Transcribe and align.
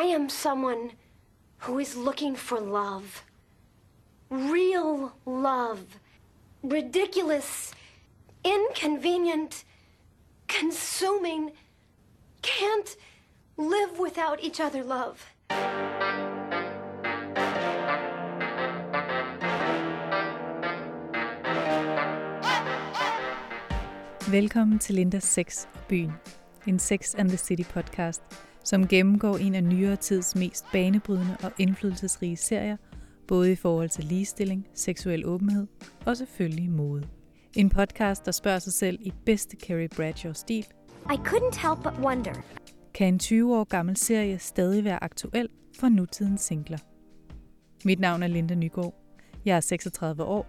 I 0.00 0.04
am 0.04 0.30
someone 0.30 0.92
who 1.58 1.78
is 1.78 1.94
looking 1.94 2.34
for 2.34 2.58
love. 2.58 3.22
Real 4.30 5.12
love. 5.26 5.80
Ridiculous, 6.62 7.74
inconvenient, 8.42 9.64
consuming. 10.48 11.52
Can't 12.40 12.96
live 13.58 13.98
without 13.98 14.42
each 14.42 14.58
other 14.58 14.82
love. 14.82 15.18
Velkommen 24.30 24.78
til 24.78 24.94
Lindas 24.94 25.24
Sex 25.24 25.68
og 25.74 25.80
Byen, 25.88 26.12
en 26.66 26.78
Sex 26.78 27.14
and 27.14 27.28
the 27.28 27.38
City 27.38 27.64
podcast, 27.64 28.22
som 28.64 28.88
gennemgår 28.88 29.36
en 29.36 29.54
af 29.54 29.64
nyere 29.64 29.96
tids 29.96 30.36
mest 30.36 30.64
banebrydende 30.72 31.36
og 31.42 31.52
indflydelsesrige 31.58 32.36
serier, 32.36 32.76
både 33.28 33.52
i 33.52 33.56
forhold 33.56 33.88
til 33.88 34.04
ligestilling, 34.04 34.66
seksuel 34.74 35.26
åbenhed 35.26 35.66
og 36.06 36.16
selvfølgelig 36.16 36.70
mode. 36.70 37.08
En 37.56 37.68
podcast, 37.70 38.26
der 38.26 38.32
spørger 38.32 38.58
sig 38.58 38.72
selv 38.72 38.98
i 39.00 39.12
bedste 39.26 39.56
Carrie 39.56 39.88
Bradshaw-stil. 39.88 40.66
I 41.12 41.16
couldn't 41.16 41.68
help 41.68 41.82
but 41.82 42.04
wonder. 42.04 42.34
Kan 42.94 43.08
en 43.08 43.18
20 43.18 43.56
år 43.56 43.64
gammel 43.64 43.96
serie 43.96 44.38
stadig 44.38 44.84
være 44.84 45.04
aktuel 45.04 45.48
for 45.78 45.88
nutidens 45.88 46.40
singler? 46.40 46.78
Mit 47.84 48.00
navn 48.00 48.22
er 48.22 48.26
Linda 48.26 48.54
Nygaard. 48.54 48.94
Jeg 49.44 49.56
er 49.56 49.60
36 49.60 50.24
år, 50.24 50.46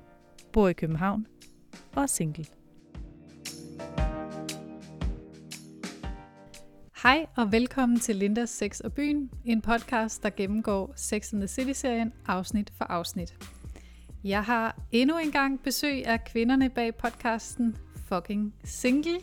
bor 0.53 0.67
i 0.67 0.73
København 0.73 1.27
og 1.95 2.03
er 2.03 2.07
single. 2.07 2.45
Hej 7.03 7.25
og 7.35 7.51
velkommen 7.51 7.99
til 7.99 8.15
Lindas 8.15 8.49
Sex 8.49 8.79
og 8.79 8.93
Byen, 8.93 9.29
en 9.45 9.61
podcast, 9.61 10.23
der 10.23 10.29
gennemgår 10.29 10.93
Sex 10.95 11.33
and 11.33 11.41
the 11.41 11.47
City-serien 11.47 12.13
afsnit 12.27 12.71
for 12.77 12.85
afsnit. 12.85 13.33
Jeg 14.23 14.43
har 14.43 14.75
endnu 14.91 15.17
en 15.17 15.31
gang 15.31 15.63
besøg 15.63 16.05
af 16.05 16.23
kvinderne 16.23 16.69
bag 16.69 16.95
podcasten 16.95 17.77
Fucking 18.09 18.53
Single, 18.63 19.17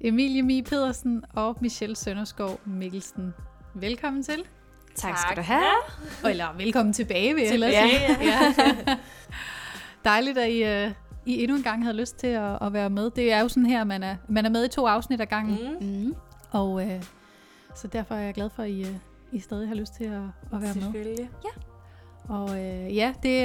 Emilie 0.00 0.42
Mie 0.42 0.62
Pedersen 0.62 1.24
og 1.34 1.56
Michelle 1.60 1.96
Sønderskov 1.96 2.60
Mikkelsen. 2.64 3.34
Velkommen 3.74 4.22
til. 4.22 4.44
Tak 4.94 5.18
skal 5.18 5.36
du 5.36 5.42
have. 5.42 6.30
Eller 6.30 6.56
velkommen 6.56 6.92
tilbage, 6.92 7.34
vil 7.34 7.42
jeg 7.42 7.50
hellere 7.50 7.70
Tilbage, 7.70 8.14
sige. 8.14 8.30
Ja. 8.86 8.96
Dejligt, 10.10 10.38
at 10.38 10.50
I, 10.50 10.86
uh, 10.86 10.92
I 11.26 11.42
endnu 11.42 11.56
en 11.56 11.62
gang 11.62 11.82
havde 11.82 11.96
lyst 11.96 12.16
til 12.16 12.26
at, 12.26 12.58
at 12.62 12.72
være 12.72 12.90
med. 12.90 13.10
Det 13.10 13.32
er 13.32 13.40
jo 13.40 13.48
sådan 13.48 13.66
her, 13.66 13.84
man 13.84 14.02
er, 14.02 14.16
man 14.28 14.44
er 14.44 14.50
med 14.50 14.64
i 14.64 14.68
to 14.68 14.86
afsnit 14.86 15.20
ad 15.20 15.26
gangen. 15.26 15.58
Mm. 15.80 15.86
Mm. 15.86 16.14
Og 16.50 16.86
øh, 16.86 17.02
så 17.74 17.88
derfor 17.88 18.14
er 18.14 18.20
jeg 18.20 18.34
glad 18.34 18.50
for, 18.50 18.62
at 18.62 18.70
I, 18.70 18.80
øh, 18.80 18.94
I 19.32 19.40
stadig 19.40 19.68
har 19.68 19.74
lyst 19.74 19.94
til 19.94 20.04
at, 20.04 20.12
at 20.12 20.30
være 20.52 20.60
med. 20.60 20.82
Selvfølgelig. 20.82 21.30
Og 22.28 22.64
øh, 22.64 22.96
ja, 22.96 23.14
det, 23.22 23.42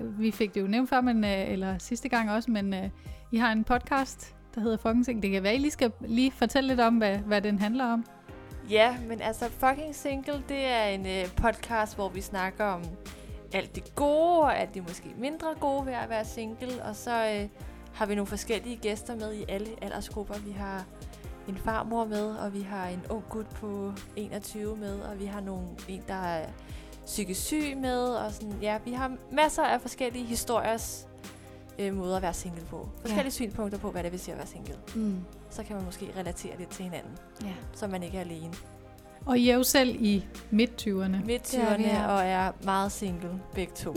øh, 0.00 0.20
vi 0.20 0.30
fik 0.30 0.54
det 0.54 0.60
jo 0.60 0.66
nævnt 0.66 0.88
før, 0.88 1.00
men, 1.00 1.24
øh, 1.24 1.50
eller 1.50 1.78
sidste 1.78 2.08
gang 2.08 2.30
også, 2.30 2.50
men 2.50 2.74
øh, 2.74 2.90
I 3.32 3.36
har 3.36 3.52
en 3.52 3.64
podcast, 3.64 4.34
der 4.54 4.60
hedder 4.60 4.76
Fucking 4.76 5.04
Sing. 5.04 5.22
Det 5.22 5.30
kan 5.30 5.42
være, 5.42 5.54
I 5.54 5.58
lige 5.58 5.70
skal 5.70 5.92
lige 6.00 6.30
fortælle 6.30 6.68
lidt 6.68 6.80
om, 6.80 6.96
hvad, 6.96 7.18
hvad 7.18 7.40
den 7.40 7.58
handler 7.58 7.84
om. 7.84 8.04
Ja, 8.70 8.96
men 9.08 9.20
altså 9.20 9.48
Fucking 9.48 9.94
Single, 9.94 10.42
det 10.48 10.66
er 10.66 10.84
en 10.84 11.06
øh, 11.06 11.36
podcast, 11.36 11.94
hvor 11.94 12.08
vi 12.08 12.20
snakker 12.20 12.64
om 12.64 12.82
alt 13.52 13.74
det 13.74 13.94
gode, 13.94 14.38
og 14.38 14.58
alt 14.58 14.74
det 14.74 14.82
måske 14.82 15.14
mindre 15.18 15.54
gode 15.60 15.86
ved 15.86 15.92
at 15.92 16.08
være 16.08 16.24
single. 16.24 16.82
Og 16.84 16.96
så 16.96 17.10
øh, 17.10 17.48
har 17.94 18.06
vi 18.06 18.14
nogle 18.14 18.26
forskellige 18.26 18.76
gæster 18.76 19.16
med 19.16 19.34
i 19.34 19.44
alle 19.48 19.68
aldersgrupper. 19.82 20.34
Vi 20.34 20.50
har 20.50 20.84
en 21.48 21.56
farmor 21.56 22.04
med, 22.04 22.30
og 22.36 22.54
vi 22.54 22.60
har 22.62 22.86
en 22.86 23.02
ung 23.10 23.24
gut 23.30 23.46
på 23.46 23.92
21 24.16 24.76
med, 24.76 25.00
og 25.00 25.20
vi 25.20 25.24
har 25.24 25.40
nogle, 25.40 25.66
en, 25.88 26.02
der 26.08 26.14
er 26.14 26.46
psykisk 27.06 27.40
syg 27.40 27.76
med, 27.76 28.04
og 28.04 28.32
sådan, 28.32 28.54
ja, 28.62 28.78
vi 28.84 28.92
har 28.92 29.12
masser 29.32 29.62
af 29.62 29.80
forskellige 29.80 30.24
historiers 30.24 31.06
øh, 31.78 31.94
måder 31.96 32.16
at 32.16 32.22
være 32.22 32.34
single 32.34 32.64
på. 32.70 32.88
Forskellige 33.00 33.24
ja. 33.24 33.30
synpunkter 33.30 33.78
på, 33.78 33.90
hvad 33.90 34.02
det 34.02 34.12
vil 34.12 34.20
sige 34.20 34.32
at 34.32 34.38
være 34.38 34.46
single. 34.46 34.74
Mm. 34.94 35.16
Så 35.50 35.62
kan 35.62 35.76
man 35.76 35.84
måske 35.84 36.08
relatere 36.16 36.58
lidt 36.58 36.70
til 36.70 36.84
hinanden, 36.84 37.12
Ja. 37.44 37.52
så 37.74 37.86
man 37.86 38.02
ikke 38.02 38.16
er 38.16 38.20
alene. 38.20 38.52
Og 39.26 39.38
I 39.38 39.50
er 39.50 39.54
jo 39.56 39.62
selv 39.62 39.96
i 40.00 40.24
midt-20'erne. 40.50 41.24
Midt 41.26 41.52
Det 41.52 41.54
er 41.60 41.76
vi, 41.76 41.84
20'erne 41.84 41.88
ja. 41.88 42.06
og 42.06 42.24
er 42.24 42.52
meget 42.64 42.92
single, 42.92 43.30
begge 43.54 43.72
to. 43.76 43.92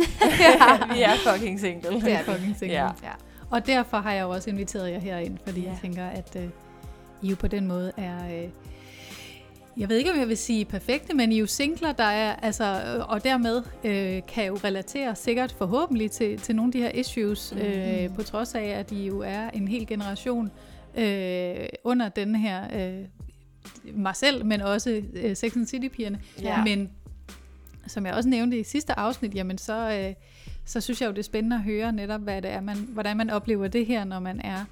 vi 0.93 1.01
er 1.01 1.15
fucking 1.33 1.59
single. 1.59 2.01
Det 2.01 2.11
er 2.13 2.23
fucking 2.23 2.55
single. 2.57 2.77
Ja. 2.77 2.89
Ja. 3.03 3.11
Og 3.49 3.65
derfor 3.67 3.97
har 3.97 4.11
jeg 4.13 4.21
jo 4.23 4.29
også 4.29 4.49
inviteret 4.49 4.91
jer 4.91 4.99
herind, 4.99 5.37
fordi. 5.45 5.61
Ja. 5.61 5.69
jeg 5.69 5.77
tænker, 5.81 6.05
at 6.05 6.35
øh, 6.35 6.49
I 7.25 7.29
jo 7.29 7.35
på 7.35 7.47
den 7.47 7.67
måde 7.67 7.91
er... 7.97 8.43
Øh, 8.43 8.49
jeg 9.77 9.89
ved 9.89 9.97
ikke, 9.97 10.11
om 10.11 10.19
jeg 10.19 10.27
vil 10.27 10.37
sige 10.37 10.65
perfekte, 10.65 11.15
men 11.15 11.31
I 11.31 11.35
er 11.35 11.39
jo 11.39 11.45
singler, 11.45 11.91
der 11.91 12.03
er, 12.03 12.35
altså, 12.35 12.63
øh, 12.63 13.09
og 13.09 13.23
dermed 13.23 13.63
øh, 13.83 14.21
kan 14.27 14.45
jo 14.45 14.53
relatere 14.63 15.15
sikkert 15.15 15.51
forhåbentlig 15.51 16.11
til, 16.11 16.39
til 16.39 16.55
nogle 16.55 16.69
af 16.69 16.71
de 16.71 16.79
her 16.79 16.89
issues, 16.89 17.53
mm. 17.55 17.61
øh, 17.61 18.15
på 18.15 18.23
trods 18.23 18.55
af, 18.55 18.63
at 18.63 18.91
I 18.91 19.07
jo 19.07 19.19
er 19.19 19.49
en 19.49 19.67
hel 19.67 19.87
generation 19.87 20.51
øh, 20.97 21.55
under 21.83 22.09
den 22.09 22.35
her, 22.35 22.63
øh, 22.75 23.05
mig 23.93 24.15
selv, 24.15 24.45
men 24.45 24.61
også 24.61 25.01
øh, 25.13 25.35
Sex 25.35 25.55
and 25.55 25.67
City-pigerne. 25.67 26.19
Ja. 26.41 26.63
Men 26.63 26.89
som 27.87 28.05
jeg 28.05 28.13
også 28.13 28.29
nævnte 28.29 28.59
i 28.59 28.63
sidste 28.63 28.99
afsnit, 28.99 29.35
jamen 29.35 29.57
så, 29.57 29.91
øh, 29.91 30.13
så 30.65 30.81
synes 30.81 31.01
jeg 31.01 31.07
jo, 31.07 31.11
det 31.11 31.19
er 31.19 31.23
spændende 31.23 31.55
at 31.55 31.63
høre 31.63 31.91
netop, 31.91 32.21
hvad 32.21 32.41
det 32.41 32.51
er, 32.51 32.61
man, 32.61 32.77
hvordan 32.77 33.17
man 33.17 33.29
oplever 33.29 33.67
det 33.67 33.85
her, 33.85 34.03
når 34.03 34.19
man 34.19 34.41
er 34.41 34.65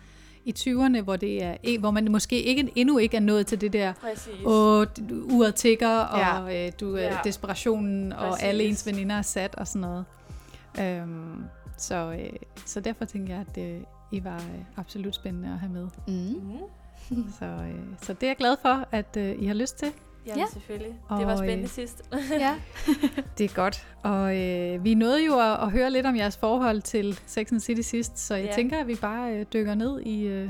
i 0.45 0.53
20'erne, 0.59 1.01
hvor, 1.01 1.15
det 1.15 1.43
er, 1.43 1.79
hvor 1.79 1.91
man 1.91 2.11
måske 2.11 2.41
ikke, 2.43 2.71
endnu 2.75 2.97
ikke 2.97 3.17
er 3.17 3.21
nået 3.21 3.47
til 3.47 3.61
det 3.61 3.73
der, 3.73 3.93
Præcis. 3.93 4.33
du- 4.43 5.25
uret 5.31 5.55
tigger, 5.55 5.89
Ja. 6.19 6.39
og 6.39 6.55
øh, 6.65 6.71
du, 6.79 6.97
Ja. 6.97 7.17
desperationen, 7.23 8.13
og 8.13 8.29
Præcis. 8.29 8.43
alle 8.43 8.63
ens 8.63 8.85
veninder 8.85 9.15
er 9.15 9.21
sat, 9.21 9.55
og 9.55 9.67
sådan 9.67 9.81
noget. 9.81 10.05
Øhm, 10.81 11.43
så, 11.77 11.95
øh, 12.19 12.29
så 12.65 12.79
derfor 12.79 13.05
tænker 13.05 13.33
jeg, 13.33 13.45
at 13.55 13.63
øh, 13.63 13.81
I 14.11 14.23
var 14.23 14.35
øh, 14.37 14.59
absolut 14.77 15.15
spændende 15.15 15.49
at 15.53 15.59
have 15.59 15.71
med. 15.71 15.87
Mm. 16.07 16.41
Mm. 17.09 17.33
Så, 17.39 17.45
øh, 17.45 17.75
så 18.01 18.13
det 18.13 18.23
er 18.23 18.27
jeg 18.27 18.37
glad 18.37 18.55
for, 18.61 18.87
at 18.91 19.17
øh, 19.17 19.35
I 19.39 19.45
har 19.45 19.53
lyst 19.53 19.77
til. 19.79 19.87
Jamen, 20.25 20.39
Ja. 20.39 20.45
selvfølgelig. 20.53 20.95
Og, 21.09 21.17
det 21.19 21.25
var 21.27 21.31
øh, 21.33 21.37
spændende 21.37 21.67
sidst. 21.67 22.01
Ja. 22.39 22.55
Det 23.37 23.43
er 23.51 23.55
godt. 23.55 23.87
Og 24.03 24.37
øh, 24.37 24.83
vi 24.83 24.93
nåede 24.93 25.25
jo 25.25 25.39
at, 25.39 25.59
at 25.61 25.71
høre 25.71 25.91
lidt 25.91 26.05
om 26.05 26.15
jeres 26.15 26.37
forhold 26.37 26.81
til 26.81 27.19
Sex 27.25 27.37
and 27.51 27.59
the 27.59 27.59
City 27.59 27.81
sidst, 27.81 28.19
så 28.19 28.35
jeg 28.35 28.45
Ja. 28.45 28.51
tænker, 28.55 28.77
at 28.79 28.87
vi 28.87 28.95
bare 28.95 29.33
øh, 29.33 29.45
dykker 29.53 29.75
ned 29.75 30.01
i, 30.01 30.23
øh, 30.23 30.49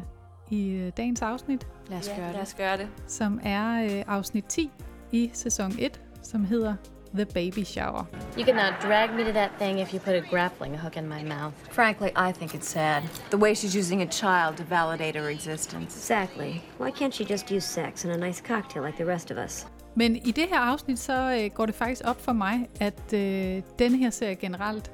i 0.50 0.69
øh, 0.69 0.91
dagens 0.97 1.22
afsnit, 1.22 1.67
Lad 1.89 1.97
os 1.97 2.07
ja, 2.07 2.16
gøre 2.16 2.25
lad 2.25 2.33
det. 2.33 2.41
os 2.41 2.53
gøre 2.53 2.78
det. 2.78 2.88
som 3.07 3.39
er 3.44 3.83
øh, 3.83 4.03
afsnit 4.07 4.45
10 4.45 4.72
i 5.12 5.31
sæson 5.33 5.73
1, 5.79 6.01
som 6.23 6.45
hedder 6.45 6.75
The 7.13 7.25
Baby 7.25 7.63
Shower. 7.63 8.06
You 8.38 8.46
could 8.46 8.56
not 8.56 8.79
drag 8.81 9.13
me 9.13 9.24
to 9.24 9.34
that 9.34 9.51
thing 9.59 9.79
if 9.79 9.94
you 9.94 10.00
put 10.00 10.16
a 10.16 10.22
grappling 10.22 10.74
hook 10.75 10.97
in 10.97 11.07
my 11.07 11.24
mouth. 11.24 11.53
Frankly, 11.72 12.12
I 12.16 12.31
think 12.31 12.56
it's 12.56 12.68
sad. 12.68 13.03
The 13.29 13.38
way 13.38 13.53
she's 13.53 13.75
using 13.75 14.01
a 14.01 14.06
child 14.06 14.57
to 14.57 14.63
validate 14.63 15.16
her 15.19 15.29
existence. 15.29 15.96
Exactly. 15.96 16.62
Why 16.78 16.91
can't 16.91 17.13
she 17.13 17.25
just 17.25 17.51
use 17.51 17.66
sex 17.66 18.06
and 18.06 18.13
a 18.13 18.18
nice 18.18 18.41
cocktail 18.41 18.84
like 18.84 18.97
the 18.97 19.06
rest 19.06 19.31
of 19.31 19.38
us? 19.38 19.68
Men 19.96 20.16
i 20.16 20.31
det 20.31 20.47
her 20.50 20.59
afsnit, 20.59 21.00
så 21.00 21.40
øh, 21.41 21.50
går 21.53 21.66
det 21.66 21.75
faktisk 21.75 22.01
op 22.06 22.22
for 22.22 22.34
mig, 22.34 22.69
at 22.79 23.13
øh, 23.13 23.62
denne 23.80 23.97
her 23.97 24.09
serie 24.09 24.35
generelt, 24.35 24.91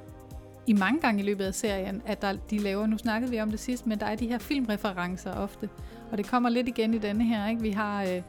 i 0.67 0.73
mange 0.73 0.99
gange 1.01 1.23
i 1.23 1.25
løbet 1.25 1.45
af 1.45 1.53
serien, 1.53 2.01
at 2.05 2.21
der, 2.21 2.33
de 2.49 2.57
laver, 2.57 2.85
nu 2.85 2.97
snakkede 2.97 3.31
vi 3.31 3.41
om 3.41 3.51
det 3.51 3.59
sidst, 3.59 3.87
men 3.87 3.99
der 3.99 4.05
er 4.05 4.15
de 4.15 4.27
her 4.27 4.37
filmreferencer 4.37 5.33
ofte. 5.33 5.69
Og 6.11 6.17
det 6.17 6.27
kommer 6.27 6.49
lidt 6.49 6.67
igen 6.67 6.93
i 6.93 6.97
denne 6.97 7.23
her, 7.23 7.47
ikke? 7.47 7.61
Vi 7.61 7.71
har, 7.71 8.03
øh, 8.03 8.21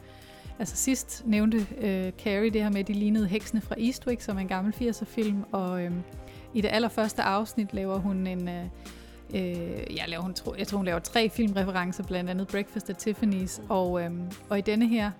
altså 0.60 0.76
sidst 0.76 1.22
nævnte 1.26 1.66
øh, 1.80 2.12
Carrie 2.24 2.50
det 2.50 2.62
her 2.62 2.70
med, 2.70 2.80
at 2.80 2.88
de 2.88 2.92
lignede 2.92 3.26
heksene 3.26 3.60
fra 3.60 3.74
Eastwick, 3.78 4.20
som 4.20 4.36
er 4.36 4.40
en 4.40 4.48
gammel 4.48 4.74
80'er-film, 4.74 5.44
og 5.52 5.82
øh, 5.82 5.92
i 6.54 6.60
det 6.60 6.68
allerførste 6.72 7.22
afsnit 7.22 7.74
laver 7.74 7.98
hun 7.98 8.26
en... 8.26 8.48
Øh, 8.48 8.64
Øh, 9.34 9.96
jeg, 9.96 10.04
laver, 10.08 10.22
hun, 10.22 10.34
jeg 10.58 10.66
tror, 10.66 10.76
hun 10.76 10.86
laver 10.86 10.98
tre 10.98 11.28
filmreferencer, 11.28 12.04
blandt 12.04 12.30
andet 12.30 12.48
Breakfast 12.48 12.90
at 12.90 13.08
Tiffany's, 13.08 13.62
og, 13.68 14.02
øh, 14.02 14.10
og 14.48 14.58
i 14.58 14.60
denne 14.60 14.88
her, 14.88 15.10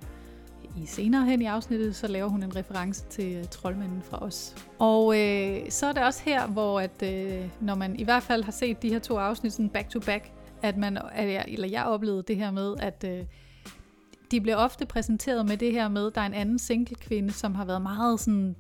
i 0.77 0.87
senere 0.87 1.25
hen 1.25 1.43
i 1.43 1.45
afsnittet, 1.45 1.97
så 1.97 2.07
laver 2.07 2.29
hun 2.29 2.43
en 2.43 2.57
reference 2.57 3.05
til 3.11 3.35
øh, 3.35 3.45
troldmanden 3.45 4.03
fra 4.03 4.25
os. 4.25 4.57
Og 4.79 5.19
øh, 5.19 5.61
så 5.69 5.87
er 5.87 5.93
det 5.93 6.03
også 6.03 6.23
her, 6.25 6.47
hvor 6.47 6.81
at, 6.81 7.03
øh, 7.03 7.49
når 7.61 7.75
man 7.75 7.99
i 7.99 8.05
hvert 8.05 8.23
fald 8.23 8.45
har 8.45 8.53
set 8.53 8.83
de 8.83 8.89
her 8.89 8.99
to 8.99 9.17
afsnit 9.17 9.53
sådan 9.53 9.69
back 9.69 9.89
to 9.89 10.01
back, 10.01 10.31
at 10.63 10.77
man, 10.77 10.99
at 11.13 11.33
jeg, 11.33 11.45
eller 11.49 11.69
jeg 11.69 11.85
oplevede 11.85 12.23
det 12.23 12.37
her 12.37 12.51
med, 12.51 12.75
at 12.79 13.05
øh, 13.09 13.25
de 14.31 14.41
bliver 14.41 14.57
ofte 14.57 14.87
præsenteret 14.87 15.47
med 15.47 15.57
det 15.57 15.73
her 15.73 15.89
med, 15.89 16.07
at 16.07 16.15
der 16.15 16.21
er 16.21 16.27
en 16.27 16.35
anden 16.35 16.59
single 16.59 16.95
kvinde, 16.97 17.33
som 17.33 17.55
har 17.55 17.65
været 17.65 17.83
meget 17.83 18.21
sådan 18.21 18.57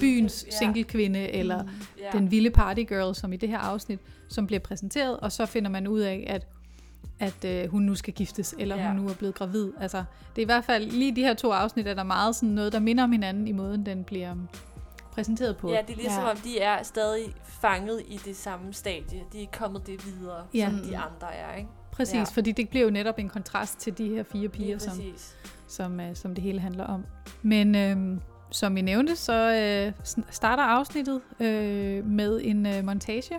byens 0.00 0.44
ja. 0.52 0.56
single 0.58 0.84
kvinde, 0.84 1.20
eller 1.32 1.64
Ja. 1.98 2.18
den 2.18 2.30
vilde 2.30 2.50
partygirl, 2.50 3.14
som 3.14 3.32
i 3.32 3.36
det 3.36 3.48
her 3.48 3.58
afsnit, 3.58 4.00
som 4.28 4.46
bliver 4.46 4.60
præsenteret, 4.60 5.16
og 5.20 5.32
så 5.32 5.46
finder 5.46 5.70
man 5.70 5.86
ud 5.88 6.00
af, 6.00 6.24
at 6.26 6.46
at 7.20 7.44
øh, 7.44 7.70
hun 7.70 7.82
nu 7.82 7.94
skal 7.94 8.14
giftes, 8.14 8.54
eller 8.58 8.76
Ja. 8.76 8.86
hun 8.88 8.96
nu 9.02 9.08
er 9.08 9.14
blevet 9.14 9.34
gravid. 9.34 9.72
Altså, 9.80 9.98
det 10.36 10.42
er 10.42 10.44
i 10.44 10.44
hvert 10.44 10.64
fald 10.64 10.90
lige 10.90 11.16
de 11.16 11.22
her 11.22 11.34
to 11.34 11.50
afsnit, 11.52 11.86
er 11.86 11.94
der 11.94 12.02
meget 12.02 12.36
sådan 12.36 12.48
noget, 12.48 12.72
der 12.72 12.78
minder 12.78 13.04
om 13.04 13.12
hinanden 13.12 13.48
i 13.48 13.52
måden, 13.52 13.86
den 13.86 14.04
bliver 14.04 14.32
um, 14.32 14.48
præsenteret 15.12 15.56
på. 15.56 15.70
Ja, 15.70 15.78
det 15.86 15.92
er 15.92 15.96
ligesom 15.96 16.22
Ja. 16.22 16.30
om, 16.30 16.36
de 16.36 16.58
er 16.60 16.82
stadig 16.82 17.34
fanget 17.60 18.02
i 18.08 18.20
det 18.24 18.36
samme 18.36 18.72
stadie. 18.72 19.20
De 19.32 19.42
er 19.42 19.46
kommet 19.52 19.86
det 19.86 20.06
videre, 20.06 20.42
Ja. 20.54 20.70
som 20.70 20.78
de 20.90 20.96
andre 20.98 21.34
er, 21.34 21.54
ikke? 21.56 21.68
Præcis, 21.98 22.14
Ja. 22.14 22.24
fordi 22.32 22.52
det 22.52 22.68
bliver 22.68 22.84
jo 22.84 22.90
netop 22.90 23.18
en 23.18 23.28
kontrast 23.28 23.78
til 23.78 23.98
de 23.98 24.08
her 24.08 24.22
fire 24.32 24.48
piger, 24.48 24.78
som, 24.78 24.92
som, 25.68 26.00
uh, 26.00 26.14
som 26.14 26.34
det 26.34 26.44
hele 26.44 26.60
handler 26.60 26.84
om. 26.84 27.04
Men 27.42 27.74
øhm, 27.74 28.20
som 28.50 28.76
I 28.76 28.80
nævnte, 28.80 29.16
så 29.16 29.52
øh, 29.54 29.92
starter 30.30 30.62
afsnittet 30.62 31.20
øh, 31.40 32.06
med 32.06 32.40
en 32.44 32.66
øh, 32.66 32.84
montage 32.84 33.34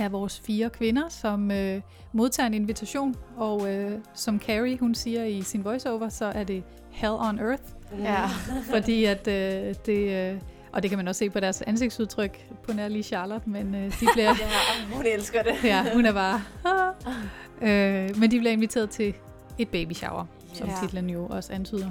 af 0.00 0.12
vores 0.12 0.40
fire 0.40 0.70
kvinder, 0.70 1.08
som 1.08 1.50
øh, 1.50 1.80
modtager 2.12 2.46
en 2.46 2.54
invitation, 2.54 3.14
og 3.36 3.74
øh, 3.74 3.98
som 4.14 4.40
Carrie 4.40 4.78
hun 4.78 4.94
siger 4.94 5.24
i 5.24 5.42
sin 5.42 5.64
voiceover, 5.64 6.08
så 6.08 6.24
er 6.24 6.44
det 6.44 6.62
Hell 6.90 7.12
on 7.12 7.38
Earth, 7.38 7.62
Ja. 7.98 8.26
fordi 8.70 9.04
at 9.04 9.28
øh, 9.28 9.74
det, 9.86 10.32
øh, 10.32 10.40
og 10.72 10.82
det 10.82 10.90
kan 10.90 10.98
man 10.98 11.08
også 11.08 11.18
se 11.18 11.30
på 11.30 11.40
deres 11.40 11.62
ansigtsudtryk, 11.62 12.46
på 12.62 12.72
nær 12.72 12.88
lige 12.88 13.02
Charlotte, 13.02 13.50
men 13.50 13.74
øh, 13.74 14.00
de 14.00 14.06
bliver, 14.14 14.28
ja, 14.40 14.94
hun 14.96 15.06
elsker 15.06 15.42
det. 15.42 15.54
ja, 15.64 15.94
hun 15.94 16.06
er 16.06 16.12
bare, 16.12 16.42
øh, 17.68 18.16
men 18.18 18.30
de 18.30 18.38
bliver 18.38 18.52
inviteret 18.52 18.90
til 18.90 19.14
et 19.58 19.68
baby 19.68 19.92
shower, 19.92 20.24
som 20.54 20.68
Ja. 20.68 20.74
titlen 20.82 21.10
jo 21.10 21.26
også 21.26 21.52
antyder. 21.52 21.90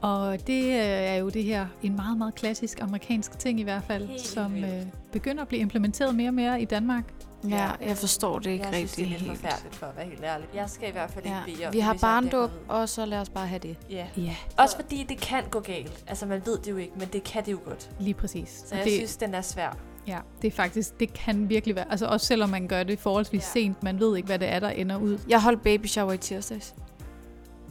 Og 0.00 0.46
det 0.46 0.64
øh, 0.64 0.74
er 0.80 1.14
jo 1.14 1.28
det 1.28 1.44
her, 1.44 1.66
en 1.82 1.96
meget, 1.96 2.18
meget 2.18 2.34
klassisk 2.34 2.80
amerikansk 2.80 3.38
ting 3.38 3.60
i 3.60 3.62
hvert 3.62 3.82
fald, 3.86 4.06
Helt 4.08 4.20
som 4.20 4.56
øh, 4.64 4.70
begynder 5.12 5.42
at 5.42 5.48
blive 5.48 5.60
implementeret 5.60 6.14
mere 6.14 6.28
og 6.28 6.34
mere 6.34 6.62
i 6.62 6.64
Danmark. 6.64 7.04
Ja, 7.48 7.70
jeg 7.86 7.96
forstår 7.96 8.38
det 8.38 8.50
ikke 8.50 8.64
jeg 8.66 8.74
synes, 8.74 8.92
det 8.92 8.98
rigtig 8.98 9.14
er 9.16 9.18
lidt 9.18 9.30
helt. 9.30 9.40
forfærdeligt 9.40 9.74
for 9.74 9.86
at 9.86 9.96
være 9.96 10.06
helt 10.06 10.24
ærlig. 10.24 10.46
Jeg 10.54 10.70
skal 10.70 10.88
i 10.88 10.92
hvert 10.92 11.10
fald 11.10 11.24
ikke 11.24 11.36
Ja. 11.36 11.42
bede 11.46 11.66
om 11.66 11.72
Vi 11.72 11.80
har 11.80 11.94
barndåb, 12.00 12.50
og 12.68 12.88
så 12.88 13.04
lad 13.06 13.18
os 13.18 13.28
bare 13.28 13.46
have 13.46 13.58
det. 13.58 13.76
Ja. 13.90 14.06
Ja, 14.16 14.36
Også 14.58 14.76
fordi 14.76 15.02
det 15.08 15.18
kan 15.20 15.42
gå 15.50 15.60
galt. 15.60 16.04
Altså, 16.06 16.26
man 16.26 16.42
ved 16.46 16.58
det 16.58 16.70
jo 16.70 16.76
ikke, 16.76 16.92
men 16.98 17.08
det 17.12 17.24
kan 17.24 17.44
det 17.46 17.52
jo 17.52 17.58
godt. 17.64 17.90
lige 18.00 18.14
præcis. 18.14 18.62
Så 18.66 18.74
jeg 18.76 18.84
det, 18.84 18.92
synes, 18.92 19.16
den 19.16 19.34
er 19.34 19.40
svær. 19.40 19.76
Ja, 20.06 20.18
det 20.42 20.48
er 20.48 20.52
faktisk, 20.52 21.00
det 21.00 21.12
kan 21.12 21.48
virkelig 21.48 21.76
være, 21.76 21.90
altså 21.90 22.06
også 22.06 22.26
selvom 22.26 22.48
man 22.50 22.68
gør 22.68 22.82
det 22.82 22.98
forholdsvis 22.98 23.42
Ja. 23.42 23.60
sent, 23.60 23.82
man 23.82 24.00
ved 24.00 24.16
ikke, 24.16 24.26
hvad 24.26 24.38
det 24.38 24.48
er, 24.48 24.60
der 24.60 24.68
ender 24.70 24.96
ud. 24.96 25.18
Jeg 25.28 25.42
holdt 25.42 25.62
baby 25.62 25.86
shower 25.86 26.12
i 26.12 26.18
tirsdags. 26.18 26.74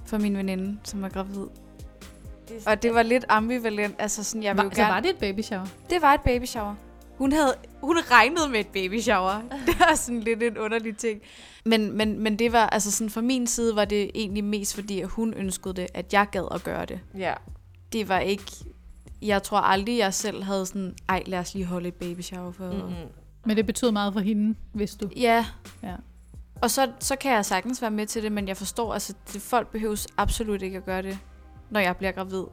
For 0.06 0.18
min 0.18 0.38
veninde, 0.38 0.78
som 0.84 1.04
er 1.04 1.10
gravid. 1.10 1.48
Det 2.48 2.58
Og 2.68 2.84
det 2.84 2.94
var 2.94 3.04
lidt 3.04 3.26
ambivalent. 3.30 3.96
Altså 4.00 4.24
sådan, 4.24 4.44
jeg 4.44 4.58
Var, 4.58 4.64
vil 4.64 4.70
jo 4.70 4.76
så 4.76 4.82
gerne... 4.82 4.94
var 4.94 5.00
det 5.00 5.10
et 5.10 5.18
baby 5.18 5.42
shower? 5.42 5.66
Det 5.90 6.02
var 6.02 6.14
et 6.14 6.22
baby 6.22 6.46
shower. 6.46 6.76
Hun 7.22 7.32
havde 7.32 7.56
hun 7.82 7.98
regnede 8.12 8.50
med 8.50 8.60
et 8.60 8.68
baby 8.68 9.00
shower. 9.00 9.42
det 9.68 9.80
var 9.80 9.96
sådan 9.96 10.20
lidt 10.20 10.44
en 10.44 10.58
underlig 10.58 10.98
ting. 10.98 11.22
Men, 11.66 11.98
men, 11.98 12.20
men 12.20 12.40
det 12.40 12.52
var, 12.52 12.68
altså 12.68 12.92
sådan 12.92 13.10
fra 13.10 13.22
min 13.22 13.48
side 13.48 13.76
var 13.76 13.86
det 13.86 14.12
egentlig 14.16 14.44
mest 14.44 14.76
fordi, 14.76 15.02
at 15.02 15.08
hun 15.08 15.34
ønskede 15.34 15.74
det, 15.74 15.88
at 15.94 16.14
jeg 16.14 16.28
gad 16.32 16.48
at 16.52 16.64
gøre 16.64 16.86
det. 16.86 17.00
Ja. 17.18 17.34
Det 17.94 18.10
var 18.10 18.20
ikke... 18.20 18.44
Jeg 19.22 19.44
tror 19.44 19.58
aldrig, 19.58 19.98
jeg 19.98 20.14
selv 20.14 20.44
havde 20.44 20.66
sådan, 20.66 20.96
ej, 21.10 21.24
lad 21.26 21.40
os 21.40 21.54
lige 21.54 21.66
holde 21.66 21.88
et 21.88 21.94
baby 21.94 22.22
shower 22.22 22.52
for... 22.52 22.72
Mm-hmm. 22.72 23.10
Men 23.46 23.58
det 23.58 23.66
betød 23.66 23.92
meget 23.92 24.14
for 24.14 24.20
hende, 24.20 24.56
hvis 24.74 24.96
du. 24.96 25.10
Ja. 25.16 25.46
Ja. 25.84 25.96
Og 26.62 26.72
så, 26.72 26.92
så 27.00 27.16
kan 27.16 27.32
jeg 27.32 27.46
sagtens 27.46 27.82
være 27.82 27.92
med 27.92 28.06
til 28.06 28.24
det, 28.24 28.32
men 28.32 28.48
jeg 28.48 28.58
forstår, 28.58 28.94
altså, 28.94 29.14
det, 29.34 29.42
folk 29.42 29.72
behøves 29.72 30.08
absolut 30.18 30.62
ikke 30.62 30.78
at 30.78 30.86
gøre 30.86 31.02
det, 31.02 31.20
når 31.70 31.80
jeg 31.80 31.98
bliver 31.98 32.12
gravid. 32.12 32.44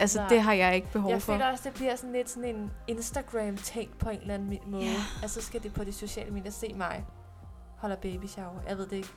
Altså, 0.00 0.18
Nej. 0.18 0.28
det 0.28 0.42
har 0.42 0.52
jeg 0.52 0.74
ikke 0.74 0.92
behov 0.92 1.10
Jeg 1.10 1.22
for. 1.22 1.32
føler 1.32 1.50
også, 1.50 1.62
det 1.64 1.74
bliver 1.74 1.96
sådan 1.96 2.12
lidt 2.12 2.30
sådan 2.30 2.54
en 2.56 2.70
Instagram-ting 2.88 3.90
på 3.98 4.10
en 4.10 4.20
eller 4.20 4.34
anden 4.34 4.58
måde. 4.66 4.84
Ja. 4.84 4.90
Altså, 5.22 5.40
så 5.40 5.46
skal 5.46 5.62
det 5.62 5.74
på 5.74 5.84
de 5.84 5.92
sociale 5.92 6.30
medier 6.30 6.50
se 6.52 6.74
mig. 6.76 7.04
Holder 7.76 7.96
baby 7.96 8.24
shower. 8.26 8.60
Jeg 8.68 8.78
ved 8.78 8.86
det 8.86 8.96
ikke. 8.96 9.08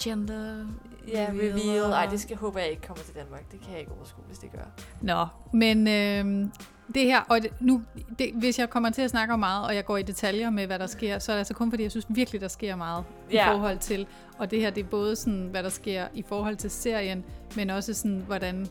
Gender 0.00 0.66
Ja, 1.08 1.26
reveal 1.30 1.52
reveal. 1.60 1.90
Ej, 1.92 2.06
det 2.06 2.20
skal 2.20 2.36
håber 2.36 2.60
jeg 2.60 2.68
ikke 2.70 2.82
kommer 2.82 3.04
til 3.04 3.14
Danmark. 3.14 3.52
Det 3.52 3.60
kan 3.60 3.70
jeg 3.72 3.80
ikke 3.80 3.92
overskue, 3.92 4.24
hvis 4.26 4.38
det 4.38 4.52
gør. 4.52 4.64
Nå, 5.00 5.26
men 5.52 5.86
øh, 5.88 6.48
det 6.94 7.02
her, 7.04 7.20
og 7.28 7.42
det, 7.42 7.50
nu, 7.60 7.82
det, 8.18 8.30
hvis 8.34 8.58
jeg 8.58 8.70
kommer 8.70 8.90
til 8.90 9.02
at 9.02 9.10
snakke 9.10 9.34
om 9.34 9.40
meget, 9.40 9.66
og 9.66 9.74
jeg 9.74 9.84
går 9.84 9.96
i 9.96 10.02
detaljer 10.02 10.50
med, 10.50 10.66
hvad 10.66 10.78
der 10.78 10.86
sker, 10.86 11.18
så 11.18 11.32
er 11.32 11.36
det 11.36 11.38
altså 11.38 11.54
kun 11.54 11.70
fordi, 11.70 11.82
jeg 11.82 11.90
synes 11.90 12.06
virkelig, 12.08 12.40
der 12.40 12.48
sker 12.48 12.76
meget 12.76 13.04
Ja. 13.32 13.50
i 13.50 13.52
forhold 13.54 13.78
til, 13.78 14.06
og 14.38 14.50
det 14.50 14.60
her, 14.60 14.70
det 14.70 14.84
er 14.84 14.88
både 14.88 15.16
sådan, 15.16 15.48
hvad 15.50 15.62
der 15.62 15.68
sker 15.68 16.06
i 16.14 16.22
forhold 16.28 16.56
til 16.56 16.70
serien, 16.70 17.24
men 17.56 17.70
også 17.70 17.94
sådan, 17.94 18.22
hvordan 18.26 18.66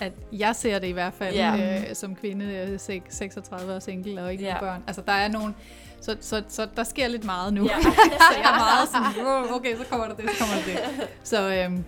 at 0.00 0.12
jeg 0.32 0.56
ser 0.56 0.78
det 0.78 0.86
i 0.86 0.92
hvert 0.92 1.14
fald, 1.14 1.34
Ja. 1.34 1.80
øh, 1.90 1.94
som 1.94 2.14
kvinde, 2.16 2.44
øh, 2.46 2.74
sek- 2.74 3.06
36 3.10 3.74
og 3.74 3.82
single 3.82 4.22
og 4.22 4.32
ikke 4.32 4.44
ja. 4.44 4.60
børn. 4.60 4.82
Altså, 4.86 5.02
der 5.06 5.12
er 5.12 5.28
nogen, 5.28 5.54
så, 6.00 6.16
så, 6.20 6.42
så 6.48 6.68
der 6.76 6.84
sker 6.84 7.08
lidt 7.08 7.24
meget 7.24 7.52
nu. 7.54 7.68
Så 7.68 8.36
jeg 8.36 8.44
er 8.44 8.58
meget 8.58 8.88
sådan, 8.88 9.26
"Wow, 9.26 9.56
okay, 9.58 9.76
så 9.76 9.84
kommer 9.90 10.06
der 10.06 10.14
det, 10.14 10.30
så 10.30 10.44
kommer 10.44 10.54
der 10.54 10.72
det. 10.96 11.08
Så 11.22 11.54
øhm, 11.54 11.84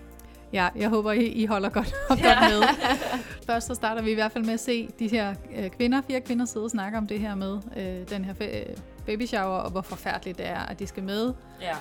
ja, 0.53 0.67
jeg 0.75 0.89
håber, 0.89 1.11
I, 1.11 1.25
I 1.25 1.45
holder 1.45 1.69
godt, 1.69 1.93
godt 2.07 2.19
med. 2.19 2.61
Først 3.45 3.67
så 3.67 3.73
starter 3.75 4.01
vi 4.01 4.11
i 4.11 4.13
hvert 4.13 4.31
fald 4.31 4.43
med 4.45 4.53
at 4.53 4.59
se 4.59 4.89
de 4.99 5.07
her 5.07 5.35
øh, 5.57 5.69
kvinder, 5.69 6.01
fire 6.07 6.21
kvinder 6.21 6.45
sidde 6.45 6.63
og 6.63 6.69
snakke 6.71 6.97
om 6.97 7.07
det 7.07 7.19
her 7.19 7.35
med 7.35 7.57
øh, 7.77 8.09
den 8.09 8.25
her 8.25 8.33
øh, 8.41 8.75
baby 9.05 9.25
shower, 9.25 9.57
og 9.57 9.71
hvor 9.71 9.81
forfærdeligt 9.81 10.37
det 10.37 10.47
er, 10.47 10.59
at 10.59 10.79
de 10.79 10.87
skal 10.87 11.03
med. 11.03 11.33
Ja. 11.61 11.75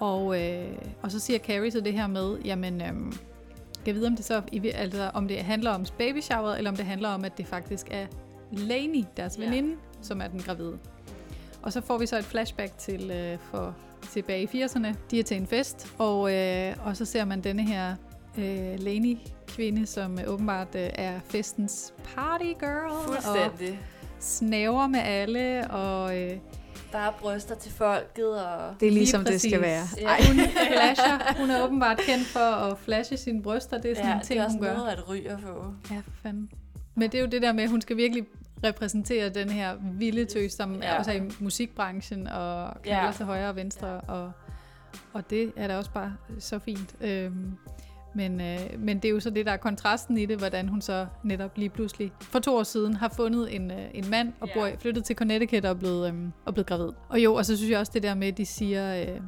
Og, 0.00 0.40
øh, 0.42 0.64
og 1.02 1.10
så 1.10 1.18
siger 1.20 1.38
Carrie 1.38 1.70
så 1.70 1.80
det 1.80 1.92
her 1.92 2.06
med, 2.06 2.36
jamen, 2.44 2.82
øhm, 2.82 3.12
jeg 3.86 3.94
vide, 3.94 4.06
om 4.06 4.16
det 4.16 4.24
så 4.24 4.42
i- 4.52 4.68
altså, 4.74 5.10
om 5.14 5.28
det 5.28 5.38
handler 5.38 5.70
om 5.70 5.84
baby 5.98 6.20
shower, 6.20 6.54
eller 6.54 6.70
om 6.70 6.76
det 6.76 6.84
handler 6.86 7.08
om, 7.08 7.24
at 7.24 7.38
det 7.38 7.46
faktisk 7.46 7.86
er 7.90 8.06
Lainey, 8.52 9.04
deres 9.16 9.38
Ja. 9.38 9.44
veninde, 9.44 9.76
som 10.02 10.20
er 10.20 10.28
den 10.28 10.40
gravide. 10.40 10.78
Og 11.62 11.72
så 11.72 11.80
får 11.80 11.98
vi 11.98 12.06
så 12.06 12.18
et 12.18 12.24
flashback 12.24 12.78
til 12.78 13.10
øh, 13.10 13.38
for 13.50 13.74
tilbage 14.10 14.42
i 14.42 14.46
80'erne. 14.46 14.94
De 15.10 15.18
er 15.18 15.22
til 15.22 15.36
en 15.36 15.46
fest, 15.46 15.92
og, 15.98 16.34
øh, 16.34 16.74
og 16.84 16.96
så 16.96 17.04
ser 17.04 17.24
man 17.24 17.40
denne 17.40 17.62
her 17.66 17.94
øh, 18.38 18.78
Lainey-kvinde, 18.80 19.86
som 19.86 20.18
øh, 20.18 20.24
åbenbart 20.32 20.74
øh, 20.74 20.88
er 20.94 21.20
festens 21.24 21.94
party 22.14 22.44
girl, 22.44 22.90
og 22.90 23.04
Fuldstændig. 23.04 23.80
snaver 24.20 24.86
med 24.86 25.00
alle, 25.00 25.70
og 25.70 26.18
øh, 26.20 26.36
Bare 26.92 27.12
bryster 27.20 27.54
til 27.54 27.72
folket, 27.72 28.28
og... 28.46 28.74
Det 28.80 28.86
er 28.86 28.90
Lige 28.90 28.98
ligesom 28.98 29.24
det 29.24 29.40
skal 29.40 29.60
være. 29.60 29.82
Ja. 29.98 30.08
hun 30.26 30.36
flasher. 30.72 31.40
Hun 31.40 31.50
er 31.50 31.64
åbenbart 31.64 31.98
kendt 31.98 32.26
for 32.26 32.40
at 32.40 32.78
flashe 32.78 33.16
sine 33.16 33.42
bryster. 33.42 33.78
Det 33.78 33.90
er 33.90 33.94
sådan 33.94 34.08
ja, 34.08 34.14
en 34.14 34.18
det 34.18 34.26
ting, 34.26 34.40
er 34.40 34.44
også 34.44 34.56
hun 34.56 34.66
gør. 34.66 34.74
noget 34.76 34.88
at 34.90 35.08
ryge 35.08 35.38
få. 35.42 35.74
Ja, 35.90 35.96
for 35.96 36.10
fanden. 36.22 36.50
Men 36.94 37.10
det 37.10 37.18
er 37.18 37.22
jo 37.22 37.28
det 37.28 37.42
der 37.42 37.52
med, 37.52 37.64
at 37.64 37.70
hun 37.70 37.80
skal 37.80 37.96
virkelig 37.96 38.26
repræsentere 38.64 39.28
den 39.28 39.50
her 39.50 39.74
vilde 39.98 40.24
tøs, 40.24 40.52
som 40.52 40.74
Ja. 40.74 40.92
ja. 40.92 40.98
også 40.98 41.10
er 41.12 41.14
i 41.16 41.22
musikbranchen 41.40 42.26
og 42.26 42.82
knalder 42.82 43.06
ja. 43.06 43.12
til 43.16 43.24
højre 43.24 43.48
og 43.48 43.56
venstre. 43.56 43.88
Ja. 43.88 43.98
Og, 44.12 44.32
og 45.12 45.30
det 45.30 45.52
er 45.56 45.66
da 45.68 45.76
også 45.76 45.90
bare 45.90 46.14
så 46.38 46.58
fint. 46.58 46.94
Øhm, 47.00 47.52
men, 48.14 48.40
øh, 48.40 48.58
men 48.78 48.96
det 48.98 49.04
er 49.04 49.12
jo 49.12 49.20
så 49.20 49.30
det, 49.30 49.46
der 49.46 49.52
er 49.52 49.56
kontrasten 49.56 50.18
i 50.18 50.26
det, 50.26 50.38
hvordan 50.38 50.68
hun 50.68 50.80
så 50.80 51.06
netop 51.22 51.50
lige 51.56 51.68
pludselig 51.68 52.12
for 52.20 52.38
to 52.38 52.56
år 52.56 52.62
siden 52.62 52.94
har 52.94 53.08
fundet 53.08 53.54
en, 53.56 53.70
øh, 53.70 53.78
en 53.94 54.10
mand 54.10 54.32
og 54.40 54.48
bor, 54.54 54.68
flyttet 54.78 55.04
til 55.04 55.16
Connecticut 55.16 55.64
og 55.64 55.70
er 55.70 55.74
blevet, 55.74 56.08
øh, 56.08 56.14
og 56.44 56.54
blevet 56.54 56.66
gravid. 56.66 56.88
Og 57.08 57.20
jo, 57.24 57.34
og 57.34 57.46
så 57.46 57.56
synes 57.56 57.70
jeg 57.70 57.78
også 57.78 57.92
det 57.94 58.02
der 58.02 58.14
med, 58.14 58.28
at 58.28 58.36
de 58.38 58.46
siger... 58.46 59.00
Øh, 59.02 59.20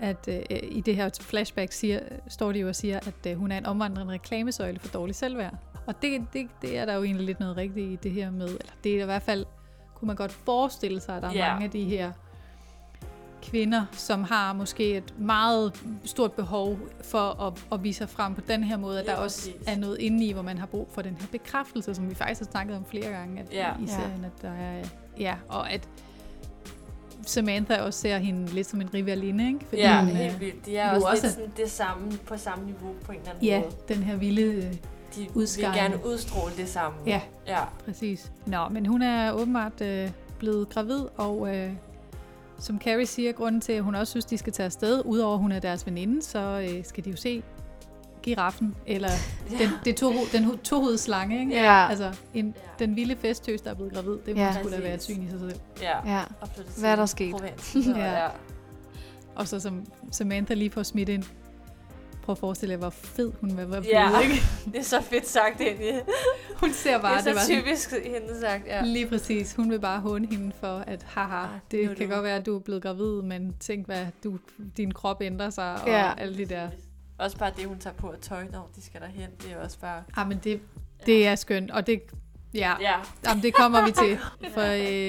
at 0.00 0.28
øh, 0.28 0.42
i 0.62 0.80
det 0.80 0.96
her 0.96 1.10
flashback 1.20 1.72
siger, 1.72 2.00
står 2.28 2.52
de 2.52 2.58
jo 2.58 2.68
og 2.68 2.76
siger, 2.76 2.96
at 3.06 3.30
øh, 3.30 3.36
hun 3.36 3.52
er 3.52 3.58
en 3.58 3.66
omvandrende 3.66 4.12
reklamesøjle 4.12 4.78
for 4.78 4.88
dårlig 4.88 5.14
selvværd. 5.14 5.54
Og 5.86 6.02
det, 6.02 6.20
det, 6.32 6.46
det 6.62 6.78
er 6.78 6.84
der 6.84 6.94
jo 6.94 7.02
egentlig 7.02 7.26
lidt 7.26 7.40
noget 7.40 7.56
rigtigt 7.56 7.90
i 7.92 7.96
det 8.02 8.10
her 8.10 8.30
med, 8.30 8.46
eller 8.48 8.72
det 8.84 8.96
er 8.98 9.02
i 9.02 9.04
hvert 9.04 9.22
fald, 9.22 9.46
kunne 9.94 10.06
man 10.06 10.16
godt 10.16 10.32
forestille 10.32 11.00
sig, 11.00 11.16
at 11.16 11.22
der 11.22 11.28
er 11.28 11.32
Ja. 11.32 11.48
mange 11.52 11.64
af 11.64 11.70
de 11.70 11.84
her 11.84 12.12
kvinder, 13.42 13.84
som 13.92 14.24
har 14.24 14.52
måske 14.52 14.96
et 14.96 15.14
meget 15.18 15.82
stort 16.04 16.32
behov 16.32 16.78
for 17.04 17.42
at, 17.46 17.64
at 17.72 17.84
vise 17.84 17.98
sig 17.98 18.08
frem 18.08 18.34
på 18.34 18.40
den 18.48 18.64
her 18.64 18.76
måde, 18.76 19.00
at 19.00 19.06
Ja, 19.06 19.10
der 19.12 19.16
også 19.18 19.50
er 19.66 19.76
noget 19.76 19.98
inde 19.98 20.24
i, 20.24 20.32
hvor 20.32 20.42
man 20.42 20.58
har 20.58 20.66
brug 20.66 20.88
for 20.92 21.02
den 21.02 21.16
her 21.20 21.26
bekræftelse, 21.32 21.94
som 21.94 22.10
vi 22.10 22.14
faktisk 22.14 22.40
har 22.40 22.50
snakket 22.50 22.76
om 22.76 22.84
flere 22.84 23.10
gange 23.10 23.40
at, 23.40 23.46
Ja. 23.52 23.70
i 23.80 23.80
Ja. 23.80 23.86
serien, 23.86 24.24
at 24.24 24.42
der 24.42 24.50
er, 24.52 24.84
ja, 25.18 25.34
og 25.48 25.72
at 25.72 25.88
Samantha 27.26 27.80
også 27.82 28.00
ser 28.00 28.18
hende 28.18 28.46
lidt 28.52 28.66
som 28.66 28.80
en 28.80 28.94
rivaline, 28.94 29.46
ikke? 29.46 29.60
Fordi 29.68 29.80
Ja, 29.82 30.00
hun, 30.00 30.08
øh, 30.10 30.16
helt 30.16 30.40
vildt. 30.40 30.66
De 30.66 30.76
er 30.76 30.88
jo 30.90 30.94
også, 30.96 31.06
også- 31.08 31.22
lidt 31.22 31.32
sådan 31.34 31.52
det 31.56 31.70
samme, 31.70 32.12
på 32.26 32.36
samme 32.36 32.64
niveau 32.64 32.92
på 33.04 33.12
en 33.12 33.18
eller 33.18 33.30
anden 33.30 33.44
Ja, 33.44 33.60
måde. 33.60 33.72
den 33.88 33.96
her 34.02 34.16
vilde, 34.16 34.42
øh, 34.42 34.62
De 34.62 34.72
vil 35.16 35.30
udskejende. 35.34 35.78
gerne 35.78 36.06
udstråle 36.06 36.54
det 36.56 36.68
samme. 36.68 36.98
Ja. 37.06 37.20
Ja. 37.46 37.58
præcis. 37.84 38.32
Nå, 38.46 38.68
men 38.70 38.86
hun 38.86 39.02
er 39.02 39.32
åbenbart 39.32 39.80
øh, 39.80 40.10
blevet 40.38 40.68
gravid, 40.68 41.00
og 41.16 41.56
øh, 41.56 41.72
som 42.62 42.80
Carrie 42.80 43.06
siger, 43.06 43.32
grunden 43.32 43.60
til, 43.60 43.72
at 43.72 43.82
hun 43.82 43.94
også 43.94 44.10
synes, 44.10 44.24
de 44.24 44.38
skal 44.38 44.52
tage 44.52 44.64
afsted, 44.64 45.02
udover 45.04 45.34
at 45.34 45.40
hun 45.40 45.52
er 45.52 45.58
deres 45.58 45.86
veninde, 45.86 46.22
så 46.22 46.68
øh, 46.72 46.84
skal 46.84 47.04
de 47.04 47.10
jo 47.10 47.16
se 47.16 47.42
giraffen, 48.22 48.74
eller 48.86 49.08
den, 49.58 49.68
det 49.84 49.96
to, 49.96 50.12
den 50.32 50.44
ho- 50.44 50.56
tohovedede 50.62 50.98
slange, 50.98 51.40
ikke? 51.40 51.52
Ja. 51.52 51.86
Altså, 51.90 52.12
en, 52.34 52.54
den 52.78 52.96
vilde 52.96 53.16
festtøs, 53.16 53.60
der 53.60 53.70
er 53.70 53.74
blevet 53.74 53.92
gravid, 53.92 54.12
det 54.26 54.36
må 54.36 54.40
Ja. 54.42 54.46
ja, 54.46 54.54
skulle 54.60 54.76
da 54.76 54.82
være 54.82 54.94
et 54.94 55.02
syn 55.02 55.22
i 55.22 55.30
sig 55.30 55.40
selv. 55.40 55.54
Ja. 55.82 56.12
Ja. 56.14 56.22
Hvad 56.78 56.90
er 56.92 56.96
der 56.96 57.06
sket? 57.06 57.34
Ja. 57.86 58.22
ja. 58.22 58.28
Og 59.34 59.48
så 59.48 59.60
som 59.60 59.86
Samantha 60.10 60.54
lige 60.54 60.70
får 60.70 60.82
smidt 60.82 61.08
ind, 61.08 61.24
prøv 62.22 62.32
at 62.32 62.38
forestille 62.38 62.72
jer, 62.72 62.78
hvor 62.78 62.90
fed 62.90 63.32
hun 63.40 63.56
var 63.56 63.64
blevet, 63.66 63.86
Ja. 63.86 64.20
ikke? 64.20 64.34
Det 64.64 64.76
er 64.76 64.82
så 64.82 65.00
fedt 65.02 65.28
sagt 65.28 65.60
egentlig. 65.60 66.00
Hun 66.56 66.72
ser 66.72 66.98
bare, 67.00 67.18
det 67.22 67.26
er 67.26 67.32
var 67.34 67.40
så 67.40 67.46
sådan- 67.46 67.62
typisk 67.62 67.90
hende 67.90 68.40
sagt, 68.40 68.66
ja. 68.66 68.84
Lige 68.84 69.06
præcis. 69.08 69.54
Hun 69.54 69.70
vil 69.70 69.80
bare 69.80 70.00
håne 70.00 70.26
hende 70.30 70.52
for, 70.60 70.78
at 70.86 71.02
haha, 71.02 71.36
Ah, 71.36 71.48
det 71.70 71.96
kan 71.96 72.08
du- 72.08 72.14
godt 72.14 72.24
være, 72.24 72.36
at 72.36 72.46
du 72.46 72.56
er 72.56 72.60
blevet 72.60 72.82
gravid, 72.82 73.22
men 73.22 73.54
tænk, 73.60 73.86
hvad 73.86 74.06
du, 74.24 74.38
din 74.76 74.92
krop 74.92 75.22
ændrer 75.22 75.50
sig, 75.50 75.72
og 75.82 75.88
Ja. 75.88 76.12
alle 76.18 76.36
de 76.38 76.44
der. 76.44 76.68
Også 77.18 77.36
bare 77.38 77.52
det, 77.56 77.64
hun 77.66 77.78
tager 77.78 77.94
på 77.94 78.10
af 78.10 78.18
tøj, 78.18 78.44
når 78.52 78.70
de 78.76 78.82
skal 78.82 79.00
derhen, 79.00 79.30
det 79.42 79.52
er 79.52 79.56
også 79.64 79.78
bare... 79.78 80.02
Ah, 80.16 80.28
men 80.28 80.40
det, 80.44 80.60
det 81.06 81.26
er 81.26 81.34
skønt, 81.34 81.70
og 81.70 81.86
det, 81.86 82.02
ja, 82.54 82.72
Ja, 82.80 82.94
Jamen, 83.26 83.42
det 83.42 83.54
kommer 83.54 83.84
vi 83.86 83.90
til. 83.92 84.18
For 84.54 84.60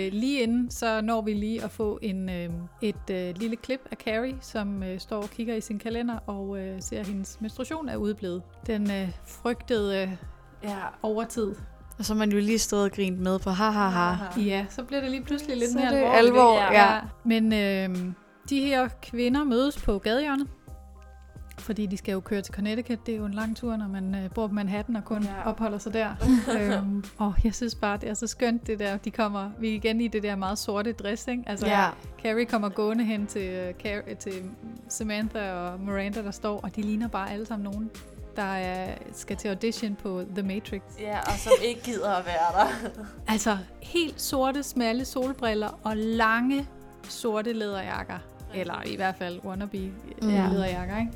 øh, 0.05 0.13
lige 0.13 0.41
inden, 0.41 0.71
så 0.71 1.01
når 1.01 1.21
vi 1.21 1.33
lige 1.33 1.63
at 1.63 1.71
få 1.71 1.99
en, 2.01 2.29
øh, 2.29 2.49
et 2.81 3.09
øh, 3.11 3.33
lille 3.37 3.55
klip 3.55 3.81
af 3.91 3.97
Carrie, 3.97 4.35
som 4.41 4.83
øh, 4.83 4.99
står 4.99 5.21
og 5.21 5.29
kigger 5.29 5.55
i 5.55 5.61
sin 5.61 5.79
kalender 5.79 6.17
og 6.27 6.57
øh, 6.59 6.81
ser, 6.81 6.99
at 6.99 7.07
hendes 7.07 7.37
menstruation 7.41 7.89
er 7.89 7.95
udeblevet. 7.95 8.41
Den 8.67 8.91
øh, 8.91 9.09
frygtede 9.27 10.01
øh, 10.01 10.09
ja. 10.63 10.75
overtid 11.01 11.55
Og 11.99 12.05
så 12.05 12.13
er 12.13 12.17
man 12.17 12.31
jo 12.31 12.37
lige 12.39 12.59
stået 12.59 12.83
og 12.83 12.91
grint 12.91 13.19
med 13.19 13.39
på 13.39 13.49
ha 13.49 13.69
ha 13.69 13.87
ha. 13.89 14.15
Ja, 14.41 14.65
så 14.69 14.83
bliver 14.83 15.01
det 15.01 15.11
lige 15.11 15.23
pludselig 15.23 15.57
lidt 15.57 15.71
Så 15.71 15.77
mere 15.77 15.87
er 15.87 15.91
det 15.91 16.17
alvorligt. 16.17 16.63
alvor, 16.63 16.69
ikke? 16.69 16.81
ja. 16.81 16.99
Men 17.25 17.53
øh, 17.53 18.13
de 18.49 18.61
her 18.61 18.87
kvinder 19.01 19.43
mødes 19.43 19.81
på 19.81 19.99
gadehjørnet, 19.99 20.47
fordi 21.59 21.85
de 21.85 21.97
skal 21.97 22.11
jo 22.11 22.19
køre 22.19 22.41
til 22.41 22.53
Connecticut. 22.53 23.05
Det 23.05 23.13
er 23.13 23.17
jo 23.17 23.25
en 23.25 23.33
lang 23.33 23.57
tur, 23.57 23.75
når 23.77 23.87
man 23.87 24.15
øh, 24.15 24.29
bor 24.29 24.47
på 24.47 24.53
Manhattan 24.53 24.95
og 24.95 25.05
kun 25.05 25.23
Ja. 25.23 25.49
opholder 25.49 25.77
sig 25.77 25.93
der. 25.93 26.09
øhm, 26.59 27.03
og 27.17 27.33
jeg 27.43 27.55
synes 27.55 27.75
bare, 27.75 27.97
det 27.97 28.09
er 28.09 28.13
så 28.13 28.27
skønt, 28.27 28.67
det 28.67 28.79
der. 28.79 28.97
De 28.97 29.11
kommer, 29.11 29.49
vi 29.59 29.69
er 29.69 29.73
igen 29.73 30.01
i 30.01 30.07
det 30.07 30.23
der 30.23 30.35
meget 30.35 30.57
sorte 30.57 30.91
dress, 30.91 31.27
ikke? 31.27 31.43
Altså, 31.47 31.67
Ja. 31.67 31.89
Carrie 32.23 32.45
kommer 32.45 32.69
gående 32.69 33.03
hen 33.03 33.27
til, 33.27 33.41
øh, 33.49 33.73
Car- 33.85 34.13
til 34.15 34.33
Samantha 34.89 35.51
og 35.53 35.79
Miranda, 35.79 36.23
der 36.23 36.31
står, 36.31 36.59
og 36.63 36.75
de 36.75 36.81
ligner 36.81 37.07
bare 37.07 37.31
alle 37.31 37.45
sammen 37.45 37.63
nogen, 37.71 37.89
der 38.35 38.43
er, 38.43 38.95
skal 39.13 39.35
til 39.37 39.47
audition 39.47 39.95
på 39.95 40.23
The 40.35 40.43
Matrix. 40.47 40.81
Ja, 40.99 41.19
og 41.19 41.33
som 41.37 41.51
ikke 41.63 41.81
gider 41.81 42.09
at 42.13 42.25
være 42.25 42.65
der. 42.65 42.89
Altså 43.33 43.57
helt 43.81 44.21
sorte, 44.21 44.63
smalle 44.63 45.05
solbriller 45.05 45.79
og 45.83 45.97
lange 45.97 46.67
sorte 47.09 47.53
læderjakker. 47.53 48.17
Eller 48.55 48.81
i 48.85 48.95
hvert 48.95 49.15
fald 49.15 49.39
wannabe 49.45 49.77
Mm. 50.21 50.29
ja. 50.29 50.35
Ja. 50.43 50.47
læderjakker, 50.49 50.97
ikke? 50.99 51.11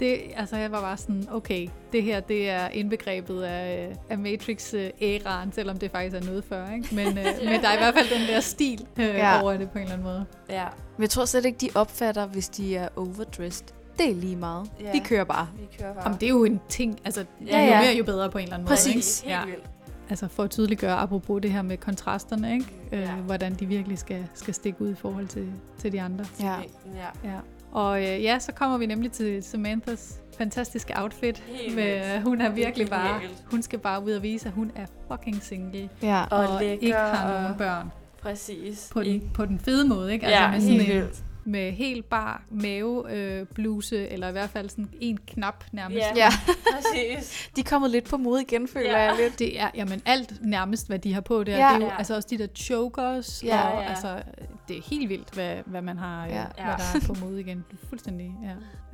Det, 0.00 0.20
altså 0.36 0.56
jeg 0.56 0.72
var 0.72 0.80
bare 0.80 0.96
sådan, 0.96 1.28
okay, 1.32 1.68
det 1.92 2.02
her 2.02 2.20
det 2.20 2.50
er 2.50 2.68
indbegrebet 2.68 3.42
af, 3.42 3.96
af 4.10 4.16
Matrix-æraen, 4.18 5.52
selvom 5.52 5.76
det 5.78 5.90
faktisk 5.90 6.16
er 6.16 6.24
noget 6.24 6.44
før, 6.44 6.70
ikke? 6.74 6.94
Men, 6.94 7.06
øh, 7.06 7.24
men 7.50 7.60
der 7.60 7.68
er 7.68 7.74
i 7.74 7.78
hvert 7.78 7.94
fald 7.94 8.18
den 8.20 8.28
der 8.28 8.40
stil 8.40 8.86
øh, 8.98 9.04
Ja. 9.04 9.42
over 9.42 9.56
det 9.56 9.70
på 9.70 9.78
en 9.78 9.82
eller 9.82 9.92
anden 9.94 10.06
måde. 10.06 10.24
Ja, 10.50 10.66
Men 10.96 11.02
jeg 11.02 11.10
tror 11.10 11.24
slet 11.24 11.44
ikke, 11.44 11.58
de 11.60 11.68
opfatter, 11.74 12.26
hvis 12.26 12.48
de 12.48 12.76
er 12.76 12.88
overdressed. 12.96 13.66
Det 13.98 14.10
er 14.10 14.14
lige 14.14 14.36
meget. 14.36 14.70
Ja. 14.80 14.92
De 14.92 15.00
kører 15.00 15.24
bare. 15.24 15.48
vi 15.58 15.66
kører 15.78 15.94
bare. 15.94 16.02
Jamen, 16.04 16.18
det 16.20 16.26
er 16.26 16.30
jo 16.30 16.44
en 16.44 16.60
ting, 16.68 16.98
altså 17.04 17.24
Ja, 17.46 17.58
ja, 17.58 17.76
jo 17.78 17.82
mere 17.84 17.94
jo 17.98 18.04
bedre 18.04 18.30
på 18.30 18.38
en 18.38 18.42
eller 18.44 18.54
anden 18.54 18.68
Præcis. 18.68 19.22
måde. 19.24 19.32
Helt 19.32 19.44
Ikke? 19.44 19.50
Ja. 19.50 19.56
vildt. 19.56 19.70
Altså 20.10 20.28
for 20.28 20.42
at 20.42 20.50
tydeliggøre, 20.50 20.92
apropos 20.96 21.42
det 21.42 21.52
her 21.52 21.62
med 21.62 21.76
kontrasterne, 21.76 22.52
ikke? 22.54 22.66
Øh, 22.92 23.00
Ja. 23.00 23.10
hvordan 23.14 23.54
de 23.54 23.66
virkelig 23.66 23.98
skal, 23.98 24.26
skal 24.34 24.54
stikke 24.54 24.82
ud 24.82 24.90
i 24.90 24.94
forhold 24.94 25.26
til, 25.26 25.52
til 25.78 25.92
de 25.92 26.00
andre. 26.02 26.24
Ja. 26.40 26.46
Ja. 26.46 27.30
Ja. 27.30 27.36
Og 27.72 27.98
øh, 28.02 28.22
ja, 28.22 28.38
så 28.38 28.52
kommer 28.52 28.78
vi 28.78 28.86
nemlig 28.86 29.12
til 29.12 29.42
Samanthas 29.42 30.20
fantastiske 30.38 30.92
outfit. 30.96 31.38
Helt 31.46 31.74
Med, 31.74 32.16
øh, 32.16 32.22
hun 32.22 32.40
er 32.40 32.48
virkelig 32.50 32.88
bare, 32.88 33.20
hun 33.50 33.62
skal 33.62 33.78
bare 33.78 34.04
ud 34.04 34.12
og 34.12 34.22
vise, 34.22 34.46
at 34.48 34.52
hun 34.54 34.72
er 34.76 34.86
fucking 35.10 35.42
single. 35.42 35.88
Ja. 36.02 36.24
Og 36.30 36.38
Og, 36.48 36.60
lækker, 36.60 36.82
ikke 36.86 36.96
har 36.98 37.32
og- 37.34 37.42
nogen 37.42 37.58
børn. 37.58 37.90
Præcis. 38.22 38.90
På 38.92 39.02
den, 39.02 39.30
på 39.34 39.46
den 39.46 39.58
fede 39.58 39.88
måde, 39.88 40.12
ikke? 40.12 40.26
Ja, 40.26 40.50
Altså 40.52 40.68
med 40.70 40.76
helt 40.78 40.82
sådan 40.88 40.96
en, 40.96 41.02
vildt. 41.02 41.24
Med 41.44 41.72
helt 41.72 42.08
bar 42.08 42.42
mave, 42.50 43.12
øh, 43.16 43.46
bluse, 43.54 44.08
eller 44.08 44.28
i 44.28 44.32
hvert 44.32 44.50
fald 44.50 44.68
sådan 44.68 44.88
en 45.00 45.18
knap 45.26 45.64
nærmest. 45.72 45.98
Ja, 46.00 46.12
Ja. 46.16 46.28
præcis. 46.74 47.50
De 47.56 47.60
er 47.60 47.64
kommet 47.64 47.90
lidt 47.90 48.04
på 48.04 48.16
mode 48.16 48.42
igen, 48.42 48.68
føler 48.68 48.90
Ja. 48.90 48.98
jeg 48.98 49.16
lidt. 49.20 49.38
Det 49.38 49.60
er 49.60 49.70
jamen 49.74 50.02
alt 50.06 50.32
nærmest, 50.42 50.86
hvad 50.86 50.98
de 50.98 51.14
har 51.14 51.20
på 51.20 51.44
der. 51.44 51.52
Ja. 51.52 51.58
Det 51.68 51.74
er 51.74 51.78
jo, 51.78 51.84
Ja. 51.86 51.98
altså 51.98 52.14
også 52.16 52.28
de 52.30 52.38
der 52.38 52.46
chokers, 52.54 53.44
Ja, 53.44 53.60
og 53.68 53.82
ja. 53.82 53.88
altså, 53.88 54.22
det 54.68 54.76
er 54.78 54.82
helt 54.90 55.08
vildt, 55.08 55.34
hvad, 55.34 55.56
hvad 55.66 55.82
man 55.82 55.98
har, 55.98 56.26
Ja. 56.26 56.36
ja. 56.36 56.42
Hvad 56.54 56.64
der 56.64 57.00
er 57.02 57.06
på 57.06 57.14
mode 57.24 57.40
igen. 57.40 57.64
Fuldstændig, 57.88 58.34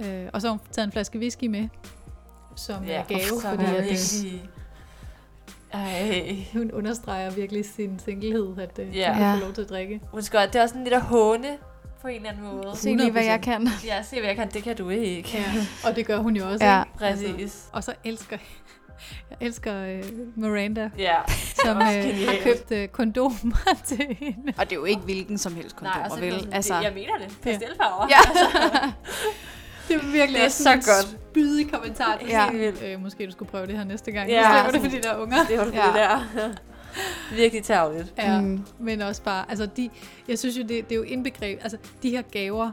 ja. 0.00 0.06
Øh, 0.22 0.30
og 0.32 0.40
så 0.40 0.46
har 0.46 0.52
hun 0.52 0.60
taget 0.72 0.86
en 0.86 0.92
flaske 0.92 1.18
whisky 1.18 1.44
med, 1.44 1.68
som 2.56 2.84
Ja, 2.84 3.04
gave, 3.08 3.20
så 3.20 3.40
fordi 3.50 3.62
det 3.62 3.68
at, 3.68 3.78
øh, 3.78 3.84
virkelig... 3.84 4.50
Ej. 5.72 6.36
hun 6.52 6.70
understreger 6.72 7.30
virkelig 7.30 7.64
sin 7.64 7.98
singlehed, 8.04 8.58
at 8.58 8.78
øh, 8.78 8.96
Ja. 8.96 9.08
hun 9.08 9.16
kan 9.16 9.26
Ja. 9.28 9.34
få 9.34 9.40
lov 9.40 9.52
til 9.52 9.62
at 9.62 9.68
drikke. 9.68 10.00
Hun 10.12 10.22
skal, 10.22 10.46
det 10.48 10.56
er 10.56 10.62
også 10.62 10.72
sådan 10.72 10.84
lidt 10.84 10.94
at 10.94 11.00
håne 11.02 11.48
på 12.06 12.10
en 12.10 12.16
eller 12.16 12.28
anden 12.30 12.44
måde. 12.44 12.76
Se 12.76 12.96
lige, 12.96 13.10
hvad 13.10 13.24
jeg 13.24 13.34
100%. 13.38 13.42
kan. 13.42 13.68
Ja, 13.84 14.02
se 14.02 14.16
hvad 14.18 14.28
jeg 14.28 14.36
kan, 14.36 14.50
det 14.50 14.62
kan 14.62 14.76
du 14.76 14.88
ikke. 14.88 15.28
Ja. 15.34 15.88
Og 15.88 15.96
det 15.96 16.06
gør 16.06 16.18
hun 16.18 16.36
jo 16.36 16.48
også, 16.48 16.64
Ja. 16.64 16.82
ikke? 16.82 16.98
Præcis. 16.98 17.64
Og 17.72 17.84
så 17.84 17.92
elsker 18.04 18.36
jeg 19.30 19.36
elsker 19.40 19.74
øh, 19.84 20.04
Miranda, 20.36 20.90
Ja. 20.98 21.14
som 21.64 21.76
øh, 21.76 21.82
har 21.82 22.42
købt 22.44 22.70
øh, 22.70 22.88
kondomer 22.88 23.74
til 23.86 24.16
hende. 24.18 24.52
Og 24.58 24.64
det 24.64 24.72
er 24.72 24.76
jo 24.76 24.84
ikke 24.84 25.00
hvilken 25.02 25.38
som 25.38 25.54
helst 25.54 25.76
kondomer, 25.76 25.96
Nej, 25.98 26.04
og 26.10 26.10
så 26.16 26.20
vel? 26.20 26.32
vel, 26.32 26.48
Altså, 26.52 26.76
det, 26.76 26.82
jeg 26.84 26.92
mener 26.94 27.12
det. 27.18 27.36
Pastelfarver. 27.42 28.08
Ja. 28.10 28.18
Det 29.88 29.96
er 29.96 30.00
virkelig 30.12 30.34
Det 30.40 30.44
er 30.44 30.48
så 30.48 30.72
en 30.72 30.74
godt. 30.78 31.16
spydig 31.30 31.72
kommentar. 31.72 32.16
til 32.18 32.28
Ja. 32.28 32.48
Øh, 32.82 33.02
måske 33.02 33.26
du 33.26 33.32
skulle 33.32 33.50
prøve 33.50 33.66
det 33.66 33.76
her 33.76 33.84
næste 33.84 34.12
gang. 34.12 34.30
Ja. 34.30 34.42
Så 34.42 34.70
slipper 34.70 34.88
du 34.88 34.90
for 34.90 34.96
de 35.02 35.08
der 35.08 35.16
unger. 35.22 35.36
Det 35.48 35.58
var 35.58 35.64
det 35.64 35.74
Ja. 35.74 35.80
der. 35.80 36.48
Virkelig 37.36 37.64
tavligt. 37.64 38.14
Ja, 38.18 38.40
Mm. 38.40 38.60
men 38.78 39.00
også 39.02 39.22
bare, 39.22 39.44
altså 39.50 39.66
de, 39.76 39.90
jeg 40.28 40.38
synes 40.38 40.56
jo, 40.58 40.62
det, 40.62 40.68
det 40.68 40.92
er 40.92 40.96
jo 40.96 41.02
indbegreb, 41.02 41.58
altså 41.62 41.76
de 42.02 42.10
her 42.10 42.22
gaver 42.22 42.70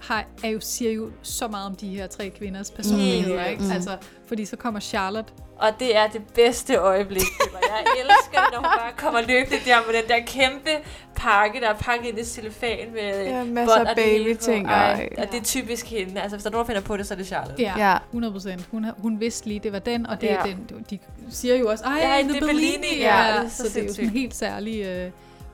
har, 0.00 0.24
er 0.44 0.48
jo, 0.48 0.60
siger 0.60 0.92
jo 0.92 1.10
så 1.22 1.48
meget 1.48 1.66
om 1.66 1.74
de 1.76 1.88
her 1.88 2.06
tre 2.06 2.30
kvinders 2.30 2.70
personligheder, 2.70 3.38
Helt 3.38 3.50
ikke? 3.50 3.62
vildt. 3.62 3.74
Altså, 3.74 3.96
fordi 4.26 4.44
så 4.44 4.56
kommer 4.56 4.80
Charlotte, 4.80 5.32
Og 5.58 5.68
det 5.78 5.96
er 5.96 6.06
det 6.06 6.22
bedste 6.34 6.74
øjeblik. 6.76 7.22
føler 7.42 7.58
Jeg 7.62 7.84
Jeg 7.84 8.02
elsker 8.02 8.40
det, 8.44 8.48
når 8.52 8.58
hun 8.58 8.78
bare 8.78 8.92
kommer 8.96 9.20
løbende 9.20 9.56
der 9.66 9.76
med 9.86 10.02
den 10.02 10.08
der 10.08 10.18
kæmpe 10.26 10.70
pakke, 11.16 11.60
der 11.60 11.68
er 11.68 11.74
pakket 11.74 12.08
ind 12.08 12.18
i 12.18 12.24
celofan 12.24 12.92
med 12.94 13.24
Ja, 13.26 13.44
masser 13.44 13.76
bånd 13.76 13.88
af 13.88 13.90
og 13.90 13.96
babyting. 13.96 14.66
Ej, 14.66 14.92
ej. 14.92 15.08
Og 15.18 15.32
det 15.32 15.40
er 15.40 15.44
typisk 15.44 15.86
hende. 15.86 16.20
Altså, 16.20 16.36
hvis 16.36 16.42
der 16.42 16.50
er 16.50 16.52
nogen, 16.52 16.66
der 16.66 16.72
finder 16.74 16.86
på 16.86 16.96
det, 16.96 17.06
så 17.06 17.14
er 17.14 17.18
det 17.18 17.26
Charlotte. 17.26 17.62
ja, 17.62 17.72
Ja. 17.78 17.90
ja. 17.90 17.98
100 18.10 18.32
procent, 18.32 18.68
hun, 18.70 18.86
hun 18.98 19.20
vidste 19.20 19.46
lige, 19.48 19.60
det 19.60 19.72
var 19.72 19.78
den, 19.78 20.06
og 20.06 20.20
det 20.20 20.26
Ja. 20.26 20.34
er 20.36 20.42
den, 20.42 20.84
de 20.90 20.98
siger 21.30 21.56
jo 21.56 21.68
også, 21.70 21.84
ej, 21.84 21.98
Ja, 22.02 22.22
det 22.28 22.36
er 22.42 22.46
Bellini, 22.46 22.98
ja, 23.00 23.26
ja, 23.26 23.48
så, 23.48 23.56
så 23.56 23.62
det 23.74 23.76
er 23.76 23.82
jo 23.86 23.88
sådan 23.92 24.04
en 24.04 24.10
helt 24.10 24.34
særlig 24.34 24.84
øh, 24.86 25.10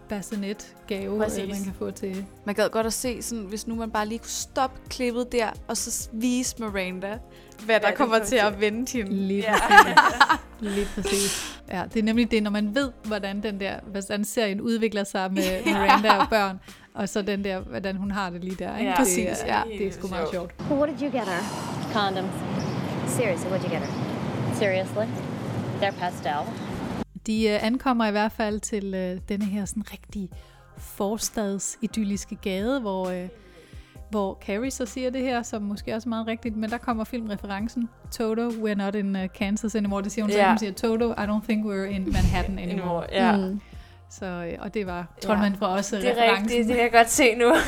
bassinet-gave, 0.09 1.19
Præcis. 1.19 1.39
øh, 1.43 1.49
man 1.49 1.65
kan 1.65 1.73
få 1.79 1.91
til, 1.91 2.25
Man 2.45 2.55
gad 2.55 2.69
godt 2.71 2.87
at 2.87 2.93
se, 2.93 3.23
sådan, 3.23 3.45
hvis 3.45 3.67
nu 3.67 3.75
man 3.75 3.91
bare 3.91 4.07
lige 4.07 4.19
kunne 4.19 4.29
stoppe 4.29 4.81
klippet 4.91 5.33
der, 5.33 5.49
og 5.69 5.77
så 5.77 6.09
vise 6.13 6.57
Miranda, 6.59 7.19
hvad 7.65 7.81
der 7.81 7.87
det 7.89 7.97
kommer 7.97 8.19
til 8.19 8.37
at 8.37 8.61
vente 8.61 8.93
hende. 8.93 9.13
Lige 9.13 9.41
Ja. 9.41 9.53
præcis. 9.53 9.97
Lige 10.61 10.87
præcis. 10.95 11.61
Ja, 11.73 11.83
det 11.95 12.01
er 12.01 12.05
nemlig 12.05 12.31
det, 12.31 12.43
når 12.43 12.51
man 12.51 12.75
ved, 12.75 12.91
hvordan 13.05 13.43
den 13.43 13.61
der, 13.61 13.75
hvordan 13.87 14.25
serien 14.25 14.61
udvikler 14.61 15.05
sig 15.05 15.33
med 15.33 15.65
Miranda 15.67 16.11
og 16.13 16.27
børn, 16.31 16.61
og 16.95 17.09
så 17.09 17.23
den 17.23 17.45
der, 17.45 17.61
hvordan 17.61 17.97
hun 17.97 18.11
har 18.11 18.31
det 18.31 18.45
lige 18.45 18.57
der. 18.65 18.77
Ikke? 18.79 18.91
Ja, 18.91 18.97
det, 18.97 18.99
præcis, 18.99 19.25
er, 19.27 19.47
ja. 19.47 19.63
det 19.79 19.87
er 19.87 19.93
sgu 19.93 20.09
meget 20.09 20.29
sjovt. 20.31 20.55
Well, 20.71 20.81
what 20.83 20.89
did 20.89 21.03
you 21.09 21.13
get 21.19 21.29
her? 21.29 21.43
Condoms. 21.93 22.33
Seriously, 23.13 23.47
what'd 23.51 23.65
you 23.65 23.71
get 23.71 23.81
her? 23.83 24.55
Seriously? 24.59 25.05
They're 25.83 25.99
pastel. 25.99 26.33
De 27.27 27.49
øh, 27.49 27.67
ankommer 27.67 28.07
i 28.07 28.11
hvert 28.11 28.33
fald 28.33 28.61
til 28.61 28.95
øh, 28.95 29.21
denne 29.29 29.45
her 29.45 29.65
sådan 29.65 29.83
rigtig 29.93 30.31
forstads 30.79 31.79
idylliske 31.83 32.35
gade, 32.37 32.81
hvor, 32.81 33.09
øh, 33.09 33.29
hvor 34.11 34.39
Carrie 34.47 34.71
så 34.71 34.87
siger 34.87 35.11
det 35.11 35.21
her, 35.23 35.43
som 35.43 35.63
måske 35.63 35.95
også 35.95 36.09
er 36.09 36.11
meget 36.11 36.27
rigtigt, 36.27 36.57
men 36.57 36.71
der 36.71 36.79
kommer 36.79 37.05
filmreferencen. 37.05 37.89
Toto, 38.11 38.49
we're 38.49 38.75
not 38.75 38.95
in 38.95 39.17
uh, 39.17 39.23
Kansas 39.35 39.75
anymore. 39.75 40.03
Det 40.03 40.13
siger 40.13 40.25
hun, 40.25 40.33
så 40.33 40.39
Ja. 40.39 40.49
hun 40.49 40.59
siger, 40.59 40.73
Toto, 40.73 41.13
I 41.13 41.15
don't 41.15 41.45
think 41.49 41.67
we're 41.67 41.85
in 41.91 42.05
Manhattan 42.13 42.59
anymore. 42.69 43.05
Ja. 43.13 43.37
Mm. 43.37 43.61
Så, 44.11 44.55
og 44.59 44.75
det 44.75 44.87
var, 44.87 45.15
tror 45.23 45.37
man 45.37 45.55
fra 45.57 45.69
os, 45.69 45.89
Det 45.89 46.09
er 46.09 46.39
rigtigt, 46.39 46.67
det 46.67 46.75
kan 46.75 46.85
jeg 46.85 46.93
godt 46.93 47.11
se 47.11 47.35
nu. 47.35 47.53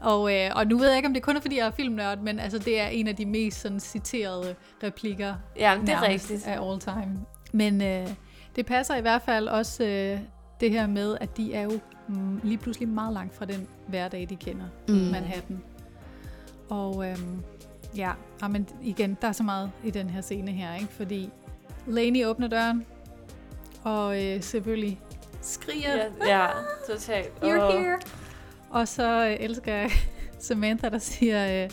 Og, 0.00 0.34
øh, 0.34 0.50
og 0.54 0.66
nu 0.66 0.78
ved 0.78 0.88
jeg 0.88 0.96
ikke, 0.96 1.06
om 1.06 1.14
det 1.14 1.22
kun 1.22 1.36
er, 1.36 1.40
fordi 1.40 1.58
jeg 1.58 1.66
er 1.66 1.70
filmnørd, 1.70 2.18
men 2.18 2.38
altså, 2.38 2.58
det 2.58 2.80
er 2.80 2.86
en 2.86 3.08
af 3.08 3.16
de 3.16 3.26
mest 3.26 3.60
sådan, 3.60 3.80
citerede 3.80 4.54
replikker 4.82 5.34
ja, 5.58 5.78
det 5.80 5.88
er 5.88 6.02
rigtigt. 6.02 6.46
af 6.46 6.70
all 6.70 6.80
time. 6.80 7.18
Men 7.52 7.82
øh, 7.82 8.08
det 8.56 8.66
passer 8.66 8.96
i 8.96 9.00
hvert 9.00 9.22
fald 9.22 9.48
også 9.48 9.84
øh, 9.84 10.20
det 10.60 10.70
her 10.70 10.86
med, 10.86 11.16
at 11.20 11.36
de 11.36 11.54
er 11.54 11.62
jo 11.62 11.80
mm, 12.08 12.40
lige 12.42 12.58
pludselig 12.58 12.88
meget 12.88 13.12
langt 13.14 13.34
fra 13.34 13.44
den 13.44 13.68
hverdag, 13.88 14.26
de 14.30 14.36
kender. 14.36 14.64
Mm. 14.88 14.94
Manhattan. 14.94 15.62
Og 16.70 17.08
øhm, 17.08 17.42
ja, 17.96 18.12
ah, 18.42 18.50
men 18.50 18.68
igen, 18.82 19.18
der 19.22 19.28
er 19.28 19.32
så 19.32 19.42
meget 19.42 19.70
i 19.84 19.90
den 19.90 20.10
her 20.10 20.20
scene 20.20 20.52
her, 20.52 20.74
ikke? 20.74 20.92
Fordi 20.92 21.30
Laney 21.86 22.26
åbner 22.26 22.48
døren, 22.48 22.86
og 23.82 24.24
øh, 24.24 24.42
selvfølgelig 24.42 25.00
skriger, 25.40 25.96
Ja, 25.96 26.06
ja 26.26 26.46
totalt. 26.88 27.32
You're 27.42 27.62
Åh. 27.62 27.72
here. 27.72 27.98
Og 28.70 28.88
så 28.88 29.26
øh, 29.26 29.36
elsker 29.44 29.74
jeg 29.74 29.90
Samantha, 30.38 30.88
der 30.88 30.98
siger, 30.98 31.64
øh, 31.64 31.70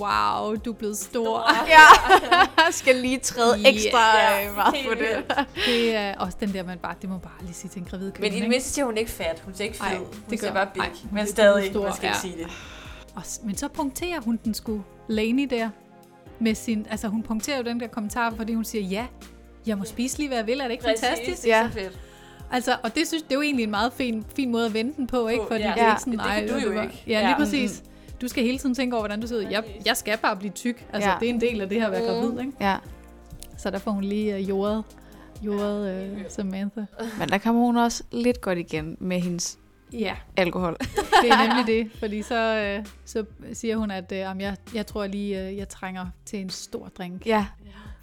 wow, 0.00 0.54
du 0.56 0.70
er 0.70 0.74
blevet 0.74 0.96
stor. 0.98 1.44
Ja, 1.68 2.70
skal 2.70 2.96
lige 2.96 3.18
træde 3.18 3.56
Ja. 3.58 3.68
ekstra 3.70 4.16
Ja, 4.18 4.48
øh, 4.48 4.54
meget 4.56 4.74
på 4.88 4.94
det. 4.94 5.36
Det 5.66 5.94
er 5.96 6.14
også 6.18 6.36
den 6.40 6.52
der, 6.52 6.62
man 6.64 6.78
bare, 6.78 6.94
det 7.02 7.10
må 7.10 7.18
bare 7.18 7.32
lige 7.42 7.54
sige 7.54 7.70
til 7.70 7.80
en 7.82 7.88
gravid 7.90 8.12
kvinde. 8.12 8.30
Men 8.30 8.38
i 8.38 8.40
det 8.40 8.48
mindste 8.48 8.70
siger 8.70 8.84
hun 8.84 8.96
ikke 8.96 9.10
fat. 9.10 9.42
Hun 9.44 9.54
siger 9.54 9.64
ikke 9.64 9.78
fed. 9.78 9.86
Ej, 9.86 9.96
hun 9.96 10.06
det 10.30 10.40
siger 10.40 10.52
gør- 10.52 10.64
bare 10.64 10.68
big. 10.74 10.80
ej, 10.82 10.88
hun 11.02 11.10
men 11.18 11.26
stadig, 11.26 11.70
stor, 11.70 11.82
man 11.82 11.92
skal 11.94 12.06
ja. 12.06 12.10
ikke 12.12 12.20
sige 12.20 12.36
det. 12.44 12.52
Og, 13.14 13.22
men 13.44 13.56
så 13.56 13.68
punkterer 13.68 14.20
hun 14.20 14.38
den 14.44 14.54
sgu 14.54 14.80
Laney 15.08 15.46
der. 15.50 15.68
Med 16.40 16.54
sin, 16.54 16.86
altså 16.90 17.08
hun 17.08 17.22
punkterer 17.22 17.56
jo 17.56 17.62
den 17.62 17.80
der 17.80 17.86
kommentar, 17.86 18.30
fordi 18.36 18.54
hun 18.54 18.64
siger, 18.64 18.84
ja, 18.84 19.06
jeg 19.66 19.78
må 19.78 19.84
spise 19.84 20.18
lige, 20.18 20.28
hvad 20.28 20.38
jeg 20.38 20.46
vil. 20.46 20.60
Er 20.60 20.64
det 20.64 20.70
ikke 20.72 20.84
Præcis, 20.84 21.00
fantastisk? 21.04 21.42
det 21.42 21.52
er 21.52 21.56
Ja. 21.62 21.68
så 21.68 21.74
fedt. 21.74 21.98
Altså, 22.52 22.76
og 22.82 22.94
det 22.94 23.08
synes 23.08 23.22
det 23.22 23.30
er 23.32 23.34
jo 23.34 23.42
egentlig 23.42 23.62
en 23.64 23.70
meget 23.70 23.92
fin, 23.92 24.24
fin 24.36 24.50
måde 24.52 24.66
at 24.66 24.74
vende 24.74 24.92
den 24.96 25.06
på, 25.06 25.28
ikke? 25.28 25.44
Fordi 25.48 25.62
ja. 25.62 25.72
det 25.74 25.82
er 25.82 25.88
ikke 25.90 26.00
sådan, 26.00 26.12
Det 26.12 26.20
kan 26.22 26.30
"Ej, 26.30 26.46
du 26.48 26.54
det 26.54 26.64
jo 26.64 26.70
var-" 26.70 26.82
ikke. 26.82 27.02
Ja, 27.06 27.18
lige 27.20 27.28
Ja. 27.30 27.36
præcis. 27.38 27.82
Du 28.22 28.28
skal 28.28 28.44
hele 28.44 28.58
tiden 28.58 28.74
tænke 28.74 28.96
over, 28.96 29.02
hvordan 29.02 29.20
du 29.20 29.26
ser 29.26 29.36
ud. 29.36 29.42
Jeg, 29.50 29.64
jeg 29.86 29.96
skal 29.96 30.18
bare 30.18 30.36
blive 30.36 30.52
tyk. 30.52 30.86
Altså, 30.92 31.10
Ja. 31.10 31.16
det 31.20 31.26
er 31.30 31.34
en 31.34 31.40
del 31.40 31.60
af 31.60 31.68
det 31.68 31.80
her 31.80 31.86
at 31.86 31.92
være 31.92 32.00
Mm. 32.00 32.06
gravid, 32.26 32.40
ikke? 32.40 32.52
Ja. 32.60 32.76
Så 33.58 33.70
der 33.70 33.78
får 33.78 33.90
hun 33.90 34.04
lige 34.04 34.34
uh, 34.34 34.48
jordet, 34.48 34.84
jordet 35.42 36.10
uh, 36.12 36.18
Samantha. 36.28 36.80
Men 37.18 37.28
der 37.28 37.38
kommer 37.38 37.60
hun 37.62 37.76
også 37.76 38.02
lidt 38.12 38.40
godt 38.40 38.58
igen 38.58 38.96
med 39.00 39.20
hendes 39.20 39.58
Ja, 39.92 40.14
alkohol. 40.36 40.76
det 41.22 41.30
er 41.30 41.48
nemlig 41.48 41.66
det. 41.66 41.90
Fordi 42.00 42.22
så, 42.22 42.76
uh, 42.78 42.86
så 43.04 43.24
siger 43.52 43.76
hun, 43.76 43.90
at 43.90 44.12
uh, 44.12 44.18
jeg, 44.18 44.56
jeg 44.74 44.86
tror 44.86 45.06
lige, 45.06 45.48
uh, 45.48 45.56
jeg 45.56 45.68
trænger 45.68 46.06
til 46.26 46.38
en 46.40 46.50
stor 46.50 46.90
drink. 46.98 47.26
Ja, 47.26 47.46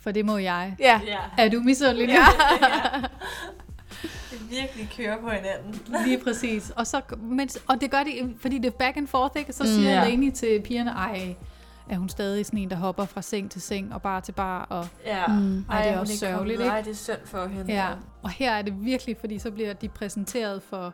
for 0.02 0.12
det 0.12 0.26
må 0.26 0.38
jeg. 0.38 0.76
Ja. 0.80 1.02
Ja. 1.08 1.18
Er 1.38 1.50
du 1.50 1.60
misundelig? 1.60 2.08
Det 2.08 2.16
virkelig 4.50 4.90
kører 4.98 5.22
på 5.22 5.30
hinanden. 5.30 5.82
Lige 6.06 6.24
præcis. 6.24 6.70
Og, 6.76 6.88
så, 6.88 7.02
mens, 7.22 7.58
og 7.68 7.82
det 7.82 7.92
gør 7.92 8.04
de, 8.04 8.36
fordi 8.42 8.58
det 8.58 8.66
er 8.66 8.78
back 8.78 8.98
and 8.98 9.08
forth, 9.08 9.40
ikke? 9.40 9.54
Så 9.54 9.64
siger 9.76 9.90
Ja. 9.90 10.00
mm, 10.02 10.08
Lainey 10.08 10.32
til 10.32 10.62
pigerne, 10.62 10.92
ej, 10.92 11.36
er 11.90 11.98
hun 11.98 12.10
stadig 12.10 12.46
sådan 12.46 12.60
en, 12.60 12.70
der 12.70 12.76
hopper 12.76 13.06
fra 13.06 13.22
seng 13.22 13.52
til 13.52 13.62
seng 13.62 13.94
og 13.94 14.02
bar 14.02 14.20
til 14.20 14.32
bar. 14.32 14.66
Og, 14.70 14.88
Ja. 15.06 15.28
Mm. 15.28 15.66
Ej, 15.70 15.84
det 15.84 15.92
er 15.94 16.00
også 16.00 16.14
ikke 16.14 16.20
sørgeligt, 16.20 16.60
ikke? 16.60 16.72
Ej, 16.72 16.82
det 16.82 16.92
er 16.92 16.96
synd 16.96 17.18
for 17.26 17.46
hende. 17.48 17.74
ja. 17.74 17.88
og 18.24 18.30
her 18.30 18.52
er 18.52 18.62
det 18.62 18.74
virkelig, 18.86 19.18
fordi 19.20 19.40
så 19.40 19.52
bliver 19.52 19.74
de 19.74 19.90
præsenteret 19.90 20.62
for, 20.70 20.94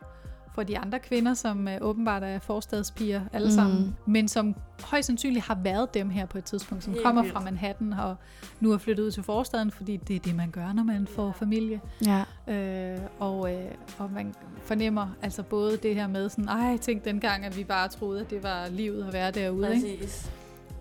for 0.56 0.64
de 0.64 0.78
andre 0.78 1.00
kvinder, 1.00 1.34
som 1.34 1.68
uh, 1.68 1.88
åbenbart 1.88 2.24
er 2.24 2.40
forstadspiger 2.40 3.22
alle 3.34 3.46
Mm. 3.48 3.52
mm. 3.52 3.56
sammen, 3.56 3.96
men 4.06 4.28
som 4.28 4.56
højst 4.84 5.08
sandsynligt 5.08 5.46
har 5.46 5.56
været 5.64 5.94
dem 5.94 6.10
her 6.10 6.26
på 6.26 6.38
et 6.38 6.44
tidspunkt, 6.44 6.84
som 6.84 6.94
Helt 6.94 7.06
kommer 7.06 7.22
vildt. 7.22 7.34
fra 7.34 7.44
Manhattan 7.44 7.94
og 7.94 8.16
nu 8.60 8.72
er 8.72 8.78
flyttet 8.78 9.04
ud 9.04 9.12
til 9.12 9.24
forstaden, 9.24 9.72
fordi 9.72 9.98
det 9.98 10.16
er 10.16 10.20
det, 10.20 10.36
man 10.36 10.52
gør, 10.52 10.74
når 10.74 10.84
man 10.84 11.08
får 11.08 11.32
familie. 11.40 11.82
Ja. 12.06 12.24
Øh, 12.54 13.00
og, 13.20 13.54
øh, 13.54 13.72
og 13.98 14.12
man 14.12 14.34
fornemmer 14.64 15.08
altså 15.22 15.44
både 15.44 15.78
det 15.78 15.96
her 15.96 16.08
med 16.08 16.30
sådan, 16.30 16.48
ej, 16.48 16.78
tænk 16.78 17.06
dengang, 17.06 17.46
at 17.46 17.58
vi 17.58 17.64
bare 17.64 17.88
troede, 17.88 18.22
at 18.22 18.30
det 18.30 18.44
var 18.44 18.68
livet 18.70 19.04
at 19.08 19.14
være 19.14 19.32
derude. 19.32 19.76
Ikke? 19.76 19.98
Præcis. 20.02 20.32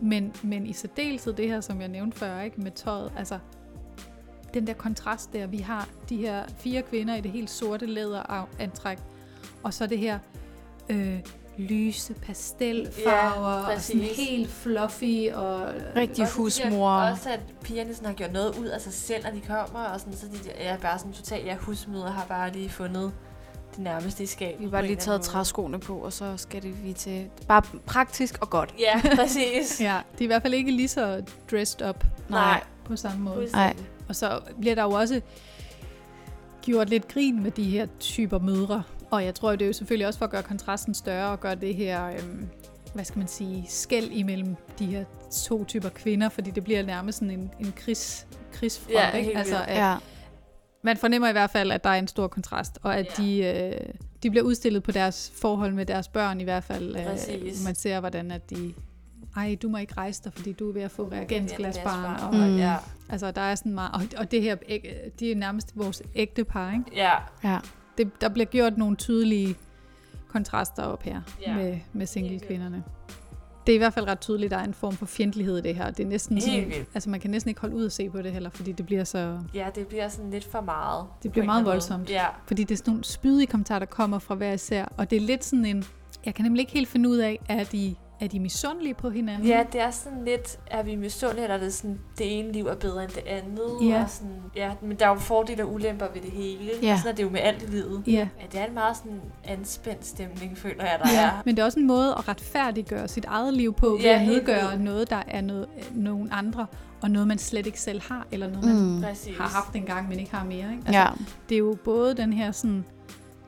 Men, 0.00 0.33
men 0.43 0.66
i 0.66 0.73
særdeleshed 0.73 1.33
det 1.33 1.49
her, 1.49 1.61
som 1.61 1.81
jeg 1.81 1.88
nævnte 1.88 2.19
før, 2.19 2.40
ikke, 2.40 2.61
med 2.61 2.71
tøjet, 2.71 3.12
altså 3.16 3.38
den 4.54 4.66
der 4.66 4.73
kontrast 4.73 5.33
der, 5.33 5.47
vi 5.47 5.59
har 5.59 5.88
de 6.09 6.16
her 6.16 6.43
fire 6.59 6.83
kvinder 6.83 7.14
i 7.14 7.21
det 7.21 7.31
helt 7.31 7.50
sorte 7.50 7.87
læderantræk, 7.87 8.99
og 9.64 9.75
så 9.75 9.87
det 9.87 9.99
her 9.99 10.18
øh, 10.88 11.18
lyse 11.59 12.14
pastelfarver, 12.14 13.71
Ja, 13.71 13.75
og 13.75 13.80
sådan 13.80 14.02
helt 14.02 14.50
fluffy, 14.50 15.30
og 15.33 15.68
Rigtig 15.97 16.23
Også, 16.23 16.37
husmor. 16.37 16.90
Også 16.90 17.30
at 17.30 17.40
pigerne 17.62 17.94
sådan 17.94 18.06
har 18.06 18.14
gjort 18.14 18.33
noget 18.33 18.59
ud 18.59 18.66
af 18.66 18.80
sig 18.80 18.92
selv, 18.92 19.25
når 19.25 19.30
de 19.30 19.40
kommer, 19.40 19.80
og 19.85 20.00
sådan, 20.00 20.16
så 20.16 20.26
de 20.26 20.50
er 20.50 20.78
bare 20.78 20.99
sådan 20.99 21.12
totalt, 21.12 21.47
ja, 21.47 21.56
husmøder 21.56 22.11
har 22.11 22.25
bare 22.28 22.52
lige 22.52 22.68
fundet 22.68 23.12
det 23.71 23.78
nærmeste 23.83 24.23
i 24.23 24.26
skabet. 24.26 24.59
Vi 24.61 24.64
har 24.64 24.71
bare 24.71 24.87
lige 24.87 24.97
taget 24.97 25.21
træskoene 25.23 25.78
på, 25.78 25.97
og 25.97 26.12
så 26.12 26.37
skal 26.37 26.62
det 26.62 26.85
vi 26.85 26.92
til 26.92 27.26
bare 27.49 27.62
praktisk 27.87 28.38
og 28.40 28.50
godt. 28.50 28.75
Ja, 28.78 29.00
præcis. 29.16 29.80
ja, 29.80 30.00
de 30.18 30.18
er 30.18 30.25
i 30.25 30.26
hvert 30.26 30.42
fald 30.42 30.54
ikke 30.54 30.71
lige 30.71 30.88
så 30.88 31.23
dressed 31.50 31.88
up 31.88 32.04
Nej, 32.28 32.62
på 32.85 32.97
samme 32.97 33.18
måde. 33.18 33.37
fuldstændig. 33.37 33.87
Og 34.09 34.16
så 34.16 34.40
bliver 34.61 34.75
der 34.75 34.83
jo 34.83 34.90
også 34.90 35.21
gjort 36.62 36.90
lidt 36.90 37.09
grin 37.09 37.42
med 37.42 37.50
de 37.50 37.64
her 37.64 37.87
typer 38.00 38.38
mødre. 38.38 38.83
Og 39.14 39.25
jeg 39.25 39.35
tror, 39.35 39.50
det 39.50 39.62
er 39.62 39.66
jo 39.66 39.73
selvfølgelig 39.73 40.06
også 40.06 40.18
for 40.18 40.25
at 40.25 40.30
gøre 40.30 40.42
kontrasten 40.42 40.94
større 40.94 41.30
og 41.30 41.40
gøre 41.40 41.54
det 41.54 41.75
her, 41.75 42.06
øhm, 42.06 42.49
hvad 42.94 43.04
skal 43.04 43.18
man 43.18 43.28
sige, 43.28 43.64
skæld 43.68 44.11
imellem 44.12 44.56
de 44.78 44.87
her 44.87 45.04
to 45.47 45.64
typer 45.64 45.88
kvinder, 45.88 46.28
fordi 46.28 46.50
det 46.50 46.64
bliver 46.64 46.83
nærmest 46.83 47.18
sådan 47.18 47.30
en, 47.30 47.50
en 47.61 47.73
krigs, 47.76 48.26
krigsfront. 48.52 48.94
Ja, 48.94 49.11
ikke? 49.11 49.38
Altså, 49.38 49.64
at 49.68 49.76
Ja. 49.76 49.97
man 50.83 50.97
fornemmer 50.97 51.28
i 51.28 51.33
hvert 51.33 51.50
fald, 51.50 51.73
at 51.73 51.85
der 51.85 51.90
er 51.90 51.99
en 51.99 52.09
stor 52.09 52.26
kontrast, 52.28 52.78
og 52.83 52.97
at 52.97 53.18
Ja. 53.18 53.23
de, 53.25 53.38
øh, 53.44 53.80
de 54.23 54.30
bliver 54.30 54.44
udstillet 54.44 54.83
på 54.83 54.92
deres 54.92 55.33
forhold 55.40 55.73
med 55.73 55.87
deres 55.87 56.09
børn 56.09 56.40
i 56.40 56.44
hvert 56.44 56.64
fald. 56.64 56.97
Øh, 56.97 57.04
Præcis. 57.06 57.64
man 57.64 57.75
ser, 57.75 58.00
hvordan 58.00 58.30
at 58.30 58.50
de, 58.50 58.75
ej, 59.37 59.56
du 59.62 59.68
må 59.68 59.78
ikke 59.78 59.94
rejse 59.97 60.23
dig, 60.25 60.33
fordi 60.33 60.52
du 60.52 60.68
er 60.68 60.73
ved 60.73 60.83
at 60.83 60.90
få 60.90 61.09
reagensglasbarn. 61.12 62.21
Og, 62.21 62.40
Og, 62.40 62.49
Mm. 62.50 62.56
ja. 62.59 62.76
Altså, 63.09 63.30
der 63.30 63.40
er 63.40 63.54
sådan 63.54 63.73
meget... 63.75 63.90
Og, 63.94 64.02
og 64.21 64.30
det 64.30 64.42
her, 64.42 64.56
de 65.21 65.33
er 65.33 65.37
nærmest 65.37 65.73
vores 65.75 66.02
ægte 66.14 66.44
par, 66.44 66.73
ikke? 66.73 66.85
ja, 66.94 67.12
Ja. 67.44 67.59
Det, 67.98 68.20
der 68.20 68.28
bliver 68.28 68.46
gjort 68.46 68.78
nogle 68.78 68.96
tydelige 68.96 69.56
kontraster 70.28 70.82
op 70.82 71.02
her 71.02 71.20
Ja. 71.46 71.54
med, 71.56 71.78
med 71.92 72.06
single-kvinderne. 72.06 72.82
Det 73.66 73.72
er 73.72 73.76
i 73.76 73.78
hvert 73.78 73.94
fald 73.94 74.06
ret 74.06 74.20
tydeligt, 74.20 74.52
at 74.52 74.56
der 74.56 74.62
er 74.62 74.68
en 74.68 74.74
form 74.74 74.92
for 74.96 75.06
fjendtlighed 75.06 75.58
i 75.58 75.60
det 75.60 75.74
her. 75.74 75.90
Det 75.90 76.04
er 76.04 76.08
næsten 76.08 76.40
sådan, 76.40 76.72
altså 76.94 77.10
man 77.10 77.20
kan 77.20 77.30
næsten 77.30 77.48
ikke 77.48 77.60
holde 77.60 77.76
ud 77.76 77.86
at 77.86 77.92
se 77.92 78.10
på 78.10 78.22
det 78.22 78.32
heller, 78.32 78.50
fordi 78.50 78.72
det 78.72 78.86
bliver 78.86 79.04
så... 79.04 79.38
ja, 79.54 79.66
det 79.74 79.86
bliver 79.86 80.08
sådan 80.08 80.30
lidt 80.30 80.44
for 80.44 80.60
meget. 80.60 81.06
Det 81.22 81.32
bliver 81.32 81.44
meget 81.44 81.64
voldsomt. 81.64 82.10
Ja, 82.10 82.26
Fordi 82.46 82.64
det 82.64 82.74
er 82.74 82.76
sådan 82.76 82.90
nogle 82.90 83.04
spydige 83.04 83.46
kommentarer, 83.46 83.78
der 83.78 83.86
kommer 83.86 84.18
fra 84.18 84.34
hver 84.34 84.52
især. 84.52 84.84
Og 84.96 85.10
det 85.10 85.16
er 85.16 85.20
lidt 85.20 85.44
sådan 85.44 85.64
en... 85.64 85.84
Jeg 86.25 86.34
kan 86.34 86.45
nemlig 86.45 86.60
ikke 86.60 86.73
helt 86.73 86.88
finde 86.88 87.08
ud 87.08 87.16
af, 87.16 87.40
er 87.49 87.64
de, 87.64 87.95
er 88.25 88.28
de 88.28 88.41
misundelige 88.41 88.95
på 88.95 89.10
hinanden? 89.10 89.47
ja, 89.49 89.65
det 89.73 89.80
er 89.80 89.91
sådan 89.91 90.25
lidt, 90.25 90.58
er 90.67 90.82
vi 90.82 90.97
misundelige, 90.97 91.43
eller 91.45 91.56
er 91.56 91.60
det 91.60 91.75
sådan, 91.75 91.99
det 92.19 92.39
ene 92.39 92.52
liv 92.52 92.67
er 92.67 92.75
bedre 92.75 93.02
end 93.04 93.10
det 93.13 93.23
andet? 93.26 93.89
Ja. 93.91 94.02
Og 94.02 94.10
sådan, 94.10 94.37
ja, 94.56 94.73
men 94.82 94.97
der 94.99 95.04
er 95.06 95.08
jo 95.10 95.15
fordele 95.15 95.65
og 95.65 95.73
ulemper 95.73 96.06
ved 96.15 96.21
det 96.23 96.30
hele. 96.30 96.71
Ja. 96.82 96.97
Sådan 96.97 97.13
er 97.13 97.17
det 97.17 97.23
jo 97.23 97.28
med 97.30 97.41
alt 97.41 97.63
i 97.63 97.67
livet. 97.67 98.02
Ja. 98.06 98.13
Ja, 98.13 98.26
det 98.52 98.60
er 98.60 98.65
en 98.67 98.75
meget 98.75 98.97
sådan 98.97 99.21
anspændt 99.45 100.06
stemning, 100.06 100.58
føler 100.58 100.84
jeg, 100.84 100.99
der 101.04 101.10
Ja, 101.13 101.26
er. 101.26 101.43
men 101.45 101.56
det 101.56 101.63
er 101.63 101.67
også 101.67 101.80
en 101.80 101.87
måde 101.87 102.08
at 102.19 102.28
retfærdiggøre 102.28 103.08
sit 103.08 103.25
eget 103.25 103.54
liv 103.54 103.75
på, 103.75 103.89
ved 103.89 104.00
Ja, 104.00 104.21
at 104.21 104.26
nedgøre 104.28 104.78
noget, 104.78 105.10
der 105.10 105.23
er 105.28 105.41
noget, 105.41 105.67
nogen 105.95 106.28
andre, 106.32 106.67
og 107.02 107.10
noget, 107.10 107.28
man 107.28 107.39
slet 107.39 107.67
ikke 107.67 107.80
selv 107.80 108.02
har, 108.02 108.26
eller 108.32 108.49
noget, 108.50 108.65
man 108.65 108.75
Mm. 108.76 109.02
Har 109.39 109.49
haft 109.49 109.76
engang, 109.76 110.08
men 110.08 110.19
ikke 110.19 110.34
har 110.34 110.45
mere. 110.45 110.56
Ikke? 110.56 110.82
Altså, 110.87 110.93
Ja. 111.00 111.06
Det 111.49 111.54
er 111.54 111.58
jo 111.58 111.76
både 111.84 112.15
den 112.15 112.32
her 112.32 112.52
sådan, 112.52 112.84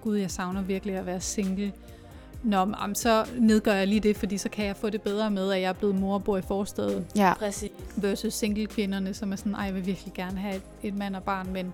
gud, 0.01 0.17
jeg 0.17 0.31
savner 0.31 0.63
virkelig 0.63 0.95
at 0.95 1.07
være 1.07 1.21
single. 1.21 1.73
Nå, 2.47 2.65
men, 2.65 2.95
så 2.95 3.25
nedgør 3.39 3.73
jeg 3.75 3.87
lige 3.87 4.01
det, 4.01 4.17
fordi 4.17 4.39
så 4.39 4.49
kan 4.49 4.65
jeg 4.67 4.77
få 4.77 4.91
det 4.91 5.03
bedre 5.03 5.31
med, 5.31 5.53
at 5.53 5.61
jeg 5.61 5.69
er 5.69 5.73
blevet 5.73 5.95
mor 5.95 6.15
og 6.15 6.25
bor 6.25 6.37
i 6.37 6.43
forstedet, 6.43 7.07
Ja. 7.17 7.33
Præcis. 7.39 7.71
versus 7.97 8.35
single-kvinderne, 8.35 9.15
som 9.15 9.33
er 9.33 9.37
sådan, 9.37 9.55
ej, 9.55 9.65
jeg 9.65 9.75
vil 9.75 9.87
virkelig 9.87 10.15
gerne 10.15 10.39
have 10.39 10.57
et, 10.57 10.63
et 10.83 10.95
mand 10.99 11.17
og 11.17 11.23
barn, 11.23 11.53
men 11.53 11.73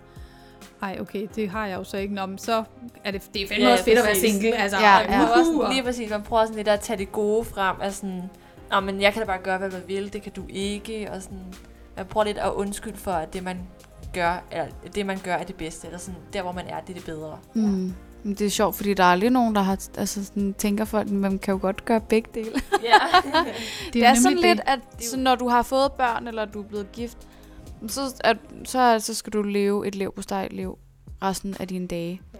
ej, 0.83 0.99
okay, 1.01 1.29
det 1.37 1.49
har 1.49 1.67
jeg 1.67 1.79
jo 1.79 1.85
så 1.85 1.97
ikke. 1.97 2.15
Nå, 2.15 2.27
men 2.27 2.39
så 2.39 2.65
er 3.05 3.11
det, 3.11 3.23
det 3.35 3.43
er 3.43 3.49
fandme 3.49 3.67
Ja, 3.67 3.73
også 3.73 3.85
fedt 3.85 3.99
at 3.99 4.05
være 4.05 4.15
single. 4.17 4.57
Altså, 4.57 4.79
Ja, 4.79 4.99
ja. 4.99 5.19
Man 5.19 5.27
prøver 5.27 5.47
uhuh, 5.49 5.57
sådan, 5.63 5.73
lige 5.73 5.83
præcis, 5.85 6.11
man 6.11 6.23
prøver 6.23 6.45
sådan 6.45 6.57
lidt 6.57 6.69
at 6.69 6.81
tage 6.81 6.99
det 6.99 7.13
gode 7.13 7.45
frem, 7.45 7.77
af 7.83 7.93
sådan, 7.93 8.23
Nå, 8.71 8.81
men 8.81 9.01
jeg 9.01 9.13
kan 9.13 9.23
da 9.23 9.27
bare 9.27 9.39
gøre, 9.43 9.59
hvad 9.59 9.71
man 9.71 9.83
vil, 9.89 10.13
det 10.13 10.23
kan 10.23 10.33
du 10.33 10.43
ikke, 10.49 11.11
og 11.11 11.23
sådan, 11.23 11.55
man 11.97 12.07
prøver 12.07 12.25
lidt 12.25 12.39
at 12.39 12.51
undskylde 12.53 12.97
for, 12.97 13.13
at 13.13 13.33
det 13.35 13.43
man 13.45 13.59
gør, 14.15 14.45
eller 14.53 14.67
det 14.95 15.07
man 15.07 15.19
gør 15.25 15.35
er 15.35 15.45
det 15.45 15.55
bedste, 15.57 15.87
eller 15.87 15.99
sådan, 15.99 16.21
der 16.33 16.43
hvor 16.43 16.53
man 16.53 16.67
er, 16.67 16.81
det 16.81 16.91
er 16.91 16.95
det 16.95 17.05
bedre. 17.05 17.39
Mm. 17.55 17.95
Men 18.23 18.35
det 18.35 18.47
er 18.47 18.51
sjovt, 18.51 18.77
fordi 18.77 18.95
der 18.95 19.05
er 19.05 19.09
aldrig 19.13 19.31
nogen, 19.31 19.55
der 19.55 19.61
har, 19.63 19.79
altså 19.99 20.25
sådan, 20.25 20.55
tænker 20.55 20.85
folk, 20.85 21.07
at 21.07 21.13
man 21.13 21.39
kan 21.39 21.53
jo 21.53 21.59
godt 21.63 21.85
gøre 21.85 22.01
begge 22.01 22.31
dele. 22.35 22.51
Ja. 22.83 22.89
Det, 23.93 24.05
er 24.05 24.09
nemlig 24.09 24.23
sådan 24.23 24.37
det. 24.37 24.43
lidt, 24.47 24.61
at 24.67 24.79
så 25.01 25.17
når 25.19 25.35
du 25.35 25.49
har 25.49 25.63
fået 25.63 25.93
børn, 25.93 26.29
eller 26.29 26.45
du 26.45 26.61
er 26.63 26.65
blevet 26.67 26.93
gift, 26.93 27.19
så, 27.89 28.01
at, 28.25 28.37
så, 28.65 28.99
så 29.01 29.15
skal 29.15 29.33
du 29.33 29.43
leve 29.43 29.87
et 29.89 29.95
liv 29.95 30.13
på 30.15 30.23
liv 30.51 30.79
resten 31.23 31.57
af 31.61 31.69
dine 31.69 31.87
dage. 31.87 32.21
Ja. 32.35 32.39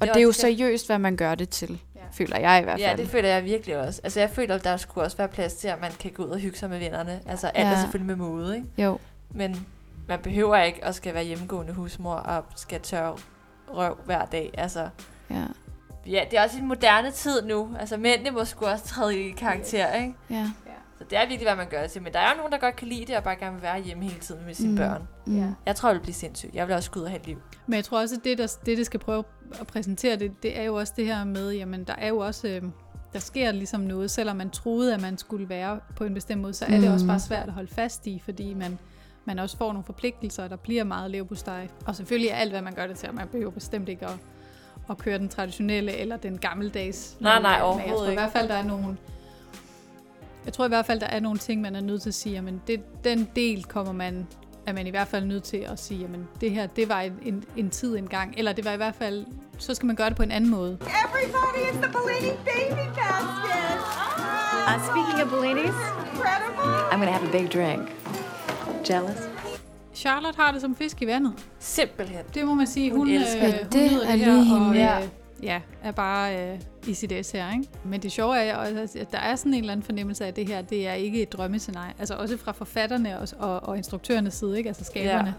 Og 0.00 0.06
Det 0.06 0.14
det 0.14 0.20
er 0.20 0.24
jo 0.24 0.32
seriøst, 0.32 0.86
hvad 0.86 0.98
man 0.98 1.16
gør 1.16 1.34
det 1.34 1.48
til, 1.48 1.80
Ja. 1.96 2.00
føler 2.12 2.38
jeg 2.38 2.60
i 2.60 2.64
hvert 2.64 2.80
ja, 2.80 2.90
fald. 2.90 2.98
det 2.98 3.08
føler 3.08 3.28
jeg 3.28 3.44
virkelig 3.44 3.76
også. 3.78 4.00
Altså, 4.04 4.20
jeg 4.20 4.30
føler, 4.30 4.54
at 4.54 4.64
der 4.64 4.76
skulle 4.76 5.04
også 5.04 5.16
være 5.16 5.28
plads 5.28 5.54
til, 5.54 5.68
at 5.68 5.80
man 5.80 5.90
kan 6.00 6.10
gå 6.10 6.24
ud 6.24 6.28
og 6.28 6.38
hygge 6.38 6.58
sig 6.58 6.70
med 6.70 6.78
vennerne. 6.78 7.20
Altså, 7.26 7.46
alt 7.46 7.68
Ja. 7.68 7.72
er 7.72 7.80
selvfølgelig 7.80 8.16
med 8.18 8.26
mode, 8.26 8.56
ikke? 8.56 8.82
Jo. 8.82 8.98
Men 9.30 9.66
man 10.08 10.18
behøver 10.22 10.56
ikke 10.56 10.84
at 10.84 10.94
skal 10.94 11.14
være 11.14 11.24
hjemmegående 11.24 11.72
husmor 11.72 12.14
og 12.14 12.44
skal 12.56 12.80
tørre 12.80 13.16
røv 13.68 13.96
hver 14.04 14.24
dag. 14.24 14.50
Altså, 14.58 14.88
Ja. 15.32 15.44
ja, 16.10 16.24
det 16.30 16.38
er 16.38 16.42
også 16.42 16.58
en 16.58 16.68
moderne 16.68 17.10
tid 17.10 17.42
nu. 17.42 17.76
Altså, 17.80 17.96
mændene 17.96 18.30
må 18.30 18.44
sgu 18.44 18.66
også 18.66 18.84
træde 18.84 19.20
i 19.20 19.30
karakter, 19.30 19.92
ikke? 19.92 20.14
Ja. 20.30 20.50
Så 20.98 21.04
det 21.10 21.18
er 21.18 21.20
virkelig, 21.28 21.46
hvad 21.46 21.56
man 21.56 21.66
gør 21.68 21.82
det 21.82 21.90
til. 21.90 22.02
Men 22.02 22.12
der 22.12 22.18
er 22.18 22.30
jo 22.30 22.36
nogen, 22.36 22.52
der 22.52 22.58
godt 22.58 22.76
kan 22.76 22.88
lide 22.88 23.04
det, 23.06 23.16
og 23.16 23.22
bare 23.24 23.36
gerne 23.36 23.52
vil 23.54 23.62
være 23.62 23.80
hjemme 23.82 24.04
hele 24.04 24.18
tiden 24.20 24.44
med 24.46 24.54
sine 24.54 24.68
Mm. 24.68 24.74
mm. 24.74 24.78
børn. 24.78 25.02
Mm. 25.26 25.36
Ja. 25.38 25.46
Jeg 25.66 25.76
tror, 25.76 25.88
jeg 25.88 25.94
vil 25.96 26.02
blive 26.02 26.14
sindssyg. 26.14 26.50
Jeg 26.54 26.66
vil 26.68 26.74
også 26.76 26.90
gå 26.90 27.00
ud 27.00 27.04
og 27.04 27.10
have 27.10 27.20
et 27.20 27.26
liv. 27.26 27.38
Men 27.66 27.76
jeg 27.76 27.84
tror 27.84 28.00
også, 28.00 28.14
at 28.16 28.24
det, 28.24 28.38
der, 28.38 28.56
det, 28.66 28.78
det 28.78 28.86
skal 28.86 29.00
prøve 29.00 29.24
at 29.60 29.66
præsentere, 29.66 30.16
det, 30.16 30.42
det 30.42 30.58
er 30.58 30.62
jo 30.62 30.74
også 30.74 30.92
det 30.96 31.06
her 31.06 31.24
med, 31.24 31.52
jamen 31.52 31.84
der 31.84 31.94
er 31.98 32.08
jo 32.08 32.18
også, 32.18 32.48
øh, 32.48 32.62
der 33.12 33.18
sker 33.18 33.52
ligesom 33.52 33.80
noget, 33.80 34.10
selvom 34.10 34.36
man 34.36 34.50
troede, 34.50 34.94
at 34.94 35.00
man 35.02 35.18
skulle 35.18 35.48
være 35.48 35.80
på 35.96 36.04
en 36.04 36.14
bestemt 36.14 36.40
måde, 36.42 36.54
så 36.54 36.64
er 36.64 36.70
det 36.70 36.88
Mm. 36.88 36.94
også 36.94 37.06
bare 37.06 37.20
svært 37.20 37.46
at 37.48 37.52
holde 37.52 37.74
fast 37.74 38.06
i, 38.06 38.22
fordi 38.24 38.54
man, 38.54 38.78
man 39.24 39.38
også 39.38 39.56
får 39.56 39.72
nogle 39.72 39.84
forpligtelser, 39.84 40.44
og 40.44 40.50
der 40.50 40.56
bliver 40.56 40.84
meget 40.84 41.10
leverpostej. 41.10 41.68
Og 41.86 41.96
selvfølgelig 41.96 42.30
er 42.30 42.34
alt, 42.36 42.50
hvad 42.50 42.62
man 42.62 42.74
gør 42.74 42.86
det 42.86 42.96
til, 42.96 43.08
og 43.08 43.14
man 43.14 43.28
behøver 43.28 43.50
bestemt 43.50 43.88
ikke 43.88 44.06
at, 44.06 44.12
at 44.90 44.98
køre 44.98 45.18
den 45.18 45.28
traditionelle 45.28 45.96
eller 45.96 46.16
den 46.16 46.38
gammeldags. 46.38 47.16
Nej, 47.20 47.32
nej, 47.32 47.50
Men 47.50 47.56
jeg 47.56 47.62
overhovedet 47.62 47.96
tror 47.98 48.06
i 48.06 48.10
ikke. 48.10 48.20
hvert 48.22 48.32
fald, 48.32 48.48
der 48.48 48.54
er 48.54 48.62
nogle, 48.64 48.96
jeg 50.44 50.52
tror 50.52 50.64
i 50.64 50.68
hvert 50.68 50.86
fald, 50.86 51.00
der 51.00 51.06
er 51.06 51.20
nogle 51.20 51.38
ting, 51.38 51.60
man 51.60 51.76
er 51.76 51.80
nødt 51.80 52.02
til 52.02 52.10
at 52.10 52.14
sige, 52.14 52.32
jamen 52.32 52.62
det, 52.66 53.04
den 53.04 53.28
del 53.36 53.64
kommer 53.64 53.92
man 53.92 54.26
er 54.66 54.72
man 54.72 54.86
i 54.86 54.90
hvert 54.90 55.08
fald 55.08 55.24
nødt 55.24 55.42
til 55.44 55.56
at 55.56 55.80
sige, 55.80 56.00
jamen 56.00 56.28
det 56.40 56.50
her, 56.50 56.66
det 56.66 56.88
var 56.88 57.00
en, 57.00 57.12
en, 57.22 57.44
en 57.56 57.70
tid 57.70 57.96
engang, 57.96 58.34
eller 58.36 58.52
det 58.52 58.64
var 58.64 58.72
i 58.72 58.76
hvert 58.76 58.94
fald, 58.94 59.26
så 59.58 59.74
skal 59.74 59.86
man 59.86 59.96
gøre 59.96 60.08
det 60.08 60.16
på 60.16 60.22
en 60.22 60.30
anden 60.30 60.50
måde. 60.50 60.78
Everybody, 60.80 61.62
it's 61.68 61.82
the 61.82 61.92
Bellini 61.92 62.36
baby 62.44 62.86
basket. 62.96 63.78
Uh, 64.68 64.82
speaking 64.90 65.22
of 65.24 65.30
Bellinis, 65.30 65.74
Incredible. 66.12 66.90
I'm 66.90 66.98
gonna 66.98 67.10
have 67.12 67.28
a 67.28 67.32
big 67.38 67.52
drink. 67.54 67.88
Jealous? 68.90 69.18
Charlotte 69.94 70.36
har 70.40 70.52
det 70.52 70.60
som 70.60 70.76
fisk 70.76 71.02
i 71.02 71.06
vandet. 71.06 71.32
Simpelthen. 71.58 72.20
Det 72.34 72.46
må 72.46 72.54
man 72.54 72.66
sige. 72.66 72.90
Hun 72.90 72.98
Hun, 72.98 73.08
elsker 73.08 73.46
øh, 73.46 73.52
det. 73.52 73.58
hun 73.60 73.68
Det 73.82 73.92
nyder 73.92 74.06
er 74.06 74.16
her, 74.16 74.16
lige 74.16 74.44
hende. 74.44 74.68
og, 74.68 74.74
Ja. 74.74 75.00
øh, 75.02 75.08
ja, 75.42 75.60
er 75.82 75.90
bare 75.92 76.52
øh, 76.52 76.58
i 76.86 76.94
sit 76.94 77.26
S 77.26 77.30
her, 77.30 77.52
ikke? 77.52 77.68
Men 77.84 78.02
det 78.02 78.12
sjove 78.12 78.36
er, 78.38 78.56
også, 78.56 78.98
at 79.00 79.12
der 79.12 79.18
er 79.18 79.36
sådan 79.36 79.54
en 79.54 79.60
eller 79.60 79.72
anden 79.72 79.84
fornemmelse 79.84 80.24
af, 80.24 80.28
at 80.28 80.36
det 80.36 80.48
her, 80.48 80.62
det 80.62 80.88
er 80.88 80.92
ikke 80.92 81.22
et 81.22 81.32
drømmescenarie. 81.32 81.92
Altså 81.98 82.14
også 82.14 82.36
fra 82.36 82.52
forfatterne 82.52 83.18
og, 83.18 83.28
og, 83.38 83.68
og 83.68 83.76
instruktørernes 83.76 84.34
side, 84.34 84.58
ikke? 84.58 84.68
Altså 84.68 84.84
skaberne. 84.84 85.28
Ja. 85.28 85.32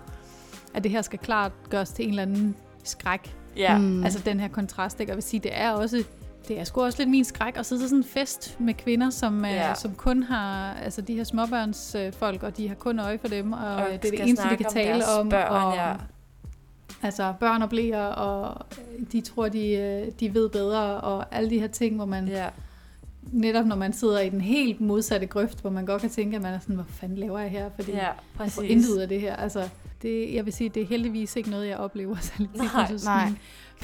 At 0.73 0.83
det 0.83 0.91
her 0.91 1.01
skal 1.01 1.19
klart 1.19 1.51
gøres 1.69 1.89
til 1.89 2.03
en 2.05 2.09
eller 2.09 2.21
anden 2.23 2.55
skræk. 2.83 3.35
Ja. 3.57 3.77
Mm. 3.77 4.03
Altså 4.03 4.19
den 4.25 4.39
her 4.39 4.47
kontrast, 4.47 4.99
ikke? 4.99 5.09
Og 5.09 5.11
jeg 5.11 5.15
vil 5.17 5.23
sige, 5.23 5.39
det 5.39 5.51
er 5.53 5.71
også 5.71 6.03
det 6.47 6.59
er 6.59 6.63
sgu 6.63 6.81
også 6.81 6.99
lidt 6.99 7.09
min 7.09 7.23
skræk 7.23 7.57
at 7.57 7.65
sidde 7.65 7.81
til 7.81 7.89
sådan 7.89 7.99
en 7.99 8.03
fest 8.03 8.59
med 8.59 8.73
kvinder, 8.73 9.09
som, 9.09 9.45
Ja. 9.45 9.51
ja. 9.67 9.73
som 9.75 9.95
kun 9.95 10.23
har, 10.23 10.73
altså 10.73 11.01
de 11.01 11.13
her 11.15 11.23
småbørnsfolk, 11.23 12.13
folk, 12.13 12.43
og 12.43 12.57
de 12.57 12.67
har 12.67 12.75
kun 12.75 12.99
øje 12.99 13.17
for 13.17 13.27
dem, 13.27 13.51
og, 13.53 13.59
Og 13.59 13.75
og 13.75 13.85
det 13.91 13.93
er 13.93 13.99
det 14.11 14.19
eneste, 14.27 14.49
de 14.49 14.57
kan 14.57 14.65
om 14.65 14.73
tale 14.73 15.07
om. 15.07 15.29
børn, 15.29 15.51
og, 15.51 15.75
ja. 15.75 15.93
Altså 17.03 17.33
børn 17.39 17.61
og 17.61 17.69
blæer, 17.69 18.05
og 18.05 18.65
de 19.11 19.21
tror, 19.21 19.49
de, 19.49 19.67
øh, 19.73 20.07
de 20.19 20.33
ved 20.33 20.49
bedre, 20.49 21.01
og 21.01 21.25
alle 21.35 21.49
de 21.49 21.59
her 21.59 21.67
ting, 21.67 21.95
hvor 21.95 22.05
man 22.05 22.27
Ja. 22.27 22.47
netop 23.31 23.65
når 23.65 23.75
man 23.75 23.93
sidder 23.93 24.19
i 24.19 24.29
den 24.29 24.41
helt 24.41 24.81
modsatte 24.81 25.27
grøft, 25.27 25.61
hvor 25.61 25.69
man 25.69 25.85
godt 25.85 26.01
kan 26.01 26.09
tænke, 26.09 26.35
at 26.35 26.41
man 26.41 26.53
er 26.53 26.59
sådan, 26.59 26.75
hvad 26.75 26.85
fanden 26.87 27.17
laver 27.17 27.39
jeg 27.39 27.49
her? 27.49 27.69
Fordi 27.75 27.91
Ja, 27.91 27.97
jeg 27.97 28.13
får 28.37 28.43
præcis. 28.43 28.61
intet 28.71 28.89
ud 28.89 28.97
af 28.97 29.07
det 29.07 29.21
her. 29.21 29.35
Altså, 29.35 29.69
det, 30.01 30.33
jeg 30.33 30.45
vil 30.45 30.53
sige, 30.53 30.69
det 30.69 30.81
er 30.81 30.87
heldigvis 30.87 31.35
ikke 31.35 31.49
noget, 31.49 31.67
jeg 31.67 31.77
oplever 31.77 32.15
særlig 32.37 32.49
tit. 32.53 32.73
Nej, 32.73 32.85
synes, 32.87 33.05
nej. 33.05 33.29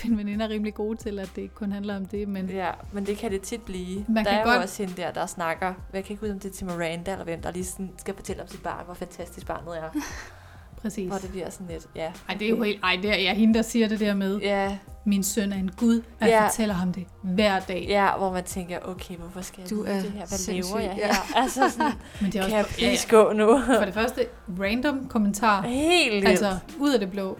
Mine, 0.03 0.17
veninder 0.17 0.45
er 0.45 0.49
rimelig 0.49 0.73
gode 0.73 0.97
til, 0.97 1.19
at 1.19 1.29
det 1.35 1.41
ikke 1.41 1.55
kun 1.55 1.71
handler 1.71 1.95
om 1.95 2.05
det, 2.05 2.27
men 2.27 2.49
Ja, 2.49 2.69
men 2.91 3.05
det 3.05 3.17
kan 3.17 3.31
det 3.31 3.41
tit 3.41 3.61
blive. 3.61 4.05
Man 4.07 4.25
der 4.25 4.31
kan 4.31 4.39
er 4.39 4.43
godt- 4.43 4.55
jo 4.55 4.61
også 4.61 4.83
hende 4.83 5.01
der, 5.01 5.11
der 5.11 5.25
snakker. 5.25 5.73
Jeg 5.93 6.03
kan 6.03 6.11
ikke 6.13 6.21
huske, 6.21 6.33
om 6.33 6.39
det 6.39 6.49
er 6.49 6.53
til 6.53 6.65
Miranda, 6.65 7.11
eller 7.11 7.23
hvem, 7.23 7.41
der 7.41 7.51
lige 7.51 7.65
sådan 7.65 7.91
skal 7.97 8.15
fortælle 8.15 8.41
om 8.41 8.47
sit 8.47 8.63
barn, 8.63 8.85
hvor 8.85 8.93
fantastisk 8.93 9.47
barnet 9.47 9.77
er. 9.77 9.89
præcis. 10.81 11.07
Hvor 11.07 11.17
det 11.17 11.29
bliver 11.29 11.49
sådan 11.49 11.67
lidt, 11.67 11.87
ja. 11.95 12.11
Ej, 12.29 12.35
det 12.39 12.45
er 12.45 12.49
jo 12.49 12.63
helt, 12.63 12.79
ej, 12.83 12.99
det 13.01 13.11
er 13.11 13.15
jeg 13.23 13.33
hende, 13.35 13.53
der 13.53 13.61
siger 13.61 13.87
det 13.87 13.99
der 13.99 14.13
med, 14.13 14.37
Ja, 14.39 14.77
min 15.05 15.23
søn 15.23 15.51
er 15.53 15.57
en 15.57 15.71
gud, 15.77 15.97
og 15.99 16.03
jeg 16.21 16.29
Ja. 16.29 16.47
fortæller 16.47 16.75
ham 16.75 16.93
det 16.93 17.05
hver 17.21 17.59
dag. 17.59 17.85
ja, 17.89 18.17
hvor 18.17 18.31
man 18.33 18.43
tænker, 18.43 18.77
okay, 18.85 19.15
hvorfor 19.15 19.41
skal 19.41 19.61
jeg 19.61 19.69
Du 19.69 19.83
er 19.83 19.93
det 19.93 20.03
her? 20.11 20.11
Hvad 20.27 20.37
sindssyg, 20.37 20.75
laver 20.75 20.89
jeg 20.89 20.97
ja. 20.97 21.05
her? 21.07 21.13
Altså 21.41 21.69
sådan, 21.69 21.91
Men 22.21 22.31
det 22.31 22.39
er 22.39 22.43
kan 22.43 22.51
jeg 22.57 22.65
også, 22.65 22.75
ja, 22.81 22.87
please 22.87 23.07
gå 23.09 23.33
nu? 23.33 23.61
For 23.79 23.85
det 23.85 23.93
første, 23.93 24.25
random 24.59 25.07
kommentar, 25.07 25.61
Helt 25.61 26.27
altså 26.27 26.57
ud 26.79 26.93
af 26.93 26.99
det 26.99 27.11
blå. 27.11 27.37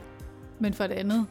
Men 0.60 0.74
for 0.74 0.88
det 0.88 0.94
andet, 0.96 1.26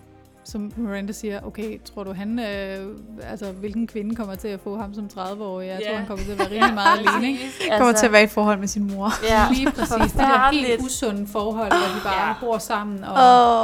som 0.49 0.73
Miranda 0.77 1.13
siger, 1.13 1.41
okay, 1.47 1.81
tror 1.85 2.05
du 2.05 2.13
han, 2.13 2.39
øh, 2.39 2.87
altså 3.31 3.53
hvilken 3.53 3.87
kvinde 3.87 4.15
kommer 4.15 4.35
til 4.35 4.49
at 4.49 4.61
få 4.61 4.77
ham 4.77 4.95
som 4.95 5.09
30-årig? 5.19 5.67
Jeg 5.69 5.81
tror, 5.85 5.93
Ja. 5.93 5.99
han 5.99 6.07
kommer 6.07 6.25
til 6.25 6.33
at 6.33 6.39
være 6.39 6.51
rimelig 6.51 6.75
meget 6.75 6.99
alene, 6.99 7.27
ikke? 7.27 7.41
Præcis. 7.45 7.73
Kommer 7.79 7.93
til 7.95 8.07
at 8.07 8.13
være 8.13 8.23
i 8.23 8.27
forhold 8.27 8.59
med 8.59 8.69
sin 8.69 8.91
mor. 8.95 9.11
ja, 9.31 9.47
Lige 9.55 9.71
præcis. 9.71 9.89
Det 9.89 9.99
der 9.99 10.09
forfærdeligt. 10.09 10.67
helt 10.67 10.83
usunde 10.83 11.27
forhold, 11.27 11.69
hvor 11.69 11.99
de 11.99 12.05
bare 12.05 12.21
Ja. 12.23 12.29
ja. 12.29 12.35
bor 12.41 12.59
sammen 12.59 13.05
og 13.05 13.13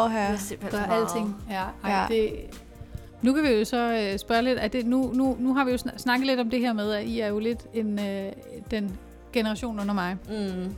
oh, 0.05 0.11
ja. 0.15 0.19
er 0.19 0.37
simpelthen 0.37 0.81
gør 0.89 0.95
alting. 0.95 1.37
Ja, 1.51 1.55
ej, 1.55 1.91
Ja. 1.93 2.01
ja. 2.01 2.07
Det, 2.09 2.31
nu 3.23 3.33
kan 3.33 3.43
vi 3.45 3.49
jo 3.49 3.65
så 3.65 4.09
øh, 4.13 4.19
spørge 4.19 4.43
lidt, 4.43 4.59
at 4.59 4.73
det, 4.73 4.87
nu, 4.87 5.11
nu, 5.15 5.37
nu 5.41 5.55
har 5.55 5.65
vi 5.65 5.71
jo 5.71 5.77
snak- 5.79 5.99
snakket 5.99 6.27
lidt 6.27 6.41
om 6.41 6.51
det 6.51 6.61
her 6.61 6.73
med, 6.73 6.93
at 6.93 7.05
I 7.05 7.21
er 7.21 7.29
jo 7.29 7.39
lidt 7.39 7.61
en, 7.75 7.99
øh, 7.99 8.33
den 8.71 8.99
generation 9.33 9.81
under 9.81 9.95
mig. 9.95 10.17
Mm. 10.29 10.75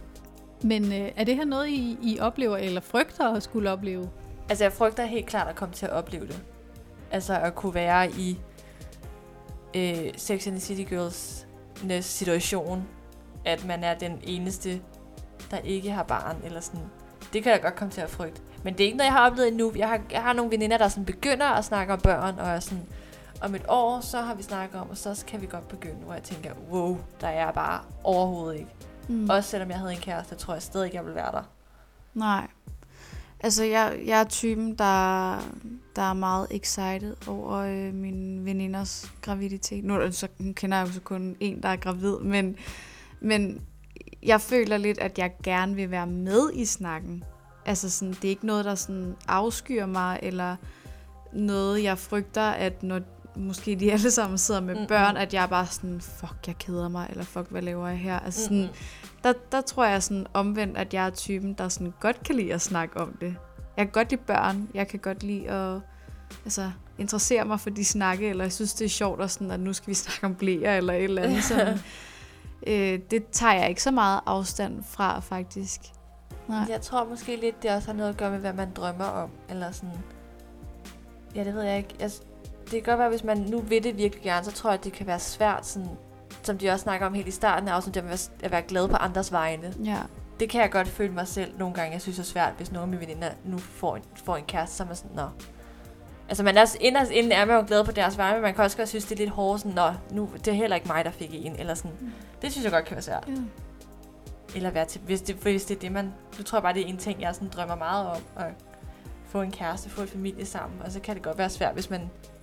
Men 0.62 0.84
øh, 0.92 1.08
er 1.16 1.24
det 1.24 1.36
her 1.36 1.44
noget, 1.44 1.68
I, 1.68 1.98
I 2.02 2.18
oplever 2.20 2.56
eller 2.56 2.80
frygter 2.80 3.28
at 3.34 3.42
skulle 3.42 3.70
opleve? 3.70 4.08
Altså, 4.48 4.64
jeg 4.64 4.72
frygter 4.72 5.04
helt 5.04 5.26
klart 5.26 5.48
at 5.48 5.56
komme 5.56 5.74
til 5.74 5.86
at 5.86 5.92
opleve 5.92 6.26
det. 6.26 6.42
Altså, 7.10 7.38
at 7.38 7.54
kunne 7.54 7.74
være 7.74 8.10
i 8.10 8.40
øh, 9.76 10.12
Sex 10.16 10.46
and 10.46 10.54
the 10.54 10.60
City 10.60 10.88
Girls 10.88 11.46
situation, 12.00 12.88
at 13.44 13.64
man 13.64 13.84
er 13.84 13.94
den 13.94 14.20
eneste, 14.22 14.80
der 15.50 15.58
ikke 15.58 15.90
har 15.90 16.02
barn, 16.02 16.36
eller 16.44 16.60
sådan. 16.60 16.80
Det 17.32 17.42
kan 17.42 17.52
jeg 17.52 17.62
godt 17.62 17.76
komme 17.76 17.92
til 17.92 18.00
at 18.00 18.10
frygte. 18.10 18.40
Men 18.64 18.74
det 18.74 18.80
er 18.80 18.84
ikke 18.84 18.96
noget, 18.96 19.06
jeg 19.06 19.12
har 19.12 19.30
oplevet 19.30 19.48
endnu. 19.48 19.72
Jeg 19.76 19.88
har, 19.88 20.00
jeg 20.10 20.22
har 20.22 20.32
nogle 20.32 20.50
veninder, 20.50 20.78
der 20.78 20.88
sådan 20.88 21.04
begynder 21.04 21.46
at 21.46 21.64
snakke 21.64 21.92
om 21.92 22.00
børn, 22.00 22.38
og 22.38 22.48
er 22.48 22.60
sådan, 22.60 22.86
om 23.42 23.54
et 23.54 23.64
år, 23.68 24.00
så 24.00 24.20
har 24.20 24.34
vi 24.34 24.42
snakket 24.42 24.80
om, 24.80 24.90
og 24.90 24.96
så 24.96 25.24
kan 25.26 25.40
vi 25.40 25.46
godt 25.46 25.68
begynde, 25.68 26.04
hvor 26.04 26.12
jeg 26.14 26.22
tænker, 26.22 26.50
wow, 26.70 26.98
der 27.20 27.28
er 27.28 27.44
jeg 27.44 27.54
bare 27.54 27.80
overhovedet 28.04 28.58
ikke. 28.58 28.70
Mm. 29.08 29.30
Også 29.30 29.50
selvom 29.50 29.70
jeg 29.70 29.78
havde 29.78 29.92
en 29.92 29.98
kæreste, 29.98 30.34
tror 30.34 30.54
jeg 30.54 30.62
stadig 30.62 30.84
ikke, 30.84 30.96
jeg 30.96 31.06
vil 31.06 31.14
være 31.14 31.32
der. 31.32 31.42
Nej. 32.14 32.46
Altså, 33.40 33.64
jeg, 33.64 33.98
jeg 34.06 34.20
er 34.20 34.24
typen, 34.24 34.74
der, 34.74 35.36
der 35.96 36.02
er 36.02 36.12
meget 36.12 36.46
excited 36.50 37.14
over 37.28 37.52
øh, 37.56 37.94
min 37.94 38.44
veninders 38.44 39.12
graviditet. 39.20 39.84
Nu 39.84 40.12
så, 40.12 40.28
nu 40.38 40.52
kender 40.52 40.78
jeg 40.78 40.86
jo 40.86 40.92
så 40.92 41.00
kun 41.00 41.36
en, 41.40 41.62
der 41.62 41.68
er 41.68 41.76
gravid, 41.76 42.18
men, 42.18 42.56
men 43.20 43.60
jeg 44.22 44.40
føler 44.40 44.76
lidt, 44.76 44.98
at 44.98 45.18
jeg 45.18 45.32
gerne 45.42 45.74
vil 45.74 45.90
være 45.90 46.06
med 46.06 46.50
i 46.54 46.64
snakken. 46.64 47.24
Altså, 47.66 47.90
sådan, 47.90 48.14
det 48.14 48.24
er 48.24 48.28
ikke 48.28 48.46
noget, 48.46 48.64
der 48.64 48.74
sådan 48.74 49.16
afskyer 49.28 49.86
mig, 49.86 50.18
eller 50.22 50.56
noget, 51.32 51.82
jeg 51.82 51.98
frygter, 51.98 52.42
at 52.42 52.82
når 52.82 53.00
måske 53.36 53.74
de 53.76 53.92
alle 53.92 54.10
sammen 54.10 54.38
sidder 54.38 54.60
med 54.60 54.74
Mm-mm. 54.74 54.86
børn, 54.86 55.16
at 55.16 55.34
jeg 55.34 55.42
er 55.42 55.46
bare 55.46 55.66
sådan, 55.66 56.00
fuck, 56.00 56.36
jeg 56.46 56.58
keder 56.58 56.88
mig, 56.88 57.06
eller 57.10 57.24
fuck, 57.24 57.50
hvad 57.50 57.62
laver 57.62 57.88
jeg 57.88 57.98
her? 57.98 58.18
Altså, 58.18 58.42
sådan, 58.42 58.58
Mm-mm. 58.58 59.05
Der, 59.26 59.32
der 59.52 59.60
tror 59.60 59.84
jeg 59.84 60.02
sådan 60.02 60.26
omvendt, 60.34 60.76
at 60.76 60.94
jeg 60.94 61.06
er 61.06 61.10
typen, 61.10 61.52
der 61.52 61.68
sådan 61.68 61.92
godt 62.00 62.22
kan 62.22 62.34
lide 62.34 62.54
at 62.54 62.60
snakke 62.60 63.00
om 63.00 63.16
det. 63.20 63.36
Jeg 63.76 63.86
kan 63.86 63.92
godt 63.92 64.10
lide 64.10 64.22
børn. 64.26 64.68
Jeg 64.74 64.88
kan 64.88 64.98
godt 64.98 65.22
lide 65.22 65.50
at 65.50 65.80
altså, 66.44 66.70
interessere 66.98 67.44
mig 67.44 67.60
for 67.60 67.70
de 67.70 67.84
snakke, 67.84 68.28
eller 68.28 68.44
jeg 68.44 68.52
synes, 68.52 68.74
det 68.74 68.84
er 68.84 68.88
sjovt, 68.88 69.22
at, 69.22 69.30
sådan, 69.30 69.50
at 69.50 69.60
nu 69.60 69.72
skal 69.72 69.88
vi 69.88 69.94
snakke 69.94 70.26
om 70.26 70.34
blæer, 70.34 70.76
eller 70.76 70.92
et 70.92 71.04
eller 71.04 71.22
andet. 71.22 71.44
Sådan. 71.44 71.78
øh, 72.66 73.00
det 73.10 73.26
tager 73.32 73.54
jeg 73.54 73.68
ikke 73.68 73.82
så 73.82 73.90
meget 73.90 74.20
afstand 74.26 74.84
fra, 74.84 75.20
faktisk. 75.20 75.80
Nej. 76.48 76.66
Jeg 76.68 76.80
tror 76.80 77.04
måske 77.04 77.36
lidt, 77.36 77.62
det 77.62 77.70
også 77.70 77.88
har 77.88 77.96
noget 77.96 78.10
at 78.10 78.16
gøre 78.16 78.30
med, 78.30 78.38
hvad 78.38 78.52
man 78.52 78.72
drømmer 78.72 79.04
om. 79.04 79.30
Eller 79.48 79.70
sådan... 79.70 79.94
Ja, 81.34 81.44
det 81.44 81.54
ved 81.54 81.62
jeg 81.62 81.76
ikke. 81.76 81.94
Jeg, 82.00 82.10
det 82.64 82.70
kan 82.70 82.82
godt 82.82 82.98
være, 82.98 83.08
hvis 83.08 83.24
man 83.24 83.38
nu 83.38 83.60
vil 83.60 83.84
det 83.84 83.96
virkelig 83.96 84.24
gerne, 84.24 84.44
så 84.44 84.52
tror 84.52 84.70
jeg, 84.70 84.78
at 84.78 84.84
det 84.84 84.92
kan 84.92 85.06
være 85.06 85.20
svært, 85.20 85.66
sådan, 85.66 85.88
som 86.46 86.58
de 86.58 86.70
også 86.70 86.82
snakker 86.82 87.06
om 87.06 87.14
helt 87.14 87.28
i 87.28 87.30
starten 87.30 87.68
af 87.68 87.72
afsnittet, 87.72 88.00
at 88.00 88.08
være- 88.08 88.44
at 88.44 88.50
være 88.50 88.62
glad 88.62 88.88
på 88.88 88.96
andres 88.96 89.32
vegne. 89.32 89.74
Ja. 89.84 89.98
Det 90.40 90.50
kan 90.50 90.60
jeg 90.60 90.70
godt 90.70 90.88
føle 90.88 91.12
mig 91.12 91.28
selv 91.28 91.58
nogle 91.58 91.74
gange, 91.74 91.92
jeg 91.92 92.00
synes 92.00 92.18
er 92.18 92.22
svært, 92.22 92.52
hvis 92.56 92.72
nogle 92.72 92.82
af 92.82 92.88
mine 92.88 93.00
veninder 93.00 93.28
nu 93.44 93.58
får 93.58 93.96
en, 93.96 94.02
får 94.24 94.36
en 94.36 94.44
kæreste, 94.44 94.76
så 94.76 94.84
er 94.90 94.94
sådan, 94.94 95.16
nå. 95.16 95.28
Altså 96.28 96.42
man 96.42 96.56
er, 96.56 96.76
inderst 96.80 97.10
inden 97.10 97.32
er 97.32 97.44
man 97.44 97.56
jo 97.56 97.64
glad 97.66 97.84
på 97.84 97.92
deres 97.92 98.18
vegne, 98.18 98.34
men 98.36 98.42
man 98.42 98.54
kan 98.54 98.64
også 98.64 98.76
godt 98.76 98.88
synes, 98.88 99.04
det 99.04 99.12
er 99.12 99.18
lidt 99.18 99.30
hårdt, 99.30 99.60
sådan, 99.60 99.74
nå, 99.74 99.92
nu, 100.10 100.30
det 100.34 100.48
er 100.48 100.52
heller 100.52 100.76
ikke 100.76 100.88
mig, 100.88 101.04
der 101.04 101.10
fik 101.10 101.30
en, 101.32 101.56
eller 101.58 101.74
sådan. 101.74 101.92
Det 102.42 102.52
synes 102.52 102.64
jeg 102.64 102.72
godt 102.72 102.84
kan 102.84 102.94
være 102.94 103.02
svært. 103.02 103.24
Ja. 103.28 103.34
Eller 104.54 104.70
være 104.70 104.84
til, 104.84 105.00
hvis 105.00 105.20
det, 105.22 105.34
hvis 105.34 105.64
det 105.64 105.76
er 105.76 105.80
det, 105.80 105.92
man... 105.92 106.12
Nu 106.38 106.44
tror 106.44 106.58
jeg 106.58 106.62
bare, 106.62 106.74
det 106.74 106.82
er 106.82 106.86
en 106.86 106.96
ting, 106.96 107.20
jeg 107.20 107.34
sådan 107.34 107.48
drømmer 107.48 107.74
meget 107.76 108.06
om. 108.06 108.16
At 108.36 108.46
få 109.28 109.42
en 109.42 109.50
kæreste, 109.50 109.90
få 109.90 110.02
en 110.02 110.08
familie 110.08 110.46
sammen. 110.46 110.82
Og 110.84 110.92
så 110.92 111.00
kan 111.00 111.14
det 111.14 111.22
godt 111.22 111.38
være 111.38 111.50
svært, 111.50 111.74
hvis 111.74 111.90
man 111.90 112.00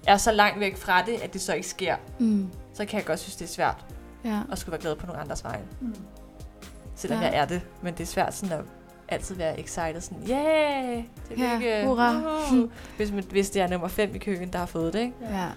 er 0.07 0.17
så 0.17 0.31
langt 0.31 0.59
væk 0.59 0.77
fra 0.77 1.01
det, 1.05 1.13
at 1.21 1.33
det 1.33 1.41
så 1.41 1.53
ikke 1.53 1.67
sker. 1.67 1.95
Mm. 2.19 2.49
Så 2.73 2.85
kan 2.85 2.97
jeg 2.97 3.05
godt 3.05 3.19
synes, 3.19 3.35
det 3.35 3.45
er 3.45 3.49
svært 3.49 3.85
Ja. 4.25 4.39
at 4.51 4.57
skulle 4.57 4.71
være 4.71 4.81
glad 4.81 4.95
på 4.95 5.05
nogle 5.05 5.21
andres 5.21 5.43
vegne. 5.43 5.63
Mm. 5.81 5.95
Selvom 6.95 7.19
Ja. 7.21 7.25
jeg 7.27 7.37
er 7.37 7.45
det. 7.45 7.61
Men 7.81 7.93
det 7.93 7.99
er 8.01 8.05
svært 8.07 8.33
sådan 8.33 8.59
at 8.59 8.65
altid 9.07 9.35
være 9.35 9.59
excited. 9.59 10.01
Sådan, 10.01 10.23
yeah! 10.29 11.03
Tillykke! 11.27 11.65
Ja, 11.69 11.85
hurra. 11.85 12.21
Woohoo!" 12.21 12.69
hvis, 12.97 13.11
man, 13.11 13.23
hvis 13.23 13.49
det 13.49 13.61
er 13.61 13.67
nummer 13.67 13.87
5 13.87 14.15
i 14.15 14.17
køen, 14.17 14.53
der 14.53 14.59
har 14.59 14.65
fået 14.65 14.93
det, 14.93 14.99
ikke? 14.99 15.13
ja. 15.31 15.47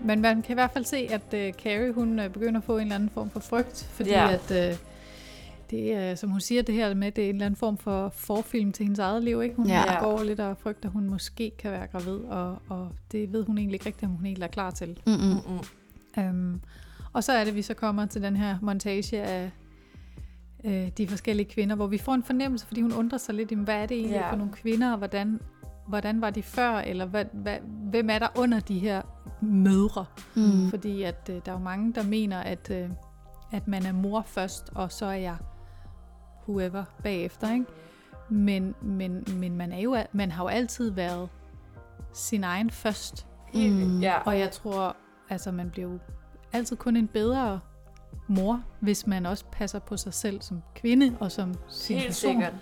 Men 0.00 0.20
man 0.20 0.42
kan 0.42 0.52
i 0.52 0.54
hvert 0.54 0.70
fald 0.70 0.84
se, 0.84 1.08
at 1.10 1.22
uh, 1.48 1.54
Carrie, 1.62 1.92
hun 1.92 2.18
uh, 2.18 2.28
begynder 2.28 2.60
at 2.60 2.64
få 2.64 2.76
en 2.76 2.82
eller 2.82 2.94
anden 2.94 3.10
form 3.14 3.30
for 3.30 3.40
frygt, 3.40 3.88
fordi 3.92 4.10
Ja. 4.10 4.30
at 4.50 4.70
uh, 4.72 4.78
det 5.70 5.94
er, 5.94 6.14
som 6.14 6.30
hun 6.30 6.40
siger 6.40 6.62
det 6.62 6.74
her 6.74 6.94
med, 6.94 7.12
det 7.12 7.24
er 7.24 7.28
en 7.28 7.34
eller 7.34 7.46
anden 7.46 7.58
form 7.58 7.76
for 7.78 8.08
forfilm 8.08 8.72
til 8.72 8.82
hendes 8.84 8.98
eget 8.98 9.22
liv, 9.24 9.42
ikke? 9.42 9.56
Hun 9.56 9.66
Ja. 9.66 10.00
går 10.04 10.22
lidt 10.22 10.40
og 10.40 10.56
frygter, 10.58 10.88
at 10.88 10.92
hun 10.92 11.10
måske 11.10 11.52
kan 11.58 11.70
være 11.72 11.86
gravid, 11.86 12.16
og, 12.18 12.58
og 12.68 12.88
det 13.12 13.32
ved 13.32 13.44
hun 13.46 13.58
egentlig 13.58 13.74
ikke 13.74 13.86
rigtigt, 13.86 14.04
om 14.10 14.16
hun 14.16 14.26
helt 14.26 14.42
er 14.42 14.46
klar 14.46 14.70
til. 14.70 15.00
Mm-mm. 15.06 15.58
Um, 16.30 16.60
og 17.12 17.24
så 17.24 17.32
er 17.32 17.44
det, 17.44 17.54
vi 17.54 17.62
så 17.62 17.74
kommer 17.74 18.06
til 18.06 18.22
den 18.22 18.36
her 18.36 18.58
montage 18.62 19.22
af 19.22 19.50
øh, 20.64 20.88
de 20.98 21.08
forskellige 21.08 21.46
kvinder, 21.50 21.76
hvor 21.76 21.86
vi 21.86 21.98
får 21.98 22.14
en 22.14 22.22
fornemmelse, 22.22 22.66
fordi 22.66 22.80
hun 22.80 22.92
undrer 22.92 23.18
sig 23.18 23.34
lidt, 23.34 23.50
hvad 23.52 23.74
er 23.82 23.86
det 23.86 23.96
egentlig 23.96 24.14
Ja. 24.16 24.32
for 24.32 24.36
nogle 24.36 24.52
kvinder, 24.52 24.92
og 24.92 24.98
hvordan, 24.98 25.40
hvordan 25.88 26.20
var 26.20 26.30
de 26.30 26.42
før, 26.42 26.70
eller 26.78 27.06
hvad, 27.06 27.24
hvad, 27.32 27.56
hvem 27.90 28.10
er 28.10 28.18
der 28.18 28.28
under 28.38 28.60
de 28.60 28.78
her 28.78 29.02
mødre? 29.42 30.04
Mm. 30.36 30.70
Fordi 30.70 31.02
at 31.02 31.30
øh, 31.30 31.36
der 31.46 31.52
er 31.52 31.56
jo 31.56 31.62
mange, 31.64 31.92
der 31.94 32.02
mener, 32.02 32.38
at, 32.38 32.70
øh, 32.70 32.88
at 33.52 33.68
man 33.68 33.86
er 33.86 33.92
mor 33.92 34.22
først, 34.26 34.70
og 34.74 34.92
så 34.92 35.06
er 35.06 35.12
jeg 35.12 35.36
whoever 36.48 36.84
bagefter, 37.02 37.52
ikke? 37.52 37.66
Men, 38.30 38.74
men, 38.82 39.24
men 39.36 39.56
man, 39.56 39.72
er 39.72 39.80
jo, 39.80 39.96
man 40.12 40.30
har 40.30 40.44
jo 40.44 40.48
altid 40.48 40.90
været 40.90 41.28
sin 42.12 42.44
egen 42.44 42.70
først. 42.70 43.26
Mm. 43.54 44.00
ja. 44.00 44.18
Og 44.18 44.38
jeg 44.38 44.50
tror, 44.50 44.96
altså 45.30 45.52
man 45.52 45.70
bliver 45.70 45.88
jo 45.88 45.98
altid 46.52 46.76
kun 46.76 46.96
en 46.96 47.06
bedre 47.06 47.60
mor, 48.26 48.62
hvis 48.80 49.06
man 49.06 49.26
også 49.26 49.44
passer 49.52 49.78
på 49.78 49.96
sig 49.96 50.14
selv 50.14 50.42
som 50.42 50.62
kvinde 50.74 51.16
og 51.20 51.32
som 51.32 51.54
sin 51.68 51.96
Helt 51.96 52.08
person. 52.08 52.30
sikkert. 52.30 52.54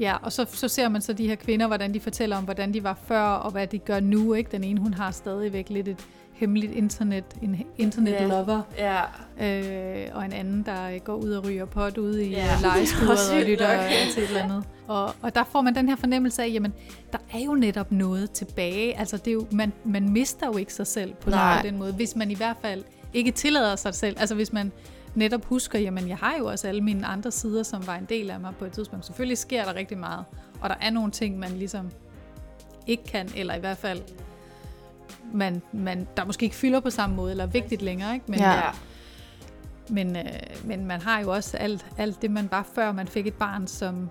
Ja, 0.00 0.16
og 0.22 0.32
så, 0.32 0.46
så 0.48 0.68
ser 0.68 0.88
man 0.88 1.00
så 1.00 1.12
de 1.12 1.28
her 1.28 1.34
kvinder, 1.34 1.66
hvordan 1.66 1.94
de 1.94 2.00
fortæller 2.00 2.36
om, 2.36 2.44
hvordan 2.44 2.74
de 2.74 2.84
var 2.84 2.94
før, 2.94 3.22
og 3.22 3.50
hvad 3.50 3.66
de 3.66 3.78
gør 3.78 4.00
nu. 4.00 4.34
Ikke? 4.34 4.50
Den 4.50 4.64
ene, 4.64 4.80
hun 4.80 4.94
har 4.94 5.10
stadigvæk 5.10 5.68
lidt 5.68 5.88
et 5.88 6.06
hemmeligt 6.40 6.72
internet, 6.72 7.24
en 7.42 7.62
internet 7.78 8.12
Ja. 8.12 8.26
lover, 8.26 8.62
Ja. 8.78 9.00
øh, 9.40 10.08
og 10.12 10.24
en 10.24 10.32
anden, 10.32 10.62
der 10.62 10.88
øh, 10.90 11.00
går 11.04 11.14
ud 11.14 11.30
og 11.30 11.44
ryger 11.44 11.64
pot 11.64 11.98
ude 11.98 12.26
i 12.26 12.30
Ja, 12.30 12.46
også 12.54 12.66
lejeskuret 12.66 13.40
og 13.42 13.46
lytter 13.48 13.76
nok. 13.76 13.84
øh, 13.86 14.14
til 14.14 14.22
et 14.22 14.28
eller 14.28 14.42
andet. 14.42 14.64
Og, 14.88 15.14
og 15.22 15.34
der 15.34 15.44
får 15.44 15.60
man 15.60 15.74
den 15.74 15.88
her 15.88 15.96
fornemmelse 15.96 16.42
af, 16.42 16.50
jamen, 16.52 16.72
der 17.12 17.18
er 17.34 17.38
jo 17.38 17.54
netop 17.54 17.92
noget 17.92 18.30
tilbage. 18.30 18.98
Altså, 18.98 19.16
det 19.16 19.28
er 19.28 19.32
jo, 19.32 19.46
man, 19.52 19.72
man 19.84 20.08
mister 20.08 20.46
jo 20.46 20.56
ikke 20.56 20.74
sig 20.74 20.86
selv 20.86 21.14
på, 21.14 21.30
Nej. 21.30 21.62
den 21.62 21.78
måde, 21.78 21.92
hvis 21.92 22.16
man 22.16 22.30
i 22.30 22.34
hvert 22.34 22.56
fald 22.62 22.84
ikke 23.14 23.30
tillader 23.30 23.76
sig 23.76 23.94
selv. 23.94 24.16
Altså, 24.20 24.34
hvis 24.34 24.52
man 24.52 24.72
netop 25.14 25.44
husker, 25.44 25.78
jamen, 25.78 26.08
jeg 26.08 26.16
har 26.16 26.34
jo 26.38 26.46
også 26.46 26.68
alle 26.68 26.80
mine 26.80 27.06
andre 27.06 27.30
sider, 27.30 27.62
som 27.62 27.86
var 27.86 27.96
en 27.96 28.04
del 28.08 28.30
af 28.30 28.40
mig 28.40 28.52
på 28.58 28.64
et 28.64 28.72
tidspunkt. 28.72 29.06
Selvfølgelig 29.06 29.38
sker 29.38 29.64
der 29.64 29.74
rigtig 29.74 29.98
meget, 29.98 30.24
og 30.60 30.68
der 30.70 30.76
er 30.80 30.90
nogle 30.90 31.10
ting, 31.10 31.38
man 31.38 31.50
ligesom 31.50 31.90
ikke 32.86 33.04
kan, 33.04 33.28
eller 33.36 33.54
i 33.54 33.60
hvert 33.60 33.78
fald 33.78 34.00
man, 35.32 35.62
man, 35.72 36.08
der 36.16 36.24
måske 36.24 36.44
ikke 36.44 36.56
fylder 36.56 36.80
på 36.80 36.90
samme 36.90 37.16
måde, 37.16 37.30
eller 37.30 37.44
er 37.44 37.48
vigtigt 37.48 37.82
længere, 37.82 38.14
ikke? 38.14 38.26
Men, 38.28 38.38
Ja. 38.38 38.50
Ja. 38.54 38.70
men, 39.88 40.16
øh, 40.16 40.24
men 40.64 40.86
man 40.86 41.00
har 41.02 41.20
jo 41.20 41.32
også 41.32 41.56
alt, 41.56 41.86
alt 41.98 42.22
det, 42.22 42.30
man 42.30 42.48
var 42.50 42.66
før 42.74 42.92
man 42.92 43.08
fik 43.08 43.26
et 43.26 43.34
barn, 43.34 43.66
som, 43.66 44.10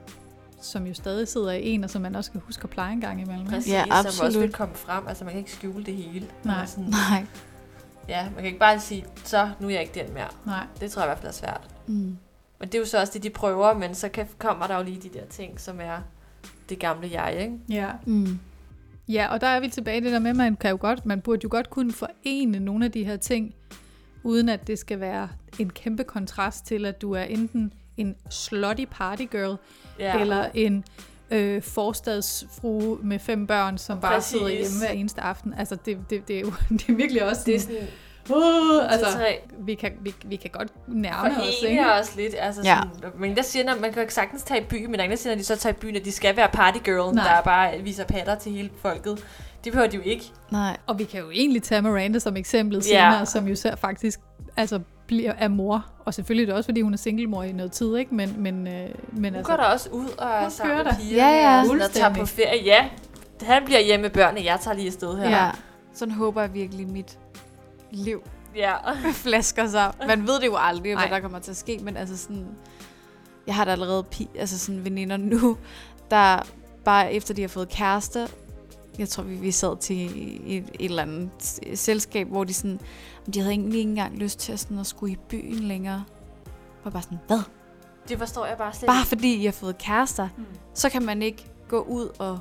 som 0.61 0.87
jo 0.87 0.93
stadig 0.93 1.27
sidder 1.27 1.51
i 1.51 1.69
en, 1.69 1.83
og 1.83 1.89
som 1.89 2.01
man 2.01 2.15
også 2.15 2.27
skal 2.29 2.41
huske 2.41 2.63
at 2.63 2.69
pleje 2.69 2.93
en 2.93 3.01
gang 3.01 3.21
imellem. 3.21 3.41
ikke? 3.41 3.51
Præcis, 3.51 3.73
Ja, 3.73 3.83
som 3.83 3.91
også 3.91 4.07
absolut. 4.23 4.41
vil 4.43 4.53
komme 4.53 4.75
frem. 4.75 5.07
Altså, 5.07 5.23
man 5.23 5.31
kan 5.33 5.39
ikke 5.39 5.51
skjule 5.51 5.83
det 5.85 5.93
hele. 5.95 6.27
Nej. 6.43 6.65
Sådan, 6.65 6.83
Nej. 7.11 7.25
ja, 8.07 8.23
man 8.23 8.35
kan 8.35 8.45
ikke 8.45 8.59
bare 8.59 8.79
sige, 8.79 9.05
så 9.23 9.49
nu 9.59 9.67
er 9.67 9.71
jeg 9.71 9.81
ikke 9.81 9.99
den 10.05 10.13
mere. 10.13 10.27
Nej. 10.45 10.65
Det 10.79 10.91
tror 10.91 11.01
jeg 11.01 11.07
i 11.07 11.09
hvert 11.09 11.17
fald 11.19 11.27
er 11.29 11.33
svært. 11.33 11.61
Mm. 11.87 12.17
Men 12.59 12.67
det 12.69 12.75
er 12.75 12.79
jo 12.79 12.85
så 12.85 12.99
også 12.99 13.13
det, 13.13 13.23
de 13.23 13.29
prøver, 13.29 13.73
men 13.73 13.95
så 13.95 14.09
kan, 14.09 14.27
kommer 14.37 14.67
der 14.67 14.77
jo 14.77 14.83
lige 14.83 15.01
de 15.09 15.19
der 15.19 15.25
ting, 15.29 15.59
som 15.59 15.79
er 15.81 15.97
det 16.69 16.79
gamle 16.79 17.09
jeg, 17.11 17.35
ikke? 17.39 17.53
Ja. 17.69 17.89
Mm. 18.05 18.39
Ja, 19.09 19.27
og 19.27 19.41
der 19.41 19.47
er 19.47 19.59
vi 19.59 19.67
tilbage 19.67 20.01
det 20.01 20.11
der 20.11 20.19
med, 20.19 20.29
at 20.29 20.35
man, 20.35 20.55
kan 20.55 20.69
jo 20.69 20.77
godt, 20.79 21.05
man 21.05 21.21
burde 21.21 21.39
jo 21.43 21.49
godt 21.51 21.69
kunne 21.69 21.91
forene 21.91 22.59
nogle 22.59 22.85
af 22.85 22.91
de 22.91 23.03
her 23.03 23.17
ting, 23.17 23.55
uden 24.23 24.49
at 24.49 24.67
det 24.67 24.79
skal 24.79 24.99
være 24.99 25.29
en 25.59 25.69
kæmpe 25.69 26.03
kontrast 26.03 26.65
til, 26.65 26.85
at 26.85 27.01
du 27.01 27.11
er 27.11 27.23
enten 27.23 27.73
en 27.97 28.15
slutty 28.29 28.85
party 28.91 29.23
girl, 29.31 29.57
ja. 29.99 30.19
eller 30.19 30.49
en 30.53 30.83
øh, 31.31 31.61
forstadsfrue 31.61 32.97
med 33.01 33.19
fem 33.19 33.47
børn, 33.47 33.77
som 33.77 33.99
bare 33.99 34.13
Præcis. 34.13 34.29
sidder 34.29 34.47
hjemme 34.47 34.77
hver 34.79 34.89
eneste 34.89 35.21
aften. 35.21 35.53
Altså, 35.53 35.77
det, 35.85 35.97
det, 36.09 36.27
det, 36.27 36.35
er 36.35 36.41
jo 36.41 36.53
det 36.77 36.89
er 36.89 36.93
virkelig 36.93 37.25
også 37.25 37.41
det 37.45 37.55
er 37.55 37.59
sådan, 37.59 37.87
uh, 38.29 38.91
altså, 38.93 39.07
vi 39.59 39.75
kan, 39.75 39.91
vi, 40.01 40.13
vi 40.25 40.35
kan 40.35 40.49
godt 40.53 40.67
nærme 40.87 41.29
os, 41.41 41.47
ikke? 41.67 41.81
Forene 41.83 41.93
os 42.01 42.15
lidt. 42.15 42.35
Altså 42.39 42.61
Ja. 42.65 42.79
sådan, 42.95 43.11
men 43.19 43.35
der 43.35 43.41
siger, 43.41 43.73
at 43.73 43.81
man 43.81 43.93
kan 43.93 44.09
sagtens 44.09 44.43
tage 44.43 44.61
i 44.61 44.63
byen, 44.63 44.91
men 44.91 44.99
der 44.99 45.05
er 45.05 45.15
siger, 45.15 45.33
når 45.33 45.37
de 45.37 45.43
så 45.43 45.55
tager 45.55 45.73
i 45.73 45.77
byen, 45.77 45.95
at 45.95 46.05
de 46.05 46.11
skal 46.11 46.37
være 46.37 46.49
partygirl, 46.53 47.15
der 47.15 47.41
bare 47.43 47.79
viser 47.79 48.03
patter 48.05 48.35
til 48.35 48.51
hele 48.51 48.69
folket. 48.81 49.25
Det 49.63 49.71
behøver 49.71 49.89
de 49.89 49.95
jo 49.95 50.01
ikke. 50.05 50.25
Nej. 50.51 50.77
Og 50.87 50.99
vi 50.99 51.03
kan 51.03 51.19
jo 51.19 51.29
egentlig 51.31 51.63
tage 51.63 51.81
Miranda 51.81 52.19
som 52.19 52.37
eksempel 52.37 52.75
Ja. 52.77 52.81
senere, 52.81 53.25
som 53.25 53.47
jo 53.47 53.55
så 53.55 53.75
faktisk 53.81 54.19
altså, 54.57 54.79
bliver 55.07 55.33
af 55.39 55.49
mor. 55.49 55.85
Og 56.05 56.13
selvfølgelig 56.13 56.43
er 56.43 56.45
det 56.45 56.55
også, 56.55 56.67
fordi 56.67 56.81
hun 56.81 56.93
er 56.93 56.97
singlemor 56.97 57.43
i 57.43 57.51
noget 57.51 57.71
tid, 57.71 57.95
ikke? 57.97 58.15
Men, 58.15 58.35
men, 58.37 58.67
øh, 58.67 58.89
men 59.11 59.33
Nu 59.33 59.37
altså, 59.37 59.51
går 59.51 59.57
der 59.63 59.69
også 59.69 59.89
ud 59.89 60.07
og 60.17 60.27
er 60.29 60.41
Hun 60.41 60.51
sammen 60.51 60.77
med 60.77 60.85
der. 60.85 60.95
pigerne. 60.95 61.29
Ja, 61.31 61.53
ja. 61.53 61.59
og 61.61 61.65
sådan, 61.67 61.89
tager 61.91 62.13
på 62.13 62.25
ferie. 62.25 62.63
Ja, 62.65 62.85
han 63.41 63.65
bliver 63.65 63.79
hjemme 63.79 64.01
med 64.01 64.09
børnene, 64.09 64.45
jeg 64.45 64.59
tager 64.61 64.75
lige 64.75 64.87
afsted 64.87 65.17
her. 65.17 65.29
Ja. 65.29 65.49
Sådan 65.93 66.13
håber 66.13 66.41
jeg 66.41 66.53
virkelig, 66.53 66.87
mit 66.87 67.17
liv 67.91 68.21
ja. 68.55 68.75
flasker 69.13 69.67
sig. 69.67 69.93
Man 70.07 70.27
ved 70.27 70.39
det 70.39 70.45
jo 70.45 70.55
aldrig, 70.57 70.95
hvad 70.95 71.05
Nej. 71.05 71.09
der 71.15 71.19
kommer 71.19 71.39
til 71.39 71.51
at 71.51 71.57
ske, 71.57 71.79
men 71.83 71.97
altså 71.97 72.17
sådan... 72.17 72.47
Jeg 73.47 73.55
har 73.55 73.65
da 73.65 73.71
allerede 73.71 74.05
pi- 74.15 74.39
altså 74.39 74.59
sådan 74.59 74.85
veninder 74.85 75.17
nu, 75.17 75.57
der 76.11 76.39
bare 76.85 77.13
efter 77.13 77.33
de 77.33 77.41
har 77.41 77.47
fået 77.49 77.69
kærester, 77.69 78.27
jeg 78.99 79.09
tror, 79.09 79.23
vi, 79.23 79.35
vi 79.35 79.51
sad 79.51 79.77
til 79.77 80.05
et, 80.57 80.63
et 80.79 80.85
eller 80.85 81.01
andet 81.03 81.59
selskab, 81.73 82.27
hvor 82.27 82.43
de 82.43 82.53
sådan, 82.53 82.79
de 83.33 83.39
havde 83.39 83.51
egentlig 83.51 83.79
ikke 83.79 83.89
engang 83.89 84.17
lyst 84.17 84.39
til 84.39 84.51
at, 84.53 84.59
sådan, 84.59 84.79
at 84.79 84.87
skulle 84.87 85.13
i 85.13 85.17
byen 85.29 85.53
længere. 85.59 86.03
Og 86.83 86.91
bare 86.91 87.01
sådan, 87.01 87.17
hvad? 87.27 87.39
Det 88.09 88.17
forstår 88.17 88.45
jeg 88.45 88.57
bare 88.57 88.73
slet 88.73 88.87
Bare 88.87 89.05
fordi 89.05 89.35
I 89.35 89.45
har 89.45 89.51
fået 89.51 89.77
kærester, 89.77 90.29
Mm. 90.37 90.45
så 90.73 90.89
kan 90.89 91.05
man 91.05 91.21
ikke 91.21 91.45
gå 91.69 91.79
ud 91.81 92.09
og 92.19 92.39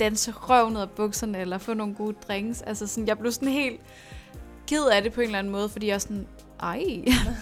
danse 0.00 0.30
røv 0.32 0.70
ned 0.70 0.80
af 0.80 0.90
bukserne, 0.90 1.38
eller 1.38 1.58
få 1.58 1.74
nogle 1.74 1.94
gode 1.94 2.16
drinks. 2.28 2.62
Altså 2.62 2.86
sådan, 2.86 3.08
jeg 3.08 3.18
blev 3.18 3.32
sådan 3.32 3.48
helt 3.48 3.80
ked 4.66 4.86
af 4.86 5.02
det 5.02 5.12
på 5.12 5.20
en 5.20 5.26
eller 5.26 5.38
anden 5.38 5.52
måde, 5.52 5.68
fordi 5.68 5.86
jeg 5.86 5.94
er 5.94 5.98
sådan, 5.98 6.26
ej, 6.60 6.84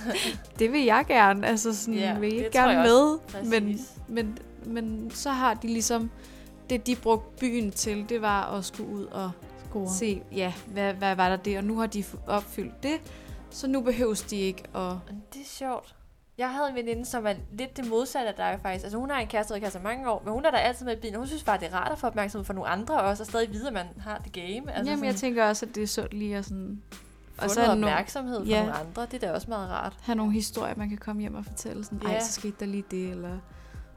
det 0.58 0.72
vil 0.72 0.84
jeg 0.84 1.04
gerne. 1.08 1.46
Altså 1.46 1.76
sådan, 1.76 1.94
ja, 1.94 2.18
vil 2.18 2.30
det 2.30 2.36
ikke 2.36 2.50
gerne 2.50 2.72
jeg 2.72 2.82
med? 2.82 3.18
Men, 3.44 3.80
men, 4.08 4.38
men 4.66 5.10
så 5.10 5.30
har 5.30 5.54
de 5.54 5.66
ligesom, 5.66 6.10
det 6.70 6.86
de 6.86 6.96
brugte 6.96 7.40
byen 7.40 7.70
til, 7.70 8.08
det 8.08 8.22
var 8.22 8.56
at 8.56 8.64
skulle 8.64 8.90
ud 8.90 9.04
og 9.04 9.30
Score. 9.68 9.88
se, 9.88 10.22
ja, 10.32 10.52
hvad, 10.66 10.92
hvad 10.94 11.14
var 11.16 11.28
der 11.28 11.36
det, 11.36 11.58
og 11.58 11.64
nu 11.64 11.78
har 11.78 11.86
de 11.86 12.04
opfyldt 12.26 12.82
det, 12.82 13.00
så 13.50 13.66
nu 13.66 13.80
behøves 13.80 14.22
de 14.22 14.36
ikke 14.36 14.62
at... 14.74 14.92
Det 15.32 15.40
er 15.40 15.46
sjovt. 15.46 15.94
Jeg 16.38 16.50
havde 16.50 16.68
en 16.68 16.74
veninde, 16.74 17.04
som 17.04 17.26
er 17.26 17.34
lidt 17.52 17.76
det 17.76 17.88
modsatte 17.88 18.28
af 18.28 18.34
dig 18.34 18.58
faktisk. 18.62 18.84
Altså 18.84 18.98
hun 18.98 19.10
har 19.10 19.20
en 19.20 19.26
kæreste, 19.26 19.54
der 19.54 19.78
i 19.78 19.82
mange 19.82 20.10
år, 20.10 20.22
men 20.24 20.32
hun 20.32 20.44
er 20.44 20.50
der 20.50 20.58
altid 20.58 20.86
med 20.86 20.96
i 20.96 21.00
bilen. 21.00 21.16
Hun 21.16 21.26
synes 21.26 21.42
bare, 21.42 21.58
det 21.58 21.68
er 21.68 21.74
rart 21.74 21.92
at 21.92 21.98
få 21.98 22.06
opmærksomhed 22.06 22.44
fra 22.44 22.54
nogle 22.54 22.68
andre 22.70 23.00
også, 23.00 23.22
og 23.22 23.26
stadig 23.26 23.52
vide, 23.52 23.66
at 23.66 23.72
man 23.72 23.86
har 24.00 24.18
det 24.18 24.32
game. 24.32 24.46
Altså 24.46 24.72
Jamen, 24.74 24.86
sådan, 24.86 25.04
jeg 25.04 25.14
tænker 25.16 25.44
også, 25.44 25.66
at 25.66 25.74
det 25.74 25.82
er 25.82 25.86
sundt 25.86 26.14
lige 26.14 26.36
at 26.36 26.44
sådan, 26.44 26.82
få 27.38 27.44
og 27.44 27.50
så 27.50 27.54
noget 27.56 27.68
er 27.68 27.74
der 27.74 27.80
nogle- 27.80 27.94
opmærksomhed 27.94 28.38
fra 28.46 28.50
Ja. 28.50 28.58
nogle 28.60 28.72
andre. 28.74 29.06
Det 29.10 29.22
er 29.22 29.26
da 29.28 29.32
også 29.34 29.46
meget 29.48 29.70
rart. 29.70 29.92
have 30.02 30.16
nogle 30.16 30.32
historier, 30.32 30.74
man 30.76 30.88
kan 30.88 30.98
komme 30.98 31.20
hjem 31.20 31.34
og 31.34 31.44
fortælle. 31.44 31.84
Sådan, 31.84 32.00
ej, 32.06 32.12
Ja. 32.12 32.20
så 32.24 32.32
skete 32.32 32.54
der 32.60 32.66
lige 32.66 32.84
det, 32.90 33.10
eller 33.10 33.38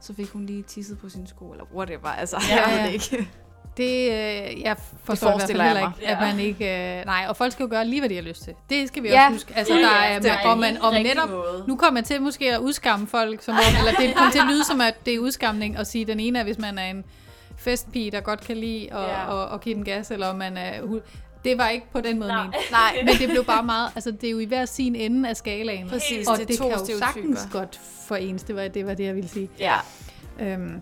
så 0.00 0.14
fik 0.14 0.28
hun 0.28 0.46
lige 0.46 0.62
tisset 0.62 0.98
på 0.98 1.08
sin 1.08 1.26
sko, 1.26 1.50
eller 1.50 1.64
whatever. 1.74 2.08
Altså, 2.08 2.36
Ja, 2.50 2.54
jeg 2.60 2.64
ja. 2.68 2.76
ved 2.76 2.86
det 2.86 2.92
ikke. 2.92 3.28
Det, 3.76 3.84
øh, 3.84 4.60
jeg 4.62 4.76
forstår 5.04 5.28
i 5.28 5.30
hvert 5.30 5.30
fald 5.30 5.30
forestiller 5.32 5.64
jeg 5.64 5.72
heller 5.72 5.88
mig. 5.88 5.98
ikke, 6.00 6.12
at 6.12 6.18
man 6.20 6.40
ikke... 6.40 6.98
Øh, 7.00 7.04
nej, 7.06 7.26
og 7.28 7.36
folk 7.36 7.52
skal 7.52 7.62
jo 7.62 7.68
gøre 7.70 7.84
lige, 7.86 8.00
hvad 8.00 8.08
de 8.08 8.14
har 8.14 8.22
lyst 8.22 8.42
til. 8.42 8.54
Det 8.70 8.88
skal 8.88 9.02
vi 9.02 9.08
Ja. 9.08 9.24
også 9.24 9.32
huske. 9.34 9.52
Altså, 9.56 9.74
der 9.74 9.88
er, 9.88 10.18
det 10.18 10.30
er 10.30 10.38
og 10.48 10.58
man, 10.58 10.82
og 10.82 10.92
rigtig 10.92 11.14
netop, 11.14 11.28
måde. 11.30 11.64
nu 11.68 11.76
kommer 11.76 12.00
jeg 12.00 12.04
til 12.06 12.22
måske 12.22 12.54
at 12.54 12.58
udskamme 12.58 13.06
folk, 13.06 13.42
som 13.42 13.54
om, 13.54 13.60
eller 13.78 13.92
det 14.00 14.14
kommer 14.16 14.32
til 14.32 14.38
at 14.38 14.46
lyde 14.46 14.64
som, 14.64 14.80
at 14.80 14.94
det 15.06 15.14
er 15.14 15.18
udskamning 15.18 15.76
at 15.76 15.86
sige, 15.86 16.04
den 16.04 16.20
ene 16.20 16.38
er, 16.38 16.42
hvis 16.44 16.58
man 16.58 16.78
er 16.78 16.90
en 16.90 17.04
festpige, 17.56 18.10
der 18.10 18.20
godt 18.20 18.40
kan 18.40 18.56
lide 18.56 18.92
at, 18.92 19.00
Ja. 19.00 19.42
at, 19.46 19.54
at 19.54 19.60
give 19.60 19.74
den 19.74 19.84
gas, 19.84 20.10
eller 20.10 20.26
om 20.26 20.36
man 20.36 20.56
er... 20.56 20.82
Det 21.44 21.58
var 21.58 21.68
ikke 21.68 21.86
på 21.92 22.00
den 22.00 22.18
måde 22.18 22.28
Nej. 22.28 22.42
ment. 22.44 22.56
Nej, 22.70 22.96
Men 23.04 23.14
det 23.14 23.28
blev 23.28 23.44
bare 23.44 23.62
meget... 23.62 23.90
Altså, 23.94 24.10
det 24.10 24.24
er 24.24 24.30
jo 24.30 24.38
i 24.38 24.44
hver 24.44 24.64
sin 24.64 24.96
ende 24.96 25.28
af 25.28 25.36
skalaen. 25.36 25.88
præcis. 25.88 26.28
og 26.28 26.36
det 26.36 26.42
er 26.42 26.46
det 26.46 26.58
to 26.58 26.68
kan 26.68 26.78
jo 26.78 26.84
stereotyper. 26.84 27.06
sagtens 27.06 27.48
godt 27.52 27.80
forenes. 28.08 28.42
Det 28.42 28.56
var 28.56 28.68
det, 28.68 28.86
var 28.86 28.94
det 28.94 29.04
jeg 29.04 29.14
ville 29.14 29.28
sige. 29.28 29.50
Ja. 29.58 29.74
Øhm, 30.40 30.80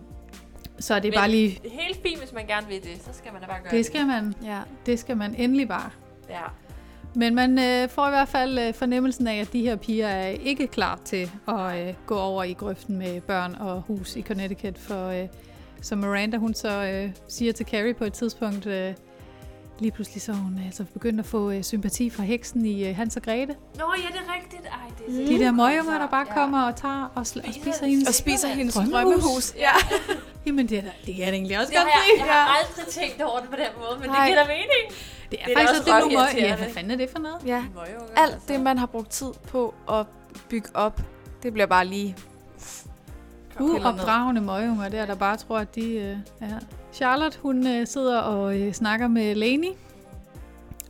så 0.79 0.95
det 0.95 1.05
er 1.05 1.09
Men 1.09 1.13
bare 1.13 1.29
lige... 1.31 1.59
Det 1.63 1.71
er 1.71 1.81
helt 1.83 1.99
fint, 2.07 2.19
hvis 2.19 2.33
man 2.33 2.47
gerne 2.47 2.67
vil 2.67 2.83
det. 2.83 3.01
Så 3.05 3.09
skal 3.13 3.33
man 3.33 3.41
da 3.41 3.47
bare 3.47 3.59
gøre 3.63 3.71
Det 3.71 3.85
skal 3.85 4.05
man. 4.05 4.33
ja. 4.43 4.59
Det 4.85 4.99
skal 4.99 5.17
man 5.17 5.35
endelig 5.35 5.67
bare. 5.67 5.89
Ja. 6.29 6.41
Men 7.15 7.35
man 7.35 7.59
øh, 7.59 7.89
får 7.89 8.07
i 8.07 8.09
hvert 8.09 8.27
fald 8.27 8.59
øh, 8.59 8.73
fornemmelsen 8.73 9.27
af, 9.27 9.35
at 9.39 9.53
de 9.53 9.61
her 9.61 9.75
piger 9.75 10.07
er 10.07 10.27
ikke 10.27 10.67
klar 10.67 10.99
til 11.05 11.31
at 11.47 11.87
øh, 11.87 11.93
gå 12.05 12.15
over 12.17 12.43
i 12.43 12.53
grøften 12.53 12.97
med 12.97 13.21
børn 13.21 13.55
og 13.59 13.81
hus 13.87 14.15
i 14.15 14.21
Connecticut. 14.21 14.77
For 14.77 15.07
øh, 15.07 15.27
som 15.81 15.97
Miranda 15.97 16.37
hun 16.37 16.53
så 16.53 16.83
øh, 16.83 17.09
siger 17.27 17.53
til 17.53 17.65
Carrie 17.65 17.93
på 17.93 18.03
et 18.03 18.13
tidspunkt, 18.13 18.65
øh, 18.65 18.93
lige 19.79 19.91
pludselig 19.91 20.21
så 20.21 20.31
er 20.31 20.35
hun 20.35 20.61
altså 20.65 20.83
begyndt 20.93 21.19
at 21.19 21.25
få 21.25 21.51
øh, 21.51 21.63
sympati 21.63 22.09
fra 22.09 22.23
heksen 22.23 22.65
i 22.65 22.87
øh, 22.89 22.95
Hans 22.95 23.15
og 23.17 23.21
Grete. 23.23 23.55
Nå, 23.77 23.83
ja, 23.97 24.07
det 24.07 24.21
er 24.27 24.33
rigtigt. 24.41 24.61
Ej, 24.65 24.71
det 24.97 25.21
er 25.21 25.27
så 25.27 25.33
De 25.33 25.39
der 25.39 25.51
møgeunger, 25.51 25.99
der 25.99 26.07
bare 26.07 26.25
Ja. 26.29 26.33
kommer 26.33 26.63
og 26.63 26.75
tager 26.75 27.11
og, 27.15 27.21
sl- 27.21 27.47
og 27.47 27.53
Spiser 27.53 27.85
hendes... 27.85 28.07
Og 28.07 28.13
spiser 28.13 28.47
hendes 28.47 28.75
Drømmehus. 28.75 28.93
drømmehus. 28.93 29.55
Ja. 29.57 29.71
Jamen 30.45 30.69
det 30.69 30.77
er, 30.77 30.81
det 31.05 31.17
jeg 31.17 31.27
da 31.27 31.31
egentlig 31.33 31.59
også 31.59 31.69
Det 31.69 31.77
har 31.77 31.83
godt 31.85 31.93
jeg, 32.19 32.25
jeg 32.27 32.33
har 32.33 32.57
aldrig 32.59 32.85
tænkt 32.87 33.21
over 33.21 33.39
det 33.39 33.49
på 33.49 33.55
den 33.55 33.67
måde, 33.79 33.99
men 33.99 34.09
Nej. 34.09 34.19
det 34.25 34.27
giver 34.33 34.43
da 34.43 34.47
mening. 34.49 34.83
Det 35.31 35.39
er, 35.41 35.45
det 35.45 35.53
er 35.53 35.59
faktisk 35.59 35.81
også 35.81 35.93
også 35.93 36.05
det 36.05 36.13
nu 36.13 36.19
møg. 36.19 36.49
Ja, 36.49 36.55
hvad 36.55 36.69
fanden 36.73 36.91
er 36.91 36.95
det 36.95 37.09
for 37.09 37.19
noget? 37.19 37.37
ja. 37.45 37.61
Møgeunger, 37.75 38.13
Alt 38.15 38.33
altså. 38.33 38.53
det, 38.53 38.61
man 38.61 38.77
har 38.77 38.85
brugt 38.85 39.09
tid 39.09 39.31
på 39.47 39.73
at 39.91 40.05
bygge 40.49 40.69
op, 40.73 41.01
det 41.43 41.53
bliver 41.53 41.65
bare 41.67 41.85
lige... 41.85 42.15
Uopdragende 43.59 44.41
møgeunger 44.41 44.89
der, 44.89 45.05
der 45.05 45.15
bare 45.15 45.37
tror, 45.37 45.57
at 45.59 45.75
de 45.75 45.89
øh, 45.93 46.17
er... 46.41 46.59
Charlotte, 46.97 47.39
hun 47.41 47.67
øh, 47.67 47.87
sidder 47.87 48.19
og 48.19 48.59
øh, 48.59 48.73
snakker 48.73 49.07
med 49.07 49.35
Lainey, 49.35 49.71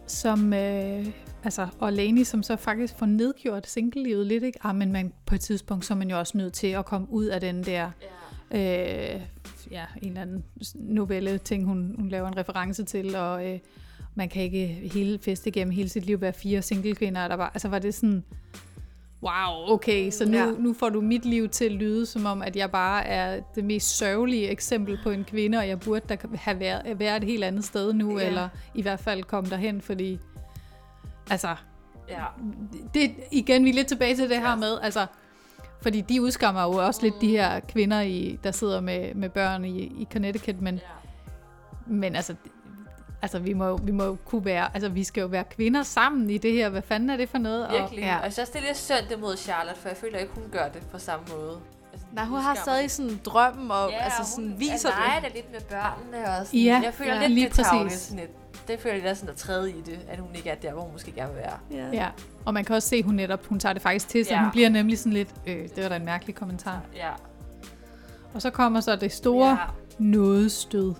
som... 0.07 0.53
Øh, 0.53 1.05
altså, 1.43 1.67
og 1.79 1.93
Lainey, 1.93 2.23
som 2.23 2.43
så 2.43 2.55
faktisk 2.55 2.97
får 2.97 3.05
nedgjort 3.05 3.67
singlelivet 3.67 4.27
lidt, 4.27 4.43
ikke? 4.43 4.59
Ah, 4.63 4.75
men 4.75 4.91
man, 4.91 5.13
på 5.25 5.35
et 5.35 5.41
tidspunkt, 5.41 5.85
så 5.85 5.93
er 5.93 5.97
man 5.97 6.09
jo 6.09 6.19
også 6.19 6.37
nødt 6.37 6.53
til 6.53 6.67
at 6.67 6.85
komme 6.85 7.07
ud 7.09 7.25
af 7.25 7.41
den 7.41 7.63
der... 7.63 7.91
Øh, 8.51 9.21
ja, 9.71 9.85
en 10.01 10.07
eller 10.07 10.21
anden 10.21 10.43
novelle 10.75 11.37
ting, 11.37 11.65
hun, 11.65 11.95
hun 11.97 12.09
laver 12.09 12.27
en 12.27 12.37
reference 12.37 12.83
til, 12.83 13.15
og 13.15 13.51
øh, 13.51 13.59
man 14.15 14.29
kan 14.29 14.43
ikke 14.43 14.65
hele 14.67 15.19
fest 15.19 15.47
igennem 15.47 15.71
hele 15.71 15.89
sit 15.89 16.05
liv 16.05 16.21
være 16.21 16.33
fire 16.33 16.61
singlekvinder, 16.61 17.27
der 17.27 17.35
var, 17.35 17.51
altså 17.53 17.67
var 17.67 17.79
det 17.79 17.93
sådan, 17.93 18.23
wow, 19.23 19.71
okay, 19.73 20.11
så 20.11 20.25
nu, 20.25 20.37
Ja. 20.37 20.51
nu 20.59 20.73
får 20.73 20.89
du 20.89 21.01
mit 21.01 21.25
liv 21.25 21.49
til 21.49 21.65
at 21.65 21.71
lyde 21.71 22.05
som 22.05 22.25
om, 22.25 22.41
at 22.41 22.55
jeg 22.55 22.71
bare 22.71 23.05
er 23.05 23.39
det 23.55 23.63
mest 23.63 23.97
sørgelige 23.97 24.49
eksempel 24.49 24.99
på 25.03 25.09
en 25.09 25.23
kvinde, 25.23 25.57
og 25.57 25.67
jeg 25.67 25.79
burde 25.79 26.05
da 26.09 26.17
have 26.35 26.59
været, 26.59 26.99
været 26.99 27.17
et 27.17 27.23
helt 27.23 27.43
andet 27.43 27.63
sted 27.65 27.93
nu, 27.93 28.19
Ja. 28.19 28.27
eller 28.27 28.49
i 28.75 28.81
hvert 28.81 28.99
fald 28.99 29.23
komme 29.23 29.49
derhen, 29.49 29.81
fordi, 29.81 30.19
altså, 31.29 31.55
Ja. 32.09 32.23
det 32.93 33.11
igen, 33.31 33.65
vi 33.65 33.69
er 33.69 33.73
lidt 33.73 33.87
tilbage 33.87 34.15
til 34.15 34.29
det 34.29 34.37
her 34.37 34.55
med, 34.55 34.77
altså, 34.81 35.05
fordi 35.81 36.01
de 36.01 36.21
udskammer 36.21 36.63
jo 36.63 36.71
også 36.71 36.99
lidt 37.03 37.21
de 37.21 37.27
her 37.29 37.59
kvinder, 37.59 38.01
i, 38.01 38.39
der 38.43 38.51
sidder 38.51 38.81
med, 38.81 39.13
med 39.15 39.29
børn 39.29 39.65
i, 39.65 39.79
i 39.79 40.07
Connecticut, 40.13 40.61
men, 40.61 40.75
Ja. 40.75 40.81
men 41.87 42.15
altså, 42.15 42.35
altså 43.21 43.39
vi, 43.39 43.53
må, 43.53 43.77
vi 43.77 43.91
må 43.91 44.17
kunne 44.25 44.45
være, 44.45 44.67
altså 44.73 44.89
vi 44.89 45.03
skal 45.03 45.21
jo 45.21 45.27
være 45.27 45.43
kvinder 45.43 45.83
sammen 45.83 46.29
i 46.29 46.37
det 46.37 46.53
her, 46.53 46.69
hvad 46.69 46.81
fanden 46.81 47.09
er 47.09 47.17
det 47.17 47.29
for 47.29 47.37
noget? 47.37 47.67
Virkelig. 47.71 47.99
Ja. 47.99 48.17
Og 48.17 48.23
jeg 48.23 48.33
synes, 48.33 48.49
det 48.49 48.59
er 48.61 48.65
lidt 48.65 48.77
synd 48.77 49.19
mod 49.21 49.37
Charlotte, 49.37 49.81
for 49.81 49.89
jeg 49.89 49.97
føler 49.97 50.17
ikke, 50.19 50.31
hun 50.35 50.43
gør 50.51 50.67
det 50.67 50.81
på 50.91 50.99
samme 50.99 51.25
måde. 51.37 51.57
Altså, 51.93 52.07
Nej, 52.13 52.25
hun 52.25 52.39
har 52.39 52.55
stadig 52.55 52.91
sådan 52.91 53.19
drømmen, 53.25 53.71
og 53.71 53.89
Ja, 53.91 54.03
altså 54.03 54.19
og 54.21 54.25
sådan 54.27 54.49
hun 54.49 54.59
viser 54.59 54.89
er 54.89 55.19
det. 55.19 55.23
det. 55.25 55.35
lidt 55.35 55.51
med 55.51 55.59
børnene 55.61 56.29
og 56.39 56.45
sådan. 56.45 56.59
Ja, 56.59 56.81
jeg 56.83 56.93
føler 56.93 57.13
ja, 57.15 57.19
lidt, 57.21 57.31
lige 57.31 57.49
det 57.49 57.59
er 57.59 57.63
præcis. 57.83 57.99
sådan 57.99 58.19
lidt. 58.19 58.31
Det 58.67 58.79
føler 58.79 58.93
jeg 58.95 59.01
lidt 59.03 59.11
er 59.11 59.15
sådan 59.15 59.29
at 59.29 59.35
træde 59.35 59.71
i 59.71 59.81
det, 59.81 59.99
at 60.09 60.19
hun 60.19 60.29
ikke 60.35 60.49
er 60.49 60.55
der, 60.55 60.73
hvor 60.73 60.81
hun 60.81 60.91
måske 60.91 61.11
gerne 61.11 61.33
vil 61.33 61.41
være. 61.41 61.57
Ja. 61.71 61.89
Ja, 61.97 62.07
og 62.45 62.53
man 62.53 62.63
kan 62.65 62.75
også 62.75 62.87
se, 62.89 62.95
at 62.95 63.05
hun 63.05 63.15
netop, 63.15 63.45
hun 63.45 63.59
tager 63.59 63.73
det 63.73 63.81
faktisk 63.81 64.07
til 64.09 64.25
sig. 64.25 64.31
Ja. 64.31 64.37
Ja. 64.37 64.43
Hun 64.43 64.51
bliver 64.51 64.69
nemlig 64.69 64.99
sådan 64.99 65.13
lidt, 65.13 65.29
øh, 65.47 65.55
det 65.75 65.83
var 65.83 65.89
da 65.89 65.95
en 65.95 66.05
mærkelig 66.05 66.35
kommentar. 66.35 66.81
Ja. 66.95 67.09
Og 68.33 68.41
så 68.41 68.49
kommer 68.49 68.79
så 68.81 68.95
det 68.95 69.11
store 69.11 69.47
Ja. 69.49 69.51
ja. 69.51 69.57
nådestød. 69.99 70.93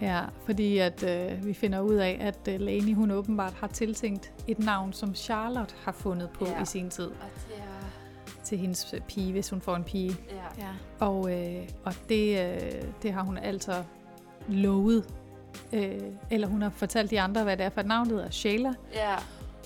Ja. 0.00 0.06
Ja, 0.16 0.22
fordi 0.44 0.78
at 0.78 1.02
øh, 1.02 1.46
vi 1.46 1.54
finder 1.54 1.80
ud 1.80 1.94
af, 1.94 2.18
at 2.20 2.54
øh, 2.54 2.60
Lani 2.60 2.92
hun 2.92 3.10
åbenbart 3.10 3.52
har 3.52 3.66
tiltænkt 3.66 4.32
et 4.48 4.58
navn, 4.58 4.92
som 4.92 5.14
Charlotte 5.14 5.74
har 5.84 5.92
fundet 5.92 6.30
på 6.30 6.46
Ja. 6.46 6.62
i 6.62 6.64
sin 6.64 6.90
tid 6.90 7.06
Og 7.06 7.12
det 7.48 7.56
er... 7.56 8.42
til 8.44 8.58
hendes 8.58 8.94
pige, 9.08 9.32
hvis 9.32 9.50
hun 9.50 9.60
får 9.60 9.76
en 9.76 9.84
pige. 9.84 10.16
Ja. 10.30 10.64
Ja. 10.66 11.06
Og, 11.06 11.32
øh, 11.32 11.68
og 11.84 11.94
det, 12.08 12.40
øh, 12.54 12.82
det 13.02 13.12
har 13.12 13.22
hun 13.22 13.38
altså 13.38 13.82
lovet. 14.48 15.04
Øh, 15.72 16.00
eller 16.30 16.48
hun 16.48 16.62
har 16.62 16.70
fortalt 16.70 17.10
de 17.10 17.20
andre, 17.20 17.44
hvad 17.44 17.56
det 17.56 17.66
er 17.66 17.70
for 17.70 17.80
et 17.80 17.86
navn, 17.86 18.06
det 18.08 18.16
hedder 18.16 18.30
Shayla. 18.30 18.72
ja, 18.94 19.14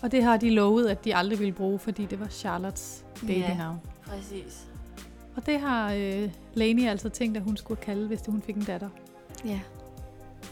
Og 0.03 0.13
det 0.13 0.23
har 0.25 0.37
de 0.37 0.51
lovet, 0.51 0.89
at 0.89 1.05
de 1.05 1.17
aldrig 1.17 1.39
ville 1.39 1.53
bruge, 1.53 1.79
fordi 1.79 2.07
det 2.07 2.21
var 2.21 2.29
Charlottes 2.29 3.05
babynavn. 3.21 3.81
præcis. 4.07 4.67
Og 5.37 5.47
det 5.47 5.61
har 5.61 5.93
øh, 5.93 6.31
Lani 6.55 6.87
altså 6.87 7.09
tænkt, 7.09 7.37
at 7.37 7.43
hun 7.43 7.57
skulle 7.57 7.81
kalde, 7.81 8.07
hvis 8.07 8.21
hun 8.27 8.43
fik 8.43 8.57
en 8.57 8.63
datter. 8.65 8.89
Ja. 9.45 9.61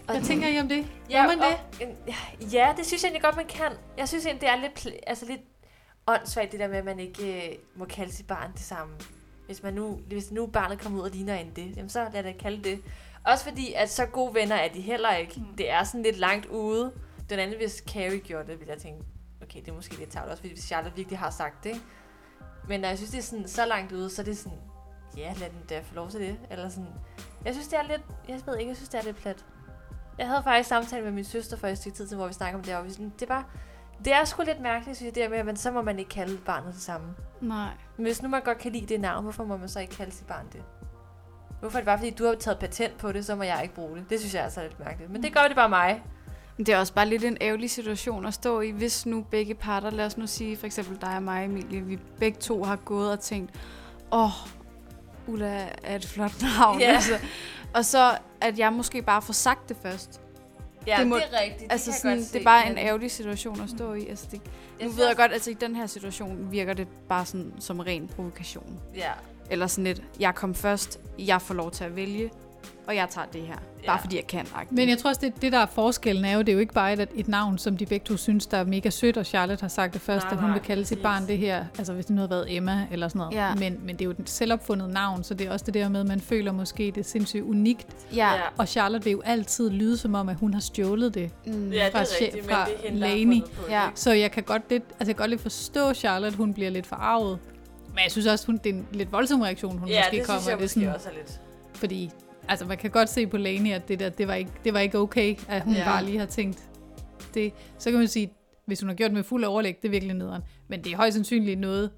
Og 0.09 0.15
Hvad 0.15 0.25
tænker 0.25 0.49
I 0.49 0.61
om 0.61 0.69
det? 0.69 0.87
Ja, 1.11 1.23
Må 1.23 1.29
man 1.29 1.39
det? 1.39 1.47
og, 1.81 2.51
ja, 2.53 2.75
det 2.77 2.87
synes 2.87 3.03
jeg 3.03 3.09
egentlig 3.09 3.23
godt, 3.23 3.37
man 3.37 3.47
kan. 3.47 3.73
Jeg 3.99 4.09
synes 4.09 4.27
egentlig, 4.27 4.41
det 4.41 4.49
er 4.49 4.57
lidt, 4.57 4.89
altså 5.07 5.27
lidt 5.27 5.41
åndssvagt, 6.07 6.53
det 6.53 6.61
der 6.61 6.69
med, 6.69 6.77
at 6.77 6.85
man 6.85 7.01
ikke 7.01 7.49
øh, 7.49 7.55
må 7.75 7.85
kalde 7.85 8.13
sit 8.13 8.27
barn 8.27 8.53
det 8.53 8.61
samme. 8.61 8.95
Hvis, 9.47 9.63
man 9.63 9.75
nu, 9.75 10.01
hvis 10.07 10.31
nu 10.31 10.47
barnet 10.47 10.81
kommer 10.81 10.99
ud 10.99 11.05
og 11.05 11.11
ligner 11.11 11.35
en 11.35 11.53
det, 11.57 11.77
jamen 11.77 11.89
så 11.89 12.07
lad 12.13 12.23
det 12.23 12.39
kalde 12.39 12.65
det. 12.65 12.83
Også 13.25 13.45
fordi, 13.45 13.73
at 13.73 13.91
så 13.91 14.07
gode 14.07 14.35
venner 14.35 14.57
er 14.57 14.69
de 14.69 14.81
heller 14.81 15.15
ikke. 15.15 15.35
Mm. 15.37 15.57
Det 15.59 15.71
er 15.71 15.85
sådan 15.85 16.03
lidt 16.03 16.19
langt 16.19 16.47
ude. 16.47 16.93
Den 17.31 17.39
anden, 17.39 17.57
hvis 17.57 17.83
Carrie 17.89 18.19
gjorde 18.19 18.51
det, 18.51 18.61
ville 18.61 18.73
jeg 18.73 18.83
tænke, 18.83 19.05
okay, 19.43 19.61
det 19.61 19.69
er 19.69 19.73
måske 19.73 19.99
lidt 19.99 20.11
tavligt, 20.11 20.31
også 20.31 20.41
fordi 20.41 20.55
hvis 20.55 20.65
Charlotte 20.65 20.97
virkelig 20.97 21.19
har 21.19 21.31
sagt 21.31 21.65
det. 21.65 21.83
Men 22.69 22.81
når 22.81 22.89
jeg 22.89 22.97
synes, 22.99 23.11
det 23.11 23.19
er 23.19 23.23
sådan, 23.23 23.49
så 23.49 23.67
langt 23.67 23.93
ude, 23.93 24.11
så 24.11 24.23
er 24.23 24.25
det 24.25 24.39
sådan, 24.39 24.59
ja, 25.17 25.35
lad 25.41 25.51
den 25.51 25.63
da 25.69 25.81
få 25.81 25.95
lov 25.95 26.11
til 26.11 26.21
det. 26.21 26.37
Eller 26.51 26.69
sådan, 26.69 26.89
jeg 27.45 27.55
synes, 27.55 27.69
det 27.69 27.79
er 27.79 27.83
lidt, 27.83 28.03
jeg 28.29 28.41
ved 28.47 28.59
ikke, 28.59 28.69
jeg 28.69 28.77
synes, 28.77 28.89
det 28.89 29.01
er 29.01 29.05
lidt 29.05 29.17
plat. 29.17 29.45
Jeg 30.19 30.29
havde 30.29 30.43
faktisk 30.43 30.69
samtale 30.69 31.05
med 31.05 31.13
min 31.13 31.25
søster 31.25 31.57
for 31.57 31.67
et 31.67 31.79
stykke 31.79 31.97
tid 31.97 32.07
til, 32.07 32.17
hvor 32.17 32.27
vi 32.27 32.33
snakker 32.33 32.59
om 32.59 32.65
det, 32.65 32.77
og 32.77 32.85
vi 32.85 32.91
sådan, 32.91 33.13
det 33.21 33.29
var, 33.29 33.47
det 34.05 34.13
er 34.13 34.25
sgu 34.25 34.43
lidt 34.43 34.61
mærkeligt, 34.61 34.97
synes 34.97 35.07
jeg, 35.07 35.15
det 35.15 35.23
her 35.23 35.31
med, 35.31 35.39
at 35.39 35.47
man, 35.47 35.57
så 35.57 35.71
må 35.71 35.83
man 35.83 35.99
ikke 35.99 36.09
kalde 36.09 36.37
barnet 36.37 36.75
det 36.75 36.83
samme. 36.83 37.07
Nej. 37.41 37.71
Men 37.97 38.07
hvis 38.07 38.23
nu 38.23 38.29
man 38.29 38.43
godt 38.43 38.59
kan 38.59 38.73
lide 38.73 38.87
det 38.87 39.01
navn, 39.01 39.23
hvorfor 39.23 39.45
må 39.45 39.57
man 39.57 39.69
så 39.69 39.81
ikke 39.81 39.95
kalde 39.97 40.13
sit 40.13 40.27
barn 40.27 40.47
det? 40.53 40.63
Hvorfor 41.61 41.79
er 41.79 41.81
det 41.81 41.87
bare, 41.87 41.99
fordi 41.99 42.11
du 42.11 42.27
har 42.27 42.35
taget 42.35 42.59
patent 42.59 42.99
på 42.99 43.13
det, 43.13 43.27
så 43.27 43.35
må 43.35 43.43
jeg 43.43 43.61
ikke 43.63 43.75
bruge 43.75 43.97
det? 43.97 44.11
Det 44.11 44.21
synes 44.21 44.35
jeg 44.35 44.45
altså 44.45 44.61
er 44.61 44.65
lidt 44.65 44.81
mærkeligt. 44.81 45.11
Men 45.11 45.23
det 45.23 45.35
gør 45.35 45.43
det 45.43 45.57
bare 45.57 45.69
mig. 45.69 46.03
Det 46.57 46.69
er 46.69 46.79
også 46.79 46.95
bare 46.95 47.07
lidt 47.07 47.25
en 47.25 47.37
ærgerlig 47.41 47.71
situation 47.71 48.27
at 48.27 48.35
stå 48.35 48.61
i, 48.61 48.71
hvis 48.71 49.07
nu 49.07 49.23
begge 49.31 49.55
parter, 49.55 49.91
lad 49.91 50.07
os 50.07 50.17
nu 50.17 50.27
sige 50.27 50.57
for 50.57 50.67
eksempel 50.67 51.01
dig 51.01 51.17
og 51.17 51.23
mig, 51.23 51.45
Emilie, 51.45 51.81
vi 51.81 51.99
begge 52.19 52.39
to 52.39 52.65
har 52.65 52.77
gået 52.77 53.13
og 53.13 53.21
tænkt, 53.21 53.51
åh, 54.13 54.25
oh, 54.25 54.31
Ulla 55.29 55.69
er 55.83 55.97
et 55.97 56.07
flot 56.07 56.33
navn. 56.59 56.81
Ja. 56.81 56.95
Altså, 56.95 57.19
og 57.75 57.85
så 57.85 58.19
at 58.41 58.59
jeg 58.59 58.73
måske 58.73 59.03
bare 59.03 59.23
får 59.23 59.33
sagt 59.33 59.69
det 59.69 59.77
først. 59.83 60.21
Ja, 60.87 60.97
Det 60.99 61.07
må- 61.07 61.17
det 61.17 61.25
er 61.33 61.41
rigtigt. 61.43 61.73
altså 61.73 61.87
kan 61.87 61.93
jeg 61.95 62.01
sådan, 62.01 62.19
godt 62.19 62.33
det 62.33 62.41
er 62.41 62.45
bare 62.45 62.71
en 62.71 62.79
ærgerlig 62.79 63.11
situation 63.11 63.61
at 63.61 63.71
stå 63.71 63.93
i. 63.95 64.07
Altså, 64.09 64.27
det, 64.31 64.41
nu 64.43 64.51
synes 64.79 64.97
ved 64.97 65.07
jeg 65.07 65.17
godt, 65.17 65.27
at 65.31 65.33
altså, 65.35 65.51
i 65.51 65.55
den 65.55 65.77
her 65.77 65.87
situation 65.87 66.49
virker 66.53 66.75
det 66.75 66.89
bare 67.09 67.27
sådan 67.27 67.53
som 67.61 67.81
ren 67.81 68.09
provokation. 68.17 68.81
Ja, 68.97 69.11
Eller 69.51 69.67
sådan 69.67 69.85
lidt, 69.85 70.03
jeg 70.21 70.35
kom 70.35 70.55
først, 70.55 71.01
jeg 71.19 71.43
får 71.43 71.55
lov 71.55 71.71
til 71.71 71.85
at 71.85 71.97
vælge, 71.97 72.31
og 72.89 72.97
jeg 72.97 73.07
tager 73.11 73.27
det 73.33 73.41
her. 73.43 73.55
Bare 73.55 73.63
Ja. 73.85 73.97
fordi 73.97 74.17
jeg 74.17 74.27
kan. 74.27 74.41
-agtigt. 74.41 74.67
Men 74.71 74.89
jeg 74.89 74.99
tror 74.99 75.09
også, 75.11 75.21
det, 75.25 75.43
det 75.43 75.53
der 75.53 75.59
er 75.59 75.67
forskellen 75.67 76.25
er 76.25 76.33
jo, 76.33 76.39
det 76.41 76.49
er 76.49 76.53
jo 76.53 76.59
ikke 76.59 76.73
bare 76.75 76.93
et, 76.93 77.09
et 77.15 77.29
navn, 77.29 77.59
som 77.59 77.77
de 77.77 77.87
begge 77.87 78.05
to 78.05 78.17
synes, 78.17 78.47
der 78.47 78.57
er 78.59 78.65
mega 78.65 78.91
sødt, 78.91 79.17
og 79.17 79.27
Charlotte 79.27 79.61
har 79.63 79.69
sagt 79.69 79.93
det 79.95 80.01
først, 80.01 80.25
Nej, 80.25 80.33
at 80.33 80.39
hun 80.39 80.49
nej, 80.51 80.59
vil 80.59 80.63
kalde 80.67 80.85
sit 80.85 81.03
barn 81.03 81.27
det 81.27 81.39
her, 81.39 81.65
altså 81.79 81.93
hvis 81.93 82.07
det 82.07 82.15
nu 82.15 82.21
havde 82.21 82.31
været 82.31 82.57
Emma 82.57 82.87
eller 82.93 83.09
sådan 83.09 83.19
noget. 83.19 83.35
Ja. 83.35 83.55
Men, 83.55 83.81
men 83.83 83.89
det 83.97 84.01
er 84.01 84.05
jo 84.05 84.11
et 84.11 84.31
selvopfundet 84.31 84.91
navn, 84.91 85.25
så 85.25 85.35
det 85.35 85.47
er 85.47 85.53
også 85.53 85.65
det 85.67 85.75
der 85.75 85.89
med, 85.89 86.01
at 86.01 86.07
man 86.07 86.21
føler 86.21 86.53
måske, 86.53 86.85
det 86.85 86.99
er 86.99 87.05
sindssygt 87.05 87.43
unikt. 87.43 87.87
ja. 88.15 88.29
ja. 88.35 88.41
Og 88.59 88.69
Charlotte 88.69 89.05
vil 89.05 89.11
jo 89.11 89.23
altid 89.25 89.71
lyde 89.71 89.97
som 89.97 90.15
om, 90.15 90.29
at 90.29 90.37
hun 90.37 90.55
har 90.55 90.61
stjålet 90.61 91.15
det. 91.15 91.31
Mm. 91.47 91.73
ja 91.73 91.85
det 91.85 91.93
fra 91.93 91.99
er 92.01 92.07
rigtigt, 92.23 92.51
fra 92.51 92.65
det 92.65 93.01
det, 93.27 93.45
Ja. 93.71 93.83
Så 93.95 94.13
jeg 94.13 94.31
kan 94.31 94.43
godt 94.43 94.63
lidt, 94.71 94.83
altså 94.91 94.97
jeg 95.01 95.07
kan 95.07 95.15
godt 95.17 95.31
lidt 95.31 95.41
forstå 95.43 95.95
Charlotte, 95.95 96.37
hun 96.37 96.55
bliver 96.55 96.71
lidt 96.71 96.87
forarvet. 96.87 97.39
Men 97.89 97.99
jeg 98.05 98.11
synes 98.13 98.27
også, 98.27 98.47
hun, 98.47 98.57
det 98.65 98.71
er 98.71 98.75
en 98.75 98.87
lidt 98.93 99.13
voldsom 99.13 99.41
reaktion, 99.41 99.79
hun 99.79 99.89
Ja, 99.89 100.01
måske 100.01 100.17
det 100.19 100.27
kommer. 100.27 100.41
synes 100.41 100.49
jeg 100.51 100.59
det 100.59 100.63
er 100.63 100.65
måske 100.65 100.81
sådan, 100.81 100.95
også 100.95 101.09
er 101.09 101.13
lidt. 101.13 101.41
Fordi 101.75 102.11
altså, 102.49 102.67
man 102.67 102.79
kan 102.79 102.91
godt 102.91 103.09
se 103.09 103.27
på 103.27 103.37
Lane, 103.37 103.75
at 103.75 103.89
det 103.89 104.01
der, 104.01 104.09
det 104.09 104.29
var 104.29 104.35
ikke, 104.35 104.51
det 104.65 104.75
var 104.75 104.81
ikke 104.81 104.99
okay, 104.99 105.37
at 105.49 105.63
hun 105.63 105.75
Ja. 105.75 105.85
bare 105.85 106.05
lige 106.05 106.19
har 106.19 106.27
tænkt 106.27 106.63
det. 107.35 107.53
Så 107.79 107.91
kan 107.91 107.99
man 107.99 108.09
sige, 108.09 108.33
hvis 108.67 108.81
hun 108.81 108.89
har 108.89 108.97
gjort 108.97 109.11
det 109.11 109.15
med 109.17 109.25
fuld 109.25 109.45
overlæg, 109.45 109.77
det 109.83 109.89
er 109.89 109.91
virkelig 109.91 110.15
nederen. 110.15 110.43
Men 110.69 110.85
det 110.85 110.93
er 110.93 110.97
højst 110.97 111.15
sandsynligt 111.15 111.61
noget, 111.61 111.91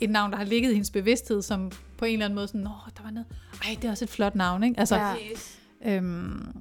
et 0.00 0.10
navn, 0.10 0.30
der 0.30 0.36
har 0.36 0.44
ligget 0.44 0.70
i 0.70 0.72
hendes 0.74 0.90
bevidsthed, 0.90 1.42
som 1.42 1.70
på 1.98 2.04
en 2.04 2.12
eller 2.12 2.24
anden 2.24 2.34
måde 2.34 2.48
sådan, 2.48 2.66
åh, 2.66 2.72
der 2.96 3.02
var 3.02 3.10
noget, 3.10 3.26
ej, 3.64 3.76
det 3.76 3.84
er 3.84 3.90
også 3.90 4.04
et 4.04 4.08
flot 4.08 4.34
navn, 4.34 4.62
ikke? 4.62 4.80
Altså, 4.80 4.96
Ja. 4.96 5.96
øhm, 5.96 6.56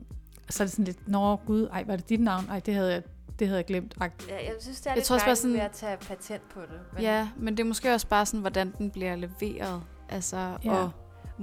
så 0.49 0.63
er 0.63 0.65
det 0.67 0.71
sådan 0.71 0.85
lidt, 0.85 1.07
nå 1.07 1.35
gud, 1.35 1.67
ej, 1.73 1.83
var 1.87 1.95
det 1.95 2.09
dit 2.09 2.19
navn? 2.19 2.45
Ej, 2.49 2.59
det 2.59 2.73
havde 2.73 2.93
jeg, 2.93 3.01
det 3.39 3.47
havde 3.47 3.57
jeg 3.57 3.65
glemt. 3.65 3.93
Ej, 4.01 4.09
Ja, 4.29 4.35
jeg 4.35 4.53
synes, 4.59 4.77
det 4.81 4.87
er 4.87 4.91
Jeg 4.91 4.97
lidt 4.97 5.05
tror 5.05 5.13
også 5.15 5.25
bare 5.25 5.35
sådan- 5.35 5.53
ved 5.53 5.59
at 5.61 5.71
tage 5.71 5.97
patent 5.97 6.49
på 6.53 6.59
det. 6.61 6.79
Men, 6.93 7.01
Ja, 7.01 7.29
men 7.37 7.57
det 7.57 7.63
er 7.63 7.67
måske 7.67 7.93
også 7.93 8.07
bare 8.07 8.25
sådan, 8.25 8.39
hvordan 8.39 8.73
den 8.77 8.89
bliver 8.91 9.15
leveret. 9.15 9.81
Altså, 10.09 10.37
Ja. 10.65 10.71
og, 10.71 10.91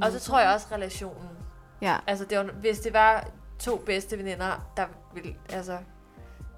Og 0.02 0.12
så 0.12 0.20
tror 0.20 0.40
jeg 0.40 0.54
også 0.54 0.66
relationen. 0.72 1.28
Ja. 1.82 1.96
Altså, 2.06 2.24
det 2.24 2.38
var, 2.38 2.44
hvis 2.44 2.78
det 2.78 2.92
var 2.92 3.28
to 3.58 3.76
bedste 3.86 4.18
veninder, 4.18 4.68
der 4.76 4.84
ville 5.14 5.34
altså, 5.52 5.76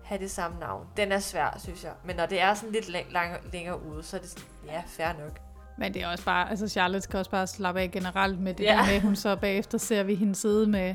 have 0.04 0.20
det 0.20 0.30
samme 0.30 0.59
navn. 0.61 0.87
Den 0.96 1.12
er 1.12 1.18
svær, 1.18 1.56
synes 1.59 1.85
jeg. 1.85 1.92
Men 2.04 2.16
når 2.16 2.26
det 2.26 2.40
er 2.42 2.54
sådan 2.54 2.72
lidt 2.72 2.88
læng- 2.88 3.12
lang- 3.12 3.52
længere 3.52 3.87
ude, 3.87 4.02
så 4.02 4.16
er 4.16 4.20
det 4.20 4.30
sådan, 4.30 4.44
ja, 4.66 4.83
fair 4.87 5.09
nok. 5.24 5.38
Men 5.78 5.94
det 5.94 6.02
er 6.02 6.09
også 6.09 6.24
bare, 6.24 6.50
altså 6.50 6.68
Charlotte 6.68 7.00
skal 7.00 7.18
også 7.18 7.30
bare 7.30 7.46
slappe 7.46 7.80
af 7.80 7.90
generelt 7.90 8.40
med 8.40 8.54
det 8.54 8.64
Ja. 8.64 8.72
ja. 8.74 8.80
der 8.87 8.92
med, 8.92 9.00
hun 9.00 9.16
så 9.16 9.37
bagefter 9.37 9.78
ser 9.78 10.02
vi 10.02 10.14
hende 10.14 10.35
sidde 10.35 10.66
med, 10.66 10.94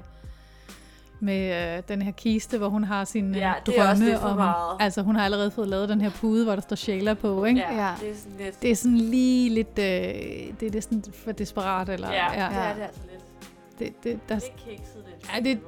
med 1.19 1.75
øh, 1.77 1.83
den 1.87 2.01
her 2.01 2.11
kiste, 2.11 2.57
hvor 2.57 2.69
hun 2.69 2.83
har 2.83 3.03
sin 3.03 3.35
Ja, 3.35 3.49
øh, 3.49 3.55
det 3.65 3.79
er 3.79 3.81
også 3.89 3.93
drømme 3.93 4.05
lidt 4.05 4.19
for 4.21 4.27
om, 4.27 4.35
meget. 4.37 4.77
altså 4.79 5.01
hun 5.01 5.15
har 5.15 5.25
allerede 5.25 5.51
fået 5.51 5.67
lavet 5.67 5.89
den 5.89 6.01
her 6.01 6.09
pude, 6.09 6.43
hvor 6.45 6.55
der 6.55 6.61
står 6.61 6.75
Shayla 6.75 7.13
på, 7.13 7.45
ikke? 7.45 7.59
Ja, 7.59 7.73
Ja. 7.87 7.93
det 8.01 8.09
er 8.11 8.15
sådan 8.15 8.37
lidt... 8.37 8.61
Det 8.61 8.71
er 8.71 8.75
sådan 8.75 8.97
lige 8.97 9.49
lidt, 9.49 9.79
øh, 9.79 9.85
det 10.59 10.63
er 10.63 10.71
det 10.71 10.83
sådan 10.83 11.03
for 11.25 11.31
desperat, 11.31 11.89
eller 11.89 12.11
ja, 12.11 12.33
ja, 12.43 12.49
det 12.49 12.57
er 12.57 12.73
det 12.73 12.81
altså 12.81 13.01
lidt. 13.11 13.14
Det, 13.79 14.03
det, 14.03 14.19
der, 14.29 14.35
Det 14.35 14.43
er 14.47 14.69
kikset 14.69 15.03
lidt. 15.05 15.29
Ja, 15.35 15.39
det- 15.49 15.59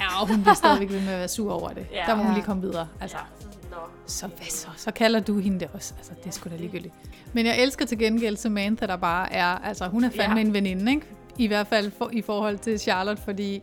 ja, 0.00 0.20
og 0.22 0.28
hun 0.28 0.40
bliver 0.42 0.54
stadigvæk 0.54 0.90
ved 0.90 1.00
med 1.00 1.12
at 1.12 1.18
være 1.18 1.28
sur 1.28 1.52
over 1.52 1.68
det. 1.68 1.86
Ja. 1.92 2.04
Der 2.06 2.14
må 2.16 2.22
hun 2.22 2.34
lige 2.34 2.44
komme 2.44 2.62
videre. 2.62 2.88
Altså, 3.00 3.16
Ja, 3.16 3.46
nå. 3.70 3.76
Så 4.06 4.26
hvad 4.26 4.46
så? 4.46 4.68
Så 4.76 4.90
kalder 4.90 5.20
du 5.20 5.38
hende 5.38 5.60
det 5.60 5.68
også. 5.74 5.94
Altså, 5.96 6.12
det 6.18 6.26
er 6.26 6.30
sgu 6.30 6.50
da 6.50 6.56
ligegyldigt. 6.56 6.94
Men 7.32 7.46
jeg 7.46 7.62
elsker 7.62 7.86
til 7.86 7.98
gengæld 7.98 8.36
Samantha, 8.36 8.86
der 8.86 8.96
bare 8.96 9.32
er... 9.32 9.44
Altså, 9.46 9.88
hun 9.88 10.04
er 10.04 10.10
fandme 10.10 10.36
Ja. 10.40 10.44
en 10.46 10.54
veninde, 10.54 10.92
ikke? 10.92 11.06
I 11.38 11.46
hvert 11.46 11.66
fald 11.66 11.90
for, 11.98 12.10
i 12.12 12.22
forhold 12.22 12.58
til 12.58 12.78
Charlotte, 12.80 13.22
fordi 13.22 13.62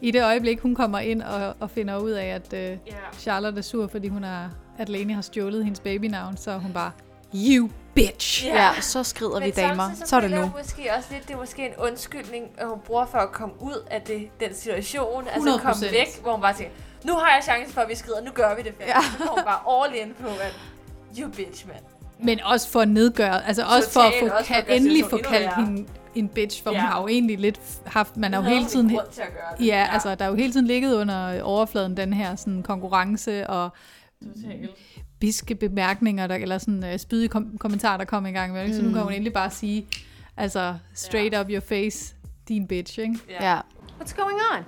i 0.00 0.10
det 0.10 0.24
øjeblik, 0.24 0.60
hun 0.60 0.74
kommer 0.74 0.98
ind 0.98 1.22
og, 1.22 1.54
og 1.60 1.70
finder 1.70 1.98
ud 1.98 2.10
af, 2.10 2.26
at 2.26 2.52
øh, 2.52 2.60
Ja. 2.60 2.76
Charlotte 3.18 3.58
er 3.58 3.62
sur, 3.62 3.86
fordi 3.86 4.08
hun 4.08 4.24
er, 4.24 4.48
at 4.78 4.88
Lene 4.88 5.14
har 5.14 5.22
stjålet 5.22 5.64
hendes 5.64 5.80
babynavn, 5.80 6.36
så 6.36 6.50
er 6.50 6.58
hun 6.58 6.72
bare, 6.72 6.90
you 7.48 7.70
bitch! 7.94 8.46
Ja. 8.46 8.54
ja, 8.54 8.80
så 8.80 9.02
skrider 9.02 9.40
vi 9.40 9.50
damer. 9.50 9.84
samtidig 9.84 10.08
Så 10.08 10.16
er 10.16 10.20
det 10.20 10.30
nu. 10.30 10.52
Måske 10.56 10.90
også 10.96 11.08
lidt, 11.12 11.28
det 11.28 11.34
er 11.34 11.38
måske 11.38 11.66
en 11.66 11.72
undskyldning, 11.78 12.44
at 12.58 12.68
hun 12.68 12.78
bruger 12.86 13.06
for 13.06 13.18
at 13.18 13.32
komme 13.32 13.54
ud 13.60 13.86
af 13.90 14.02
det, 14.02 14.40
den 14.40 14.54
situation. 14.54 15.28
Altså 15.28 15.58
komme 15.62 15.86
100%. 15.86 15.90
væk, 15.90 16.20
hvor 16.22 16.32
hun 16.32 16.40
bare 16.40 16.54
tænker, 16.54 16.72
nu 17.04 17.12
har 17.14 17.34
jeg 17.34 17.44
chancen 17.44 17.74
for, 17.74 17.80
at 17.80 17.88
vi 17.88 17.94
skrider, 17.94 18.22
nu 18.22 18.30
gør 18.30 18.54
vi 18.56 18.62
det 18.62 18.74
færdigt. 18.78 18.96
Ja. 18.96 19.02
Så 19.18 19.28
går 19.28 19.34
hun 19.34 19.44
bare 19.44 19.84
all 19.84 19.94
in 19.94 20.14
på, 20.20 20.28
at 20.28 20.54
you 21.18 21.30
bitch, 21.30 21.68
mand. 21.68 21.82
Men 22.18 22.40
også 22.44 22.68
for 22.68 22.80
at 22.80 22.88
nedgøre, 22.88 23.46
altså 23.46 23.62
også 23.76 23.90
for 23.90 24.00
at 24.00 24.12
få, 24.20 24.26
også 24.26 24.48
for 24.48 24.54
at 24.54 24.64
endelig 24.68 25.04
få 25.10 25.16
kaldt 25.16 25.56
hende 25.56 25.86
en 26.14 26.28
bitch, 26.28 26.62
for 26.62 26.70
Ja. 26.70 26.76
ja. 26.76 26.82
hun 26.82 26.90
har 26.92 27.00
jo 27.00 27.08
egentlig 27.08 27.38
lidt 27.38 27.60
haft, 27.86 28.16
man 28.16 28.32
har 28.32 28.42
jo 28.42 28.48
hele 28.48 28.66
tiden... 28.66 28.88
til 28.88 28.96
at 28.96 29.14
gøre 29.14 29.58
det. 29.58 29.66
Ja, 29.66 29.88
altså 29.92 30.14
der 30.14 30.24
er 30.24 30.28
jo 30.28 30.34
hele 30.34 30.52
tiden 30.52 30.66
ligget 30.66 30.94
under 30.94 31.42
overfladen 31.42 31.96
den 31.96 32.12
her 32.12 32.36
sådan 32.36 32.62
konkurrence 32.62 33.46
og 33.46 33.70
Totalt. 34.22 34.70
Biske 35.20 35.54
bemærkninger, 35.54 36.26
der, 36.26 36.34
eller 36.34 36.58
sådan 36.58 36.84
uh, 36.92 36.98
spydige 36.98 37.28
kom- 37.28 37.58
kommentarer, 37.58 37.96
der 37.96 38.04
kom 38.04 38.26
i 38.26 38.30
gang 38.30 38.52
med. 38.52 38.66
Mm. 38.66 38.74
Så 38.74 38.82
nu 38.82 38.92
kan 38.92 39.02
hun 39.02 39.12
endelig 39.12 39.32
bare 39.32 39.50
sige, 39.50 39.86
altså 40.36 40.74
straight 40.94 41.38
up 41.40 41.46
your 41.50 41.60
face, 41.60 42.14
din 42.48 42.66
bitch, 42.66 42.98
ikke? 42.98 43.18
Ja. 43.28 43.50
Ja. 43.50 43.60
What's 44.00 44.16
going 44.16 44.38
on? 44.52 44.64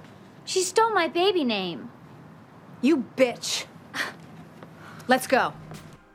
She 0.47 0.65
stole 0.65 0.95
my 0.95 1.13
baby 1.13 1.45
name. 1.45 1.79
You 2.85 3.03
bitch. 3.17 3.67
Let's 5.13 5.29
go. 5.29 5.51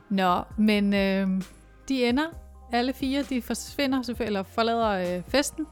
Nå, 0.10 0.43
men 0.58 0.93
øh, 0.93 1.28
de 1.89 2.06
ender, 2.06 2.28
alle 2.72 2.93
fire, 2.93 3.24
de 3.24 3.41
forsvinder 3.41 4.02
selvfølgelig, 4.02 4.28
eller 4.28 4.43
forlader 4.43 5.17
øh, 5.17 5.23
festen, 5.27 5.65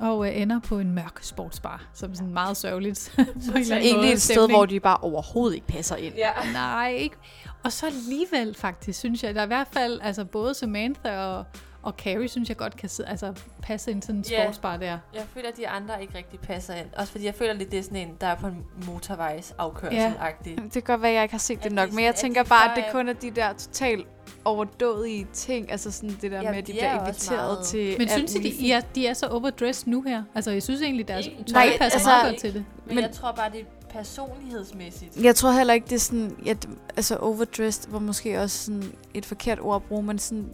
og 0.00 0.28
øh, 0.28 0.40
ender 0.40 0.60
på 0.60 0.78
en 0.78 0.94
mørk 0.94 1.18
sportsbar, 1.22 1.82
som 1.94 2.14
sådan 2.14 2.32
meget 2.32 2.56
sørgeligt. 2.56 3.14
eller 3.18 3.26
anden 3.56 3.72
Egentlig 3.72 3.96
måde, 3.96 4.12
et 4.12 4.22
sted, 4.22 4.34
stemning. 4.34 4.58
hvor 4.58 4.66
de 4.66 4.80
bare 4.80 4.96
overhovedet 4.96 5.54
ikke 5.54 5.66
passer 5.66 5.96
ind. 5.96 6.14
Ja. 6.14 6.30
Nej, 6.52 6.90
ikke. 6.98 7.16
Og 7.64 7.72
så 7.72 7.86
alligevel 7.86 8.54
faktisk, 8.54 8.98
synes 8.98 9.22
jeg, 9.22 9.34
der 9.34 9.40
er 9.40 9.44
i 9.44 9.46
hvert 9.46 9.68
fald, 9.72 10.00
altså 10.02 10.24
både 10.24 10.54
Samantha 10.54 11.18
og, 11.26 11.44
og 11.82 11.92
Carrie, 11.98 12.28
synes 12.28 12.48
jeg 12.48 12.56
godt 12.56 12.76
kan 12.76 12.88
sidde, 12.88 13.08
altså, 13.08 13.32
passe 13.62 13.90
ind 13.90 14.02
sådan 14.02 14.14
en 14.16 14.24
Ja. 14.30 14.44
sportsbar 14.44 14.76
der. 14.76 14.98
Jeg 15.14 15.22
føler, 15.34 15.48
at 15.48 15.56
de 15.56 15.68
andre 15.68 16.02
ikke 16.02 16.18
rigtig 16.18 16.40
passer 16.40 16.74
ind. 16.74 16.86
Også 16.96 17.12
fordi 17.12 17.24
jeg 17.26 17.34
føler 17.34 17.52
lidt, 17.52 17.70
det 17.70 17.78
er 17.78 17.82
sådan 17.82 17.96
en, 17.98 18.16
der 18.20 18.26
er 18.26 18.34
på 18.34 18.46
en 18.46 18.64
motorvejsafkørsel-agtig. 18.86 20.56
Det 20.64 20.72
kan 20.72 20.82
godt 20.82 21.02
være, 21.02 21.10
at 21.10 21.14
jeg 21.14 21.22
ikke 21.22 21.32
har 21.34 21.38
set 21.38 21.62
det 21.62 21.70
de 21.70 21.74
nok, 21.74 21.82
sådan- 21.82 21.96
men 21.96 22.04
jeg 22.04 22.14
tænker 22.14 22.44
bare, 22.44 22.70
at 22.70 22.76
det 22.76 22.84
er- 22.88 22.92
kun 22.92 23.08
er 23.08 23.12
de 23.12 23.30
der 23.30 23.52
totalt 23.52 24.06
overdådige 24.44 25.26
ting, 25.32 25.70
altså 25.72 25.90
sådan 25.90 26.10
det 26.22 26.22
der 26.22 26.36
Jamen, 26.36 26.50
med, 26.50 26.58
at 26.58 26.66
de 26.66 26.72
de 26.72 26.78
bliver 26.78 26.88
er 26.90 27.00
inviteret 27.06 27.38
meget- 27.48 27.66
til 27.66 27.94
Men 27.98 28.08
synes 28.08 28.34
I, 28.34 28.38
de, 28.38 28.66
ja, 28.66 28.80
de 28.94 29.06
er 29.06 29.14
så 29.14 29.26
overdressed 29.26 29.86
nu 29.88 30.02
her? 30.02 30.22
Altså, 30.34 30.50
jeg 30.50 30.62
synes 30.62 30.82
egentlig, 30.82 31.08
deres 31.08 31.26
Ikke- 31.26 31.44
tøj 31.44 31.64
Nej, 31.66 31.78
passer 31.78 31.84
altså- 31.98 32.08
meget 32.08 32.30
godt 32.32 32.40
til 32.40 32.54
det. 32.54 32.64
Men, 32.86 32.94
Men- 32.94 33.04
jeg 33.04 33.12
tror 33.12 33.32
bare, 33.32 33.50
det 33.52 33.66
personlighedsmæssigt. 33.90 35.16
Jeg 35.22 35.36
tror 35.36 35.50
heller 35.52 35.74
ikke, 35.74 35.84
det 35.84 35.92
er 35.94 35.98
sådan, 36.00 36.36
at, 36.46 36.68
altså 36.96 37.16
overdressed 37.16 37.90
var 37.90 37.98
måske 37.98 38.40
også 38.40 38.64
sådan 38.64 38.92
et 39.14 39.26
forkert 39.26 39.58
ord 39.60 39.76
at 39.76 39.82
bruge, 39.82 40.02
men 40.02 40.18
sådan 40.18 40.48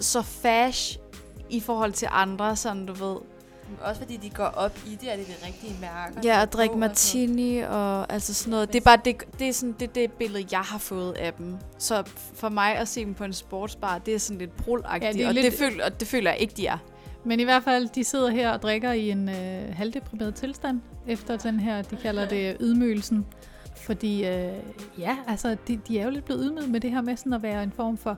så 0.00 0.22
fash 0.22 0.98
i 1.50 1.60
forhold 1.60 1.92
til 1.92 2.08
andre, 2.10 2.56
sådan 2.56 2.86
du 2.86 2.92
ved. 2.92 3.16
Også 3.82 4.00
fordi 4.00 4.16
de 4.16 4.30
går 4.30 4.44
op 4.44 4.78
i 4.86 4.94
det, 5.00 5.12
er 5.12 5.16
det 5.16 5.26
de 5.26 5.46
rigtige 5.46 5.76
mærker. 5.80 6.20
Ja, 6.24 6.42
at 6.42 6.52
drikke 6.52 6.72
på 6.74 6.84
og 6.84 6.96
sådan 6.96 7.28
martini 7.28 7.58
og 7.58 8.12
altså 8.12 8.34
sådan 8.34 8.50
noget. 8.50 8.72
Det 8.72 8.80
er 8.80 8.84
bare 8.84 8.98
det, 9.04 9.16
det, 9.38 9.48
er 9.48 9.52
sådan, 9.52 9.74
det, 9.80 9.88
er 9.88 9.92
det 9.92 10.12
billede, 10.12 10.44
jeg 10.50 10.60
har 10.60 10.78
fået 10.78 11.12
af 11.12 11.32
dem. 11.32 11.54
Så 11.78 12.02
for 12.34 12.48
mig 12.48 12.76
at 12.76 12.88
se 12.88 13.04
dem 13.04 13.14
på 13.14 13.24
en 13.24 13.32
sportsbar, 13.32 13.98
det 13.98 14.14
er 14.14 14.18
sådan 14.18 14.38
lidt 14.38 14.56
brulagtigt, 14.56 15.04
Ja, 15.04 15.12
det 15.12 15.22
er 15.24 15.28
og, 15.28 15.34
lidt- 15.34 15.44
det 15.44 15.52
føler, 15.54 15.84
og 15.84 16.00
det 16.00 16.08
føler 16.08 16.30
jeg 16.30 16.40
ikke, 16.40 16.54
de 16.56 16.66
er. 16.66 16.78
Men 17.24 17.40
i 17.40 17.44
hvert 17.44 17.62
fald, 17.64 17.88
de 17.88 18.04
sidder 18.04 18.30
her 18.30 18.50
og 18.52 18.62
drikker 18.62 18.92
i 18.92 19.10
en 19.10 19.28
øh, 19.28 19.74
halvdeprimeret 19.76 20.34
tilstand, 20.34 20.80
efter 21.06 21.36
den 21.36 21.60
her, 21.60 21.82
de 21.82 21.96
kalder 21.96 22.28
det 22.28 22.56
ydmygelsen. 22.60 23.26
Fordi, 23.76 24.26
øh, 24.26 24.52
ja, 24.98 25.16
altså, 25.26 25.56
de, 25.68 25.80
de 25.88 25.98
er 25.98 26.04
jo 26.04 26.10
lidt 26.10 26.24
blevet 26.24 26.42
ydmyget 26.44 26.68
med 26.70 26.80
det 26.80 26.90
her 26.90 27.00
med 27.00 27.16
sådan 27.16 27.32
at 27.32 27.42
være 27.42 27.62
en 27.62 27.72
form 27.76 27.96
for 27.98 28.16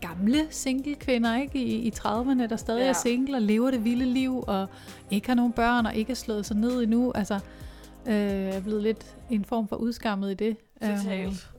gamle 0.00 0.46
single-kvinder, 0.50 1.36
ikke? 1.36 1.58
I, 1.64 1.74
i 1.88 1.92
30'erne, 1.98 2.46
der 2.46 2.56
stadig 2.56 2.80
ja. 2.80 2.88
Er 2.88 2.92
single 2.92 3.36
og 3.36 3.42
lever 3.42 3.70
det 3.70 3.84
vilde 3.84 4.04
liv, 4.06 4.44
og 4.46 4.66
ikke 5.10 5.26
har 5.28 5.34
nogen 5.34 5.52
børn, 5.52 5.86
og 5.86 5.94
ikke 5.94 6.10
har 6.10 6.14
slået 6.16 6.46
sig 6.46 6.56
ned 6.56 6.82
endnu. 6.82 7.12
Altså, 7.14 7.34
øh, 8.06 8.12
er 8.14 8.60
blevet 8.60 8.82
lidt 8.82 9.16
en 9.30 9.44
form 9.44 9.68
for 9.68 9.76
udskammet 9.76 10.30
i 10.30 10.34
det. 10.34 10.56
Øhm, 10.82 10.96
Totalt. 10.96 11.50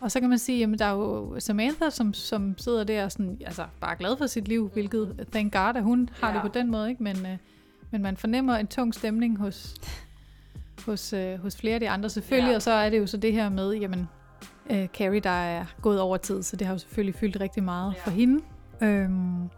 og 0.00 0.10
så 0.10 0.20
kan 0.20 0.28
man 0.28 0.38
sige, 0.38 0.58
jamen 0.58 0.78
der 0.78 0.84
er 0.84 0.92
jo 0.94 1.34
Samantha, 1.40 1.90
som, 1.90 2.14
som 2.14 2.54
sidder 2.58 2.84
der 2.84 3.04
og 3.04 3.12
sådan, 3.12 3.38
altså 3.46 3.64
bare 3.80 3.96
glad 3.96 4.16
for 4.16 4.26
sit 4.26 4.48
liv, 4.48 4.70
hvilket 4.72 5.26
thank 5.32 5.52
God, 5.52 5.76
at 5.76 5.82
hun 5.82 6.08
har 6.20 6.28
Ja. 6.28 6.34
det 6.34 6.42
på 6.42 6.58
den 6.58 6.70
måde, 6.70 6.90
ikke? 6.90 7.02
Men, 7.02 7.16
øh, 7.16 7.36
men 7.90 8.02
man 8.02 8.16
fornemmer 8.16 8.56
en 8.56 8.66
tung 8.66 8.94
stemning 8.94 9.38
hos, 9.38 9.74
hos, 10.86 11.12
øh, 11.12 11.38
hos 11.38 11.56
flere 11.56 11.74
af 11.74 11.80
de 11.80 11.88
andre 11.90 12.10
selvfølgelig, 12.10 12.50
Ja. 12.50 12.56
og 12.56 12.62
så 12.62 12.70
er 12.70 12.90
det 12.90 12.98
jo 12.98 13.06
så 13.06 13.16
det 13.16 13.32
her 13.32 13.48
med, 13.48 13.72
jamen, 13.74 14.08
øh, 14.70 14.86
Carrie, 14.86 15.20
der 15.20 15.30
er 15.30 15.64
gået 15.82 16.00
over 16.00 16.16
tid, 16.16 16.42
så 16.42 16.56
det 16.56 16.66
har 16.66 16.74
jo 16.74 16.78
selvfølgelig 16.78 17.14
fyldt 17.14 17.40
rigtig 17.40 17.62
meget 17.62 17.94
Ja. 17.96 18.00
for 18.04 18.10
hende. 18.10 18.40
Øhm, 18.82 19.48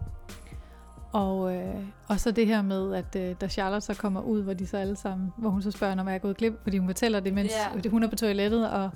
og, 1.13 1.55
øh, 1.55 1.75
og 2.09 2.21
så 2.21 2.31
det 2.31 2.47
her 2.47 2.63
med, 2.63 2.95
at 2.95 3.17
øh, 3.17 3.35
da 3.41 3.49
Charlotte 3.49 3.87
så 3.87 3.95
kommer 3.95 4.21
ud, 4.21 4.43
hvor 4.43 4.53
de 4.53 4.67
så 4.67 4.77
alle 4.77 4.97
sammen, 4.97 5.33
hvor 5.37 5.51
hun 5.51 5.63
så 5.63 5.71
spørger, 5.71 6.01
om 6.01 6.07
jeg 6.09 6.15
er 6.15 6.19
gået 6.19 6.37
glip, 6.37 6.53
fordi 6.63 6.79
hun 6.79 6.89
fortæller 6.89 7.21
det, 7.21 7.35
mens 7.35 7.53
Ja. 7.85 7.89
hun 7.91 8.03
er 8.03 8.09
på 8.09 8.17
toilettet, 8.17 8.71
og, 8.71 8.91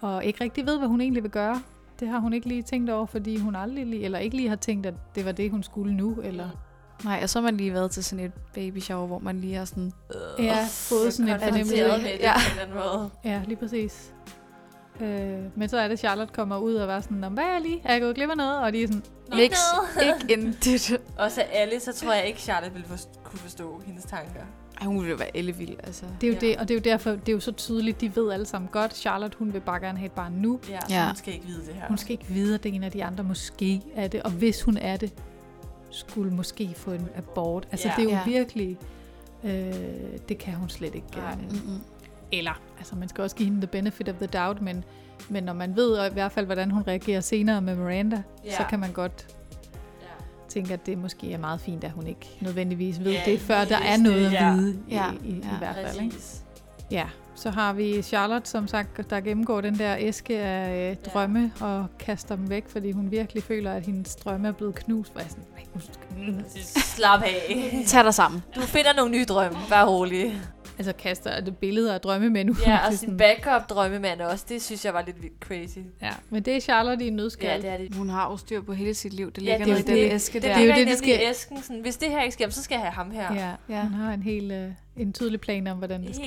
og 0.00 0.24
ikke 0.24 0.44
rigtig 0.44 0.66
ved, 0.66 0.78
hvad 0.78 0.88
hun 0.88 1.00
egentlig 1.00 1.22
vil 1.22 1.30
gøre. 1.30 1.62
Det 2.00 2.08
har 2.08 2.18
hun 2.18 2.32
ikke 2.32 2.48
lige 2.48 2.62
tænkt 2.62 2.90
over, 2.90 3.06
fordi 3.06 3.36
hun 3.38 3.56
aldrig 3.56 3.86
lige, 3.86 4.02
eller 4.04 4.18
ikke 4.18 4.36
lige 4.36 4.48
har 4.48 4.56
tænkt, 4.56 4.86
at 4.86 4.94
det 5.14 5.24
var 5.24 5.32
det, 5.32 5.50
hun 5.50 5.62
skulle 5.62 5.94
nu, 5.96 6.16
eller 6.24 6.48
Nej, 7.04 7.20
og 7.22 7.28
så 7.30 7.38
har 7.38 7.44
man 7.44 7.56
lige 7.56 7.72
været 7.72 7.90
til 7.90 8.04
sådan 8.04 8.24
et 8.24 8.32
baby 8.54 8.78
shower, 8.80 9.06
hvor 9.06 9.18
man 9.18 9.40
lige 9.40 9.54
har 9.54 9.64
sådan... 9.64 9.92
ja, 10.38 10.56
fået 10.68 11.12
sådan 11.14 11.32
en 11.32 11.40
fornemmelse. 11.40 11.76
Ja. 11.76 11.88
på 11.88 11.94
en 11.94 12.06
eller 12.06 12.62
anden 12.62 12.76
måde. 12.76 13.10
Ja, 13.24 13.42
lige 13.46 13.56
præcis. 13.56 14.12
Øh, 15.00 15.38
men 15.54 15.68
så 15.68 15.78
er 15.78 15.88
det, 15.88 15.98
Charlotte 15.98 16.34
kommer 16.34 16.58
ud 16.58 16.74
og 16.74 16.88
var 16.88 17.00
sådan, 17.00 17.16
"Nå, 17.16 17.28
hvad 17.28 17.44
er 17.44 17.52
jeg 17.52 17.60
lige? 17.60 17.80
Er 17.84 17.92
jeg 17.92 18.00
gået 18.00 18.14
glip 18.14 18.30
af 18.30 18.36
noget? 18.36 18.58
Og 18.58 18.72
de 18.72 18.82
er 18.82 18.86
sådan, 18.86 19.02
Niks, 19.34 19.58
ikke 20.02 20.42
en 20.42 20.56
dit. 20.64 20.92
Og 21.18 21.30
så 21.30 21.40
alle, 21.40 21.80
så 21.80 21.92
tror 21.92 22.12
jeg 22.12 22.26
ikke, 22.26 22.40
Charlotte 22.40 22.72
ville 22.72 22.88
forst- 22.88 23.18
kunne 23.24 23.38
forstå 23.38 23.82
hendes 23.86 24.04
tanker. 24.04 24.40
Ej, 24.80 24.86
hun 24.86 24.96
ville 24.96 25.10
jo 25.10 25.16
være 25.16 25.36
ellevild, 25.36 25.76
altså. 25.84 26.04
det 26.20 26.26
er 26.26 26.30
jo 26.30 26.34
Ja. 26.42 26.46
det, 26.46 26.56
og 26.56 26.68
det 26.68 26.74
er 26.74 26.78
jo 26.78 26.82
derfor, 26.92 27.10
det 27.10 27.28
er 27.28 27.32
jo 27.32 27.40
så 27.40 27.52
tydeligt, 27.52 28.00
de 28.00 28.16
ved 28.16 28.32
alle 28.32 28.46
sammen 28.46 28.68
godt. 28.72 28.96
Charlotte, 28.96 29.38
hun 29.38 29.52
vil 29.52 29.60
bare 29.60 29.80
gerne 29.80 29.98
have 29.98 30.06
et 30.06 30.12
barn 30.12 30.32
nu. 30.32 30.60
Ja, 30.70 30.78
så 30.80 30.94
Ja. 30.94 31.06
hun 31.06 31.16
skal 31.16 31.34
ikke 31.34 31.46
vide 31.46 31.60
det 31.66 31.74
her. 31.74 31.88
Hun 31.88 31.98
skal 31.98 32.12
ikke 32.12 32.24
vide, 32.28 32.54
at 32.54 32.62
det 32.62 32.70
er 32.70 32.74
en 32.74 32.82
af 32.82 32.90
de 32.92 33.04
andre 33.04 33.24
måske 33.24 33.82
er 33.94 34.08
det, 34.08 34.22
og 34.22 34.30
hvis 34.30 34.62
hun 34.62 34.76
er 34.76 34.96
det, 34.96 35.12
skulle 35.90 36.32
måske 36.34 36.72
få 36.76 36.90
en 36.90 37.08
abort. 37.16 37.68
Altså, 37.72 37.88
Ja. 37.88 37.94
det 37.96 38.00
er 38.00 38.04
jo 38.04 38.10
Ja. 38.16 38.24
virkelig, 38.38 38.78
øh, 39.44 39.74
det 40.28 40.38
kan 40.38 40.54
hun 40.54 40.68
slet 40.68 40.94
ikke 40.94 41.06
Nej. 41.16 41.20
gøre. 41.20 41.36
Mm-mm. 41.50 41.80
Eller, 42.32 42.60
altså 42.78 42.96
man 42.96 43.08
skal 43.08 43.22
også 43.24 43.36
give 43.36 43.44
hende 43.48 43.60
the 43.60 43.66
benefit 43.66 44.08
of 44.08 44.14
the 44.14 44.26
doubt, 44.26 44.62
men, 44.62 44.84
men 45.28 45.44
når 45.44 45.52
man 45.52 45.76
ved 45.76 46.06
i 46.10 46.12
hvert 46.12 46.32
fald, 46.32 46.46
hvordan 46.46 46.70
hun 46.70 46.82
reagerer 46.86 47.20
senere 47.20 47.60
med 47.60 47.76
Miranda, 47.76 48.22
Ja. 48.44 48.56
så 48.56 48.62
kan 48.70 48.80
man 48.80 48.92
godt 48.92 49.26
Ja. 50.02 50.06
tænke, 50.48 50.72
at 50.74 50.86
det 50.86 50.98
måske 50.98 51.32
er 51.32 51.38
meget 51.38 51.60
fint, 51.60 51.84
at 51.84 51.90
hun 51.90 52.06
ikke 52.06 52.38
nødvendigvis 52.40 53.00
ved 53.04 53.12
Ja, 53.12 53.22
det, 53.26 53.40
før 53.40 53.64
der 53.64 53.78
er 53.78 53.96
noget 53.96 54.18
det, 54.20 54.26
at 54.26 54.32
ja. 54.32 54.54
vide 54.54 54.78
i, 54.88 54.94
Ja, 54.94 55.04
i, 55.24 55.28
i, 55.28 55.30
ja. 55.32 55.54
i 55.54 55.58
hvert 55.58 55.76
fald. 55.86 56.00
Ikke? 56.02 56.16
Ja, 56.90 57.04
så 57.34 57.50
har 57.50 57.72
vi 57.72 58.02
Charlotte, 58.02 58.50
som 58.50 58.68
sagt, 58.68 59.10
der 59.10 59.20
gennemgår 59.20 59.60
den 59.60 59.78
der 59.78 59.96
æske 59.98 60.38
af 60.38 60.90
øh, 60.90 60.96
drømme 61.12 61.52
og 61.60 61.86
kaster 61.98 62.36
dem 62.36 62.50
væk, 62.50 62.64
fordi 62.68 62.92
hun 62.92 63.10
virkelig 63.10 63.42
føler, 63.42 63.72
at 63.72 63.86
hendes 63.86 64.16
drømme 64.16 64.48
er 64.48 64.52
blevet 64.52 64.74
knust. 64.74 65.12
Hvor 65.12 65.20
jeg 65.20 65.26
er 65.26 65.30
sådan, 65.30 65.44
"Ej, 65.56 65.62
nu 65.74 65.80
skal- 65.80 66.42
Præcis. 66.42 66.66
Slap 66.84 67.22
af. 67.22 67.82
Tag 67.86 68.04
dig 68.04 68.14
sammen. 68.14 68.42
Du 68.56 68.60
finder 68.60 68.92
nogle 68.96 69.10
nye 69.12 69.24
drømme. 69.24 69.58
Bare 69.70 69.88
rolig. 69.88 70.40
Altså 70.78 70.92
kaster 70.92 71.40
det 71.40 71.56
billeder 71.58 71.94
af 71.94 72.00
drømme 72.00 72.30
med 72.30 72.44
nu. 72.44 72.54
Ja, 72.66 72.72
Det 72.72 72.80
og 72.88 72.92
sin 72.94 73.16
backup 73.16 73.70
drømmemand 73.70 74.20
også. 74.20 74.44
Det 74.48 74.62
synes 74.62 74.84
jeg 74.84 74.94
var 74.94 75.02
lidt 75.06 75.22
vildt 75.22 75.40
crazy. 75.40 75.78
Ja, 76.02 76.10
men 76.30 76.42
det 76.42 76.56
er 76.56 76.60
Charlotte 76.60 77.04
i 77.04 77.08
en 77.08 77.16
nødskal. 77.16 77.48
Ja, 77.50 77.56
det 77.56 77.80
er 77.80 77.84
det. 77.88 77.94
Hun 77.94 78.08
har 78.08 78.30
jo 78.30 78.36
styr 78.36 78.60
på 78.62 78.72
hele 78.72 78.94
sit 78.94 79.12
liv. 79.12 79.32
Det 79.32 79.42
Ja, 79.42 79.56
ligger 79.58 79.64
det 79.64 79.72
er 79.72 79.74
nede 79.88 79.98
i 79.98 80.02
den 80.02 80.10
det. 80.10 80.14
æske 80.14 80.34
Det, 80.34 80.42
der. 80.42 80.48
det, 80.54 80.62
er 80.62 80.66
jo 80.66 80.68
det, 80.68 80.76
det, 80.76 80.86
det, 80.86 80.98
det 80.98 81.08
det 81.08 81.16
skal- 81.18 81.30
æsken. 81.30 81.62
Sådan, 81.62 81.80
hvis 81.80 81.96
det 81.96 82.10
her 82.10 82.22
ikke 82.22 82.32
sker, 82.34 82.50
så 82.50 82.62
skal 82.62 82.74
jeg 82.74 82.82
have 82.82 82.92
ham 82.92 83.10
her. 83.10 83.34
Ja, 83.34 83.40
Ja. 83.48 83.52
ja. 83.76 83.82
hun 83.82 83.92
har 83.92 84.12
en 84.14 84.22
helt 84.22 84.52
øh, 84.52 84.68
en 84.96 85.12
tydelig 85.12 85.40
plan 85.40 85.66
om, 85.66 85.78
hvordan 85.78 86.06
det 86.06 86.14
skal 86.14 86.26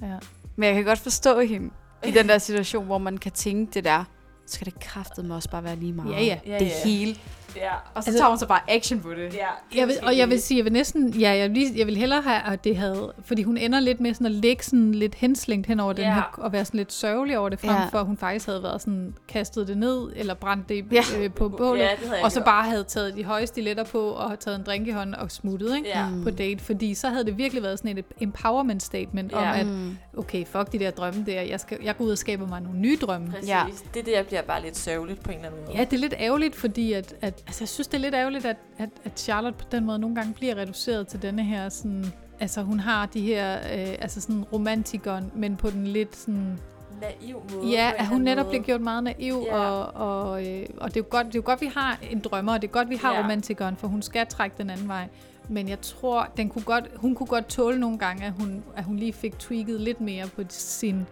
være. 0.00 0.10
Ja. 0.10 0.16
Men 0.56 0.66
jeg 0.66 0.74
kan 0.74 0.84
godt 0.84 0.98
forstå 0.98 1.40
hende 1.40 1.70
i 2.06 2.10
den 2.10 2.28
der 2.28 2.38
situation, 2.38 2.84
hvor 2.86 2.98
man 2.98 3.18
kan 3.18 3.32
tænke 3.32 3.74
det 3.74 3.84
der. 3.84 4.04
Så 4.46 4.54
skal 4.54 4.64
det 4.64 4.80
kraftedeme 4.80 5.34
også 5.34 5.50
bare 5.50 5.64
være 5.64 5.76
lige 5.76 5.92
meget. 5.92 6.12
Ja, 6.12 6.20
ja. 6.24 6.38
Ja, 6.46 6.58
Det 6.58 6.66
ja. 6.66 6.88
hele. 6.90 7.16
Ja. 7.56 7.70
Og 7.94 8.02
så 8.04 8.10
Altså- 8.10 8.18
tager 8.18 8.28
hun 8.28 8.38
så 8.38 8.46
bare 8.46 8.60
action 8.68 9.00
på 9.00 9.10
det. 9.10 9.34
ja. 9.34 9.46
Jeg 9.78 9.86
vil, 9.88 9.96
og 10.02 10.16
jeg 10.18 10.30
vil 10.30 10.42
sige, 10.42 10.58
jeg 10.58 10.64
vil 10.64 10.72
næsten, 10.72 11.08
ja, 11.08 11.30
jeg 11.36 11.48
vil, 11.50 11.58
lige, 11.58 11.78
jeg 11.78 11.86
vil 11.86 11.96
hellere 11.96 12.22
have, 12.22 12.52
at 12.52 12.64
det 12.64 12.76
havde, 12.76 13.12
fordi 13.24 13.42
hun 13.42 13.56
ender 13.56 13.80
lidt 13.80 14.00
med 14.00 14.14
sådan 14.14 14.26
at 14.26 14.32
ligge 14.32 14.64
sådan 14.64 14.92
lidt 14.92 15.14
henslængt 15.14 15.66
hen 15.66 15.80
over 15.80 15.92
den 15.92 16.04
Ja. 16.04 16.14
her, 16.14 16.22
og 16.38 16.52
være 16.52 16.64
sådan 16.64 16.78
lidt 16.78 16.92
sørgelig 16.92 17.38
over 17.38 17.48
det, 17.48 17.60
frem 17.60 17.70
Ja. 17.70 17.86
for 17.86 17.98
at 17.98 18.06
hun 18.06 18.16
faktisk 18.16 18.46
havde 18.46 18.62
været 18.62 18.80
sådan, 18.80 19.14
kastet 19.28 19.68
det 19.68 19.76
ned, 19.78 20.12
eller 20.16 20.34
brændt 20.34 20.68
det 20.68 20.84
Ja. 20.92 21.02
øh, 21.18 21.30
på 21.32 21.48
bålet, 21.48 21.80
Ja, 21.80 21.88
jeg 21.88 22.24
og 22.24 22.32
så 22.32 22.38
gjort. 22.40 22.44
bare 22.44 22.64
havde 22.64 22.84
taget 22.84 23.16
de 23.16 23.24
høje 23.24 23.46
stiletter 23.46 23.84
på, 23.84 24.00
og 24.08 24.38
taget 24.40 24.58
en 24.58 24.64
drink 24.66 24.86
i 24.86 24.90
hånden 24.90 25.14
og 25.14 25.30
smuttet, 25.30 25.76
ikke? 25.76 25.88
Ja. 25.88 26.06
på 26.22 26.30
date, 26.30 26.64
fordi 26.64 26.94
så 26.94 27.08
havde 27.08 27.24
det 27.24 27.38
virkelig 27.38 27.62
været 27.62 27.78
sådan 27.78 27.98
et 27.98 28.04
empowerment 28.20 28.82
statement 28.82 29.32
ja. 29.32 29.38
om, 29.38 29.44
at 29.60 29.66
Mm. 29.66 29.96
okay, 30.16 30.44
fuck 30.46 30.72
de 30.72 30.78
der 30.78 30.90
drømme 30.90 31.24
der, 31.26 31.40
jeg, 31.42 31.60
skal, 31.60 31.78
jeg 31.82 31.96
går 31.96 32.04
ud 32.04 32.10
og 32.10 32.18
skaber 32.18 32.46
mig 32.48 32.60
nogle 32.60 32.78
nye 32.78 32.96
drømme. 33.00 33.30
Præcis. 33.30 33.48
Ja. 33.48 33.62
Det 33.94 34.06
der 34.06 34.22
bliver 34.22 34.42
bare 34.42 34.62
lidt 34.62 34.76
sørgeligt 34.76 35.22
på 35.22 35.30
en 35.30 35.36
eller 35.36 35.48
anden 35.48 35.64
måde. 35.66 35.76
Ja, 35.78 35.84
det 35.84 35.92
er 35.92 36.00
lidt 36.00 36.14
ærgerligt, 36.18 36.56
fordi 36.56 36.92
at, 36.92 37.14
at, 37.22 37.42
altså, 37.46 37.62
jeg 37.64 37.68
synes, 37.68 37.86
det 37.88 37.94
er 37.94 38.00
lidt 38.00 38.14
ærgerligt, 38.14 38.44
at, 38.46 38.56
at, 38.78 38.88
at 39.04 39.18
Charlotte 39.20 39.58
på 39.58 39.64
den 39.72 39.84
måde 39.84 39.98
nogle 39.98 40.16
gange 40.16 40.34
bliver 40.34 40.54
reduceret 40.56 41.06
til 41.08 41.22
denne 41.22 41.44
her 41.44 41.68
sådan... 41.68 42.04
Altså, 42.40 42.62
hun 42.62 42.80
har 42.80 43.06
de 43.06 43.20
her, 43.20 43.56
øh, 43.56 43.94
altså 44.00 44.20
sådan 44.20 44.44
romantikeren, 44.44 45.30
men 45.34 45.56
på 45.56 45.70
den 45.70 45.86
lidt 45.86 46.16
sådan... 46.16 46.58
Naiv 47.00 47.42
måde. 47.54 47.68
Ja, 47.70 47.92
at 47.98 48.06
hun 48.06 48.20
netop 48.20 48.38
anden 48.38 48.50
bliver 48.50 48.62
gjort 48.64 48.80
meget 48.80 49.04
naiv, 49.04 49.44
Ja. 49.46 49.56
og, 49.58 50.30
og, 50.30 50.46
øh, 50.46 50.66
og 50.78 50.88
det, 50.88 50.96
er 50.96 51.00
jo 51.00 51.06
godt, 51.10 51.26
det 51.26 51.34
er 51.34 51.38
jo 51.38 51.42
godt, 51.44 51.60
vi 51.60 51.70
har 51.74 51.98
en 52.10 52.20
drømmer, 52.20 52.52
og 52.52 52.62
det 52.62 52.68
er 52.68 52.72
godt, 52.72 52.90
vi 52.90 52.96
har 52.96 53.14
Ja. 53.14 53.20
romantikeren, 53.22 53.76
for 53.76 53.88
hun 53.88 54.02
skal 54.02 54.26
trække 54.26 54.56
den 54.58 54.70
anden 54.70 54.88
vej. 54.88 55.08
Men 55.48 55.68
jeg 55.68 55.80
tror, 55.80 56.28
den 56.36 56.48
kunne 56.48 56.64
godt, 56.64 56.84
hun 56.96 57.14
kunne 57.14 57.26
godt 57.26 57.46
tåle 57.46 57.78
nogle 57.80 57.98
gange, 57.98 58.24
at 58.24 58.32
hun, 58.38 58.64
at 58.76 58.84
hun 58.84 58.96
lige 58.96 59.12
fik 59.12 59.38
tweaked 59.38 59.78
lidt 59.78 60.00
mere 60.00 60.26
på 60.26 60.42
sin 60.48 61.06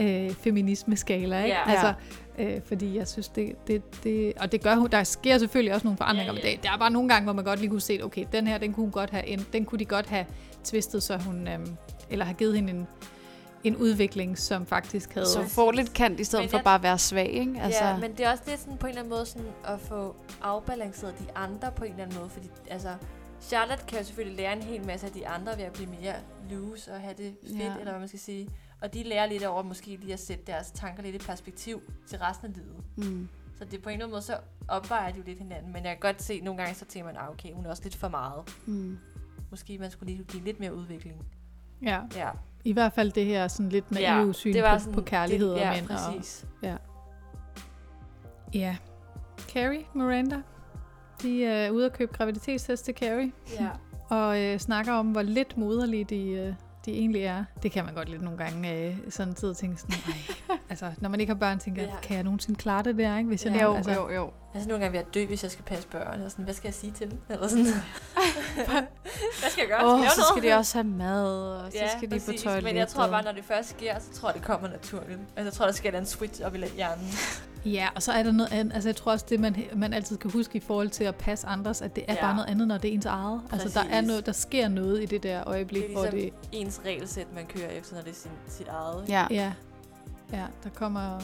øh, 0.00 0.30
feminisme-skala. 0.30 1.42
Ikke? 1.44 1.56
Ja. 1.56 1.70
Altså, 1.70 1.92
øh, 2.38 2.60
fordi 2.66 2.96
jeg 2.96 3.08
synes, 3.08 3.28
det, 3.28 3.66
det, 3.66 4.04
det... 4.04 4.32
Og 4.40 4.52
det 4.52 4.62
gør 4.62 4.74
hun. 4.74 4.90
Der 4.90 5.04
sker 5.04 5.38
selvfølgelig 5.38 5.74
også 5.74 5.86
nogle 5.86 5.96
forandringer, 5.96 6.32
Ja, 6.32 6.38
ja, 6.38 6.44
men 6.46 6.56
det, 6.56 6.62
der 6.64 6.72
er 6.72 6.78
bare 6.78 6.90
nogle 6.90 7.08
gange, 7.08 7.24
hvor 7.24 7.32
man 7.32 7.44
godt 7.44 7.60
lige 7.60 7.70
kunne 7.70 7.80
se, 7.80 8.00
okay, 8.02 8.24
den 8.32 8.46
her, 8.46 8.58
den 8.58 8.72
kunne, 8.72 8.84
hun 8.84 8.92
godt 8.92 9.10
have, 9.10 9.26
en, 9.26 9.46
den 9.52 9.64
kunne 9.64 9.78
de 9.78 9.84
godt 9.84 10.06
have 10.08 10.26
twistet, 10.64 11.02
så 11.02 11.16
hun... 11.16 11.48
Øh, 11.48 11.58
eller 12.10 12.24
have 12.24 12.34
givet 12.34 12.54
hende 12.56 12.70
en, 12.72 12.86
en 13.64 13.76
udvikling, 13.76 14.38
som 14.38 14.66
faktisk 14.66 15.14
havde... 15.14 15.26
Så 15.26 15.42
får 15.48 15.72
lidt 15.72 15.92
kant 15.94 16.20
i 16.20 16.24
stedet 16.24 16.42
Men 16.42 16.50
for 16.50 16.56
jeg- 16.56 16.64
bare 16.64 16.74
at 16.74 16.82
være 16.82 16.98
svag, 16.98 17.28
ikke? 17.28 17.60
Altså... 17.60 17.84
Ja, 17.84 17.96
men 17.96 18.10
det 18.12 18.20
er 18.26 18.30
også 18.30 18.42
lidt 18.46 18.60
sådan 18.60 18.76
på 18.76 18.86
en 18.86 18.90
eller 18.90 19.00
anden 19.02 19.10
måde 19.14 19.26
sådan 19.26 19.48
at 19.64 19.80
få 19.80 20.16
afbalanceret 20.42 21.14
de 21.18 21.24
andre 21.36 21.70
på 21.76 21.84
en 21.84 21.90
eller 21.90 22.04
anden 22.04 22.18
måde, 22.18 22.30
fordi 22.30 22.50
altså 22.70 22.88
Charlotte 23.40 23.84
kan 23.88 23.98
jo 23.98 24.04
selvfølgelig 24.04 24.36
lære 24.36 24.52
en 24.56 24.62
hel 24.62 24.86
masse 24.86 25.06
af 25.06 25.12
de 25.12 25.28
andre 25.28 25.52
ved 25.56 25.64
at 25.64 25.72
blive 25.72 25.88
mere 26.00 26.14
loose 26.50 26.92
og 26.92 27.00
have 27.00 27.14
det 27.18 27.34
fedt, 27.46 27.58
ja. 27.60 27.64
eller 27.78 27.90
hvad 27.90 27.98
man 27.98 28.08
skal 28.08 28.20
sige. 28.20 28.48
Og 28.82 28.94
de 28.94 29.02
lærer 29.02 29.26
lidt 29.26 29.44
over 29.44 29.62
måske 29.62 29.96
lige 29.96 30.12
at 30.12 30.20
sætte 30.20 30.44
deres 30.46 30.70
tanker 30.70 31.02
lidt 31.02 31.14
i 31.14 31.18
perspektiv 31.18 31.82
til 32.06 32.18
resten 32.18 32.46
af 32.46 32.52
livet. 32.54 33.10
mm. 33.12 33.28
Så 33.58 33.64
det 33.64 33.78
er 33.78 33.82
på 33.82 33.88
en 33.88 33.92
eller 33.92 34.04
anden 34.04 34.10
måde, 34.14 34.22
så 34.22 34.36
opvejer 34.68 35.12
de 35.12 35.18
jo 35.18 35.22
lidt 35.26 35.38
hinanden. 35.38 35.72
Men 35.72 35.84
jeg 35.84 35.90
kan 35.92 36.00
godt 36.00 36.22
se, 36.22 36.34
at 36.34 36.42
nogle 36.42 36.58
gange 36.62 36.74
så 36.74 36.84
tænker 36.84 37.06
man, 37.12 37.16
ah, 37.16 37.30
okay, 37.30 37.52
hun 37.52 37.66
er 37.66 37.70
også 37.70 37.82
lidt 37.82 37.96
for 37.96 38.08
meget. 38.08 38.56
Mm. 38.66 38.98
Måske 39.50 39.78
man 39.78 39.90
skulle 39.90 40.12
lige 40.12 40.24
give 40.24 40.44
lidt 40.44 40.60
mere 40.60 40.74
udvikling. 40.74 41.26
Ja, 41.82 42.00
Ja, 42.16 42.30
i 42.64 42.72
hvert 42.72 42.92
fald 42.92 43.12
det 43.12 43.24
her 43.26 43.48
sådan 43.48 43.68
lidt 43.68 43.90
naive 43.90 44.26
ja, 44.26 44.32
syn 44.32 44.52
det 44.52 44.62
var 44.62 44.74
på, 44.74 44.78
sådan 44.80 44.94
på 44.94 45.00
kærlighed 45.00 45.48
lidt, 45.48 45.58
og 45.66 45.74
ja, 45.74 45.80
mænd. 45.80 45.90
Og, 45.90 45.96
præcis. 46.14 46.46
ja. 48.54 48.76
Carrie, 49.48 49.84
Miranda, 49.94 50.42
de 51.22 51.44
er 51.44 51.70
ude 51.70 51.86
at 51.86 51.92
købe 51.92 52.12
graviditetstest 52.12 52.84
til 52.84 52.94
Carrie, 52.94 53.32
Ja. 53.60 53.68
og 54.16 54.40
øh, 54.40 54.58
snakker 54.58 54.92
om, 54.92 55.12
hvor 55.12 55.22
lidt 55.22 55.56
moderlige 55.56 56.04
de, 56.04 56.30
øh, 56.30 56.54
de 56.86 56.90
egentlig 56.92 57.22
er. 57.22 57.44
Det 57.62 57.72
kan 57.72 57.84
man 57.84 57.94
godt 57.94 58.08
lidt 58.08 58.22
nogle 58.22 58.38
gange 58.38 58.74
øh, 58.74 58.96
sådan 59.10 59.34
tid 59.34 59.54
tænke 59.54 59.80
sådan, 59.80 59.96
Ej, 60.50 60.56
altså 60.70 60.90
når 60.98 61.08
man 61.08 61.20
ikke 61.20 61.30
har 61.32 61.38
børn, 61.38 61.58
tænker 61.58 61.82
jeg, 61.82 61.90
Ja. 61.90 62.00
kan 62.06 62.16
jeg 62.16 62.24
nogensinde 62.24 62.58
klare 62.58 62.82
det 62.82 62.96
der, 62.96 63.16
ikke? 63.18 63.28
Hvis 63.28 63.44
jeg 63.44 63.54
Ja. 63.54 63.62
nu- 63.62 63.68
Jo, 63.70 63.76
altså, 63.76 63.92
jo, 63.92 64.10
jo. 64.10 64.30
Altså 64.54 64.68
nogle 64.68 64.84
gange 64.84 64.92
vil 64.92 64.98
jeg 65.06 65.14
dø, 65.14 65.26
hvis 65.26 65.42
jeg 65.42 65.50
skal 65.50 65.64
passe 65.64 65.88
børn. 65.88 66.14
Eller 66.14 66.28
sådan, 66.28 66.44
hvad 66.44 66.54
skal 66.54 66.68
jeg 66.68 66.74
sige 66.74 66.92
til 66.92 67.10
dem? 67.10 67.18
Eller 67.28 67.48
sådan. 67.48 67.64
hvad 68.54 69.50
skal 69.50 69.62
jeg 69.62 69.68
gøre? 69.68 69.84
Åh, 69.86 69.98
Skal 69.98 70.02
jeg 70.04 70.10
så 70.10 70.24
skal 70.36 70.50
de 70.50 70.54
også 70.56 70.78
have 70.78 70.88
mad, 70.88 71.26
og 71.64 71.72
så 71.72 71.78
skal 71.96 72.10
de 72.10 72.18
på 72.20 72.24
præcis. 72.26 72.42
toilettet. 72.42 72.64
Men 72.70 72.76
jeg 72.76 72.88
tror 72.88 73.06
bare, 73.08 73.22
når 73.22 73.32
det 73.32 73.44
først 73.44 73.68
sker, 73.70 73.98
så 73.98 74.20
tror 74.20 74.28
jeg, 74.28 74.34
det 74.34 74.42
kommer 74.44 74.68
naturligt. 74.68 75.18
Altså, 75.36 75.44
jeg 75.44 75.52
tror, 75.52 75.64
der 75.64 75.72
sker 75.72 75.98
en 75.98 76.06
switch 76.06 76.42
op 76.44 76.54
i 76.54 76.58
hjernen. 76.76 77.06
Ja, 77.64 77.88
og 77.94 78.02
så 78.02 78.12
er 78.12 78.22
der 78.22 78.32
noget 78.32 78.52
andet. 78.52 78.74
Altså, 78.74 78.88
jeg 78.88 78.96
tror 78.96 79.12
også, 79.12 79.26
det 79.28 79.40
man, 79.40 79.56
man 79.76 79.92
altid 79.92 80.16
kan 80.16 80.30
huske 80.30 80.56
i 80.56 80.60
forhold 80.60 80.88
til 80.88 81.04
at 81.04 81.14
passe 81.14 81.46
andres, 81.46 81.82
at 81.82 81.96
det 81.96 82.04
er 82.08 82.14
Ja. 82.14 82.20
bare 82.20 82.34
noget 82.36 82.48
andet, 82.50 82.68
når 82.68 82.78
det 82.78 82.90
er 82.90 82.94
ens 82.94 83.06
eget. 83.06 83.40
Altså, 83.52 83.68
der, 83.78 83.80
er 83.86 83.90
Præcis. 83.90 84.08
noget, 84.08 84.26
der 84.26 84.32
sker 84.32 84.68
noget 84.68 85.02
i 85.02 85.06
det 85.06 85.22
der 85.22 85.38
Det 85.38 85.46
øjeblik, 85.46 85.82
er 85.82 85.92
hvor 85.92 86.02
det... 86.04 86.12
ligesom 86.14 86.34
ens 86.52 86.80
regelsæt, 86.86 87.26
man 87.34 87.46
kører 87.46 87.68
efter, 87.70 87.94
når 87.94 88.02
det 88.02 88.10
er 88.10 88.14
sin, 88.14 88.30
sit 88.48 88.68
eget. 88.68 89.08
Ja. 89.08 89.26
Ja, 89.30 89.52
ja 90.32 90.44
der 90.64 90.70
kommer... 90.74 91.20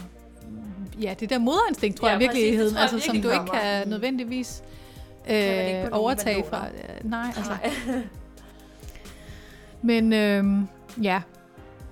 Ja, 1.01 1.15
det 1.21 1.31
der 1.31 1.39
moderinstinkt, 1.39 1.99
tror 1.99 2.09
Ja, 2.09 2.15
jeg 2.15 2.23
i 2.23 2.27
præcis, 2.27 2.39
det 2.41 2.43
virkeligheden, 2.45 2.75
tror 2.75 2.81
jeg 2.83 2.93
altså, 2.93 3.07
som 3.07 3.15
virkelig 3.15 3.35
du 3.37 3.41
ikke 3.41 3.53
kan 3.53 3.83
Mm. 3.85 3.91
nødvendigvis 3.91 4.63
øh, 5.31 5.85
overtage 5.93 6.45
fra. 6.51 6.67
Øh, 6.69 7.11
Nej, 7.11 7.27
altså. 7.37 7.51
Nej. 7.51 7.73
Men 9.83 10.13
øhm, 10.13 10.69
ja, 11.03 11.23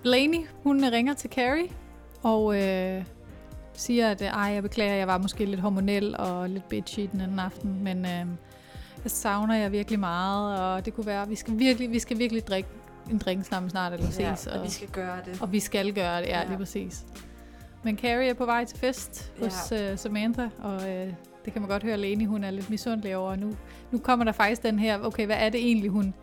Blaney, 0.03 0.39
hun 0.63 0.85
ringer 0.93 1.15
til 1.15 1.31
Carrie 1.31 1.69
og 2.23 2.63
øh, 2.63 3.05
siger, 3.75 4.11
at 4.11 4.23
ej, 4.23 4.33
jeg 4.43 4.63
beklager, 4.63 4.95
jeg 4.95 5.07
var 5.07 5.19
måske 5.19 5.45
lidt 5.45 5.61
hormonel 5.61 6.17
og 6.19 6.51
lidt 6.51 6.69
bitchy 6.69 7.09
den 7.13 7.21
anden 7.21 7.39
aften, 7.39 7.85
men 7.85 7.99
øh, 8.05 8.11
jeg 9.05 9.11
savner 9.11 9.55
jer 9.55 9.69
virkelig 9.69 10.01
meget, 10.01 10.61
og 10.61 10.85
det 10.85 10.95
kunne 10.95 11.07
være, 11.07 11.29
vi 11.29 11.35
skal 11.35 11.59
virkelig, 11.59 11.91
vi 11.91 11.99
skal 11.99 12.19
virkelig 12.19 12.47
drikke 12.47 12.69
en 13.11 13.19
drink 13.19 13.45
sammen 13.45 13.71
snart, 13.71 13.93
eller 13.93 14.07
Ja, 14.19 14.35
ses. 14.35 14.47
og 14.47 14.65
vi 14.65 14.71
skal 14.71 14.89
gøre 14.89 15.17
det. 15.27 15.43
og 15.43 15.53
vi 15.53 15.61
skal 15.61 15.93
gøre 15.95 16.21
det, 16.21 16.27
ja, 16.27 16.39
Ja. 16.41 16.47
lige 16.49 16.59
præcis. 16.59 17.05
Men 17.83 17.99
Carrie 17.99 18.29
er 18.29 18.35
på 18.35 18.45
vej 18.45 18.65
til 18.65 18.79
fest 18.79 19.33
Ja. 19.41 19.45
hos 19.45 19.73
øh, 19.73 19.99
Samantha, 19.99 20.49
og 20.63 20.89
øh, 20.91 21.13
det 21.45 21.53
kan 21.53 21.63
man 21.63 21.69
godt 21.71 21.83
høre, 21.83 21.97
Leni, 21.97 22.25
hun 22.25 22.45
er 22.45 22.51
lidt 22.51 22.71
misundelig 22.71 23.17
over. 23.17 23.37
Nu, 23.37 23.53
nu 23.91 23.99
kommer 23.99 24.25
der 24.25 24.33
faktisk 24.33 24.63
den 24.63 24.79
her, 24.79 24.99
okay, 25.03 25.27
hvad 25.27 25.37
er 25.39 25.49
det 25.49 25.61
egentlig, 25.61 25.91
hun... 25.91 26.15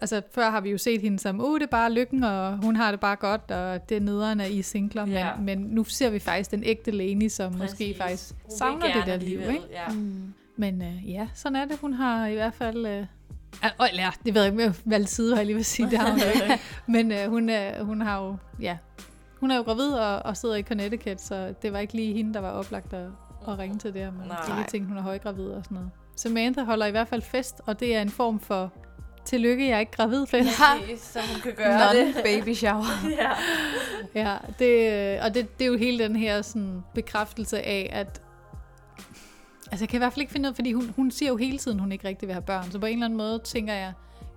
Altså, 0.00 0.22
før 0.32 0.50
har 0.50 0.60
vi 0.60 0.70
jo 0.70 0.78
set 0.78 1.00
hende 1.00 1.18
som, 1.18 1.40
uh, 1.40 1.54
det 1.54 1.62
er 1.62 1.70
bare 1.70 1.92
lykken, 1.92 2.24
og 2.24 2.56
hun 2.56 2.76
har 2.76 2.90
det 2.90 3.00
bare 3.00 3.16
godt, 3.16 3.50
og 3.50 3.88
det 3.88 3.96
er 3.96 4.00
nederen, 4.00 4.40
at 4.40 4.50
I 4.50 4.58
er 4.58 4.62
singler, 4.62 5.06
Ja. 5.06 5.36
men, 5.36 5.44
men 5.46 5.58
nu 5.58 5.84
ser 5.84 6.10
vi 6.10 6.18
faktisk 6.18 6.50
den 6.50 6.64
ægte 6.64 6.90
Leni, 6.90 7.28
som 7.28 7.52
Præcis. 7.52 7.72
måske 7.72 7.94
faktisk 7.98 8.34
savner 8.58 8.92
det 8.92 9.06
der 9.06 9.16
liv, 9.16 9.40
ikke? 9.40 9.62
Ja. 9.70 9.88
Mm. 9.88 10.34
Men 10.56 10.82
øh, 10.82 11.10
ja, 11.10 11.28
sådan 11.34 11.56
er 11.56 11.64
det. 11.64 11.78
Hun 11.78 11.92
har 11.92 12.26
i 12.26 12.34
hvert 12.34 12.54
fald... 12.54 12.86
Øh, 12.86 13.00
øh, 13.00 13.06
ja, 13.96 14.10
det 14.24 14.34
ved 14.34 14.42
jeg 14.42 14.52
ikke, 14.52 14.74
hvad 14.84 15.04
side 15.04 15.30
har 15.30 15.36
jeg 15.36 15.46
lige 15.46 15.56
vil 15.56 15.64
sige, 15.64 15.90
det 15.90 15.98
har 15.98 16.10
hun 16.10 16.20
ikke. 16.34 16.60
Men 16.94 17.12
øh, 17.12 17.28
hun, 17.30 17.50
øh, 17.50 17.86
hun 17.86 18.00
har 18.00 18.22
jo... 18.24 18.36
Ja, 18.60 18.76
hun 19.40 19.50
er 19.50 19.56
jo 19.56 19.62
gravid 19.62 19.90
og, 19.92 20.18
og 20.18 20.36
sidder 20.36 20.54
i 20.54 20.62
Connecticut, 20.62 21.20
så 21.20 21.54
det 21.62 21.72
var 21.72 21.78
ikke 21.78 21.94
lige 21.94 22.14
hende, 22.14 22.34
der 22.34 22.40
var 22.40 22.50
oplagt 22.50 22.92
at, 22.92 23.06
at 23.48 23.58
ringe 23.58 23.78
til 23.78 23.94
der. 23.94 24.10
Men 24.10 24.20
Nej. 24.28 24.36
det 24.44 24.50
er 24.52 24.56
lige 24.56 24.66
ting, 24.70 24.86
hun 24.86 24.96
er 24.96 25.02
højgravid 25.02 25.44
og 25.46 25.64
sådan 25.64 25.74
noget. 25.74 25.90
Samantha 26.16 26.62
holder 26.64 26.86
i 26.86 26.90
hvert 26.90 27.08
fald 27.08 27.22
fest, 27.22 27.60
og 27.66 27.80
det 27.80 27.96
er 27.96 28.02
en 28.02 28.08
form 28.10 28.40
for 28.40 28.72
tillykke, 29.28 29.68
jeg 29.68 29.74
er 29.74 29.78
ikke 29.78 29.92
gravid 29.92 30.26
fest. 30.26 30.48
Præcis, 30.58 31.00
så 31.00 31.18
hun 31.32 31.40
kan 31.40 31.52
gøre 31.52 31.96
det. 31.96 32.14
Non-baby 32.14 32.54
shower. 32.54 33.08
ja. 33.22 33.30
Ja, 34.14 34.36
det, 34.58 35.20
og 35.20 35.34
det, 35.34 35.58
det 35.58 35.64
er 35.64 35.68
jo 35.68 35.76
hele 35.76 36.04
den 36.04 36.16
her 36.16 36.42
sådan, 36.42 36.82
bekræftelse 36.94 37.62
af, 37.62 37.90
at 37.92 38.22
Altså, 39.70 39.84
jeg 39.84 39.88
kan 39.88 39.96
i 39.96 39.98
hvert 39.98 40.12
fald 40.12 40.20
ikke 40.20 40.32
finde 40.32 40.46
ud 40.46 40.50
af, 40.50 40.56
fordi 40.56 40.72
hun, 40.72 40.92
hun 40.96 41.10
siger 41.10 41.28
jo 41.28 41.36
hele 41.36 41.58
tiden, 41.58 41.78
hun 41.78 41.92
ikke 41.92 42.08
rigtig 42.08 42.28
vil 42.28 42.34
have 42.34 42.42
børn. 42.42 42.70
Så 42.70 42.78
på 42.78 42.86
en 42.86 42.92
eller 42.92 43.04
anden 43.04 43.16
måde 43.16 43.38
tænker 43.38 43.74
jeg, 43.74 43.92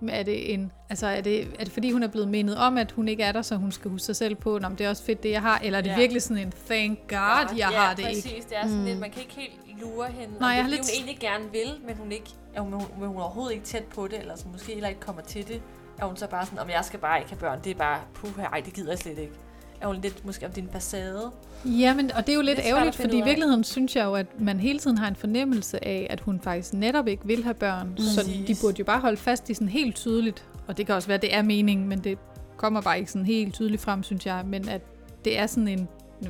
er 0.10 0.24
det, 0.24 0.54
en, 0.54 0.72
altså 0.90 1.08
er, 1.08 1.22
det, 1.22 1.42
er 1.60 1.64
det 1.64 1.74
fordi, 1.74 1.92
hun 1.92 2.04
er 2.04 2.08
blevet 2.08 2.28
mindet 2.28 2.58
om, 2.58 2.78
at 2.78 2.92
hun 2.92 3.08
ikke 3.08 3.24
er 3.24 3.32
der, 3.32 3.42
så 3.42 3.56
hun 3.56 3.72
skal 3.72 3.92
huske 3.92 4.06
sig 4.06 4.16
selv 4.16 4.36
på, 4.36 4.60
men 4.62 4.72
det 4.78 4.82
er 4.86 4.90
også 4.90 5.04
fedt, 5.04 5.24
det 5.24 5.32
jeg 5.32 5.42
har, 5.42 5.60
eller 5.64 5.78
er 5.78 5.82
det 5.82 5.90
Ja. 5.90 5.94
ja. 5.94 6.00
virkelig 6.00 6.22
sådan 6.22 6.38
en, 6.38 6.54
thank 6.70 7.00
God, 7.10 7.18
jeg 7.18 7.58
ja, 7.58 7.66
har 7.78 7.96
det 7.96 8.06
præcis. 8.06 8.26
ikke? 8.26 8.46
Det 8.50 8.58
er 8.58 8.62
sådan 8.68 8.86
lidt, 8.86 9.00
man 9.00 9.12
kan 9.12 9.22
ikke 9.22 9.36
helt 9.36 9.82
lure 9.82 10.08
hende. 10.08 10.34
Nej, 10.40 10.50
om 10.50 10.56
jeg 10.56 10.56
det, 10.56 10.64
har 10.64 10.70
lidt- 10.70 10.82
hun 10.82 10.90
egentlig 10.96 11.18
gerne 11.20 11.52
vil, 11.52 11.86
men 11.88 11.96
hun 11.96 12.12
ikke, 12.12 12.30
er 12.54 12.62
hun, 12.62 12.72
men 12.72 13.08
hun 13.08 13.18
er 13.18 13.22
overhovedet 13.22 13.54
ikke 13.54 13.66
tæt 13.66 13.84
på 13.84 14.08
det, 14.08 14.20
eller 14.20 14.36
så 14.36 14.46
måske 14.52 14.74
heller 14.74 14.90
ikke 14.90 15.02
kommer 15.02 15.22
til 15.22 15.48
det. 15.48 15.62
Er 16.00 16.06
hun 16.06 16.18
så 16.18 16.28
bare 16.28 16.46
sådan, 16.46 16.60
om 16.60 16.70
jeg 16.70 16.86
skal 16.86 17.00
bare 17.00 17.18
ikke 17.20 17.30
have 17.30 17.40
børn, 17.40 17.60
det 17.64 17.70
er 17.72 17.76
bare, 17.76 18.00
puha, 18.14 18.44
ej, 18.44 18.62
det 18.66 18.74
gider 18.74 18.92
jeg 18.92 19.00
slet 19.00 19.18
ikke. 19.20 19.34
Er 19.82 19.88
hun 19.88 19.96
lidt, 20.02 20.26
måske 20.26 20.46
om 20.46 20.52
en 20.58 20.70
facade? 20.72 21.32
Ja, 21.66 21.94
men, 21.94 22.12
og 22.12 22.28
det 22.28 22.32
er 22.34 22.36
jo 22.36 22.42
lidt 22.42 22.58
svært 22.60 22.68
ærgerligt, 22.68 22.96
fordi 22.96 23.18
i 23.18 23.22
virkeligheden 23.24 23.64
synes 23.64 23.96
jeg 23.96 24.06
jo, 24.06 24.14
at 24.16 24.26
man 24.40 24.60
hele 24.60 24.80
tiden 24.80 24.98
har 24.98 25.08
en 25.08 25.16
fornemmelse 25.16 25.86
af, 25.88 26.08
at 26.10 26.20
hun 26.20 26.40
faktisk 26.44 26.74
netop 26.74 27.08
ikke 27.08 27.26
vil 27.26 27.44
have 27.44 27.54
børn. 27.54 27.98
Så 27.98 28.30
de 28.48 28.56
burde 28.62 28.76
jo 28.80 28.86
bare 28.86 29.00
holde 29.00 29.18
fast 29.18 29.50
i 29.50 29.54
sådan 29.54 29.70
helt 29.70 29.96
tydeligt, 29.96 30.44
og 30.68 30.78
det 30.78 30.86
kan 30.86 30.96
også 30.96 31.08
være, 31.08 31.16
at 31.16 31.22
det 31.22 31.36
er 31.36 31.42
meningen, 31.42 31.88
men 31.90 32.00
det 32.00 32.18
kommer 32.58 32.82
bare 32.82 33.00
ikke 33.00 33.12
sådan 33.12 33.26
helt 33.26 33.54
tydeligt 33.54 33.82
frem, 33.82 34.04
synes 34.04 34.26
jeg. 34.26 34.44
Men 34.46 34.70
at 34.70 34.82
det 35.26 35.40
er 35.40 35.48
sådan 35.48 35.68
en, 35.68 35.88
"Nu, 36.22 36.30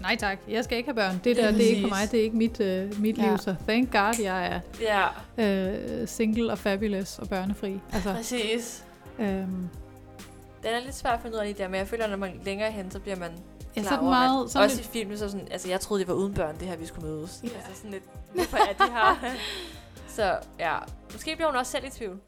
nej 0.00 0.16
tak, 0.16 0.38
jeg 0.50 0.64
skal 0.64 0.76
ikke 0.78 0.88
have 0.88 0.94
børn. 0.94 1.20
Det 1.24 1.36
der, 1.36 1.50
det 1.50 1.64
er 1.64 1.68
ikke 1.70 1.80
for 1.82 1.88
mig, 1.88 2.10
det 2.12 2.20
er 2.20 2.24
ikke 2.24 2.36
mit, 2.36 2.60
øh, 2.60 3.00
mit 3.00 3.18
Ja. 3.18 3.28
liv, 3.28 3.38
så 3.38 3.54
thank 3.68 3.92
God, 3.92 4.22
jeg 4.22 4.60
Ja, 4.80 5.04
er 5.36 5.72
øh, 6.02 6.08
single 6.08 6.52
og 6.52 6.58
fabulous 6.58 7.18
og 7.18 7.28
børnefri. 7.28 7.80
Altså, 7.92 8.12
præcis. 8.14 8.84
øhm, 9.18 9.68
Den 10.64 10.72
er 10.74 10.80
lidt 10.84 10.94
svær 10.94 11.10
at 11.10 11.20
finde 11.22 11.36
ud 11.36 11.40
af 11.40 11.46
det 11.46 11.58
der, 11.58 11.68
men 11.68 11.74
jeg 11.78 11.88
føler, 11.88 12.04
at 12.04 12.10
når 12.10 12.16
man 12.16 12.30
er 12.40 12.44
længere 12.44 12.70
hen, 12.70 12.90
så 12.90 12.98
bliver 13.00 13.16
man 13.16 13.30
Ja, 13.76 13.80
klar 13.80 13.88
så 13.90 13.94
er 13.94 13.98
over, 13.98 14.10
meget- 14.10 14.50
så 14.50 14.62
også 14.62 14.76
det- 14.76 14.84
i 14.84 14.88
filmen, 14.88 15.18
så 15.18 15.28
sådan, 15.30 15.48
altså 15.50 15.68
jeg 15.68 15.80
troede, 15.80 16.00
det 16.00 16.08
var 16.08 16.14
uden 16.14 16.34
børn, 16.34 16.54
det 16.60 16.68
her, 16.68 16.76
vi 16.76 16.86
skulle 16.86 17.08
mødes. 17.08 17.40
Ja. 17.44 17.48
Altså 17.48 17.70
sådan 17.76 17.90
lidt, 17.90 18.02
hvorfor 18.34 18.56
er 18.56 18.72
de 18.86 18.92
her? 18.92 19.34
så 20.16 20.36
ja, 20.58 20.74
måske 21.12 21.34
bliver 21.36 21.48
hun 21.48 21.56
også 21.56 21.72
selv 21.72 21.84
i 21.86 21.90
tvivl. 21.90 22.18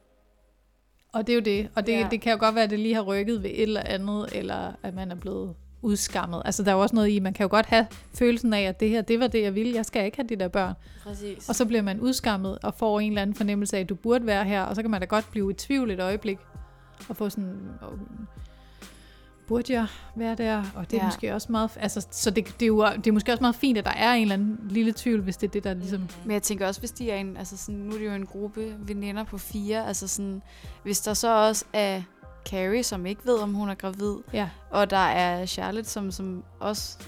Og 1.13 1.27
det 1.27 1.33
er 1.33 1.37
jo 1.37 1.41
det. 1.43 1.69
Og 1.75 1.87
det, 1.87 1.93
ja. 1.93 2.09
det 2.11 2.21
kan 2.21 2.33
jo 2.33 2.39
godt 2.41 2.55
være, 2.55 2.65
at 2.65 2.71
det 2.71 2.79
lige 2.79 2.95
har 2.95 3.03
rykket 3.03 3.43
ved 3.43 3.51
et 3.51 3.63
eller 3.63 3.83
andet, 3.87 4.29
eller 4.33 4.73
at 4.83 4.95
man 4.95 5.11
er 5.11 5.15
blevet 5.15 5.55
udskammet. 5.83 6.43
Altså, 6.45 6.63
der 6.63 6.71
er 6.71 6.75
jo 6.75 6.81
også 6.81 6.95
noget 6.95 7.09
i, 7.09 7.19
man 7.21 7.33
kan 7.33 7.45
jo 7.45 7.51
godt 7.51 7.67
have 7.67 7.87
følelsen 8.15 8.53
af, 8.53 8.63
at 8.63 8.81
det 8.81 8.89
her, 8.91 9.03
det 9.03 9.21
var 9.21 9.27
det, 9.27 9.43
jeg 9.43 9.55
ville. 9.55 9.75
Jeg 9.75 9.85
skal 9.87 10.05
ikke 10.05 10.17
have 10.17 10.29
de 10.29 10.37
der 10.37 10.49
børn. 10.49 10.75
Præcis. 11.03 11.49
Og 11.49 11.55
så 11.55 11.65
bliver 11.67 11.83
man 11.83 12.01
udskammet 12.01 12.59
og 12.63 12.75
får 12.75 13.01
en 13.01 13.11
eller 13.13 13.23
anden 13.23 13.37
fornemmelse 13.37 13.77
af, 13.77 13.81
at 13.81 13.89
du 13.89 13.95
burde 13.95 14.27
være 14.27 14.45
her. 14.45 14.63
Og 14.63 14.77
så 14.77 14.83
kan 14.83 14.91
man 14.91 15.01
da 15.01 15.07
godt 15.07 15.31
blive 15.31 15.51
i 15.51 15.55
tvivl 15.55 15.91
et 15.91 16.01
øjeblik. 16.01 16.39
Og 17.09 17.17
få 17.17 17.29
sådan, 17.31 17.71
"Åh, 17.83 17.99
burde 19.49 19.73
jeg 19.73 19.87
være 20.17 20.35
der? 20.35 20.63
Og 20.75 20.91
det 20.91 20.97
er 20.97 20.97
Ja. 20.97 21.03
ja. 21.05 21.07
måske 21.09 21.35
også 21.35 21.53
meget... 21.53 21.71
Altså, 21.77 22.07
så 22.11 22.31
det, 22.31 22.47
det, 22.61 22.63
er 22.63 22.67
jo, 22.67 22.87
det 22.97 23.07
er 23.07 23.13
måske 23.13 23.33
også 23.33 23.43
meget 23.43 23.57
fint, 23.57 23.79
at 23.79 23.85
der 23.85 23.91
er 23.91 24.13
en 24.13 24.23
eller 24.23 24.35
anden 24.35 24.59
lille 24.71 24.93
tvivl, 24.97 25.21
hvis 25.23 25.37
det 25.37 25.47
er 25.47 25.51
det, 25.51 25.65
der 25.65 25.75
ligesom... 25.75 26.09
Men 26.25 26.33
jeg 26.33 26.43
tænker 26.43 26.67
også, 26.67 26.81
hvis 26.81 26.91
de 26.91 27.11
er 27.11 27.17
en, 27.17 27.37
altså 27.37 27.57
sådan, 27.57 27.81
nu 27.81 27.95
er 27.95 27.99
det 27.99 28.07
jo 28.07 28.13
en 28.13 28.27
gruppe 28.27 28.75
veninder 28.79 29.25
på 29.25 29.39
fire, 29.39 29.87
altså 29.87 30.09
sådan, 30.09 30.43
hvis 30.83 31.01
der 31.01 31.15
så 31.15 31.47
også 31.49 31.65
er 31.73 32.03
Carrie, 32.49 32.83
som 32.83 33.07
ikke 33.07 33.21
ved, 33.25 33.39
om 33.39 33.55
hun 33.55 33.69
er 33.69 33.75
gravid, 33.75 34.15
Ja. 34.33 34.49
og 34.71 34.91
der 34.91 34.97
er 34.97 35.47
Charlotte, 35.47 35.91
som, 35.91 36.11
som 36.11 36.45
også 36.61 36.99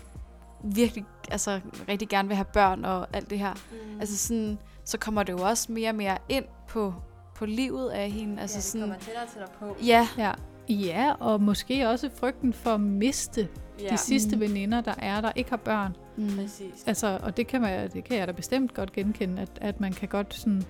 virkelig, 0.64 1.04
altså 1.30 1.60
rigtig 1.88 2.08
gerne 2.08 2.28
vil 2.28 2.36
have 2.36 2.44
børn 2.52 2.84
og 2.84 3.06
alt 3.12 3.30
det 3.30 3.38
her. 3.38 3.54
Mm. 3.54 4.00
Altså 4.00 4.16
sådan, 4.18 4.58
så 4.84 4.98
kommer 4.98 5.22
det 5.22 5.32
jo 5.32 5.38
også 5.38 5.72
mere 5.72 5.88
og 5.90 5.94
mere 5.94 6.18
ind 6.28 6.44
på, 6.68 6.94
på 7.38 7.46
livet 7.46 7.90
af 7.90 8.10
hende. 8.10 8.40
Altså 8.42 8.54
ja, 8.54 8.58
det 8.58 8.64
sådan, 8.64 8.80
kommer 8.80 8.96
tættere 8.98 9.22
og 9.22 9.28
tættere 9.28 9.48
på. 9.58 9.76
ja, 9.86 10.08
Ja. 10.18 10.32
ja, 10.68 11.12
og 11.20 11.42
måske 11.42 11.88
også 11.88 12.10
frygten 12.20 12.52
for 12.52 12.70
at 12.70 12.80
miste 12.80 13.48
Ja, 13.80 13.88
de 13.88 13.96
sidste 13.96 14.40
veninder, 14.40 14.80
der 14.80 14.94
er, 14.98 15.20
der 15.20 15.32
ikke 15.36 15.50
har 15.50 15.56
børn. 15.56 15.96
mm. 16.16 16.26
præcis. 16.36 16.84
Altså, 16.86 17.18
og 17.22 17.36
det 17.36 17.46
kan, 17.46 17.60
man, 17.60 17.90
det 17.92 18.04
kan 18.04 18.18
jeg 18.18 18.26
da 18.26 18.32
bestemt 18.32 18.74
godt 18.74 18.92
genkende, 18.92 19.42
at, 19.42 19.48
at 19.60 19.80
man 19.80 19.92
kan 19.92 20.08
godt 20.08 20.34
sådan 20.34 20.62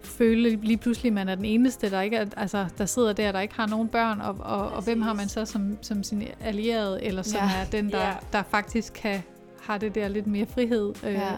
føle 0.00 0.56
lige 0.56 0.76
pludselig, 0.76 1.08
at 1.10 1.14
man 1.14 1.28
er 1.28 1.34
den 1.34 1.44
eneste, 1.44 1.90
der 1.90 2.00
ikke 2.00 2.16
er, 2.16 2.26
altså, 2.36 2.66
der 2.78 2.86
sidder 2.86 3.12
der, 3.12 3.32
der 3.32 3.40
ikke 3.40 3.54
har 3.54 3.66
nogen 3.66 3.88
børn, 3.88 4.20
og, 4.20 4.36
og, 4.40 4.68
og 4.68 4.82
hvem 4.82 5.02
har 5.02 5.12
man 5.12 5.28
så 5.28 5.44
som, 5.44 5.78
som 5.82 6.02
sin 6.02 6.22
allierede, 6.40 7.04
eller 7.04 7.22
som 7.22 7.40
Ja. 7.42 7.60
er 7.60 7.64
den, 7.64 7.90
der, 7.90 8.06
ja. 8.06 8.14
der 8.32 8.42
faktisk 8.42 8.92
kan, 8.92 9.22
har 9.62 9.78
det 9.78 9.94
der 9.94 10.08
lidt 10.08 10.26
mere 10.26 10.46
frihed 10.46 10.92
øh, 11.04 11.12
Ja. 11.12 11.30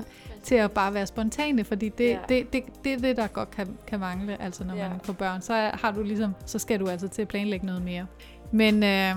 Til 0.42 0.54
at 0.54 0.70
bare 0.72 0.94
være 0.94 1.06
spontane, 1.06 1.64
fordi 1.64 1.88
det, 1.88 2.08
Ja. 2.08 2.18
det, 2.28 2.52
det, 2.52 2.62
det 2.84 2.92
er 2.92 2.98
det, 2.98 3.16
der 3.16 3.26
godt 3.26 3.50
kan, 3.50 3.76
kan 3.86 4.00
mangle, 4.00 4.42
altså 4.42 4.64
når 4.64 4.74
Ja. 4.74 4.88
man 4.88 5.00
får 5.04 5.12
børn. 5.12 5.40
Så 5.42 5.70
har 5.74 5.90
du 5.90 6.02
ligesom, 6.02 6.34
så 6.46 6.58
skal 6.58 6.80
du 6.80 6.88
altså 6.88 7.08
til 7.08 7.22
at 7.22 7.28
planlægge 7.28 7.66
noget 7.66 7.82
mere. 7.82 8.06
Men 8.52 8.82
øh, 8.82 9.14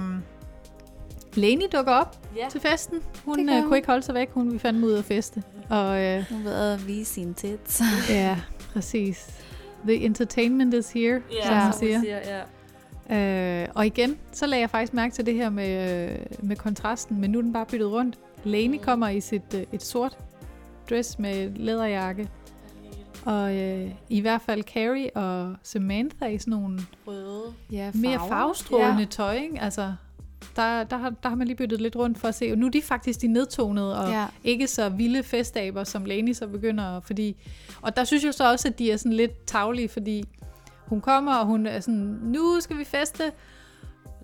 Leni 1.35 1.67
dukker 1.75 1.91
op 1.93 2.17
Ja, 2.37 2.49
til 2.49 2.61
festen. 2.61 2.99
Hun 3.25 3.49
øh, 3.49 3.55
hun. 3.55 3.63
kunne 3.67 3.77
ikke 3.77 3.87
holde 3.87 4.03
sig 4.03 4.15
væk. 4.15 4.29
Hun 4.31 4.45
ville 4.45 4.59
fandme 4.59 4.85
ud 4.87 4.93
at 4.93 5.05
feste. 5.05 5.43
Og 5.69 6.01
øh, 6.01 6.23
Hun 6.29 6.43
ved 6.43 6.53
at 6.53 6.87
vise 6.87 7.13
sine 7.13 7.33
tits. 7.33 7.81
ja, 8.09 8.37
præcis. 8.73 9.43
The 9.87 9.95
entertainment 9.95 10.73
is 10.73 10.91
here, 10.91 11.21
ja, 11.31 11.45
som 11.47 11.53
man 11.57 11.73
siger. 11.73 11.99
siger. 12.01 12.19
Ja. 13.09 13.63
Øh, 13.63 13.67
og 13.75 13.85
igen, 13.85 14.17
så 14.31 14.45
lagde 14.45 14.61
jeg 14.61 14.69
faktisk 14.69 14.93
mærke 14.93 15.13
til 15.15 15.25
det 15.25 15.33
her 15.33 15.49
med, 15.49 16.09
øh, 16.11 16.19
med 16.39 16.55
kontrasten, 16.55 17.21
men 17.21 17.29
nu 17.31 17.37
er 17.37 17.41
den 17.41 17.53
bare 17.53 17.65
byttet 17.65 17.91
rundt. 17.91 18.19
Leni 18.43 18.77
Mm. 18.77 18.83
kommer 18.83 19.09
i 19.09 19.21
sit 19.21 19.53
øh, 19.55 19.63
et 19.71 19.83
sort 19.83 20.17
dress 20.89 21.19
med 21.19 21.51
læderjakke, 21.55 22.29
og 23.25 23.55
øh, 23.55 23.91
i 24.09 24.19
hvert 24.21 24.41
fald 24.41 24.63
Carrie 24.63 25.17
og 25.17 25.55
Samantha 25.63 26.25
i 26.25 26.37
sådan 26.37 26.51
nogle 26.51 26.79
Røde. 27.07 27.43
Ja, 27.71 27.91
mere 27.93 28.19
farvestrålende 28.29 28.99
Ja. 28.99 29.05
tøj, 29.05 29.33
ikke? 29.35 29.61
Altså, 29.61 29.93
der, 30.55 30.83
der, 30.83 30.97
har, 30.97 31.09
der 31.23 31.29
har 31.29 31.35
man 31.35 31.47
lige 31.47 31.57
byttet 31.57 31.81
lidt 31.81 31.95
rundt 31.95 32.17
for 32.17 32.27
at 32.27 32.35
se, 32.35 32.51
og 32.51 32.57
nu 32.57 32.65
er 32.65 32.69
de 32.71 32.81
faktisk 32.81 33.21
de 33.21 33.27
nedtonede, 33.27 33.99
og 33.99 34.09
Ja. 34.11 34.25
ikke 34.43 34.67
så 34.67 34.89
vilde 34.89 35.23
festaber, 35.23 35.83
som 35.83 36.05
Lani 36.05 36.33
så 36.33 36.47
begynder, 36.47 36.99
fordi, 36.99 37.35
og 37.81 37.95
der 37.95 38.03
synes 38.03 38.23
jeg 38.23 38.33
så 38.33 38.51
også, 38.51 38.67
at 38.67 38.79
de 38.79 38.91
er 38.91 38.97
sådan 38.97 39.13
lidt 39.13 39.45
taglige, 39.45 39.89
fordi 39.89 40.23
hun 40.85 41.01
kommer, 41.01 41.35
og 41.35 41.45
hun 41.45 41.65
er 41.65 41.79
sådan, 41.79 42.19
nu 42.23 42.57
skal 42.59 42.77
vi 42.77 42.83
feste. 42.83 43.23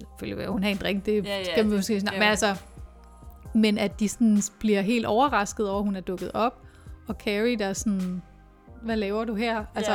Selvfølgelig 0.02 0.38
vil 0.38 0.48
hun 0.48 0.64
have 0.64 0.72
en 0.72 0.78
drink, 0.78 1.06
det 1.06 1.26
Ja, 1.26 1.38
ja, 1.38 1.44
skal 1.44 1.66
vi 1.66 1.76
måske 1.76 2.00
snakke 2.00 2.20
men 2.20 2.28
altså, 2.30 2.56
men 3.54 3.78
at 3.78 4.00
de 4.00 4.10
sådan 4.10 4.42
bliver 4.60 4.82
helt 4.82 5.06
overrasket 5.06 5.70
over, 5.70 5.80
at 5.80 5.86
hun 5.86 5.96
er 5.96 6.02
dukket 6.02 6.32
op, 6.34 6.62
og 7.08 7.16
Carrie, 7.26 7.56
der 7.60 7.66
er 7.66 7.74
sådan, 7.74 8.22
hvad 8.82 8.96
laver 8.98 9.26
du 9.26 9.36
her? 9.36 9.64
Altså, 9.76 9.92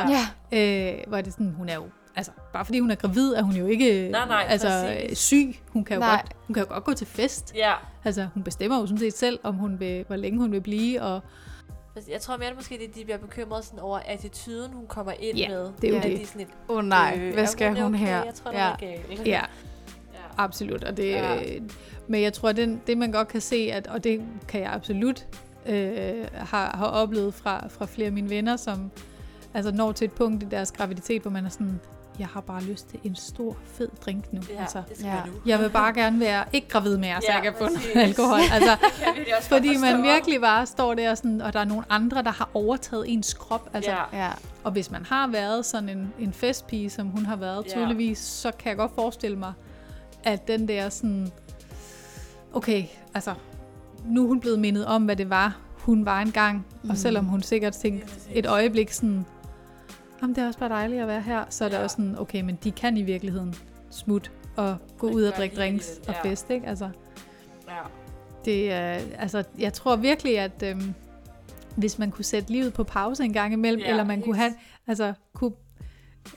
Ja. 0.51 0.91
øh, 0.93 1.03
hvor 1.07 1.17
er 1.17 1.21
det 1.21 1.33
sådan, 1.33 1.53
hun 1.57 1.69
er 1.69 1.75
jo, 1.75 1.83
altså, 2.15 2.31
bare 2.53 2.65
fordi 2.65 2.79
hun 2.79 2.91
er 2.91 2.95
gravid, 2.95 3.33
er 3.33 3.41
hun 3.41 3.55
jo 3.55 3.65
ikke 3.67 4.09
Nej, 4.11 4.27
nej, 4.27 4.45
altså, 4.49 4.67
præcis. 4.67 5.17
syg. 5.19 5.55
Hun 5.69 5.83
kan, 5.83 5.93
jo 5.95 5.99
Nej. 5.99 6.15
godt, 6.21 6.31
hun 6.47 6.53
kan 6.53 6.63
jo 6.63 6.69
godt 6.73 6.83
gå 6.83 6.93
til 6.93 7.07
fest. 7.07 7.53
Ja. 7.55 7.73
Altså, 8.03 8.27
hun 8.33 8.43
bestemmer 8.43 8.79
jo 8.79 8.85
sådan 8.85 8.97
set 8.99 9.17
selv, 9.17 9.39
om 9.43 9.55
hun 9.55 9.79
vil, 9.79 10.03
hvor 10.07 10.15
længe 10.15 10.39
hun 10.39 10.51
vil 10.51 10.61
blive, 10.61 11.01
og 11.01 11.21
Jeg 12.11 12.21
tror 12.21 12.37
mere, 12.37 12.47
det 12.49 12.55
måske, 12.57 12.77
det, 12.87 12.95
de 12.95 13.03
bliver 13.03 13.17
bekymret 13.17 13.65
sådan 13.65 13.79
over 13.79 13.99
attituden, 14.05 14.73
hun 14.73 14.87
kommer 14.87 15.11
ind 15.19 15.37
Ja, 15.37 15.49
med. 15.49 15.69
det 15.81 15.87
er 15.87 15.91
jo 15.91 15.97
At 15.97 16.03
det. 16.03 16.19
de 16.19 16.25
sådan 16.25 16.39
lidt, 16.39 16.49
Åh 16.69 16.77
oh, 16.77 16.83
nej, 16.85 17.17
øh, 17.21 17.33
hvad 17.33 17.47
skal 17.47 17.73
hun 17.81 17.95
okay? 17.95 18.05
her? 18.05 18.23
Jeg 18.23 18.33
tror, 18.33 18.51
ja. 18.51 18.57
er 18.71 18.75
galt. 18.75 19.09
ja, 19.19 19.23
ja. 19.25 19.41
Absolut. 20.37 20.83
Og 20.83 20.97
det, 20.97 21.11
Ja. 21.11 21.37
Men 22.07 22.21
jeg 22.21 22.33
tror, 22.33 22.51
den, 22.51 22.81
det 22.87 22.97
man 22.97 23.11
godt 23.11 23.27
kan 23.27 23.41
se, 23.41 23.69
at, 23.73 23.87
og 23.87 24.03
det 24.03 24.21
kan 24.47 24.61
jeg 24.61 24.73
absolut 24.73 25.25
øh, 25.65 26.25
har, 26.33 26.75
har 26.77 26.85
oplevet 26.85 27.33
fra, 27.33 27.67
fra 27.67 27.85
flere 27.85 28.05
af 28.05 28.11
mine 28.13 28.29
venner, 28.29 28.57
som 28.57 28.91
altså 29.53 29.71
når 29.71 29.91
til 29.91 30.05
et 30.05 30.11
punkt 30.11 30.43
i 30.43 30.45
deres 30.51 30.71
graviditet, 30.71 31.21
hvor 31.21 31.31
man 31.31 31.45
er 31.45 31.49
sådan, 31.49 31.79
jeg 32.19 32.27
har 32.27 32.41
bare 32.41 32.63
lyst 32.63 32.87
til 32.89 32.99
en 33.03 33.15
stor, 33.15 33.57
fed 33.65 33.87
drink 34.05 34.33
nu. 34.33 34.41
Ja, 34.49 34.61
altså, 34.61 34.81
det 34.89 34.97
skal 34.97 35.07
ja. 35.09 35.21
nu. 35.25 35.31
jeg 35.45 35.59
vil 35.59 35.69
bare 35.69 35.93
gerne 35.93 36.19
være 36.19 36.43
ikke 36.53 36.67
gravid 36.67 36.97
mere, 36.97 37.21
så 37.21 37.27
Ja, 37.29 37.33
jeg 37.35 37.43
kan 37.43 37.53
få 37.57 37.63
noget 37.65 37.91
alkohol. 37.95 38.39
Altså, 38.53 38.77
Det 39.15 39.25
fordi 39.41 39.77
man 39.77 40.03
virkelig 40.03 40.41
bare 40.41 40.65
står 40.65 40.93
der, 40.93 41.15
sådan, 41.15 41.41
og 41.41 41.53
der 41.53 41.59
er 41.59 41.65
nogle 41.65 41.83
andre, 41.89 42.23
der 42.23 42.31
har 42.31 42.49
overtaget 42.53 43.05
ens 43.07 43.33
krop. 43.33 43.69
Altså, 43.73 43.91
Ja. 43.91 44.23
Ja. 44.25 44.29
Og 44.63 44.71
hvis 44.71 44.91
man 44.91 45.05
har 45.05 45.27
været 45.27 45.65
sådan 45.65 45.89
en, 45.89 46.13
en 46.19 46.33
festpige, 46.33 46.89
som 46.89 47.07
hun 47.07 47.25
har 47.25 47.35
været 47.35 47.65
Ja. 47.65 47.71
tydeligvis, 47.71 48.17
så 48.19 48.51
kan 48.59 48.69
jeg 48.69 48.77
godt 48.77 48.91
forestille 48.95 49.37
mig, 49.37 49.53
at 50.25 50.47
den 50.47 50.67
der 50.67 50.89
sådan, 50.89 51.27
okay, 52.53 52.83
altså, 53.13 53.33
nu 54.05 54.23
er 54.23 54.27
hun 54.27 54.39
blevet 54.39 54.59
mindet 54.59 54.85
om, 54.85 55.05
hvad 55.05 55.15
det 55.15 55.29
var, 55.29 55.57
hun 55.77 56.05
var 56.05 56.21
engang, 56.21 56.65
mm. 56.83 56.89
og 56.89 56.97
selvom 56.97 57.25
hun 57.25 57.41
sikkert 57.41 57.73
tænkte 57.73 58.07
et 58.33 58.45
øjeblik 58.45 58.91
sådan, 58.91 59.25
Jamen, 60.21 60.35
det 60.35 60.43
er 60.43 60.47
også 60.47 60.59
bare 60.59 60.69
dejligt 60.69 61.01
at 61.01 61.07
være 61.07 61.21
her, 61.21 61.43
så 61.49 61.65
er 61.65 61.69
det 61.69 61.75
Ja. 61.77 61.83
også 61.83 61.93
sådan, 61.95 62.19
okay, 62.19 62.41
men 62.41 62.57
de 62.63 62.71
kan 62.71 62.97
i 62.97 63.01
virkeligheden 63.01 63.55
smut 63.89 64.31
og 64.55 64.77
gå 64.97 65.09
ud 65.09 65.23
og 65.23 65.33
drikke 65.37 65.55
drinks 65.55 65.91
lidt, 65.97 66.09
og 66.09 66.15
ja. 66.23 66.29
fest, 66.31 66.49
ikke? 66.49 66.67
Altså, 66.67 66.89
Ja. 67.67 67.73
det 68.45 68.71
er, 68.71 68.99
altså, 69.17 69.43
jeg 69.59 69.73
tror 69.73 69.95
virkelig, 69.95 70.39
at 70.39 70.63
øhm, 70.63 70.93
hvis 71.75 71.99
man 71.99 72.11
kunne 72.11 72.25
sætte 72.25 72.51
livet 72.51 72.73
på 72.73 72.83
pause 72.83 73.23
en 73.23 73.33
gang 73.33 73.53
imellem, 73.53 73.81
Ja, 73.81 73.89
eller 73.89 74.03
man 74.03 74.21
kunne 74.21 74.37
have, 74.37 74.53
altså, 74.87 75.13
kunne 75.33 75.51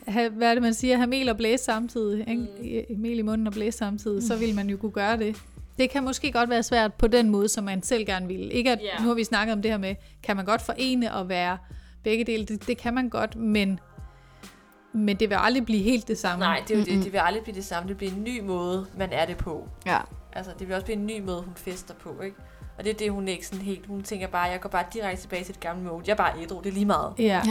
have, 0.07 0.31
hvad 0.31 0.51
er 0.51 0.55
det, 0.55 0.63
man 0.63 0.75
siger, 0.75 0.97
have 0.97 1.07
mel 1.07 1.29
og 1.29 1.37
blæse 1.37 1.65
samtidig, 1.65 2.29
ikke? 2.29 2.87
Mm. 2.95 3.01
mel 3.01 3.19
i 3.19 3.23
munden 3.23 3.47
og 3.47 3.53
blæse 3.53 3.79
samtidig, 3.79 4.23
så 4.23 4.37
ville 4.37 4.55
man 4.55 4.71
jo 4.71 4.77
kunne 4.77 4.93
gøre 4.93 5.17
det. 5.17 5.37
Det 5.79 5.91
kan 5.91 6.05
måske 6.05 6.33
godt 6.33 6.51
være 6.51 6.63
svært 6.63 6.95
på 6.95 7.07
den 7.07 7.31
måde, 7.31 7.49
som 7.49 7.65
man 7.65 7.83
selv 7.83 8.07
gerne 8.07 8.27
vil. 8.27 8.51
Ikke 8.57 8.71
at, 8.73 8.79
Ja. 8.83 9.03
nu 9.03 9.09
har 9.09 9.15
vi 9.15 9.25
snakket 9.25 9.53
om 9.53 9.63
det 9.63 9.71
her 9.71 9.79
med, 9.79 9.95
kan 10.23 10.37
man 10.37 10.45
godt 10.45 10.63
forene 10.63 11.15
og 11.15 11.29
være 11.29 11.59
begge 12.05 12.25
dele, 12.25 12.45
det, 12.45 12.67
det 12.67 12.79
kan 12.79 12.95
man 12.95 13.09
godt, 13.09 13.37
men, 13.37 13.81
men 14.93 15.17
det 15.17 15.31
vil 15.31 15.37
aldrig 15.41 15.65
blive 15.65 15.83
helt 15.83 16.09
det 16.09 16.19
samme. 16.19 16.45
Nej, 16.45 16.63
det 16.69 16.75
er 16.75 16.79
jo 16.79 16.85
det. 16.85 17.05
Det 17.05 17.13
vil 17.13 17.19
aldrig 17.25 17.43
blive 17.43 17.55
det 17.57 17.65
samme. 17.65 17.89
Det 17.89 17.97
bliver 17.97 18.13
en 18.13 18.25
ny 18.25 18.41
måde, 18.41 18.87
man 18.99 19.09
er 19.13 19.27
det 19.27 19.37
på. 19.37 19.69
ja. 19.87 19.99
Altså, 20.33 20.53
det 20.59 20.69
vil 20.69 20.75
også 20.75 20.85
blive 20.85 20.97
en 20.99 21.07
ny 21.07 21.21
måde, 21.21 21.43
hun 21.43 21.55
fester 21.57 21.95
på, 21.95 22.21
ikke? 22.25 22.37
Og 22.79 22.85
det 22.85 22.91
er 22.91 22.95
det, 22.95 23.11
hun 23.13 23.29
ikke 23.29 23.47
sådan 23.47 23.65
helt... 23.65 23.87
Hun 23.87 24.03
tænker 24.03 24.27
bare, 24.27 24.43
jeg 24.43 24.61
går 24.61 24.69
bare 24.69 24.85
direkte 24.95 25.23
tilbage 25.23 25.45
til 25.45 25.53
et 25.53 25.61
gammelt 25.61 25.89
mode. 25.89 26.03
Jeg 26.07 26.13
er 26.13 26.17
bare 26.17 26.43
ædru, 26.43 26.61
det 26.61 26.69
er 26.69 26.73
lige 26.73 26.87
meget. 26.87 27.13
Ja. 27.19 27.43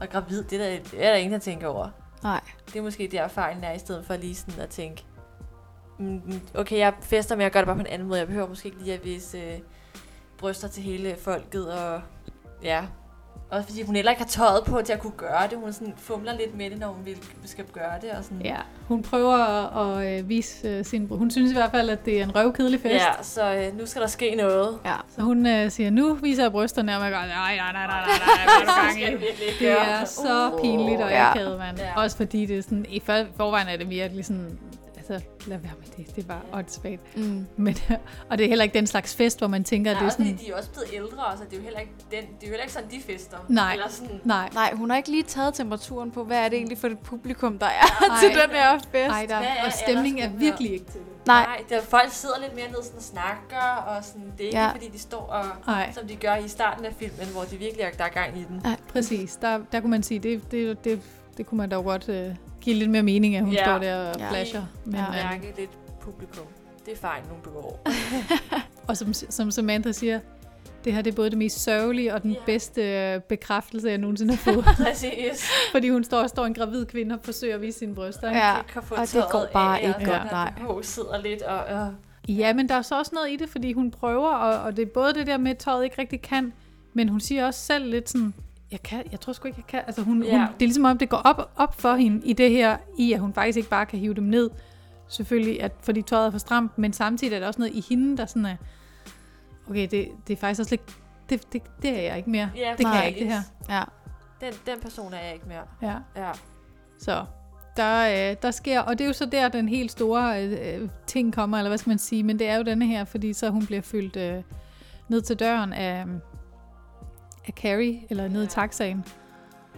Og 0.00 0.08
gravid, 0.08 0.44
det 0.44 0.60
er 0.60 0.70
der, 0.70 0.82
det 0.90 1.04
er 1.04 1.10
der 1.10 1.16
ingen, 1.16 1.32
der 1.32 1.38
tænker 1.38 1.68
over. 1.68 1.88
Nej. 2.22 2.40
Det 2.66 2.76
er 2.76 2.82
måske 2.82 3.08
der, 3.12 3.28
fejlen 3.28 3.64
er, 3.64 3.72
i 3.72 3.78
stedet 3.78 4.06
for 4.06 4.16
lige 4.16 4.34
sådan 4.34 4.60
at 4.60 4.68
tænke, 4.68 5.04
mm, 5.98 6.22
mm, 6.24 6.40
okay, 6.54 6.78
jeg 6.78 6.94
fester, 7.00 7.36
men 7.36 7.42
jeg 7.42 7.50
gør 7.50 7.60
det 7.60 7.66
bare 7.66 7.76
på 7.76 7.80
en 7.80 7.86
anden 7.86 8.08
måde. 8.08 8.18
Jeg 8.18 8.26
behøver 8.26 8.48
måske 8.48 8.66
ikke 8.66 8.78
lige 8.78 8.94
at 8.94 9.04
vise 9.04 9.38
øh, 9.38 9.58
bryster 10.38 10.68
til 10.68 10.82
hele 10.82 11.16
folket, 11.16 11.72
og 11.74 12.02
ja. 12.62 12.86
Også 13.50 13.68
fordi 13.68 13.82
hun 13.82 13.94
heller 13.96 14.10
ikke 14.10 14.22
har 14.22 14.28
tøjet 14.28 14.64
på 14.64 14.82
til 14.84 14.92
at 14.92 15.00
kunne 15.00 15.12
gøre 15.16 15.42
det. 15.50 15.58
Hun 15.58 15.72
sådan 15.72 15.94
fumler 15.96 16.32
lidt 16.38 16.56
med 16.56 16.70
det, 16.70 16.78
når 16.78 16.86
hun 16.86 17.04
vil, 17.06 17.16
skal 17.44 17.64
gøre 17.72 17.92
det. 18.02 18.10
Og 18.10 18.24
sådan. 18.24 18.40
Ja, 18.44 18.56
hun 18.88 19.02
prøver 19.02 19.34
at, 19.36 20.02
at 20.04 20.18
øh, 20.18 20.28
vise 20.28 20.68
øh, 20.68 20.84
sin... 20.84 21.06
Hun 21.10 21.30
synes 21.30 21.50
i 21.50 21.54
hvert 21.54 21.70
fald, 21.70 21.90
at 21.90 22.04
det 22.04 22.20
er 22.20 22.24
en 22.24 22.36
røvkedelig 22.36 22.80
fest. 22.80 22.94
ja 22.94 23.22
så 23.22 23.54
øh, 23.54 23.78
nu 23.78 23.86
skal 23.86 24.02
der 24.02 24.08
ske 24.08 24.34
noget. 24.34 24.78
Ja. 24.84 24.94
Så 25.16 25.20
hun 25.22 25.46
øh, 25.46 25.70
siger, 25.70 25.90
nu 25.90 26.14
viser 26.14 26.42
jeg 26.42 26.52
brysterne, 26.52 26.94
og 26.94 27.00
man 27.00 27.12
går, 27.12 27.18
nej, 27.18 27.56
nej, 27.56 27.72
nej, 27.72 27.86
nej, 27.86 27.86
nej, 27.86 28.64
nej, 28.66 29.02
er 29.02 29.06
ikke 29.10 29.18
Det 29.60 29.70
er 29.70 30.04
så 30.04 30.58
pinligt 30.62 31.00
og 31.00 31.10
Ja. 31.10 31.30
akavet, 31.30 31.58
mand. 31.58 31.78
Ja. 31.78 32.02
Også 32.02 32.16
fordi 32.16 32.46
det 32.46 32.58
er 32.58 32.62
sådan, 32.62 32.86
i 32.88 33.00
for, 33.00 33.24
forvejen 33.36 33.68
er 33.68 33.76
det 33.76 33.90
virkelig 33.90 34.24
sådan, 34.24 34.58
altså 35.10 35.28
lad 35.46 35.58
være 35.58 35.72
med 35.78 35.86
det, 36.06 36.16
det 36.16 36.24
er 36.24 36.28
bare 36.28 36.40
åndssvagt. 36.52 37.16
Mm. 37.16 37.46
Men, 37.56 37.76
og 38.30 38.38
det 38.38 38.44
er 38.44 38.48
heller 38.48 38.62
ikke 38.64 38.74
den 38.74 38.86
slags 38.86 39.14
fest, 39.16 39.38
hvor 39.38 39.46
man 39.48 39.64
tænker, 39.64 39.92
Nej, 39.92 39.98
at 39.98 40.02
det 40.02 40.06
er 40.06 40.10
sådan, 40.24 40.38
de 40.46 40.50
er 40.50 40.56
også 40.56 40.70
blevet 40.70 40.88
ældre, 40.92 41.36
så 41.36 41.44
det 41.44 41.52
er 41.52 41.56
jo 41.56 41.62
heller 41.62 41.80
ikke, 41.80 41.92
den, 42.10 42.10
det 42.10 42.42
er 42.42 42.46
jo 42.46 42.48
heller 42.48 42.62
ikke 42.62 42.72
sådan, 42.72 42.90
de 42.90 43.00
fester. 43.00 43.36
Nej. 43.48 43.72
Eller 43.72 43.88
sådan, 43.88 44.20
nej, 44.24 44.48
Nej, 44.54 44.74
hun 44.74 44.90
har 44.90 44.96
ikke 44.96 45.10
lige 45.10 45.22
taget 45.22 45.54
temperaturen 45.54 46.10
på, 46.10 46.24
hvad 46.24 46.38
er 46.38 46.48
det 46.48 46.56
egentlig 46.56 46.78
for 46.78 46.88
et 46.88 46.98
publikum, 46.98 47.58
der 47.58 47.66
er 47.66 47.86
Nej. 48.08 48.18
til 48.20 48.28
den 48.30 48.50
her 48.50 48.78
fest. 48.78 49.08
nej 49.08 49.26
der, 49.28 49.36
er 49.36 49.66
og 49.66 49.72
stemningen 49.72 50.22
er 50.22 50.28
virkelig 50.38 50.72
ikke 50.72 50.84
til 50.84 51.00
det. 51.00 51.26
Nej. 51.26 51.44
Nej, 51.46 51.62
der, 51.68 51.82
folk 51.82 52.12
sidder 52.12 52.34
lidt 52.40 52.54
mere 52.54 52.68
ned 52.68 52.82
sådan 52.82 52.96
og 52.96 53.02
snakker, 53.02 53.76
og 53.86 54.04
sådan, 54.04 54.32
det 54.38 54.40
er 54.40 54.46
ikke 54.46 54.58
Ja. 54.58 54.64
ja. 54.64 54.72
fordi, 54.72 54.88
de 54.88 54.98
står 54.98 55.20
og, 55.26 55.44
Nej. 55.66 55.92
som 55.92 56.08
de 56.08 56.16
gør 56.16 56.36
i 56.36 56.48
starten 56.48 56.84
af 56.84 56.94
filmen, 56.98 57.26
hvor 57.32 57.42
de 57.42 57.56
virkelig 57.56 57.82
er, 57.82 57.90
der 57.90 58.04
er 58.04 58.08
gang 58.08 58.38
i 58.38 58.44
den. 58.44 58.62
Præcis, 58.92 59.36
der, 59.36 59.60
der 59.72 59.80
kunne 59.80 59.90
man 59.90 60.02
sige, 60.02 60.20
det, 60.20 60.50
det, 60.50 60.84
det, 60.84 61.00
det 61.36 61.46
kunne 61.46 61.58
man 61.58 61.70
dog 61.70 61.84
godt 61.84 62.08
uh, 62.08 62.14
give 62.60 62.76
lidt 62.76 62.90
mere 62.90 63.02
mening, 63.02 63.36
at 63.36 63.44
hun 63.44 63.52
Ja. 63.52 63.64
står 63.64 63.78
der 63.78 63.96
og 64.10 64.14
Ja. 64.18 64.30
flasher. 64.30 64.62
Men, 64.84 64.94
Ja. 64.94 65.06
øh, 65.06 65.12
Mærke 65.12 65.54
lidt 65.58 65.70
publikum. 66.00 66.44
Det 66.86 66.92
er 66.92 66.96
fejl, 66.96 67.22
nogen 67.28 67.42
begår. 67.42 67.80
Og 68.88 68.96
som, 68.96 69.12
som 69.12 69.50
Samantha 69.50 69.92
siger, 69.92 70.20
det 70.84 70.92
her 70.92 71.02
det 71.02 71.10
er 71.12 71.16
både 71.16 71.30
det 71.30 71.38
mest 71.38 71.62
sørgelige 71.62 72.14
og 72.14 72.22
den 72.22 72.30
Ja. 72.30 72.38
bedste 72.46 72.82
øh, 72.82 73.20
bekræftelse, 73.20 73.88
jeg 73.88 73.98
nogensinde 73.98 74.34
har 74.34 74.52
fået. 74.52 74.64
Præcis. 74.86 75.48
Fordi 75.72 75.88
hun 75.90 76.04
står, 76.04 76.26
står 76.26 76.46
en 76.46 76.54
gravid 76.54 76.86
kvinde 76.86 77.14
og 77.14 77.20
forsøger 77.22 77.54
at 77.54 77.62
vise 77.62 77.78
sine 77.78 77.94
bryster. 77.94 78.28
ikke? 78.28 78.40
Ja, 78.40 78.58
Ikke 78.58 78.72
kan 78.72 78.82
få 78.82 78.94
og 78.94 79.00
det 79.12 79.24
går 79.30 79.46
bare 79.52 79.80
af, 79.80 79.88
ikke 79.88 80.12
og 80.12 80.18
godt, 80.20 80.32
nej. 80.32 80.52
BH 80.56 80.84
sidder 80.84 81.22
lidt 81.22 81.42
og... 81.42 81.58
og 81.64 81.94
Ja, 82.28 82.52
men 82.52 82.68
der 82.68 82.74
er 82.74 82.82
så 82.82 82.98
også 82.98 83.10
noget 83.14 83.30
i 83.30 83.36
det, 83.36 83.48
fordi 83.48 83.72
hun 83.72 83.90
prøver, 83.90 84.28
og, 84.28 84.62
og 84.62 84.76
det 84.76 84.82
er 84.82 84.86
både 84.94 85.14
det 85.14 85.26
der 85.26 85.36
med, 85.38 85.50
at 85.50 85.58
tøjet 85.58 85.84
ikke 85.84 85.98
rigtig 86.00 86.22
kan, 86.22 86.52
men 86.94 87.08
hun 87.08 87.20
siger 87.20 87.46
også 87.46 87.60
selv 87.60 87.90
lidt 87.90 88.08
sådan, 88.10 88.34
jeg, 88.72 88.82
kan, 88.82 89.02
jeg 89.12 89.20
tror 89.20 89.32
sgu 89.32 89.48
ikke, 89.48 89.58
jeg 89.58 89.66
kan. 89.66 89.82
Altså 89.86 90.02
hun, 90.02 90.22
Ja. 90.22 90.30
hun, 90.38 90.40
det 90.40 90.62
er 90.62 90.66
ligesom 90.66 90.84
om, 90.84 90.98
det 90.98 91.08
går 91.08 91.16
op, 91.16 91.50
op 91.56 91.80
for 91.80 91.94
hende 91.94 92.26
i 92.26 92.32
det 92.32 92.50
her, 92.50 92.76
i 92.98 93.12
at 93.12 93.20
hun 93.20 93.32
faktisk 93.34 93.56
ikke 93.56 93.68
bare 93.70 93.86
kan 93.86 93.98
hive 93.98 94.14
dem 94.14 94.24
ned. 94.24 94.50
Selvfølgelig, 95.08 95.62
at, 95.62 95.72
fordi 95.82 96.02
tøjet 96.02 96.26
er 96.26 96.30
for 96.30 96.38
stramt, 96.38 96.78
men 96.78 96.92
samtidig 96.92 97.34
er 97.34 97.40
der 97.40 97.46
også 97.46 97.60
noget 97.60 97.74
i 97.74 97.84
hende, 97.88 98.16
der 98.16 98.26
sådan 98.26 98.46
er, 98.46 98.56
okay, 99.70 99.88
det, 99.90 100.08
det 100.28 100.32
er 100.32 100.36
faktisk 100.40 100.60
også 100.60 100.72
lidt, 100.72 100.96
det, 101.30 101.52
det, 101.52 101.62
det 101.82 101.98
er 101.98 102.02
jeg 102.02 102.16
ikke 102.16 102.30
mere. 102.30 102.50
Ja, 102.56 102.70
det 102.78 102.86
kan 102.86 102.94
jeg 102.94 103.08
ikke, 103.08 103.20
det 103.20 103.28
her. 103.32 103.40
Ja. 103.70 103.82
den, 104.40 104.52
den 104.66 104.80
person 104.82 105.12
er 105.14 105.18
jeg 105.18 105.34
ikke 105.34 105.48
mere. 105.48 105.62
Ja. 105.82 105.94
Ja. 106.26 106.30
Så 106.98 107.24
der, 107.76 108.30
øh, 108.30 108.36
der 108.42 108.50
sker, 108.50 108.80
og 108.80 108.98
det 108.98 109.04
er 109.04 109.08
jo 109.08 109.12
så 109.12 109.26
der, 109.26 109.48
den 109.48 109.68
helt 109.68 109.90
store 109.90 110.44
øh, 110.44 110.82
øh, 110.82 110.88
ting 111.06 111.34
kommer, 111.34 111.58
eller 111.58 111.70
hvad 111.70 111.78
skal 111.78 111.90
man 111.90 111.98
sige, 111.98 112.22
men 112.22 112.38
det 112.38 112.48
er 112.48 112.56
jo 112.56 112.62
denne 112.62 112.86
her, 112.86 113.04
fordi 113.04 113.32
så 113.32 113.50
hun 113.50 113.66
bliver 113.66 113.82
fyldt 113.82 114.16
øh, 114.16 114.42
ned 115.08 115.22
til 115.22 115.36
døren 115.36 115.72
af, 115.72 116.04
af 117.46 117.52
Carrie, 117.52 118.02
eller 118.10 118.28
ned 118.28 118.42
i 118.42 118.46
taxaen, 118.46 119.04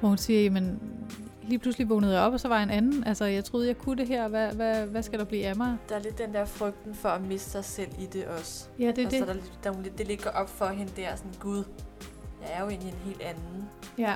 hvor 0.01 0.09
hun 0.09 0.19
siger, 0.19 0.43
jamen, 0.43 0.81
lige 1.43 1.59
pludselig 1.59 1.89
vågnede 1.89 2.14
jeg 2.14 2.23
op, 2.23 2.33
og 2.33 2.41
så 2.41 2.49
var 2.49 2.55
jeg 2.57 2.62
en 2.62 2.71
anden. 2.71 3.05
Altså, 3.05 3.25
jeg 3.25 3.45
troede, 3.45 3.66
jeg 3.66 3.79
kunne 3.79 3.97
det 3.97 4.09
her. 4.09 4.29
Hvad, 4.29 4.53
hvad, 4.53 4.87
hvad 4.87 5.03
skal 5.03 5.19
der 5.19 5.25
blive 5.25 5.47
af 5.47 5.57
mig? 5.57 5.77
Der 5.89 5.95
er 5.95 6.01
lidt 6.01 6.19
den 6.19 6.35
der 6.35 6.45
frygten 6.45 6.95
for 6.95 7.09
at 7.09 7.23
miste 7.23 7.51
sig 7.51 7.64
selv 7.64 7.91
i 7.99 8.07
det 8.07 8.27
også. 8.27 8.69
Ja, 8.79 8.87
det 8.87 8.99
er 8.99 9.03
altså, 9.03 9.33
det. 9.35 9.43
Der, 9.64 9.73
der, 9.73 9.83
der, 9.83 9.91
det 9.91 10.07
ligger 10.07 10.31
op 10.31 10.49
for 10.49 10.66
hende 10.66 10.93
der, 10.97 11.16
sådan, 11.16 11.33
gud, 11.41 11.64
jeg 12.43 12.51
er 12.53 12.61
jo 12.62 12.69
egentlig 12.69 12.93
en 12.93 12.99
helt 13.05 13.23
anden. 13.23 13.69
Ja, 13.99 14.14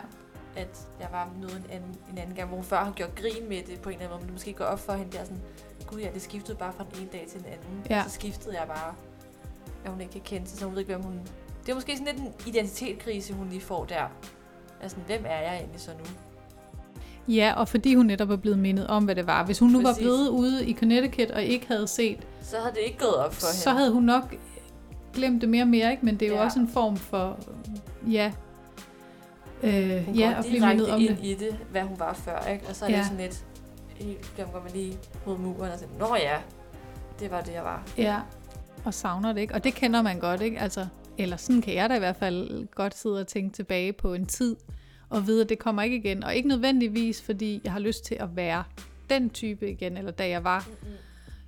At 0.57 0.89
jeg 1.01 1.09
var 1.13 1.31
noget 1.41 1.57
en 1.57 1.67
anden, 1.71 1.97
en 2.13 2.19
anden 2.19 2.37
gang, 2.37 2.49
hvor 2.49 2.57
hun 2.57 2.65
før 2.65 2.85
har 2.85 2.93
gjort 2.93 3.15
grin 3.15 3.49
med 3.49 3.63
det 3.63 3.81
på 3.81 3.89
en 3.89 3.95
eller 3.95 4.05
anden 4.05 4.09
måde, 4.09 4.19
men 4.19 4.27
det 4.27 4.33
måske 4.33 4.53
går 4.53 4.65
op 4.65 4.79
for 4.79 4.93
hende 4.93 5.13
der 5.13 5.25
sådan, 5.25 5.43
gud 5.87 6.01
ja, 6.01 6.09
det 6.15 6.23
skiftede 6.23 6.57
bare 6.59 6.73
fra 6.73 6.85
den 6.93 7.01
ene 7.03 7.11
dag 7.13 7.27
til 7.29 7.41
den 7.41 7.49
anden. 7.49 7.87
Ja. 7.91 7.99
Og 7.99 8.05
så 8.05 8.15
skiftede 8.15 8.59
jeg 8.59 8.67
bare, 8.69 8.95
at 9.85 9.91
hun 9.91 10.01
ikke 10.01 10.13
kan 10.13 10.21
kende 10.25 10.47
sig, 10.47 10.59
så 10.59 10.65
hun 10.65 10.75
ved 10.75 10.81
ikke, 10.81 10.93
hvem 10.95 11.03
hun... 11.03 11.21
Det 11.63 11.69
er 11.71 11.75
måske 11.75 11.97
sådan 11.97 12.15
lidt 12.15 12.27
en 12.27 12.33
identitetskrise, 12.47 13.35
hun 13.35 13.49
lige 13.49 13.61
får 13.61 13.85
der. 13.85 14.05
Altså, 14.83 14.97
hvem 15.07 15.23
er 15.27 15.41
jeg 15.41 15.57
egentlig 15.57 15.81
så 15.81 15.91
nu? 15.91 16.05
ja, 17.35 17.53
og 17.57 17.69
fordi 17.69 17.95
hun 17.95 18.07
netop 18.07 18.31
er 18.31 18.37
blevet 18.37 18.59
mindet 18.59 18.87
om, 18.87 19.05
hvad 19.05 19.15
det 19.15 19.27
var. 19.27 19.45
Hvis 19.45 19.59
hun 19.59 19.71
nu 19.71 19.79
var 19.83 19.89
Præcis. 19.89 20.03
blevet 20.03 20.29
ude 20.29 20.67
i 20.67 20.75
Connecticut 20.75 21.31
og 21.31 21.43
ikke 21.43 21.67
havde 21.69 21.89
set 21.89 22.27
Så 22.43 22.57
havde 22.57 22.71
det 22.75 22.81
ikke 22.87 22.99
gået 22.99 23.15
op 23.15 23.35
for 23.35 23.47
hende. 23.47 23.59
så 23.59 23.71
havde 23.71 23.93
hun 23.93 24.03
nok 24.03 24.35
glemt 25.15 25.41
det 25.41 25.49
mere 25.49 25.63
og 25.63 25.69
mere, 25.69 25.91
ikke? 25.91 26.05
Men 26.05 26.17
det 26.21 26.27
er 26.27 26.31
jo 26.33 26.37
Ja. 26.39 26.45
også 26.45 26.59
en 26.59 26.69
form 26.69 26.97
for, 26.97 27.39
ja, 28.11 28.33
øh, 29.63 30.05
Hun 30.07 30.15
ja 30.15 30.35
at 30.39 30.45
blive 30.49 30.67
mindet 30.67 30.91
om 30.91 31.01
ind 31.01 31.09
det. 31.17 31.19
i 31.25 31.35
det, 31.35 31.57
hvad 31.71 31.83
hun 31.83 31.99
var 31.99 32.13
før, 32.15 32.47
ikke? 32.53 32.67
Og 32.69 32.77
så 32.77 32.85
er 32.85 32.91
Ja. 32.91 32.97
det 32.97 33.05
sådan 33.07 33.21
lidt, 33.21 33.45
helt, 34.01 34.33
går 34.53 34.61
man 34.65 34.73
lige 34.75 34.99
mod 35.27 35.39
muren 35.39 35.73
og 35.73 35.79
siger, 35.79 35.91
nå 35.99 36.15
ja, 36.17 36.37
det 37.21 37.31
var 37.31 37.41
det, 37.41 37.53
jeg 37.53 37.65
var. 37.65 37.83
Ja, 37.99 38.17
og 38.85 38.95
savner 38.95 39.33
det, 39.33 39.41
ikke? 39.41 39.55
Og 39.55 39.65
det 39.65 39.75
kender 39.75 40.03
man 40.03 40.19
godt, 40.19 40.41
ikke? 40.41 40.59
Altså, 40.61 40.87
eller 41.19 41.37
sådan 41.37 41.63
kan 41.63 41.75
jeg 41.75 41.91
da 41.91 41.95
i 41.97 41.99
hvert 41.99 42.17
fald 42.17 42.67
godt 42.75 42.99
sidde 42.99 43.21
og 43.21 43.27
tænke 43.27 43.55
tilbage 43.55 43.93
på 43.93 44.15
en 44.15 44.27
tid, 44.27 44.57
og 45.11 45.27
vide, 45.27 45.43
at 45.43 45.49
det 45.49 45.59
kommer 45.59 45.83
ikke 45.83 45.97
igen. 45.97 46.25
Og 46.25 46.35
ikke 46.35 46.49
nødvendigvis, 46.49 47.23
fordi 47.23 47.61
jeg 47.65 47.73
har 47.73 47.81
lyst 47.81 48.05
til 48.05 48.15
at 48.15 48.37
være 48.37 48.65
den 49.11 49.31
type 49.31 49.71
igen, 49.71 49.97
eller 49.97 50.11
da 50.11 50.29
jeg 50.29 50.45
var 50.45 50.69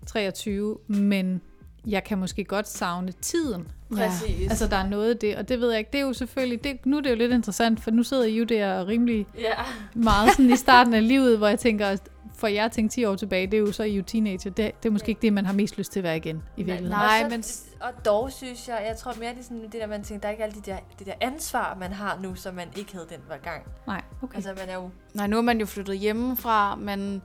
23, 0.06 0.78
men 0.86 1.40
jeg 1.86 2.04
kan 2.04 2.18
måske 2.18 2.44
godt 2.44 2.68
savne 2.68 3.12
tiden. 3.12 3.68
Præcis. 3.94 4.48
Altså, 4.50 4.68
der 4.68 4.76
er 4.76 4.88
noget 4.88 5.10
af 5.10 5.16
det, 5.18 5.36
og 5.36 5.48
det 5.48 5.60
ved 5.60 5.70
jeg 5.70 5.78
ikke. 5.78 5.90
Det 5.92 6.00
er 6.00 6.06
jo 6.06 6.12
selvfølgelig, 6.12 6.64
det, 6.64 6.86
nu 6.86 6.96
er 6.96 7.00
det 7.00 7.10
jo 7.10 7.14
lidt 7.14 7.32
interessant, 7.32 7.80
for 7.80 7.90
nu 7.90 8.02
sidder 8.02 8.24
I 8.24 8.36
jo 8.38 8.44
der 8.44 8.86
rimelig 8.88 9.26
Ja. 9.38 9.52
meget 9.94 10.30
sådan 10.30 10.50
i 10.52 10.56
starten 10.56 10.94
af 10.94 11.08
livet, 11.08 11.38
hvor 11.38 11.48
jeg 11.48 11.58
tænker, 11.58 11.96
for 12.36 12.46
jeg 12.46 12.72
tænkte 12.72 12.94
10 12.94 13.04
år 13.04 13.16
tilbage, 13.16 13.46
det 13.46 13.54
er 13.54 13.58
jo 13.58 13.72
så 13.72 13.82
I 13.82 13.92
er 13.92 13.96
jo 13.96 14.02
teenager. 14.02 14.50
Det, 14.50 14.56
det 14.82 14.88
er 14.88 14.90
måske 14.90 15.08
ikke 15.08 15.22
det, 15.22 15.32
man 15.32 15.46
har 15.46 15.52
mest 15.52 15.78
lyst 15.78 15.92
til 15.92 16.00
at 16.00 16.04
være 16.04 16.16
igen, 16.16 16.36
i 16.56 16.62
virkeligheden. 16.62 16.90
Nej, 16.90 17.28
men- 17.28 17.44
Og 17.80 18.04
dog 18.04 18.32
synes 18.32 18.68
jeg, 18.68 18.82
jeg 18.88 18.96
tror 18.96 19.12
mere, 19.18 19.30
det 19.30 19.38
er 19.38 19.42
sådan 19.42 19.62
det 19.62 19.72
der, 19.72 19.86
man 19.86 20.02
tænker, 20.04 20.20
der 20.20 20.28
er 20.28 20.32
ikke 20.32 20.44
alle 20.44 20.54
de 20.54 20.70
der, 20.70 20.76
det 20.98 21.06
der 21.06 21.12
ansvar, 21.20 21.76
man 21.80 21.92
har 21.92 22.18
nu, 22.22 22.34
som 22.34 22.54
man 22.54 22.68
ikke 22.76 22.92
havde 22.92 23.06
den 23.10 23.18
var 23.28 23.36
gang. 23.36 23.62
Nej, 23.86 24.00
okay. 24.22 24.34
Altså, 24.36 24.50
man 24.58 24.68
er 24.68 24.74
jo... 24.74 24.90
Nej, 25.14 25.26
nu 25.26 25.36
er 25.36 25.42
man 25.42 25.60
jo 25.60 25.66
flyttet 25.66 25.98
hjemmefra, 25.98 26.76
man 26.76 27.22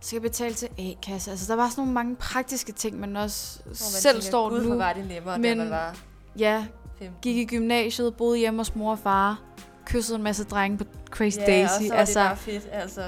skal 0.00 0.20
betale 0.20 0.54
til 0.54 0.68
A-kasse. 0.78 1.30
Altså, 1.30 1.52
der 1.52 1.56
var 1.62 1.68
sådan 1.68 1.80
nogle 1.82 1.92
mange 1.92 2.16
praktiske 2.16 2.72
ting, 2.72 3.00
man 3.00 3.16
også 3.16 3.58
Hvor 3.62 3.68
man 3.68 3.74
selv 3.76 4.14
tænker, 4.14 4.26
står 4.28 4.48
Gud, 4.48 4.64
nu. 4.64 4.76
var 4.76 4.92
det 4.92 5.06
nemmere, 5.06 5.38
men- 5.38 5.58
da 5.58 5.64
man 5.64 5.70
var 5.72 5.96
Ja, 6.38 6.64
15. 6.98 7.16
gik 7.22 7.36
i 7.36 7.44
gymnasiet, 7.44 8.14
boede 8.16 8.38
hjemme 8.38 8.60
hos 8.60 8.74
mor 8.74 8.90
og 8.90 8.98
far, 8.98 9.40
kyssede 9.86 10.16
en 10.16 10.22
masse 10.22 10.44
drenge 10.44 10.78
på 10.78 10.84
Crazy 11.10 11.38
ja, 11.38 11.46
Daisy. 11.46 11.72
og 11.74 11.80
så 11.82 11.88
var 11.88 11.96
altså, 11.98 12.20
det 12.20 12.28
bare 12.28 12.36
fedt, 12.36 12.68
altså. 12.72 13.02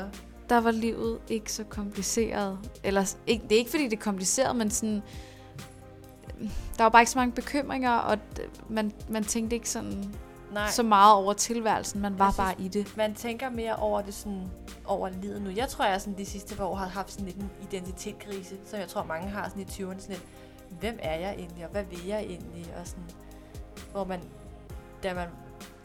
Der 0.48 0.60
var 0.60 0.70
livet 0.70 1.18
ikke 1.28 1.52
så 1.52 1.64
kompliceret. 1.64 2.58
Eller, 2.84 3.14
ikke, 3.26 3.42
det 3.48 3.52
er 3.54 3.58
ikke, 3.58 3.70
fordi 3.70 3.84
det 3.84 3.92
er 3.92 4.02
kompliceret, 4.02 4.56
men 4.56 4.70
sådan... 4.70 5.02
Der 6.78 6.82
var 6.84 6.88
bare 6.88 7.02
ikke 7.02 7.10
så 7.10 7.18
mange 7.18 7.32
bekymringer, 7.32 7.90
og 7.90 8.18
man, 8.68 8.92
man 9.08 9.24
tænkte 9.24 9.56
ikke 9.56 9.70
sådan 9.70 10.14
Nej. 10.52 10.70
så 10.70 10.82
meget 10.82 11.14
over 11.14 11.32
tilværelsen. 11.32 12.00
Man 12.00 12.18
var 12.18 12.30
synes- 12.30 12.36
bare 12.36 12.54
i 12.58 12.68
det. 12.68 12.96
Man 12.96 13.14
tænker 13.14 13.50
mere 13.50 13.76
over 13.76 14.02
det 14.02 14.14
sådan, 14.14 14.42
over 14.84 15.08
livet 15.08 15.42
nu. 15.42 15.50
Jeg 15.50 15.68
tror, 15.68 15.84
jeg 15.84 16.00
sådan 16.00 16.18
de 16.18 16.26
sidste 16.26 16.56
par 16.56 16.64
år 16.64 16.74
har 16.74 16.86
haft 16.86 17.10
sådan 17.12 17.26
lidt 17.26 17.36
en 17.36 17.50
identitetskrise, 17.62 18.56
som 18.64 18.78
jeg 18.80 18.88
tror, 18.88 19.04
mange 19.04 19.28
har 19.28 19.48
sådan 19.48 19.62
i 19.62 19.64
20'erne. 19.64 20.00
Sådan 20.00 20.08
lidt, 20.08 20.24
hvem 20.80 20.98
er 21.02 21.18
jeg 21.18 21.34
egentlig, 21.38 21.64
og 21.64 21.70
hvad 21.70 21.84
vil 21.84 22.06
jeg 22.06 22.20
egentlig? 22.20 22.66
Og 22.80 22.86
sådan, 22.86 23.04
hvor 23.92 24.04
man, 24.04 24.20
da 25.02 25.14
man 25.14 25.28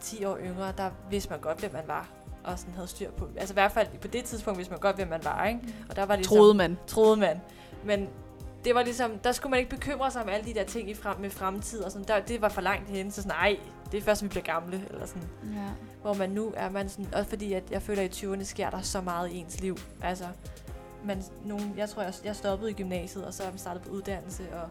10 0.00 0.24
år 0.24 0.38
yngre, 0.38 0.72
der 0.76 0.90
vidste 1.10 1.30
man 1.30 1.40
godt, 1.40 1.60
hvem 1.60 1.72
man 1.72 1.84
var 1.86 2.08
og 2.44 2.58
sådan 2.58 2.74
havde 2.74 2.88
styr 2.88 3.10
på. 3.10 3.28
Altså 3.36 3.52
i 3.52 3.54
hvert 3.54 3.72
fald 3.72 3.86
på 4.00 4.08
det 4.08 4.24
tidspunkt 4.24 4.58
vidste 4.58 4.72
man 4.72 4.80
godt, 4.80 4.96
hvem 4.96 5.08
man 5.08 5.20
var, 5.24 5.46
ikke? 5.46 5.60
Og 5.90 5.96
der 5.96 6.02
var 6.02 6.16
ligesom, 6.16 6.36
Troede 6.36 6.54
man. 6.54 6.78
troede 6.86 7.16
man. 7.16 7.40
Men 7.84 8.08
det 8.64 8.74
var 8.74 8.82
ligesom, 8.82 9.18
der 9.18 9.32
skulle 9.32 9.50
man 9.50 9.58
ikke 9.58 9.70
bekymre 9.70 10.10
sig 10.10 10.22
om 10.22 10.28
alle 10.28 10.46
de 10.46 10.54
der 10.54 10.64
ting 10.64 10.90
i 10.90 10.94
frem, 10.94 11.20
med 11.20 11.30
fremtid 11.30 11.80
og 11.80 11.92
sådan. 11.92 12.08
Der, 12.08 12.20
det 12.20 12.40
var 12.42 12.48
for 12.48 12.60
langt 12.60 12.88
hen, 12.90 13.10
så 13.10 13.22
sådan, 13.22 13.36
nej, 13.36 13.58
det 13.92 13.98
er 13.98 14.02
først, 14.02 14.22
vi 14.22 14.28
bliver 14.28 14.44
gamle, 14.44 14.84
eller 14.90 15.06
sådan. 15.06 15.28
Ja. 15.54 15.68
Hvor 16.02 16.14
man 16.14 16.30
nu 16.30 16.52
er 16.56 16.70
man 16.70 16.88
sådan, 16.88 17.14
også 17.14 17.28
fordi 17.28 17.52
at 17.52 17.62
jeg 17.70 17.82
føler, 17.82 18.02
at 18.02 18.22
i 18.22 18.26
20'erne 18.26 18.44
sker 18.44 18.70
der 18.70 18.80
så 18.80 19.00
meget 19.00 19.30
i 19.30 19.36
ens 19.36 19.60
liv. 19.60 19.76
Altså, 20.02 20.24
man, 21.04 21.22
nogen, 21.44 21.74
jeg 21.76 21.88
tror, 21.88 22.02
jeg, 22.02 22.14
jeg 22.24 22.36
stoppede 22.36 22.70
i 22.70 22.74
gymnasiet, 22.74 23.26
og 23.26 23.34
så 23.34 23.42
er 23.42 23.48
man 23.50 23.58
startet 23.58 23.82
på 23.82 23.90
uddannelse, 23.90 24.42
og 24.52 24.68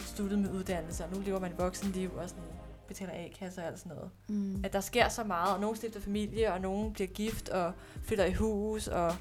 studeret 0.00 0.38
med 0.38 0.50
uddannelse, 0.50 1.04
og 1.04 1.10
nu 1.16 1.20
lever 1.20 1.40
man 1.40 1.52
voksenliv, 1.58 2.10
og 2.16 2.28
sådan 2.28 2.44
betaler 2.88 3.12
A-kasse 3.12 3.60
og 3.60 3.66
alt 3.66 3.78
sådan 3.78 3.92
noget. 3.96 4.10
Mm. 4.28 4.64
At 4.64 4.72
der 4.72 4.80
sker 4.80 5.08
så 5.08 5.24
meget, 5.24 5.54
og 5.54 5.60
nogen 5.60 5.76
stifter 5.76 6.00
familie, 6.00 6.52
og 6.52 6.60
nogen 6.60 6.92
bliver 6.92 7.08
gift, 7.08 7.48
og 7.48 7.72
flytter 8.02 8.24
i 8.24 8.32
hus, 8.32 8.88
og 8.88 9.14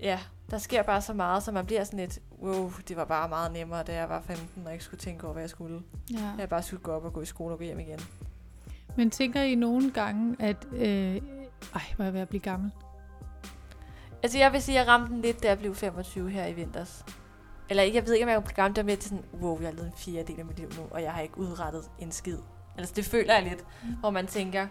ja, 0.00 0.20
der 0.50 0.58
sker 0.58 0.82
bare 0.82 1.02
så 1.02 1.12
meget, 1.12 1.42
så 1.42 1.52
man 1.52 1.66
bliver 1.66 1.84
sådan 1.84 1.98
lidt, 1.98 2.18
wow, 2.42 2.72
det 2.88 2.96
var 2.96 3.04
bare 3.04 3.28
meget 3.28 3.52
nemmere, 3.52 3.82
da 3.82 3.94
jeg 3.94 4.08
var 4.08 4.20
15, 4.20 4.66
og 4.66 4.72
ikke 4.72 4.84
skulle 4.84 5.00
tænke 5.00 5.24
over, 5.24 5.32
hvad 5.32 5.42
jeg 5.42 5.50
skulle. 5.50 5.82
Ja. 6.12 6.32
Jeg 6.38 6.48
bare 6.48 6.62
skulle 6.62 6.82
gå 6.82 6.92
op 6.92 7.04
og 7.04 7.12
gå 7.12 7.20
i 7.20 7.26
skole 7.26 7.54
og 7.54 7.58
gå 7.58 7.64
hjem 7.64 7.80
igen. 7.80 8.00
Men 8.96 9.10
tænker 9.10 9.42
I 9.42 9.54
nogle 9.54 9.90
gange, 9.92 10.36
at... 10.38 10.66
Øh, 10.72 11.16
ej, 11.74 11.82
hvor 11.96 12.02
er 12.02 12.04
jeg 12.04 12.14
ved 12.14 12.20
at 12.20 12.28
blive 12.28 12.40
gammel. 12.40 12.70
Altså, 14.22 14.38
jeg 14.38 14.52
vil 14.52 14.62
sige, 14.62 14.80
at 14.80 14.86
jeg 14.86 14.92
ramte 14.92 15.14
den 15.14 15.22
lidt, 15.22 15.42
da 15.42 15.48
jeg 15.48 15.58
blev 15.58 15.74
25 15.74 16.30
her 16.30 16.46
i 16.46 16.52
vinters. 16.52 17.04
Eller 17.70 17.82
ikke, 17.82 17.96
jeg 17.96 18.06
ved 18.06 18.14
ikke, 18.14 18.24
om 18.24 18.30
jeg 18.30 18.44
blev 18.44 18.54
gammel, 18.54 18.76
der 18.76 18.82
med 18.82 18.96
til 18.96 19.08
sådan, 19.08 19.24
wow, 19.40 19.60
jeg 19.60 19.68
har 19.68 19.74
levet 19.74 19.86
en 19.86 19.92
fjerdedel 19.96 20.38
af 20.38 20.44
mit 20.44 20.58
liv 20.58 20.68
nu, 20.78 20.82
og 20.90 21.02
jeg 21.02 21.12
har 21.12 21.20
ikke 21.20 21.38
udrettet 21.38 21.90
en 21.98 22.12
skid. 22.12 22.38
Altså, 22.78 22.94
det 22.96 23.04
føler 23.04 23.34
jeg 23.34 23.42
lidt, 23.42 23.64
mm. 23.82 23.88
hvor 24.00 24.10
man 24.10 24.26
tænker, 24.26 24.66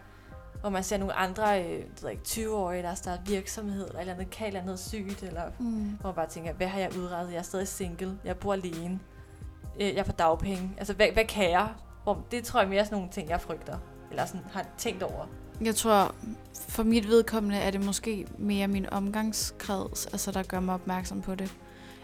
hvor 0.61 0.69
man 0.69 0.83
ser 0.83 0.97
nogle 0.97 1.13
andre, 1.13 1.63
øh, 1.63 1.83
ikke, 2.11 2.21
20-årige, 2.27 2.81
der 2.81 2.87
har 2.87 2.95
startet 2.95 3.29
virksomhed, 3.29 3.87
eller 3.87 3.97
et 3.97 4.01
eller 4.01 4.13
andet, 4.13 4.29
kan 4.29 4.45
et 4.45 4.47
eller 4.47 4.61
andet 4.61 4.79
sygt, 4.79 5.23
eller 5.23 5.41
Mm. 5.59 5.97
hvor 6.01 6.09
man 6.09 6.15
bare 6.15 6.27
tænker, 6.27 6.53
hvad 6.53 6.67
har 6.67 6.79
jeg 6.79 6.97
udrettet? 6.97 7.31
Jeg 7.33 7.39
er 7.39 7.43
stadig 7.43 7.67
single, 7.67 8.17
jeg 8.25 8.37
bor 8.37 8.53
alene, 8.53 8.99
øh, 9.81 9.95
jeg 9.95 10.05
på 10.05 10.11
dagpenge. 10.11 10.71
Altså, 10.77 10.93
hvad, 10.93 11.07
hvad 11.13 11.25
kan 11.25 11.51
jeg? 11.51 11.67
Hvor, 12.03 12.25
det 12.31 12.43
tror 12.43 12.59
jeg 12.59 12.69
mere 12.69 12.79
er 12.79 12.83
sådan 12.83 12.95
nogle 12.97 13.11
ting, 13.11 13.29
jeg 13.29 13.41
frygter, 13.41 13.77
eller 14.09 14.25
sådan 14.25 14.45
har 14.51 14.65
tænkt 14.77 15.03
over. 15.03 15.25
Jeg 15.61 15.75
tror, 15.75 16.15
for 16.69 16.83
mit 16.83 17.07
vedkommende 17.07 17.57
er 17.57 17.71
det 17.71 17.85
måske 17.85 18.27
mere 18.37 18.67
min 18.67 18.89
omgangskreds, 18.91 20.05
altså 20.05 20.31
der 20.31 20.43
gør 20.43 20.59
mig 20.59 20.73
opmærksom 20.75 21.21
på 21.21 21.35
det. 21.35 21.55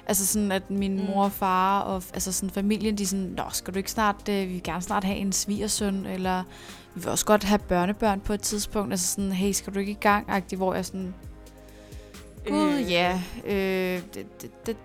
Altså 0.07 0.25
sådan, 0.27 0.51
at 0.51 0.69
min 0.69 0.95
Mm. 0.95 1.05
mor 1.05 1.23
og 1.23 1.31
far 1.31 1.79
og 1.81 2.03
altså 2.13 2.31
sådan 2.31 2.49
familien, 2.49 2.97
de 2.97 3.03
er 3.03 3.07
sådan, 3.07 3.33
Nå, 3.37 3.43
skal 3.51 3.73
du 3.73 3.77
ikke 3.77 3.91
snart, 3.91 4.29
øh, 4.29 4.47
vi 4.47 4.53
vil 4.53 4.63
gerne 4.63 4.81
snart 4.81 5.03
have 5.03 5.17
en 5.17 5.31
svigersøn, 5.31 6.05
eller 6.05 6.43
vi 6.95 7.01
vil 7.01 7.09
også 7.09 7.25
godt 7.25 7.43
have 7.43 7.59
børnebørn 7.59 8.19
på 8.19 8.33
et 8.33 8.41
tidspunkt. 8.41 8.93
Altså 8.93 9.07
sådan, 9.07 9.31
hey, 9.31 9.51
skal 9.51 9.73
du 9.73 9.79
ikke 9.79 9.91
i 9.91 9.97
gang? 10.01 10.25
Agtigt, 10.29 10.59
hvor 10.59 10.73
jeg 10.73 10.85
sådan, 10.85 11.13
gud 12.47 12.73
Øh, 12.73 12.91
ja, 12.91 13.21
øh, 13.45 14.01
det, 14.13 14.41
det, 14.41 14.51
det, 14.65 14.77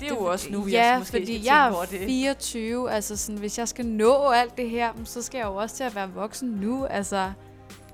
Det 0.00 0.10
er 0.10 0.14
jo 0.14 0.24
også 0.24 0.48
nu, 0.50 0.66
ja, 0.66 0.86
jeg 0.90 0.98
måske 0.98 1.10
fordi 1.18 1.46
jeg 1.46 1.68
er 1.68 1.84
det. 1.90 2.00
24, 2.06 2.90
altså 2.90 3.16
sådan, 3.16 3.38
hvis 3.38 3.58
jeg 3.58 3.68
skal 3.68 3.86
nå 3.86 4.28
alt 4.30 4.56
det 4.56 4.70
her, 4.70 4.90
så 5.04 5.22
skal 5.22 5.38
jeg 5.38 5.46
jo 5.46 5.54
også 5.56 5.76
til 5.76 5.84
at 5.84 5.94
være 5.94 6.10
voksen 6.10 6.48
nu, 6.48 6.84
altså 6.84 7.32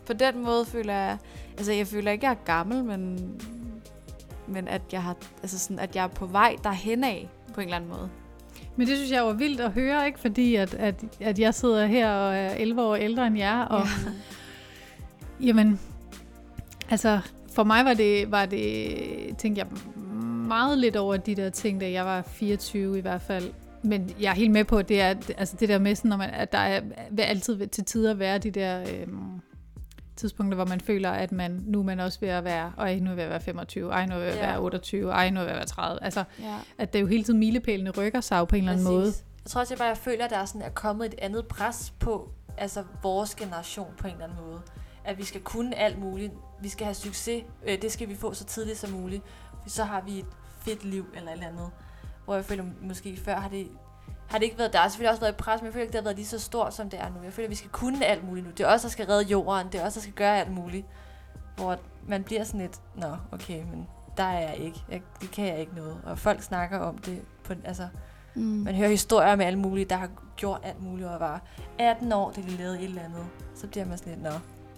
på 0.06 0.12
den 0.12 0.42
måde 0.44 0.64
føler 0.64 0.94
jeg, 0.94 1.16
altså 1.58 1.72
jeg 1.72 1.86
føler 1.86 2.10
ikke, 2.12 2.26
jeg 2.26 2.32
er 2.32 2.44
gammel, 2.44 2.84
men, 2.84 3.18
men 4.48 4.68
at 4.68 4.82
jeg 4.92 5.02
har, 5.02 5.16
altså 5.42 5.58
sådan, 5.58 5.78
at 5.78 5.96
jeg 5.96 6.04
er 6.04 6.08
på 6.08 6.26
vej 6.26 6.56
derhen 6.64 7.04
af, 7.04 7.28
på 7.54 7.60
en 7.60 7.66
eller 7.66 7.76
anden 7.76 7.90
måde. 7.90 8.08
Men 8.76 8.86
det 8.86 8.96
synes 8.96 9.10
jeg 9.10 9.24
var 9.24 9.32
vildt 9.32 9.60
at 9.60 9.72
høre, 9.72 10.06
ikke? 10.06 10.18
Fordi 10.18 10.54
at, 10.54 10.74
at, 10.74 11.04
at 11.20 11.38
jeg 11.38 11.54
sidder 11.54 11.86
her 11.86 12.10
og 12.10 12.36
er 12.36 12.48
11 12.48 12.82
år 12.82 12.96
ældre 12.96 13.26
end 13.26 13.38
jer, 13.38 13.62
og 13.62 13.86
Jamen, 15.42 15.80
altså, 16.90 17.20
for 17.52 17.64
mig 17.64 17.84
var 17.84 17.94
det, 17.94 18.30
var 18.30 18.46
det, 18.46 19.36
tænkte 19.38 19.58
jeg 19.58 19.66
meget 20.48 20.78
lidt 20.78 20.96
over 20.96 21.16
de 21.16 21.34
der 21.34 21.50
ting, 21.50 21.80
da 21.80 21.90
jeg 21.90 22.04
var 22.04 22.22
24 22.22 22.98
i 22.98 23.00
hvert 23.00 23.22
fald. 23.22 23.50
Men 23.82 24.10
jeg 24.20 24.30
er 24.30 24.34
helt 24.34 24.50
med 24.50 24.64
på, 24.64 24.78
at 24.78 24.88
det 24.88 25.00
er 25.00 25.14
altså 25.38 25.56
det 25.60 25.68
der 25.68 25.78
med, 25.78 25.94
sådan, 25.94 26.08
når 26.08 26.16
man, 26.16 26.30
at 26.30 26.52
der 26.52 26.58
er, 26.58 26.80
vil 27.10 27.22
altid 27.22 27.66
til 27.66 27.84
tider 27.84 28.14
være 28.14 28.38
de 28.38 28.50
der 28.50 28.80
øhm, 28.80 29.40
tidspunkter, 30.16 30.56
hvor 30.56 30.64
man 30.64 30.80
føler, 30.80 31.10
at 31.10 31.32
man, 31.32 31.62
nu 31.66 31.78
er 31.78 31.82
man 31.82 32.00
også 32.00 32.20
ved 32.20 32.28
at 32.28 32.44
være, 32.44 32.72
ej, 32.78 32.98
nu 32.98 33.04
er 33.04 33.10
jeg 33.10 33.16
ved 33.16 33.24
at 33.24 33.30
være 33.30 33.40
25, 33.40 33.92
ej, 33.92 34.06
nu 34.06 34.12
er 34.14 34.18
jeg 34.18 34.26
ved 34.26 34.32
at 34.32 34.38
Ja. 34.38 34.46
være 34.46 34.58
28, 34.60 35.10
ej, 35.10 35.30
nu 35.30 35.36
er 35.36 35.40
jeg 35.42 35.46
ved 35.46 35.52
at 35.52 35.56
være 35.56 35.66
30. 35.66 36.02
Altså, 36.04 36.24
Ja. 36.40 36.56
at 36.78 36.92
det 36.92 37.00
jo 37.00 37.06
hele 37.06 37.24
tiden 37.24 37.38
milepælene 37.38 37.90
rykker 37.90 38.20
sig 38.20 38.38
jo 38.38 38.44
på 38.44 38.56
en 38.56 38.62
eller 38.62 38.72
anden 38.72 38.84
måde. 38.86 39.04
Jeg 39.44 39.50
tror 39.50 39.60
også, 39.60 39.74
jeg 39.74 39.78
bare 39.78 39.88
jeg 39.88 39.96
føler, 39.96 40.24
at 40.24 40.30
der 40.30 40.36
er, 40.38 40.44
sådan, 40.44 40.62
er 40.62 40.70
kommet 40.70 41.06
et 41.06 41.14
andet 41.18 41.46
pres 41.46 41.94
på 42.00 42.30
altså 42.58 42.84
vores 43.02 43.34
generation 43.34 43.86
på 43.98 44.06
en 44.06 44.12
eller 44.12 44.24
anden 44.26 44.38
måde. 44.46 44.60
At 45.04 45.18
vi 45.18 45.24
skal 45.24 45.40
kunne 45.40 45.74
alt 45.76 45.98
muligt. 45.98 46.32
Vi 46.60 46.68
skal 46.68 46.84
have 46.84 46.94
succes. 46.94 47.44
Øh, 47.66 47.82
det 47.82 47.92
skal 47.92 48.08
vi 48.08 48.14
få 48.14 48.34
så 48.34 48.44
tidligt 48.44 48.78
som 48.78 48.90
muligt. 48.90 49.22
Så 49.66 49.84
har 49.84 50.00
vi 50.06 50.18
et 50.18 50.26
fedt 50.60 50.84
liv 50.84 51.06
eller 51.16 51.28
et 51.28 51.32
eller 51.34 51.46
andet. 51.46 51.70
Hvor 52.24 52.34
jeg 52.34 52.44
føler, 52.44 52.64
måske 52.82 53.16
før 53.16 53.36
har 53.36 53.48
det, 53.48 53.68
har 54.32 54.38
det 54.38 54.44
ikke 54.44 54.58
været... 54.58 54.72
Der 54.72 54.78
har 54.78 54.88
selvfølgelig 54.88 55.10
også 55.10 55.20
været 55.20 55.32
et 55.32 55.36
pres, 55.36 55.60
men 55.60 55.66
jeg 55.66 55.72
føler 55.72 55.82
ikke, 55.82 55.92
det 55.92 56.00
har 56.00 56.04
været 56.04 56.16
lige 56.16 56.26
så 56.26 56.38
stort, 56.38 56.74
som 56.74 56.90
det 56.90 57.00
er 57.00 57.08
nu. 57.08 57.22
Jeg 57.24 57.32
føler, 57.32 57.46
at 57.46 57.50
vi 57.50 57.54
skal 57.56 57.70
kunne 57.70 58.04
alt 58.06 58.24
muligt 58.24 58.46
nu. 58.46 58.52
Det 58.52 58.66
er 58.66 58.74
os, 58.74 58.82
der 58.82 58.88
skal 58.88 59.06
redde 59.06 59.24
jorden. 59.24 59.66
Det 59.72 59.80
er 59.80 59.86
os, 59.86 59.94
der 59.94 60.00
skal 60.00 60.12
gøre 60.14 60.38
alt 60.40 60.50
muligt. 60.52 60.86
Hvor 61.56 61.76
man 62.08 62.22
bliver 62.24 62.44
sådan 62.44 62.60
lidt... 62.60 62.80
Nå, 62.96 63.16
okay, 63.32 63.62
men 63.64 63.86
der 64.16 64.22
er 64.24 64.40
jeg 64.40 64.56
ikke. 64.56 64.84
Jeg, 64.90 65.02
det 65.20 65.30
kan 65.30 65.46
jeg 65.46 65.58
ikke 65.60 65.74
noget. 65.74 65.96
Og 66.06 66.18
folk 66.18 66.42
snakker 66.42 66.78
om 66.78 66.98
det 66.98 67.22
på... 67.44 67.52
Altså, 67.64 67.88
Mm. 68.34 68.42
man 68.42 68.74
hører 68.74 68.88
historier 68.88 69.36
med 69.36 69.46
alle 69.46 69.58
mulige, 69.58 69.84
der 69.84 69.96
har 69.96 70.08
gjort 70.36 70.60
alt 70.62 70.82
muligt 70.82 71.08
og 71.08 71.20
var 71.20 71.42
18 71.78 72.12
år, 72.12 72.30
da 72.30 72.40
de 72.40 72.48
lavede 72.50 72.78
et 72.78 72.84
eller 72.84 73.02
andet. 73.02 73.26
Så 73.54 73.66
bliver 73.66 73.84
man 73.86 73.98
sådan 73.98 74.12
lidt, 74.12 74.22
nå, 74.22 74.30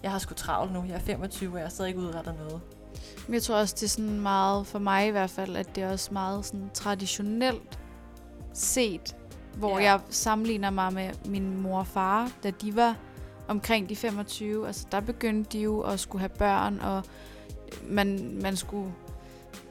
jeg 0.03 0.11
har 0.11 0.19
sgu 0.19 0.33
travlt 0.33 0.73
nu. 0.73 0.83
Jeg 0.87 0.95
er 0.95 0.99
25, 0.99 1.53
og 1.53 1.59
jeg 1.59 1.71
stadig 1.71 1.89
ikke 1.89 1.99
udrettet 2.01 2.35
noget. 2.37 2.61
Men 3.27 3.33
jeg 3.33 3.43
tror 3.43 3.55
også, 3.55 3.75
det 3.79 3.83
er 3.83 3.87
sådan 3.89 4.19
meget, 4.19 4.67
for 4.67 4.79
mig 4.79 5.07
i 5.07 5.09
hvert 5.09 5.29
fald, 5.29 5.55
at 5.55 5.75
det 5.75 5.83
er 5.83 5.91
også 5.91 6.13
meget 6.13 6.45
sådan 6.45 6.69
traditionelt 6.73 7.79
set, 8.53 9.15
hvor 9.57 9.79
Ja. 9.79 9.83
jeg 9.91 9.99
sammenligner 10.09 10.69
mig 10.69 10.93
med 10.93 11.09
min 11.25 11.61
mor 11.61 11.79
og 11.79 11.87
far, 11.87 12.31
da 12.43 12.49
de 12.51 12.75
var 12.75 12.95
omkring 13.47 13.89
de 13.89 13.95
25. 13.95 14.67
Altså 14.67 14.85
der 14.91 14.99
begyndte 14.99 15.57
de 15.57 15.63
jo 15.63 15.81
at 15.81 15.99
skulle 15.99 16.19
have 16.19 16.29
børn, 16.29 16.79
og 16.79 17.03
man, 17.89 18.37
man 18.41 18.55
skulle 18.55 18.91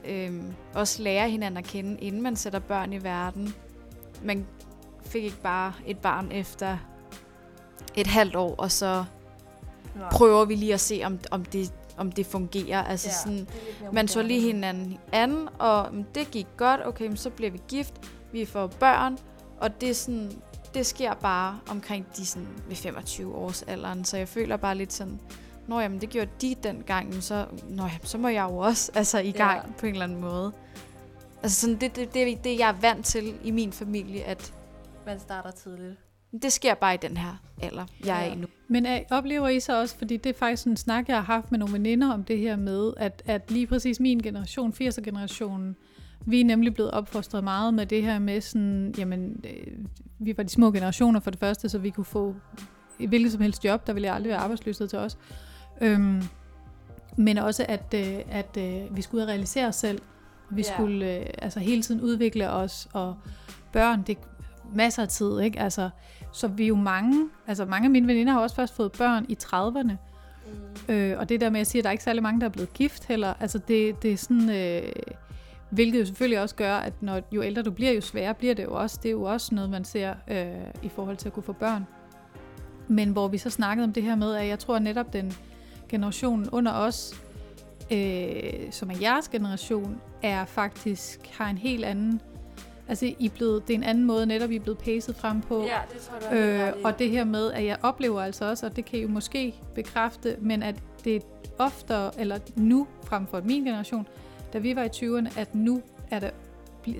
øhm, 0.08 0.52
også 0.74 1.02
lære 1.02 1.30
hinanden 1.30 1.58
at 1.58 1.64
kende, 1.64 2.00
inden 2.00 2.22
man 2.22 2.36
sætter 2.36 2.58
børn 2.58 2.92
i 2.92 3.04
verden. 3.04 3.54
Man 4.22 4.46
fik 5.02 5.24
ikke 5.24 5.40
bare 5.42 5.72
et 5.86 5.98
barn 5.98 6.32
efter 6.32 6.76
et 7.94 8.06
halvt 8.06 8.36
år, 8.36 8.54
og 8.58 8.70
så 8.70 9.04
Nej. 9.96 10.08
prøver 10.12 10.44
vi 10.44 10.54
lige 10.54 10.74
at 10.74 10.80
se, 10.80 11.02
om, 11.04 11.18
om, 11.30 11.44
det, 11.44 11.72
om 11.96 12.12
det 12.12 12.26
fungerer. 12.26 12.82
Altså 12.84 13.08
Ja, 13.08 13.14
sådan, 13.14 13.48
man 13.92 14.08
så 14.08 14.22
lige 14.22 14.40
hinanden 14.40 14.98
an, 15.12 15.48
og 15.58 15.88
det 16.14 16.30
gik 16.30 16.46
godt, 16.56 16.80
okay, 16.86 17.14
så 17.14 17.30
bliver 17.30 17.50
vi 17.50 17.60
gift, 17.68 17.94
vi 18.32 18.44
får 18.44 18.66
børn, 18.66 19.18
og 19.60 19.80
det, 19.80 19.90
er 19.90 19.94
sådan, 19.94 20.30
det 20.74 20.86
sker 20.86 21.14
bare 21.14 21.58
omkring 21.70 22.06
de 22.16 22.26
sådan, 22.26 22.48
ved 22.68 22.76
25 22.76 23.34
års 23.34 23.62
alderen, 23.62 24.04
så 24.04 24.16
jeg 24.16 24.28
føler 24.28 24.56
bare 24.56 24.74
lidt 24.74 24.92
sådan, 24.92 25.20
Nå 25.68 25.80
jamen, 25.80 26.00
det 26.00 26.10
gjorde 26.10 26.30
de 26.40 26.54
dengang, 26.62 27.22
så, 27.22 27.46
nå, 27.68 27.82
jamen, 27.82 28.00
så 28.04 28.18
må 28.18 28.28
jeg 28.28 28.42
jo 28.50 28.56
også 28.58 28.92
altså, 28.94 29.18
i 29.18 29.30
gang 29.32 29.60
Ja. 29.66 29.72
på 29.78 29.86
en 29.86 29.92
eller 29.92 30.04
anden 30.04 30.20
måde. 30.20 30.52
Altså 31.42 31.60
sådan, 31.60 31.76
det, 31.76 31.96
det, 31.96 32.14
det, 32.14 32.44
det, 32.44 32.58
jeg 32.58 32.68
er 32.68 32.72
vant 32.80 33.06
til 33.06 33.34
i 33.44 33.50
min 33.50 33.72
familie, 33.72 34.24
at 34.24 34.54
Man 35.06 35.20
starter 35.20 35.50
tidligt. 35.50 35.94
det 36.42 36.52
sker 36.52 36.74
bare 36.74 36.94
i 36.94 36.96
den 36.96 37.16
her 37.16 37.42
alder, 37.62 37.86
jeg 38.04 38.20
er 38.22 38.26
Ja. 38.26 38.32
i 38.32 38.36
nu. 38.36 38.46
Men 38.68 38.86
er, 38.86 39.00
oplever 39.10 39.48
I 39.48 39.60
så 39.60 39.80
også, 39.80 39.96
fordi 39.98 40.16
det 40.16 40.30
er 40.34 40.38
faktisk 40.38 40.66
en 40.66 40.76
snak, 40.76 41.08
jeg 41.08 41.16
har 41.16 41.22
haft 41.34 41.50
med 41.50 41.58
nogle 41.58 41.72
veninder 41.74 42.12
om 42.12 42.24
det 42.24 42.38
her 42.38 42.56
med, 42.56 42.92
at, 42.96 43.22
at 43.26 43.50
lige 43.50 43.66
præcis 43.66 44.00
min 44.00 44.18
generation, 44.22 44.72
80'er-generationen, 44.80 45.76
vi 46.26 46.40
er 46.40 46.44
nemlig 46.44 46.74
blevet 46.74 46.90
opfostret 46.90 47.44
meget 47.44 47.74
med 47.74 47.86
det 47.86 48.02
her 48.02 48.18
med 48.18 48.40
sådan, 48.40 48.94
jamen, 48.98 49.44
øh, 49.44 49.72
vi 50.18 50.34
var 50.36 50.42
de 50.42 50.48
små 50.48 50.70
generationer 50.72 51.20
for 51.20 51.30
det 51.30 51.40
første, 51.40 51.68
så 51.68 51.78
vi 51.78 51.90
kunne 51.90 52.04
få 52.04 52.34
et 52.98 53.08
hvilket 53.08 53.32
som 53.32 53.40
helst 53.40 53.64
job, 53.64 53.86
der 53.86 53.92
ville 53.92 54.12
aldrig 54.12 54.30
være 54.30 54.38
arbejdsløshed 54.40 54.88
til 54.88 54.98
os. 54.98 55.18
Øhm, 55.80 56.22
men 57.16 57.38
også, 57.38 57.66
at, 57.68 57.94
øh, 57.94 58.16
at 58.30 58.56
øh, 58.58 58.96
vi 58.96 59.02
skulle 59.02 59.18
ud 59.18 59.22
og 59.22 59.28
realisere 59.28 59.66
os 59.66 59.76
selv. 59.76 60.00
Vi 60.50 60.64
Ja. 60.68 60.72
skulle 60.74 61.18
øh, 61.18 61.26
altså 61.38 61.60
hele 61.60 61.82
tiden 61.82 62.00
udvikle 62.00 62.50
os, 62.50 62.88
og 62.92 63.16
børn, 63.72 64.02
det 64.06 64.16
er 64.18 64.20
masser 64.74 65.02
af 65.02 65.08
tid, 65.08 65.40
ikke? 65.40 65.60
Altså, 65.60 65.90
så 66.32 66.48
vi 66.48 66.62
er 66.64 66.68
jo 66.68 66.74
mange, 66.76 67.28
altså 67.46 67.64
mange 67.64 67.84
af 67.86 67.90
mine 67.90 68.06
veninder 68.06 68.32
har 68.32 68.40
også 68.40 68.56
først 68.56 68.74
fået 68.76 68.92
børn 68.92 69.26
i 69.28 69.36
30'erne. 69.44 69.92
Mm. 70.88 70.94
Øh, 70.94 71.18
og 71.18 71.28
det 71.28 71.40
der 71.40 71.50
med 71.50 71.60
at 71.60 71.66
sige, 71.66 71.80
at 71.80 71.84
der 71.84 71.88
er 71.88 71.92
ikke 71.92 72.04
særlig 72.04 72.22
mange, 72.22 72.40
der 72.40 72.46
er 72.46 72.50
blevet 72.50 72.72
gift 72.72 73.04
heller, 73.04 73.34
altså 73.40 73.58
det, 73.58 74.02
det 74.02 74.12
er 74.12 74.16
sådan, 74.16 74.50
øh, 74.50 74.82
hvilket 75.74 76.00
jo 76.00 76.04
selvfølgelig 76.06 76.40
også 76.40 76.54
gør, 76.54 76.76
at 76.76 76.92
når, 77.00 77.20
jo 77.32 77.42
ældre 77.42 77.62
du 77.62 77.70
bliver, 77.70 77.92
jo 77.92 78.00
sværere 78.00 78.34
bliver 78.34 78.54
det 78.54 78.64
jo 78.64 78.74
også. 78.74 78.98
Det 79.02 79.08
er 79.08 79.12
jo 79.12 79.22
også 79.22 79.54
noget, 79.54 79.70
man 79.70 79.84
ser 79.84 80.14
øh, 80.28 80.46
i 80.82 80.88
forhold 80.88 81.16
til 81.16 81.28
at 81.28 81.32
kunne 81.32 81.42
få 81.42 81.52
børn. 81.52 81.86
Men 82.88 83.08
hvor 83.08 83.28
vi 83.28 83.38
så 83.38 83.50
snakkede 83.50 83.84
om 83.84 83.92
det 83.92 84.02
her 84.02 84.14
med, 84.14 84.34
at 84.34 84.48
jeg 84.48 84.58
tror 84.58 84.78
netop 84.78 85.12
den 85.12 85.32
generation 85.88 86.48
under 86.52 86.72
os, 86.72 87.14
øh, 87.92 88.42
som 88.70 88.90
er 88.90 88.94
jeres 89.00 89.28
generation, 89.28 90.00
er 90.22 90.44
faktisk, 90.44 91.20
har 91.38 91.50
en 91.50 91.58
helt 91.58 91.84
anden, 91.84 92.20
altså 92.88 93.06
I 93.18 93.26
er 93.26 93.30
blevet, 93.30 93.68
det 93.68 93.74
er 93.74 93.78
en 93.78 93.84
anden 93.84 94.04
måde 94.04 94.26
netop, 94.26 94.50
I 94.50 94.56
er 94.56 94.60
blevet 94.60 94.78
pacet 94.78 95.16
frem 95.16 95.40
på. 95.40 95.62
Ja, 95.62 95.78
det 95.92 96.00
tror 96.00 96.30
du 96.30 96.36
Øh, 96.36 96.60
ret 96.60 96.74
i. 96.80 96.82
og 96.84 96.98
det 96.98 97.10
her 97.10 97.24
med, 97.24 97.52
at 97.52 97.64
jeg 97.64 97.76
oplever 97.82 98.20
altså 98.22 98.44
også, 98.50 98.66
og 98.66 98.76
det 98.76 98.84
kan 98.84 98.98
I 98.98 99.02
jo 99.02 99.08
måske 99.08 99.54
bekræfte, 99.74 100.36
men 100.40 100.62
at 100.62 100.74
det 101.04 101.16
er 101.16 101.20
oftere, 101.58 102.20
eller 102.20 102.38
nu 102.56 102.86
frem 103.04 103.26
for 103.26 103.40
min 103.44 103.64
generation, 103.64 104.06
da 104.54 104.58
vi 104.58 104.76
var 104.76 104.82
i 104.82 104.88
20'erne, 104.88 105.40
at 105.40 105.54
nu 105.54 105.82
er 106.10 106.18
der, 106.18 106.30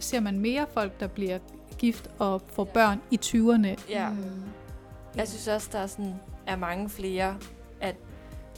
ser 0.01 0.21
man 0.21 0.39
mere 0.39 0.67
folk, 0.75 1.01
der 1.01 1.07
bliver 1.07 1.39
gift 1.79 2.11
og 2.19 2.43
får 2.49 2.65
børn 2.65 3.01
i 3.11 3.21
20'erne. 3.25 3.91
Ja. 3.91 4.09
Mm. 4.09 4.43
Jeg 5.17 5.29
synes 5.29 5.49
også, 5.49 5.69
der 5.73 5.79
er, 5.79 5.87
sådan, 5.87 6.15
er 6.47 6.57
mange 6.57 6.89
flere, 6.89 7.37
at 7.81 7.97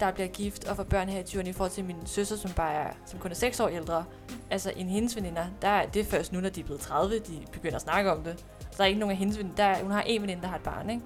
der 0.01 0.11
bliver 0.11 0.29
gift 0.29 0.69
og 0.69 0.77
får 0.77 0.83
børn 0.83 1.09
her 1.09 1.21
i 1.21 1.23
20'erne 1.23 1.49
i 1.49 1.53
forhold 1.53 1.73
til 1.73 1.85
min 1.85 1.97
søster, 2.05 2.37
som 2.37 2.51
bare 2.51 2.73
er, 2.73 2.91
som 3.07 3.19
kun 3.19 3.31
er 3.31 3.35
6 3.35 3.61
år 3.61 3.69
ældre. 3.69 4.05
Altså 4.51 4.73
en 4.77 4.89
hendes 4.89 5.17
veninder, 5.17 5.47
der 5.63 5.69
er 5.69 5.87
det 5.87 6.07
først 6.07 6.33
nu, 6.33 6.41
når 6.41 6.49
de 6.49 6.61
er 6.61 6.65
blevet 6.65 6.81
30, 6.81 7.19
de 7.19 7.39
begynder 7.53 7.77
at 7.77 7.83
snakke 7.83 8.13
om 8.13 8.23
det. 8.23 8.45
Så 8.59 8.77
der 8.77 8.83
er 8.83 8.89
ikke 8.89 9.01
nogen 9.01 9.11
af 9.11 9.17
hendes 9.17 9.39
veninder, 9.39 9.57
der 9.57 9.65
er, 9.65 9.83
hun 9.83 9.91
har 9.91 10.03
en 10.03 10.23
veninde, 10.23 10.43
der 10.43 10.49
har 10.49 10.57
et 10.57 10.63
barn, 10.63 10.91
ikke? 10.91 11.03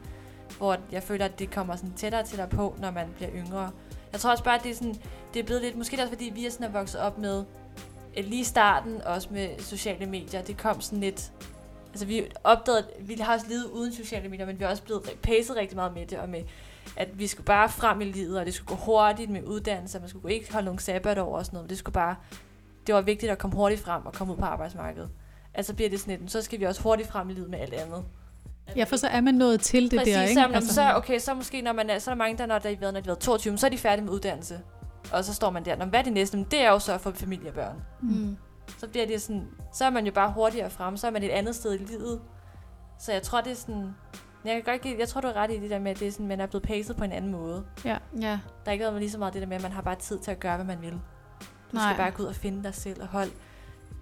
Hvor 0.58 0.76
jeg 0.92 1.02
føler, 1.02 1.24
at 1.24 1.38
det 1.38 1.50
kommer 1.50 1.76
sådan 1.76 1.92
tættere 1.96 2.22
og 2.22 2.26
tættere 2.26 2.48
på, 2.48 2.74
når 2.78 2.90
man 2.90 3.06
bliver 3.16 3.30
yngre. 3.34 3.70
Jeg 4.12 4.20
tror 4.20 4.30
også 4.30 4.44
bare, 4.44 4.58
at 4.58 4.62
det 4.62 4.70
er, 4.70 4.74
sådan, 4.74 4.94
det 5.34 5.40
er 5.40 5.44
blevet 5.44 5.62
lidt, 5.62 5.76
måske 5.76 5.90
det 5.92 5.98
er 5.98 6.02
også 6.02 6.14
fordi, 6.14 6.32
vi 6.34 6.46
er 6.46 6.50
sådan 6.50 6.66
er 6.66 6.70
vokset 6.70 7.00
op 7.00 7.18
med, 7.18 7.44
lige 8.16 8.40
i 8.40 8.44
starten, 8.44 9.02
også 9.02 9.28
med 9.30 9.48
sociale 9.58 10.06
medier, 10.06 10.42
det 10.42 10.56
kom 10.56 10.80
sådan 10.80 11.00
lidt, 11.00 11.32
altså 11.88 12.06
vi 12.06 12.24
opdagede, 12.44 12.86
vi 13.00 13.14
har 13.14 13.34
også 13.34 13.46
levet 13.48 13.64
uden 13.64 13.92
sociale 13.92 14.28
medier, 14.28 14.46
men 14.46 14.58
vi 14.58 14.64
er 14.64 14.68
også 14.68 14.82
blevet 14.82 15.10
pacet 15.22 15.56
rigtig 15.56 15.76
meget 15.76 15.94
med 15.94 16.06
det, 16.06 16.18
og 16.18 16.28
med, 16.28 16.42
at 16.96 17.18
vi 17.18 17.26
skulle 17.26 17.44
bare 17.44 17.68
frem 17.68 18.00
i 18.00 18.04
livet, 18.04 18.38
og 18.38 18.46
det 18.46 18.54
skulle 18.54 18.68
gå 18.68 18.74
hurtigt 18.74 19.30
med 19.30 19.42
uddannelse, 19.44 19.98
og 19.98 20.02
man 20.02 20.08
skulle 20.08 20.34
ikke 20.34 20.52
holde 20.52 20.64
nogle 20.64 20.80
sabbatår 20.80 21.36
og 21.36 21.46
sådan 21.46 21.56
noget, 21.56 21.64
men 21.64 21.70
det 21.70 21.78
skulle 21.78 21.94
bare, 21.94 22.16
det 22.86 22.94
var 22.94 23.00
vigtigt 23.00 23.32
at 23.32 23.38
komme 23.38 23.56
hurtigt 23.56 23.80
frem 23.80 24.06
og 24.06 24.12
komme 24.12 24.32
ud 24.32 24.38
på 24.38 24.44
arbejdsmarkedet. 24.44 25.10
Altså 25.54 25.74
bliver 25.74 25.90
det 25.90 26.00
sådan 26.00 26.20
lidt, 26.20 26.32
så 26.32 26.42
skal 26.42 26.60
vi 26.60 26.64
også 26.64 26.82
hurtigt 26.82 27.08
frem 27.08 27.30
i 27.30 27.32
livet 27.32 27.50
med 27.50 27.58
alt 27.58 27.74
andet. 27.74 28.04
Ja, 28.76 28.84
for 28.84 28.96
så 28.96 29.06
er 29.06 29.20
man 29.20 29.34
nået 29.34 29.60
til 29.60 29.90
det 29.90 29.98
Præcis, 29.98 30.14
der, 30.14 30.22
ikke? 30.22 30.34
så, 30.34 30.46
altså, 30.54 30.74
så, 30.74 30.94
okay, 30.94 31.18
så 31.18 31.34
måske, 31.34 31.62
når 31.62 31.72
man 31.72 31.90
er, 31.90 31.98
så 31.98 32.10
er 32.10 32.14
der 32.14 32.18
mange, 32.18 32.38
der 32.38 32.46
når, 32.46 32.58
der 32.58 32.70
er 32.70 32.76
været, 32.76 32.94
når 32.94 33.00
de 33.00 33.04
har 33.04 33.12
været 33.12 33.18
22, 33.18 33.58
så 33.58 33.66
er 33.66 33.70
de 33.70 33.78
færdige 33.78 34.04
med 34.04 34.12
uddannelse. 34.12 34.60
Og 35.12 35.24
så 35.24 35.34
står 35.34 35.50
man 35.50 35.64
der, 35.64 35.76
Nå, 35.76 35.84
hvad 35.84 35.98
er 36.00 36.04
det 36.04 36.12
næste? 36.12 36.36
Men 36.36 36.46
det 36.50 36.60
er 36.64 36.70
jo 36.70 36.78
så 36.78 36.98
for 36.98 37.10
familie 37.10 37.48
og 37.48 37.54
børn. 37.54 37.82
Mm. 38.02 38.36
Så 38.78 38.88
bliver 38.88 39.06
det 39.06 39.22
sådan, 39.22 39.48
så 39.72 39.84
er 39.84 39.90
man 39.90 40.06
jo 40.06 40.12
bare 40.12 40.32
hurtigere 40.32 40.70
frem, 40.70 40.96
så 40.96 41.06
er 41.06 41.10
man 41.10 41.22
et 41.22 41.30
andet 41.30 41.54
sted 41.54 41.74
i 41.74 41.84
livet. 41.84 42.20
Så 42.98 43.12
jeg 43.12 43.22
tror, 43.22 43.40
det 43.40 43.50
er 43.52 43.56
sådan, 43.56 43.94
jeg 44.44 44.54
kan 44.54 44.62
godt 44.72 44.80
give, 44.82 44.96
jeg 44.98 45.08
tror, 45.08 45.20
du 45.20 45.28
er 45.28 45.32
ret 45.36 45.50
i 45.50 45.60
det 45.60 45.70
der 45.70 45.78
med, 45.78 45.90
at 45.90 45.98
det 46.00 46.08
er 46.08 46.12
sådan, 46.12 46.26
man 46.26 46.40
er 46.40 46.46
blevet 46.46 46.62
pacet 46.66 46.96
på 46.96 47.04
en 47.04 47.12
anden 47.12 47.32
måde. 47.32 47.64
Ja. 47.84 47.96
Der 48.20 48.38
er 48.66 48.70
ikke 48.72 48.84
været 48.84 48.98
lige 48.98 49.10
så 49.10 49.18
meget 49.18 49.34
det 49.34 49.42
der 49.42 49.48
med, 49.48 49.56
at 49.56 49.62
man 49.62 49.72
har 49.72 49.82
bare 49.82 49.96
tid 49.96 50.18
til 50.18 50.30
at 50.30 50.40
gøre, 50.40 50.56
hvad 50.56 50.66
man 50.66 50.82
vil. 50.82 50.92
Du 50.92 50.98
Nej. 51.72 51.92
skal 51.92 51.96
bare 52.02 52.10
gå 52.10 52.22
ud 52.22 52.28
og 52.28 52.34
finde 52.34 52.62
dig 52.64 52.74
selv 52.74 53.02
og 53.02 53.08
holde 53.08 53.30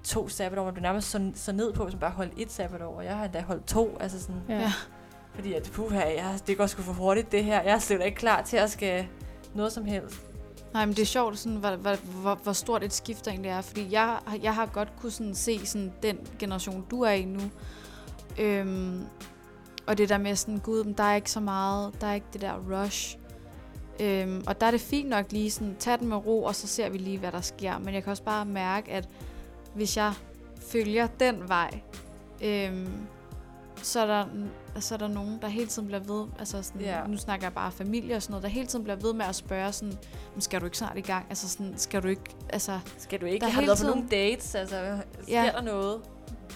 to 0.04 0.28
sabbatår, 0.28 0.64
men 0.64 0.74
du 0.74 0.78
er 0.78 0.82
nærmest 0.82 1.10
så, 1.10 1.30
så 1.34 1.52
ned 1.52 1.72
på, 1.72 1.82
hvis 1.84 1.94
man 1.94 2.00
bare 2.00 2.10
holdt 2.10 2.32
et 2.36 2.52
sabbatår, 2.52 2.96
og 2.96 3.04
jeg 3.04 3.16
har 3.16 3.24
endda 3.24 3.40
holdt 3.42 3.66
to, 3.66 3.96
altså 4.00 4.20
sådan, 4.22 4.42
Ja. 4.48 4.58
Ja. 4.58 4.72
fordi 5.34 5.52
at, 5.54 5.70
puha, 5.74 6.00
jeg, 6.00 6.38
det 6.46 6.56
går 6.58 6.66
sgu 6.66 6.82
for 6.82 6.92
hurtigt 6.92 7.32
det 7.32 7.44
her, 7.44 7.62
jeg 7.62 7.74
er 7.74 7.78
slet 7.78 8.04
ikke 8.04 8.16
klar 8.18 8.42
til 8.42 8.56
at 8.56 8.70
skal 8.70 9.06
noget 9.54 9.72
som 9.72 9.84
helst. 9.84 10.20
Nej, 10.72 10.86
men 10.86 10.96
det 10.96 11.02
er 11.02 11.06
sjovt, 11.06 11.38
sådan, 11.38 11.58
hvor, 11.58 11.76
hvor, 11.76 11.96
hvor, 12.20 12.34
hvor 12.34 12.52
stort 12.52 12.84
et 12.84 12.92
skift 12.92 13.24
der 13.24 13.30
egentlig 13.30 13.50
er. 13.50 13.60
Fordi 13.60 13.86
jeg, 13.90 14.18
jeg 14.42 14.54
har 14.54 14.66
godt 14.66 14.92
kunne 15.00 15.12
sådan, 15.12 15.34
se 15.34 15.66
sådan, 15.66 15.92
den 16.02 16.18
generation, 16.38 16.84
du 16.90 17.02
er 17.02 17.10
i 17.10 17.24
nu. 17.24 17.40
Øhm, 18.38 19.04
og 19.86 19.98
det 19.98 20.08
der 20.08 20.18
med 20.18 20.36
sådan, 20.36 20.58
gud, 20.58 20.84
men 20.84 20.92
der 20.92 21.04
er 21.04 21.14
ikke 21.14 21.30
så 21.30 21.40
meget, 21.40 22.00
der 22.00 22.06
er 22.06 22.14
ikke 22.14 22.26
det 22.32 22.40
der 22.40 22.54
rush. 22.70 23.18
Øhm, 24.00 24.44
og 24.46 24.60
der 24.60 24.66
er 24.66 24.70
det 24.70 24.80
fint 24.80 25.08
nok 25.08 25.32
lige 25.32 25.50
sådan, 25.50 25.76
tage 25.78 25.96
den 25.96 26.08
med 26.08 26.16
ro, 26.16 26.42
og 26.42 26.54
så 26.54 26.66
ser 26.66 26.88
vi 26.88 26.98
lige, 26.98 27.18
hvad 27.18 27.32
der 27.32 27.40
sker. 27.40 27.78
Men 27.78 27.94
jeg 27.94 28.02
kan 28.02 28.10
også 28.10 28.22
bare 28.22 28.44
mærke, 28.44 28.92
at 28.92 29.08
hvis 29.74 29.96
jeg 29.96 30.12
følger 30.72 31.06
den 31.06 31.48
vej, 31.48 31.80
øhm, 32.42 33.06
så 33.82 34.00
er 34.00 34.06
der, 34.06 34.26
så 34.78 34.94
er 34.94 34.98
der 34.98 35.08
nogen, 35.08 35.38
der 35.42 35.48
hele 35.48 35.66
tiden 35.66 35.86
bliver 35.88 36.00
ved, 36.00 36.26
altså 36.38 36.62
sådan, 36.62 36.80
Ja. 36.80 37.06
nu 37.06 37.16
snakker 37.16 37.46
jeg 37.46 37.52
bare 37.54 37.72
familie 37.72 38.16
og 38.16 38.22
sådan 38.22 38.32
noget, 38.32 38.42
der 38.42 38.48
hele 38.48 38.66
tiden 38.66 38.84
bliver 38.84 38.96
ved 38.96 39.12
med 39.12 39.24
at 39.26 39.34
spørge 39.34 39.72
sådan, 39.72 39.94
"Men 40.34 40.40
skal 40.40 40.60
du 40.60 40.64
ikke 40.64 40.78
snart 40.78 40.98
i 40.98 41.00
gang? 41.00 41.26
Altså 41.28 41.48
sådan, 41.48 41.74
skal 41.76 42.02
du 42.02 42.08
ikke, 42.08 42.22
altså, 42.50 42.78
Skal 42.98 43.20
du 43.20 43.26
ikke? 43.26 43.40
Der 43.40 43.46
er 43.46 43.50
har 43.54 43.60
du 43.60 43.66
været 43.66 43.78
på 43.80 43.86
nogle 43.86 44.08
dates? 44.10 44.54
Altså, 44.54 44.98
sker 45.22 45.42
Ja. 45.44 45.50
der 45.54 45.62
noget? 45.62 46.00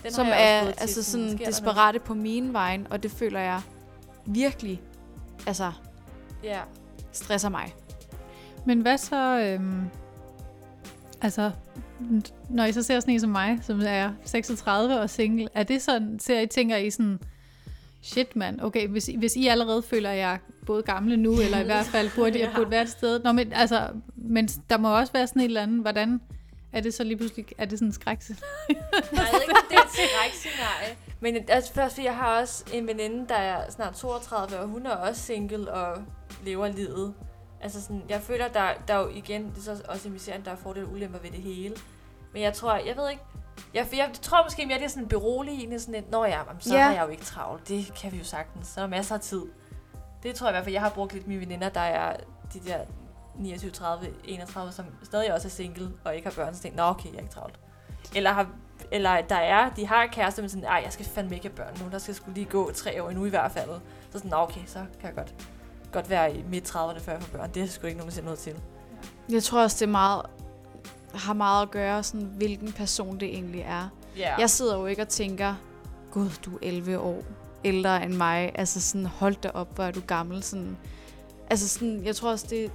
Den 0.02 0.12
som 0.12 0.26
er 0.26 0.58
også 0.60 0.64
fået 0.64 0.74
tit, 0.74 0.80
altså 0.82 1.02
sådan 1.02 1.26
noget? 1.26 1.46
desperate 1.46 1.98
på 1.98 2.14
min 2.14 2.52
vejen, 2.52 2.86
og 2.90 3.02
det 3.02 3.10
føler 3.10 3.40
jeg 3.40 3.60
virkelig, 4.26 4.82
altså, 5.46 5.72
Ja. 6.44 6.60
stresser 7.12 7.48
mig. 7.48 7.74
Men 8.66 8.80
hvad 8.80 8.98
så, 8.98 9.38
øhm, 9.40 9.82
altså, 11.22 11.50
når 12.48 12.64
I 12.64 12.72
så 12.72 12.82
ser 12.82 13.00
sådan 13.00 13.14
en 13.14 13.20
som 13.20 13.30
mig, 13.30 13.58
som 13.62 13.80
er 13.86 14.10
36 14.24 15.00
og 15.00 15.10
single, 15.10 15.48
er 15.54 15.62
det 15.62 15.82
sådan, 15.82 16.18
ser 16.18 16.40
I, 16.40 16.46
tænker 16.46 16.76
I 16.76 16.90
sådan, 16.90 17.18
shit 18.02 18.36
mand, 18.36 18.60
okay, 18.60 18.88
hvis, 18.88 19.08
I- 19.08 19.16
hvis 19.16 19.36
I 19.36 19.46
allerede 19.46 19.82
føler, 19.82 20.10
at 20.10 20.18
jeg 20.18 20.32
er 20.32 20.38
både 20.66 20.82
gamle 20.82 21.16
nu, 21.16 21.40
eller 21.40 21.58
i 21.58 21.64
hvert 21.64 21.86
fald 21.86 22.10
burde 22.16 22.38
jeg 22.40 22.48
Ja. 22.48 22.56
burde 22.56 22.70
være 22.70 22.82
et 22.82 22.88
sted, 22.90 23.20
Nå, 23.22 23.32
men, 23.32 23.52
altså, 23.52 23.88
men 24.16 24.46
der 24.48 24.78
må 24.78 24.96
også 24.98 25.12
være 25.12 25.26
sådan 25.26 25.40
et 25.42 25.44
eller 25.44 25.62
andet, 25.62 25.80
hvordan 25.80 26.20
er 26.72 26.80
det 26.80 26.94
så 26.94 27.04
lige 27.04 27.16
pludselig, 27.16 27.46
er 27.58 27.64
det 27.64 27.78
sådan 27.78 27.88
en 27.88 27.92
skræk? 27.92 28.18
Nej, 28.28 28.36
jeg 29.32 29.40
ikke, 29.42 29.54
det 29.70 29.76
er 29.76 29.82
et 29.82 29.88
skrækscenarie. 29.92 30.96
Men 31.20 31.36
altså, 31.48 31.72
først, 31.72 31.98
jeg 31.98 32.16
har 32.16 32.40
også 32.40 32.64
en 32.72 32.86
veninde, 32.86 33.28
der 33.28 33.34
er 33.34 33.70
snart 33.70 33.94
32, 33.94 34.58
og 34.58 34.68
hun 34.68 34.86
er 34.86 34.90
også 34.90 35.22
single 35.22 35.72
og 35.72 36.02
lever 36.44 36.68
livet. 36.68 37.14
Altså 37.60 37.82
sådan, 37.82 38.02
jeg 38.08 38.20
føler, 38.20 38.48
der, 38.48 38.68
der 38.88 38.94
er 38.94 38.98
jo 39.00 39.08
igen, 39.14 39.42
det 39.44 39.58
er 39.58 39.62
så 39.62 39.82
også 39.88 40.08
i 40.08 40.18
serien, 40.18 40.44
der 40.44 40.50
er 40.50 40.56
fordele 40.56 40.86
og 40.86 40.92
ulemper 40.92 41.18
ved 41.18 41.30
det 41.30 41.38
hele. 41.42 41.74
Men 42.32 42.42
jeg 42.42 42.52
tror, 42.52 42.74
jeg 42.74 42.96
ved 42.96 43.10
ikke, 43.10 43.22
jeg, 43.74 43.86
jeg 43.92 44.10
tror 44.22 44.42
måske 44.44 44.66
mere, 44.66 44.78
det 44.78 44.84
er 44.84 44.88
sådan 44.88 45.08
beroligende, 45.08 45.80
sådan 45.80 45.94
et, 45.94 46.10
nå 46.10 46.24
ja, 46.24 46.40
så 46.58 46.74
Ja. 46.74 46.78
ja. 46.80 46.84
har 46.86 46.92
jeg 46.92 47.02
jo 47.04 47.08
ikke 47.08 47.24
travlt. 47.24 47.68
Det 47.68 47.92
kan 48.00 48.12
vi 48.12 48.16
jo 48.18 48.24
sagtens. 48.24 48.66
Så 48.66 48.80
er 48.80 48.86
masser 48.86 49.14
af 49.14 49.20
tid. 49.20 49.42
Det 50.22 50.34
tror 50.34 50.46
jeg 50.46 50.52
i 50.52 50.54
hvert 50.54 50.64
fald, 50.64 50.72
jeg 50.72 50.82
har 50.82 50.90
brugt 50.90 51.12
lidt 51.12 51.26
mine 51.26 51.40
veninder, 51.40 51.68
der 51.68 51.80
er 51.80 52.16
de 52.54 52.60
der 52.60 52.78
29, 53.36 53.70
30, 53.70 54.06
31, 54.24 54.72
som 54.72 54.84
stadig 55.02 55.34
også 55.34 55.48
er 55.48 55.50
single 55.50 55.90
og 56.04 56.16
ikke 56.16 56.28
har 56.28 56.34
børn, 56.44 56.54
så 56.54 56.62
tænker, 56.62 56.76
nå 56.76 56.82
okay, 56.84 57.08
jeg 57.08 57.14
er 57.14 57.18
ikke 57.18 57.32
travlt. 57.32 57.60
Eller, 58.14 58.32
har, 58.32 58.46
eller 58.90 59.20
der 59.20 59.36
er, 59.36 59.70
de 59.70 59.86
har 59.86 60.06
kæreste, 60.06 60.42
men 60.42 60.48
sådan, 60.48 60.64
ej, 60.64 60.80
jeg 60.84 60.92
skal 60.92 61.06
fandme 61.06 61.34
ikke 61.34 61.48
have 61.48 61.56
børn 61.56 61.76
nu, 61.84 61.90
der 61.90 61.98
skal 61.98 62.14
skulle 62.14 62.34
lige 62.34 62.46
gå 62.46 62.70
tre 62.72 63.02
år 63.02 63.08
endnu 63.10 63.24
i 63.24 63.28
hvert 63.28 63.52
fald. 63.52 63.70
Så 64.10 64.18
sådan, 64.18 64.30
nå 64.30 64.36
okay, 64.36 64.60
så 64.66 64.78
kan 65.00 65.08
jeg 65.08 65.14
godt, 65.14 65.34
godt 65.92 66.10
være 66.10 66.36
i 66.36 66.42
midt 66.42 66.70
30'erne, 66.70 66.98
før 66.98 67.12
jeg 67.12 67.22
får 67.22 67.38
børn. 67.38 67.50
Det 67.50 67.62
er 67.62 67.66
sgu 67.66 67.86
ikke 67.86 67.98
nogen, 67.98 68.08
der 68.08 68.14
siger 68.14 68.24
noget 68.24 68.38
til. 68.38 68.56
Jeg 69.28 69.42
tror 69.42 69.62
også, 69.62 69.76
det 69.80 69.82
er 69.82 69.92
meget, 69.92 70.22
har 71.14 71.32
meget 71.32 71.62
at 71.62 71.70
gøre, 71.70 72.02
sådan, 72.02 72.30
hvilken 72.36 72.72
person 72.72 73.20
det 73.20 73.28
egentlig 73.28 73.60
er. 73.60 73.88
Ja. 74.16 74.34
Jeg 74.38 74.50
sidder 74.50 74.78
jo 74.78 74.86
ikke 74.86 75.02
og 75.02 75.08
tænker, 75.08 75.54
gud, 76.10 76.30
du 76.44 76.50
er 76.54 76.58
11 76.62 76.98
år 76.98 77.22
ældre 77.64 78.04
end 78.04 78.12
mig. 78.14 78.52
Altså 78.54 78.80
sådan, 78.80 79.06
hold 79.06 79.34
da 79.34 79.50
op, 79.54 79.74
hvor 79.74 79.84
er 79.84 79.90
du 79.90 80.00
gammel. 80.06 80.42
Sådan, 80.42 80.76
altså 81.50 81.68
sådan, 81.68 82.02
jeg 82.04 82.16
tror 82.16 82.30
også, 82.30 82.46
det, 82.50 82.70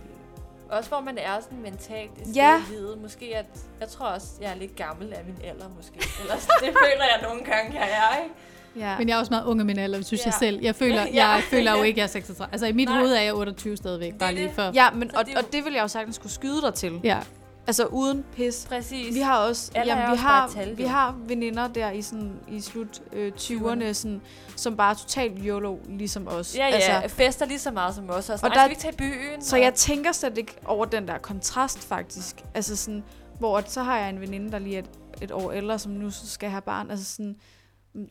Også 0.69 0.89
hvor 0.89 1.01
man 1.01 1.17
er 1.17 1.39
sådan 1.41 1.61
mentalt 1.61 2.11
sted 2.23 2.33
Ja. 2.33 2.57
i 2.57 2.71
livet. 2.71 2.97
Måske 3.01 3.35
at, 3.35 3.45
jeg 3.79 3.89
tror 3.89 4.05
også, 4.05 4.27
jeg 4.41 4.51
er 4.51 4.55
lidt 4.55 4.75
gammel 4.75 5.13
af 5.13 5.21
min 5.25 5.35
alder, 5.43 5.65
måske. 5.77 5.93
Eller 6.21 6.35
sådan, 6.37 6.55
det 6.59 6.77
føler 6.83 7.05
jeg 7.15 7.19
nogle 7.29 7.43
gange, 7.43 7.73
jeg 7.79 7.89
er, 7.89 8.23
ikke? 8.23 8.35
Ja. 8.75 8.97
Men 8.97 9.09
jeg 9.09 9.15
er 9.15 9.19
også 9.19 9.29
meget 9.33 9.45
ung 9.45 9.59
af 9.59 9.65
min 9.65 9.79
alder, 9.79 10.01
synes 10.01 10.21
ja. 10.21 10.25
jeg 10.25 10.33
selv. 10.33 10.59
Jeg 10.61 10.75
føler, 10.75 11.01
Ja. 11.13 11.27
jeg 11.27 11.43
føler 11.43 11.77
jo 11.77 11.83
ikke, 11.83 11.99
jeg 11.99 12.03
er 12.03 12.07
36. 12.07 12.51
Altså 12.53 12.65
i 12.65 12.71
mit 12.71 12.89
Nej. 12.89 12.99
hoved 12.99 13.13
er 13.13 13.21
jeg 13.21 13.33
28 13.35 13.77
stadigvæk, 13.77 14.13
bare 14.17 14.33
lige 14.35 14.51
for. 14.53 14.71
Ja, 14.73 14.91
men, 14.91 15.15
og, 15.15 15.25
det 15.25 15.33
jo- 15.33 15.37
og 15.39 15.53
det 15.53 15.65
vil 15.65 15.73
jeg 15.73 15.81
jo 15.81 15.87
sagtens 15.87 16.15
skulle 16.15 16.33
skyde 16.33 16.61
dig 16.61 16.73
til. 16.73 16.99
Ja. 17.03 17.19
Altså 17.67 17.85
uden 17.85 18.25
pis. 18.35 18.65
Præcis. 18.69 19.15
Vi 19.15 19.19
har 19.19 19.37
også, 19.37 19.71
Alder 19.75 19.93
er 19.93 19.97
jamen, 19.97 20.11
vi 20.11 20.11
også 20.13 20.23
har, 20.23 20.47
tal, 20.49 20.77
vi 20.77 20.83
har 20.83 21.15
veninder 21.27 21.67
der 21.67 21.91
i, 21.91 22.01
sådan, 22.01 22.31
i 22.47 22.61
slut 22.61 23.01
øh, 23.13 23.31
20'erne, 23.37 23.93
sådan, 23.93 24.21
som 24.55 24.77
bare 24.77 24.91
er 24.91 24.95
totalt 24.95 25.33
YOLO, 25.45 25.77
ligesom 25.89 26.27
os. 26.27 26.55
Ja, 26.55 26.67
ja. 26.67 26.73
Altså, 26.75 27.15
fester 27.15 27.45
lige 27.45 27.59
så 27.59 27.71
meget 27.71 27.95
som 27.95 28.09
os. 28.09 28.09
Og, 28.29 28.33
Og 28.33 28.39
sådan, 28.39 28.51
der- 28.51 28.55
der, 28.55 28.59
skal 28.59 28.69
vi 28.69 28.71
ikke 28.71 28.81
tage 28.81 29.31
byen? 29.31 29.41
så 29.41 29.55
Og- 29.55 29.61
jeg 29.61 29.73
tænker 29.73 30.11
slet 30.11 30.37
ikke 30.37 30.55
over 30.65 30.85
den 30.85 31.07
der 31.07 31.17
kontrast, 31.17 31.79
faktisk. 31.79 32.43
Altså 32.53 32.75
sådan, 32.75 33.03
hvor 33.39 33.57
at 33.57 33.71
så 33.71 33.83
har 33.83 33.97
jeg 33.97 34.09
en 34.09 34.21
veninde, 34.21 34.51
der 34.51 34.59
lige 34.59 34.75
er 34.75 34.79
et, 34.79 34.89
et 35.21 35.31
år 35.31 35.51
ældre, 35.51 35.79
som 35.79 35.91
nu 35.91 36.09
skal 36.11 36.49
have 36.49 36.61
barn. 36.61 36.91
Altså 36.91 37.05
sådan, 37.15 37.35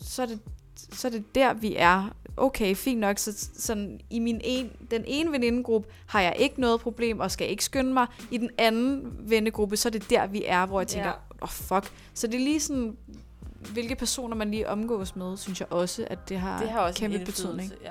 så 0.02 0.22
er 0.22 0.26
det, 0.26 0.40
så 0.76 1.08
er 1.08 1.12
det 1.12 1.34
der, 1.34 1.54
vi 1.54 1.74
er. 1.76 2.10
Okay, 2.36 2.74
fint 2.74 3.00
nok. 3.00 3.18
Så 3.18 3.48
sådan, 3.58 4.00
i 4.10 4.18
min 4.18 4.40
en, 4.44 4.70
den 4.90 5.04
ene 5.06 5.32
venindegruppe 5.32 5.88
har 6.06 6.20
jeg 6.20 6.36
ikke 6.38 6.60
noget 6.60 6.80
problem, 6.80 7.20
og 7.20 7.30
skal 7.30 7.50
ikke 7.50 7.64
skynde 7.64 7.92
mig. 7.92 8.06
I 8.30 8.38
den 8.38 8.50
anden 8.58 9.16
vennegruppe, 9.20 9.76
så 9.76 9.88
er 9.88 9.90
det 9.90 10.10
der, 10.10 10.26
vi 10.26 10.42
er, 10.46 10.66
hvor 10.66 10.80
jeg 10.80 10.88
tænker, 10.88 11.10
åh 11.10 11.16
Ja. 11.40 11.42
oh, 11.42 11.48
fuck. 11.48 11.92
Så 12.14 12.26
det 12.26 12.34
er 12.34 12.38
lige 12.38 12.60
sådan, 12.60 12.96
hvilke 13.72 13.94
personer 13.94 14.36
man 14.36 14.50
lige 14.50 14.68
omgås 14.68 15.16
med, 15.16 15.36
synes 15.36 15.60
jeg 15.60 15.72
også, 15.72 16.06
at 16.10 16.28
det 16.28 16.38
har, 16.38 16.60
det 16.60 16.70
har 16.70 16.80
også 16.80 17.00
kæmpe 17.00 17.18
betydning. 17.18 17.72
Ja. 17.84 17.90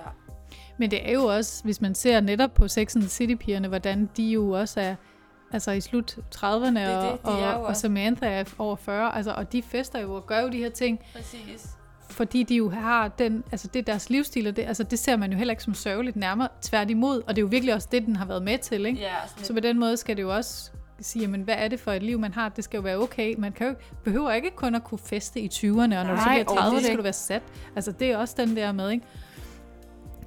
Men 0.77 0.91
det 0.91 1.09
er 1.09 1.13
jo 1.13 1.23
også, 1.25 1.63
hvis 1.63 1.81
man 1.81 1.95
ser 1.95 2.19
netop 2.21 2.53
på 2.53 2.67
Sex 2.67 2.95
and 2.95 3.03
the 3.03 3.09
City-pigerne, 3.09 3.67
hvordan 3.67 4.09
de 4.17 4.23
jo 4.23 4.49
også 4.49 4.79
er 4.81 4.95
altså 5.51 5.71
i 5.71 5.81
slut 5.81 6.17
30'erne, 6.35 6.43
er 6.43 6.57
og, 6.57 6.77
det, 6.77 7.43
er 7.43 7.47
og, 7.53 7.61
og 7.61 7.65
også. 7.65 7.81
Samantha 7.81 8.25
er 8.25 8.43
over 8.57 8.75
40, 8.75 9.15
altså, 9.15 9.31
og 9.31 9.51
de 9.51 9.61
fester 9.63 9.99
jo 9.99 10.13
og 10.13 10.27
gør 10.27 10.39
jo 10.41 10.49
de 10.49 10.57
her 10.57 10.69
ting, 10.69 10.99
Præcis. 11.13 11.67
Fordi 12.15 12.43
de 12.43 12.55
jo 12.55 12.69
har 12.69 13.07
den, 13.07 13.43
altså 13.51 13.67
det 13.67 13.79
er 13.79 13.83
deres 13.83 14.09
livsstil, 14.09 14.47
og 14.47 14.55
det, 14.55 14.63
altså 14.63 14.83
det 14.83 14.99
ser 14.99 15.15
man 15.15 15.31
jo 15.31 15.37
heller 15.37 15.51
ikke 15.51 15.63
som 15.63 15.73
sørgeligt 15.73 16.15
nærmere, 16.15 16.47
tværtimod, 16.61 17.21
og 17.27 17.35
det 17.35 17.37
er 17.37 17.41
jo 17.41 17.47
virkelig 17.47 17.73
også 17.73 17.87
det, 17.91 18.05
den 18.05 18.15
har 18.15 18.25
været 18.25 18.43
med 18.43 18.57
til, 18.57 18.85
ikke? 18.85 18.99
Ja, 18.99 19.13
Så 19.43 19.53
på 19.53 19.59
den 19.59 19.79
måde 19.79 19.97
skal 19.97 20.17
det 20.17 20.23
jo 20.23 20.35
også 20.35 20.71
sige, 20.99 21.21
jamen, 21.21 21.41
hvad 21.41 21.55
er 21.57 21.67
det 21.67 21.79
for 21.79 21.91
et 21.91 22.03
liv, 22.03 22.19
man 22.19 22.33
har? 22.33 22.49
Det 22.49 22.63
skal 22.63 22.77
jo 22.77 22.81
være 22.81 22.97
okay. 22.97 23.35
Man 23.37 23.51
kan 23.51 23.67
jo, 23.67 23.75
behøver 24.03 24.31
ikke 24.31 24.51
kun 24.55 24.75
at 24.75 24.83
kunne 24.83 24.99
feste 24.99 25.39
i 25.39 25.47
20'erne, 25.47 25.79
og 25.79 25.87
når 25.87 26.01
du 26.03 26.07
så 26.17 26.25
Nej, 26.25 26.43
bliver 26.43 26.61
30, 26.61 26.79
så 26.79 26.85
skal 26.85 26.97
du 26.97 27.03
være 27.03 27.13
sat. 27.13 27.43
Altså, 27.75 27.91
det 27.91 28.11
er 28.11 28.17
også 28.17 28.35
den 28.37 28.55
der 28.55 28.71
med, 28.71 28.91
ikke? 28.91 29.05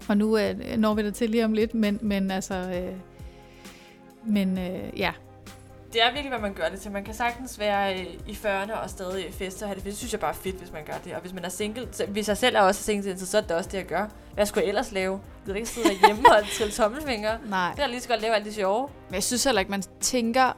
Og 0.08 0.16
nu 0.16 0.38
øh, 0.38 0.54
når 0.78 0.94
vi 0.94 1.02
der 1.02 1.10
til 1.10 1.30
lige 1.30 1.44
om 1.44 1.52
lidt, 1.52 1.74
men, 1.74 1.98
men 2.02 2.30
altså... 2.30 2.54
Øh, 2.54 2.92
men 4.26 4.58
øh, 4.58 4.98
ja, 4.98 5.12
det 5.92 6.02
er 6.02 6.12
virkelig, 6.12 6.28
hvad 6.28 6.40
man 6.40 6.54
gør 6.54 6.68
det 6.68 6.80
til. 6.80 6.90
Man 6.90 7.04
kan 7.04 7.14
sagtens 7.14 7.58
være 7.58 7.94
øh, 8.00 8.06
i 8.26 8.38
40'erne 8.44 8.82
og 8.82 8.90
stadig 8.90 9.34
feste 9.34 9.62
og 9.62 9.68
have 9.68 9.74
det 9.74 9.82
fedt. 9.82 9.92
Det 9.92 9.98
synes 9.98 10.12
jeg 10.12 10.20
bare 10.20 10.30
er 10.30 10.34
fedt, 10.34 10.56
hvis 10.56 10.72
man 10.72 10.84
gør 10.84 10.94
det. 11.04 11.14
Og 11.14 11.20
hvis 11.20 11.32
man 11.32 11.44
er 11.44 11.48
single, 11.48 11.88
så, 11.92 12.06
hvis 12.06 12.28
jeg 12.28 12.36
selv 12.36 12.56
er 12.56 12.60
også 12.60 12.82
single, 12.82 13.18
så 13.18 13.36
er 13.36 13.40
det 13.40 13.50
også 13.50 13.70
det, 13.72 13.78
jeg 13.78 13.86
gør. 13.86 14.06
Hvad 14.34 14.46
skulle 14.46 14.62
jeg 14.62 14.68
ellers 14.68 14.92
lave? 14.92 15.20
Jeg 15.46 15.54
ved 15.54 15.56
ikke 15.56 15.68
sidde 15.68 15.88
derhjemme 15.88 16.22
og 16.32 16.42
trille 16.58 16.72
tommelfingre. 16.72 17.38
Nej. 17.48 17.72
Det 17.76 17.84
er 17.84 17.86
lige 17.86 18.00
så 18.00 18.08
godt 18.08 18.22
lave 18.22 18.34
alt 18.34 18.44
det 18.44 18.54
sjove. 18.54 18.88
Men 19.08 19.14
jeg 19.14 19.22
synes 19.22 19.44
heller 19.44 19.60
ikke, 19.60 19.70
man 19.70 19.82
tænker 20.00 20.52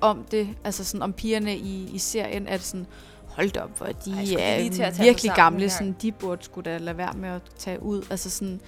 om 0.00 0.24
det, 0.30 0.48
altså 0.64 0.84
sådan 0.84 1.02
om 1.02 1.12
pigerne 1.12 1.56
i, 1.56 1.90
i 1.94 1.98
serien, 1.98 2.46
at 2.46 2.62
sådan, 2.62 2.86
hold 3.26 3.56
op, 3.56 3.78
hvor 3.78 3.86
de 3.86 4.12
Ej, 4.12 4.78
er 4.78 5.02
virkelig 5.02 5.32
gamle, 5.34 5.70
sådan, 5.70 5.96
de 6.02 6.12
burde 6.12 6.44
skulle 6.44 6.70
da 6.70 6.78
lade 6.78 6.98
være 6.98 7.12
med 7.16 7.28
at 7.28 7.42
tage 7.58 7.82
ud. 7.82 8.02
Altså 8.10 8.30
sådan, 8.30 8.60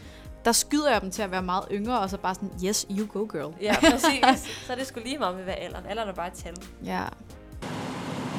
der 0.44 0.52
skyder 0.52 0.92
jeg 0.92 1.00
dem 1.00 1.10
til 1.10 1.22
at 1.22 1.30
være 1.30 1.42
meget 1.42 1.64
yngre, 1.72 1.98
og 2.00 2.10
så 2.10 2.16
bare 2.18 2.34
sådan, 2.34 2.50
yes, 2.64 2.86
you 2.90 3.06
go 3.06 3.26
girl. 3.32 3.54
Ja, 3.62 3.74
præcis. 3.92 4.64
så 4.66 4.72
er 4.72 4.76
det 4.76 4.86
sgu 4.86 5.00
lige 5.04 5.18
meget 5.18 5.36
med, 5.36 5.44
hvad 5.44 5.54
alderen. 5.58 5.86
Alderen 5.86 6.08
er 6.08 6.12
bare 6.14 6.26
et 6.26 6.32
tal. 6.32 6.54
Ja. 6.84 7.02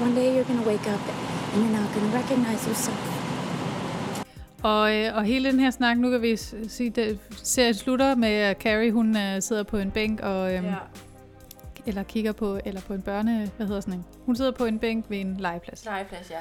One 0.02 0.16
day 0.16 0.42
you're 0.44 0.48
gonna 0.48 0.68
wake 0.68 0.94
up 0.94 1.02
and 1.54 1.64
you're 1.64 1.80
not 1.82 1.94
gonna 1.94 2.18
recognize 2.20 2.68
yourself. 2.68 3.18
Og, 4.64 4.96
øh, 4.96 5.16
og 5.16 5.24
hele 5.24 5.52
den 5.52 5.60
her 5.60 5.72
snak, 5.72 5.98
nu 5.98 6.10
kan 6.10 6.22
vi 6.22 6.36
sige, 6.68 7.02
at 7.02 7.18
serien 7.44 7.74
slutter 7.74 8.16
med, 8.16 8.30
at 8.30 8.58
Carrie, 8.62 8.92
hun 8.92 9.18
øh, 9.18 9.42
sidder 9.42 9.64
på 9.64 9.78
en 9.78 9.92
bænk 9.92 10.20
og... 10.20 10.54
Øhm, 10.54 10.66
Ja. 10.66 10.76
Eller 11.86 12.04
kigger 12.04 12.32
på, 12.32 12.60
eller 12.66 12.82
på 12.82 12.94
en 12.94 13.02
børne... 13.02 13.52
Hvad 13.58 13.68
hedder 13.68 13.82
sådan 13.82 13.94
en? 13.94 14.06
Hun 14.26 14.36
sidder 14.36 14.52
på 14.52 14.66
en 14.66 14.80
bænk 14.80 15.06
ved 15.10 15.18
en 15.20 15.38
legeplads. 15.40 15.86
Legeplads, 15.86 16.32
ja. 16.32 16.38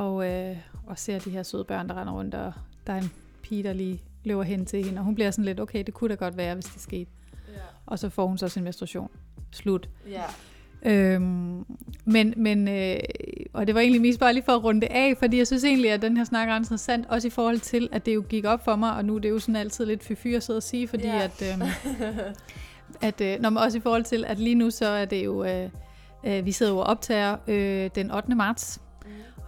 Og, 0.00 0.26
øh, 0.32 0.56
og 0.86 0.98
ser 0.98 1.18
de 1.18 1.30
her 1.30 1.42
søde 1.42 1.64
børn, 1.64 1.88
der 1.88 2.00
render 2.00 2.12
rundt, 2.12 2.34
og 2.34 2.52
der 2.86 2.92
er 2.92 2.98
en 2.98 3.12
pige, 3.42 3.62
der 3.62 3.72
lige 3.72 4.02
løber 4.28 4.42
hen 4.42 4.66
til 4.66 4.84
hende. 4.84 4.98
Og 4.98 5.04
hun 5.04 5.14
bliver 5.14 5.30
sådan 5.30 5.44
lidt, 5.44 5.60
okay, 5.60 5.82
det 5.86 5.94
kunne 5.94 6.08
da 6.10 6.14
godt 6.14 6.36
være, 6.36 6.54
hvis 6.54 6.64
det 6.64 6.82
skete. 6.82 7.10
Ja. 7.48 7.60
Og 7.86 7.98
så 7.98 8.08
får 8.08 8.26
hun 8.26 8.38
så 8.38 8.48
sin 8.48 8.64
menstruation. 8.64 9.10
Slut. 9.52 9.88
Ja. 10.10 10.22
Øhm, 10.82 11.64
men, 12.04 12.34
men 12.36 12.68
øh, 12.68 12.96
og 13.52 13.66
det 13.66 13.74
var 13.74 13.80
egentlig 13.80 14.00
mest 14.02 14.20
bare 14.20 14.32
lige 14.32 14.44
for 14.44 14.52
at 14.52 14.64
runde 14.64 14.80
det 14.80 14.86
af, 14.90 15.14
fordi 15.18 15.38
jeg 15.38 15.46
synes 15.46 15.64
egentlig, 15.64 15.90
at 15.90 16.02
den 16.02 16.16
her 16.16 16.24
snak 16.24 16.48
er 16.48 16.56
interessant, 16.56 17.06
også 17.08 17.28
i 17.28 17.30
forhold 17.30 17.58
til, 17.58 17.88
at 17.92 18.06
det 18.06 18.14
jo 18.14 18.24
gik 18.28 18.44
op 18.44 18.64
for 18.64 18.76
mig, 18.76 18.92
og 18.94 19.04
nu 19.04 19.14
er 19.14 19.18
det 19.18 19.30
jo 19.30 19.38
sådan 19.38 19.56
altid 19.56 19.86
lidt 19.86 20.04
fy 20.04 20.26
at 20.34 20.42
sidde 20.42 20.56
og 20.56 20.62
sige, 20.62 20.88
fordi 20.88 21.06
Ja. 21.06 21.22
at, 21.22 21.42
øhm, 21.52 21.68
at 23.08 23.20
øh, 23.20 23.40
når 23.40 23.50
man 23.50 23.62
også 23.62 23.78
i 23.78 23.80
forhold 23.80 24.04
til, 24.04 24.24
at 24.24 24.38
lige 24.38 24.54
nu 24.54 24.70
så 24.70 24.86
er 24.86 25.04
det 25.04 25.24
jo, 25.24 25.44
øh, 25.44 25.70
øh, 26.24 26.46
vi 26.46 26.52
sidder 26.52 26.72
jo 26.72 26.78
og 26.78 26.84
optager 26.84 27.36
øh, 27.48 27.90
den 27.94 28.10
8. 28.10 28.34
marts, 28.34 28.80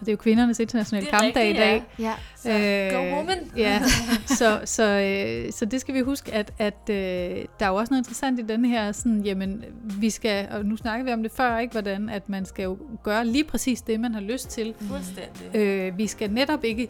og 0.01 0.07
det 0.07 0.09
er 0.09 0.13
jo 0.13 0.17
kvindernes 0.17 0.61
internationale 0.61 1.07
er 1.07 1.11
kampdag 1.11 1.43
rigtigt, 1.43 1.57
i 1.57 1.61
dag. 1.61 1.85
Ja. 1.99 2.15
Så, 2.37 2.49
go 2.93 3.17
woman. 3.17 3.39
Ja, 3.57 3.83
så, 4.27 4.61
så, 4.65 4.85
øh, 4.85 5.53
så 5.53 5.65
det 5.65 5.81
skal 5.81 5.95
vi 5.95 6.01
huske, 6.01 6.35
at, 6.35 6.53
at 6.59 6.91
øh, 6.91 6.97
der 6.97 7.45
er 7.61 7.69
jo 7.69 7.75
også 7.75 7.93
noget 7.93 8.01
interessant 8.01 8.41
i 8.41 8.43
den 8.43 8.65
her, 8.65 8.93
sådan, 8.93 9.21
jamen, 9.21 9.65
vi 9.83 10.11
skal, 10.11 10.49
og 10.51 10.65
nu 10.65 10.77
snakker 10.77 11.05
vi 11.05 11.13
om 11.13 11.23
det 11.23 11.33
før, 11.33 11.59
ikke, 11.59 11.73
hvordan 11.73 12.09
at 12.09 12.29
man 12.29 12.45
skal 12.45 12.63
jo 12.63 12.79
gøre 13.03 13.27
lige 13.27 13.45
præcis 13.45 13.83
det, 13.83 14.01
man 14.01 14.15
har 14.15 14.21
lyst 14.21 14.49
til. 14.49 14.75
Fuldstændig. 14.81 15.57
Øh, 15.57 15.99
vi 15.99 16.07
skal 16.07 16.31
netop 16.31 16.65
ikke 16.65 16.89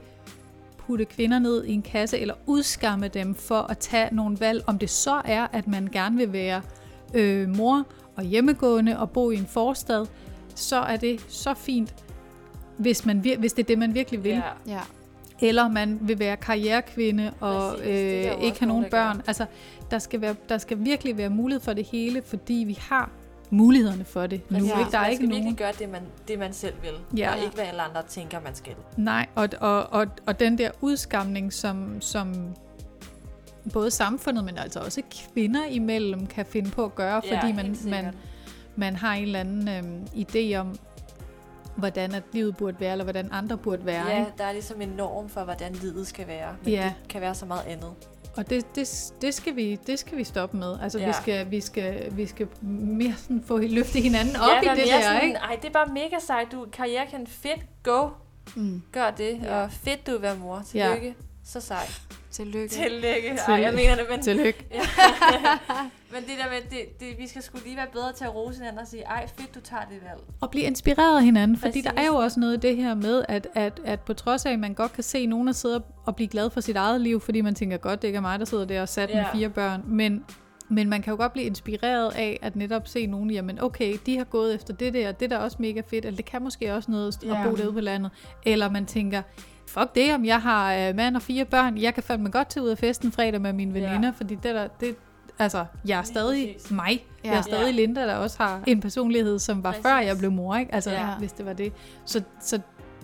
putte 0.78 1.04
kvinder 1.04 1.38
ned 1.38 1.64
i 1.64 1.72
en 1.72 1.82
kasse, 1.82 2.18
eller 2.18 2.34
udskamme 2.46 3.08
dem 3.08 3.34
for 3.34 3.60
at 3.70 3.78
tage 3.78 4.08
nogle 4.12 4.40
valg, 4.40 4.64
om 4.66 4.78
det 4.78 4.90
så 4.90 5.22
er, 5.24 5.46
at 5.52 5.66
man 5.66 5.88
gerne 5.92 6.16
vil 6.16 6.32
være 6.32 6.62
øh, 7.14 7.48
mor 7.48 7.86
og 8.16 8.24
hjemmegående 8.24 8.98
og 8.98 9.10
bo 9.10 9.30
i 9.30 9.36
en 9.36 9.46
forstad, 9.46 10.06
så 10.54 10.76
er 10.76 10.96
det 10.96 11.20
så 11.28 11.54
fint, 11.54 11.94
hvis, 12.80 13.06
man, 13.06 13.22
vir- 13.26 13.38
hvis 13.38 13.52
det 13.52 13.62
er 13.62 13.66
det, 13.66 13.78
man 13.78 13.94
virkelig 13.94 14.24
vil. 14.24 14.30
Ja. 14.32 14.42
Ja. 14.66 14.80
Eller 15.42 15.68
man 15.68 15.98
vil 16.00 16.18
være 16.18 16.36
karrierekvinde 16.36 17.32
og 17.40 17.72
Præcis, 17.72 17.86
øh, 17.88 18.42
ikke 18.42 18.58
have 18.60 18.68
nogen 18.68 18.82
gør. 18.82 18.90
børn. 18.90 19.22
Altså, 19.26 19.46
der 19.90 19.98
skal, 19.98 20.20
være, 20.20 20.34
der 20.48 20.58
skal 20.58 20.76
virkelig 20.84 21.16
være 21.18 21.30
mulighed 21.30 21.60
for 21.60 21.72
det 21.72 21.86
hele, 21.86 22.22
fordi 22.26 22.54
vi 22.66 22.78
har 22.80 23.10
mulighederne 23.50 24.04
for 24.04 24.26
det 24.26 24.50
nu. 24.50 24.58
Præcis. 24.58 24.70
Ikke? 24.78 24.90
Der 24.90 24.98
er 24.98 25.02
man 25.02 25.10
ikke 25.10 25.16
skal 25.20 25.28
nogen... 25.28 25.44
virkelig 25.44 25.58
gøre 25.58 25.72
det 25.78 25.88
man, 25.88 26.02
det, 26.28 26.38
man 26.38 26.52
selv 26.52 26.74
vil. 26.82 27.18
Ja. 27.18 27.30
Og 27.34 27.38
ikke, 27.42 27.54
hvad 27.54 27.64
alle 27.64 27.82
andre 27.82 28.02
tænker, 28.08 28.40
man 28.44 28.54
skal. 28.54 28.72
Nej, 28.96 29.26
og, 29.34 29.48
og, 29.60 29.86
og, 29.92 30.06
og 30.26 30.40
den 30.40 30.58
der 30.58 30.70
udskamning, 30.80 31.52
som, 31.52 32.00
som 32.00 32.34
både 33.72 33.90
samfundet, 33.90 34.44
men 34.44 34.58
altså 34.58 34.80
også 34.80 35.02
kvinder 35.32 35.66
imellem 35.66 36.26
kan 36.26 36.46
finde 36.46 36.70
på 36.70 36.84
at 36.84 36.94
gøre, 36.94 37.22
Ja, 37.24 37.40
fordi 37.40 37.52
man, 37.52 37.76
man, 37.84 38.14
man 38.76 38.96
har 38.96 39.14
en 39.14 39.22
eller 39.22 39.40
anden 39.40 39.68
øhm, 39.68 40.06
idé 40.14 40.54
om, 40.56 40.78
hvordan 41.76 42.14
at 42.14 42.22
livet 42.32 42.56
burde 42.56 42.80
være, 42.80 42.92
eller 42.92 43.04
hvordan 43.04 43.28
andre 43.32 43.56
burde 43.56 43.86
være. 43.86 44.08
Ja, 44.08 44.18
Ikke? 44.18 44.32
der 44.38 44.44
er 44.44 44.52
ligesom 44.52 44.80
en 44.80 44.88
norm 44.88 45.28
for, 45.28 45.44
hvordan 45.44 45.72
livet 45.72 46.06
skal 46.06 46.26
være. 46.26 46.56
Men 46.64 46.72
Ja. 46.72 46.92
det 47.02 47.08
kan 47.08 47.20
være 47.20 47.34
så 47.34 47.46
meget 47.46 47.66
andet. 47.66 47.94
Og 48.36 48.50
det, 48.50 48.74
det, 48.76 49.12
det, 49.22 49.34
skal 49.34 49.56
vi, 49.56 49.78
det 49.86 49.98
skal 49.98 50.18
vi 50.18 50.24
stoppe 50.24 50.56
med. 50.56 50.76
Altså, 50.82 50.98
ja. 50.98 51.04
Ja. 51.04 51.10
vi, 51.10 51.14
skal, 51.22 51.50
vi, 51.50 51.60
skal, 51.60 52.16
vi 52.16 52.26
skal 52.26 52.46
mere 52.70 53.14
sådan 53.16 53.42
få 53.46 53.58
løfte 53.58 54.00
hinanden 54.00 54.36
op 54.36 54.48
ja, 54.48 54.60
i 54.62 54.66
men 54.68 54.76
det 54.76 54.86
der, 54.86 55.00
sådan, 55.02 55.22
ikke? 55.24 55.36
Ej, 55.38 55.56
det 55.62 55.68
er 55.68 55.72
bare 55.72 55.86
mega 55.94 56.18
sejt. 56.18 56.52
Du 56.52 56.66
karriere 56.72 57.06
kan 57.06 57.26
fedt 57.26 57.60
go. 57.82 58.08
Mm. 58.56 58.82
Gør 58.92 59.10
det. 59.10 59.40
Ja. 59.42 59.62
Og 59.62 59.72
fedt, 59.72 60.06
du 60.06 60.12
vil 60.12 60.22
være 60.22 60.36
mor. 60.36 60.62
Ja. 60.74 60.88
Tillykke. 60.88 61.14
Så 61.44 61.60
sejt. 61.60 62.02
Tillykke. 62.30 62.68
Tillykke. 62.68 63.38
Ej, 63.48 63.54
jeg 63.54 63.74
mener 63.74 63.94
det, 63.94 64.04
men... 64.10 64.22
Tillykke. 64.22 64.66
Ja. 64.70 64.80
men 66.12 66.20
det 66.22 66.32
der 66.38 66.50
med, 66.50 66.70
det, 66.70 67.00
det, 67.00 67.18
vi 67.18 67.26
skal 67.26 67.42
sgu 67.42 67.58
lige 67.64 67.76
være 67.76 67.86
bedre 67.92 68.12
til 68.12 68.24
at 68.24 68.34
rose 68.34 68.58
hinanden 68.58 68.78
og 68.78 68.86
sige, 68.86 69.02
ej 69.02 69.26
fedt, 69.38 69.54
du 69.54 69.60
tager 69.60 69.82
det 69.82 69.98
valg. 70.10 70.20
Og 70.40 70.50
blive 70.50 70.64
inspireret 70.64 71.16
af 71.16 71.24
hinanden, 71.24 71.56
fordi 71.56 71.80
der 71.80 71.90
Præcis. 71.90 72.02
er 72.02 72.06
jo 72.06 72.14
også 72.16 72.40
noget 72.40 72.56
i 72.64 72.68
det 72.68 72.76
her 72.76 72.94
med, 72.94 73.24
at, 73.28 73.46
at, 73.54 73.80
at 73.84 74.00
på 74.00 74.14
trods 74.14 74.46
af, 74.46 74.52
at 74.52 74.58
man 74.58 74.74
godt 74.74 74.92
kan 74.92 75.04
se 75.04 75.26
nogen, 75.26 75.46
der 75.46 75.52
sidder 75.52 75.80
og 76.06 76.16
blive 76.16 76.28
glad 76.28 76.50
for 76.50 76.60
sit 76.60 76.76
eget 76.76 77.00
liv, 77.00 77.20
fordi 77.20 77.40
man 77.40 77.54
tænker, 77.54 77.76
godt, 77.76 78.02
det 78.02 78.08
ikke 78.08 78.16
er 78.16 78.20
mig, 78.20 78.38
der 78.38 78.44
sidder 78.44 78.64
der 78.64 78.82
og 78.82 78.88
sat 78.88 79.08
med 79.14 79.16
Ja. 79.20 79.32
fire 79.34 79.48
børn, 79.48 79.82
men, 79.86 80.24
men 80.68 80.88
man 80.88 81.02
kan 81.02 81.10
jo 81.10 81.16
godt 81.16 81.32
blive 81.32 81.46
inspireret 81.46 82.12
af 82.16 82.38
at 82.42 82.56
netop 82.56 82.88
se 82.88 83.06
nogen, 83.06 83.30
jamen 83.30 83.62
okay, 83.62 83.96
de 84.06 84.16
har 84.16 84.24
gået 84.24 84.54
efter 84.54 84.74
det 84.74 84.94
der, 84.94 85.12
det 85.12 85.30
der 85.30 85.36
er 85.36 85.40
også 85.40 85.56
mega 85.60 85.80
fedt, 85.90 86.04
eller 86.04 86.16
det 86.16 86.24
kan 86.24 86.42
måske 86.42 86.74
også 86.74 86.90
noget 86.90 87.18
at 87.24 87.36
bo 87.44 87.56
derude 87.56 87.72
på 87.72 87.80
landet, 87.80 88.10
eller 88.46 88.70
man 88.70 88.86
tænker, 88.86 89.22
fuck 89.70 89.94
det, 89.94 90.14
om 90.14 90.24
jeg 90.24 90.42
har 90.42 90.74
øh, 90.74 90.96
mand 90.96 91.16
og 91.16 91.22
fire 91.22 91.44
børn, 91.44 91.78
jeg 91.78 91.94
kan 91.94 92.02
fandme 92.02 92.30
godt 92.30 92.48
tage 92.48 92.64
ud 92.64 92.68
af 92.68 92.78
festen 92.78 93.12
fredag 93.12 93.40
med 93.40 93.52
mine 93.52 93.74
veninder, 93.74 94.08
Ja. 94.08 94.12
fordi 94.16 94.34
det 94.34 94.54
der, 94.54 94.66
det, 94.80 94.94
altså, 95.38 95.64
jeg 95.86 95.98
er 95.98 96.02
stadig 96.02 96.56
mig. 96.70 97.04
Ja. 97.24 97.30
Jeg 97.30 97.38
er 97.38 97.42
stadig 97.42 97.64
Ja. 97.66 97.70
Linda, 97.70 98.00
der 98.06 98.14
også 98.14 98.36
har 98.42 98.60
en 98.66 98.80
personlighed, 98.80 99.38
som 99.38 99.62
var 99.64 99.70
Præcis. 99.70 99.82
før 99.82 99.98
jeg 99.98 100.18
blev 100.18 100.32
mor, 100.32 100.56
ikke? 100.56 100.74
Altså, 100.74 100.90
Ja. 100.90 101.06
hvis 101.18 101.32
det 101.32 101.46
var 101.46 101.52
det. 101.52 101.72
Så, 102.04 102.22
så, 102.40 102.60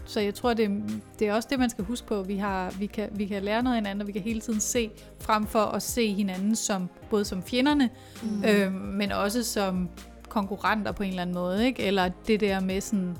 så 0.06 0.20
jeg 0.20 0.34
tror, 0.34 0.54
det, 0.54 0.70
det 1.18 1.28
er 1.28 1.34
også 1.34 1.48
det, 1.50 1.58
man 1.58 1.70
skal 1.70 1.84
huske 1.84 2.06
på. 2.06 2.22
Vi, 2.22 2.36
har, 2.36 2.70
vi, 2.78 2.86
kan, 2.86 3.08
vi 3.12 3.26
kan 3.26 3.42
lære 3.42 3.62
noget 3.62 3.76
af 3.76 3.80
hinanden, 3.82 4.00
og 4.00 4.06
vi 4.06 4.12
kan 4.12 4.22
hele 4.22 4.40
tiden 4.40 4.60
se, 4.60 4.90
frem 5.20 5.46
for 5.46 5.60
at 5.62 5.82
se 5.82 6.12
hinanden 6.14 6.56
som, 6.56 6.88
både 7.10 7.24
som 7.24 7.42
fjenderne, 7.42 7.90
mm. 8.22 8.44
øhm, 8.44 8.72
men 8.72 9.12
også 9.12 9.42
som 9.44 9.88
konkurrenter 10.28 10.92
på 10.92 11.02
en 11.02 11.08
eller 11.08 11.22
anden 11.22 11.34
måde, 11.34 11.66
ikke? 11.66 11.82
Eller 11.82 12.10
det 12.26 12.40
der 12.40 12.60
med 12.60 12.80
sådan, 12.80 13.16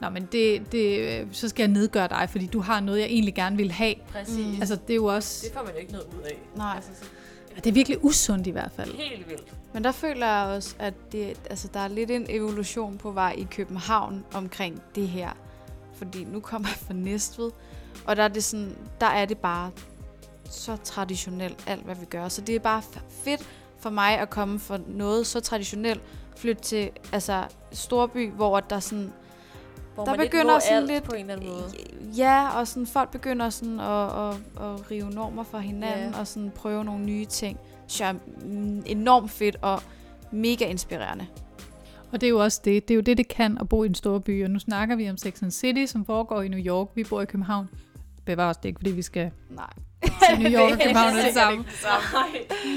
Nå, 0.00 0.08
men 0.08 0.28
det, 0.32 0.72
det, 0.72 1.28
så 1.32 1.48
skal 1.48 1.62
jeg 1.62 1.70
nedgøre 1.70 2.08
dig, 2.08 2.28
fordi 2.30 2.46
du 2.46 2.60
har 2.60 2.80
noget, 2.80 3.00
jeg 3.00 3.06
egentlig 3.06 3.34
gerne 3.34 3.56
vil 3.56 3.72
have. 3.72 3.94
Præcis. 4.12 4.60
Altså, 4.60 4.76
det 4.86 4.90
er 4.90 4.96
jo 4.96 5.04
også... 5.04 5.46
Det 5.46 5.54
får 5.54 5.62
man 5.64 5.72
jo 5.72 5.78
ikke 5.78 5.92
noget 5.92 6.06
ud 6.18 6.22
af. 6.22 6.38
Nej. 6.56 6.72
Altså, 6.76 6.90
så 7.00 7.04
Det 7.56 7.66
er 7.66 7.72
virkelig 7.72 8.04
usundt 8.04 8.46
i 8.46 8.50
hvert 8.50 8.72
fald. 8.76 8.94
helt 8.94 9.28
vildt. 9.28 9.54
Men 9.74 9.84
der 9.84 9.92
føler 9.92 10.26
jeg 10.26 10.46
også, 10.46 10.74
at 10.78 10.94
det, 11.12 11.40
altså, 11.50 11.68
der 11.74 11.80
er 11.80 11.88
lidt 11.88 12.10
en 12.10 12.26
evolution 12.28 12.98
på 12.98 13.10
vej 13.10 13.34
i 13.38 13.46
København 13.50 14.24
omkring 14.34 14.82
det 14.94 15.08
her. 15.08 15.30
Fordi 15.94 16.24
nu 16.24 16.40
kommer 16.40 16.68
jeg 16.68 16.76
fra 16.76 16.94
Næstved, 16.94 17.50
og 18.04 18.16
der 18.16 18.22
er 18.22 18.28
det, 18.28 18.44
sådan, 18.44 18.76
der 19.00 19.06
er 19.06 19.24
det 19.24 19.38
bare 19.38 19.70
så 20.50 20.76
traditionelt, 20.84 21.64
alt 21.66 21.84
hvad 21.84 21.94
vi 21.94 22.04
gør. 22.04 22.28
Så 22.28 22.40
det 22.40 22.54
er 22.54 22.58
bare 22.58 22.82
fedt 23.24 23.48
for 23.78 23.90
mig 23.90 24.18
at 24.18 24.30
komme 24.30 24.58
fra 24.58 24.78
noget 24.88 25.26
så 25.26 25.40
traditionelt, 25.40 26.00
flytte 26.36 26.62
til 26.62 26.90
altså, 27.12 27.44
storby, 27.72 28.30
hvor 28.30 28.60
der 28.60 28.80
sådan 28.80 29.12
Hvor 30.00 30.04
Der 30.12 30.16
man 30.16 30.20
ikke 30.24 30.30
begynder 30.36 30.54
må 30.54 30.60
sådan 30.60 30.76
alt 30.76 30.86
lidt- 30.86 31.04
på 31.04 31.12
en 31.12 31.20
eller 31.20 31.34
anden 31.34 31.48
måde. 31.50 31.64
Ja, 32.16 32.58
og 32.58 32.68
sådan, 32.68 32.86
folk 32.86 33.10
begynder 33.10 33.50
sådan 33.50 33.80
at, 33.80 34.04
at, 34.04 34.34
at 34.60 34.90
rive 34.90 35.10
normer 35.10 35.42
fra 35.42 35.58
hinanden, 35.58 36.10
Ja. 36.14 36.20
og 36.20 36.26
sådan 36.26 36.50
prøve 36.54 36.84
nogle 36.84 37.04
nye 37.04 37.24
ting. 37.24 37.58
Så 37.86 38.04
er 38.04 38.14
enormt 38.86 39.30
fedt 39.30 39.56
og 39.62 39.82
mega 40.30 40.64
inspirerende. 40.66 41.26
Og 42.12 42.20
det 42.20 42.26
er 42.26 42.30
jo 42.30 42.38
også 42.42 42.60
det. 42.64 42.88
Det 42.88 42.94
er 42.94 42.96
jo 42.96 43.00
det, 43.00 43.18
det 43.18 43.28
kan 43.28 43.58
at 43.60 43.68
bo 43.68 43.84
i 43.84 43.86
en 43.86 43.94
stor 43.94 44.18
by. 44.18 44.44
Og 44.44 44.50
nu 44.50 44.58
snakker 44.58 44.96
vi 44.96 45.10
om 45.10 45.16
Sex 45.16 45.42
and 45.42 45.50
City, 45.50 45.84
som 45.86 46.04
foregår 46.04 46.42
i 46.42 46.48
New 46.48 46.58
York. 46.60 46.88
Vi 46.94 47.04
bor 47.04 47.20
i 47.20 47.24
København. 47.24 47.68
Bevares 48.24 48.56
det 48.56 48.68
ikke, 48.68 48.78
fordi 48.78 48.90
vi 48.90 49.02
skal 49.02 49.30
Nej. 49.50 49.66
til 50.02 50.38
New 50.42 50.52
York 50.60 50.72
og 50.72 50.78
København 50.78 51.16
er 51.18 51.24
det 51.24 51.34
samme. 51.34 51.64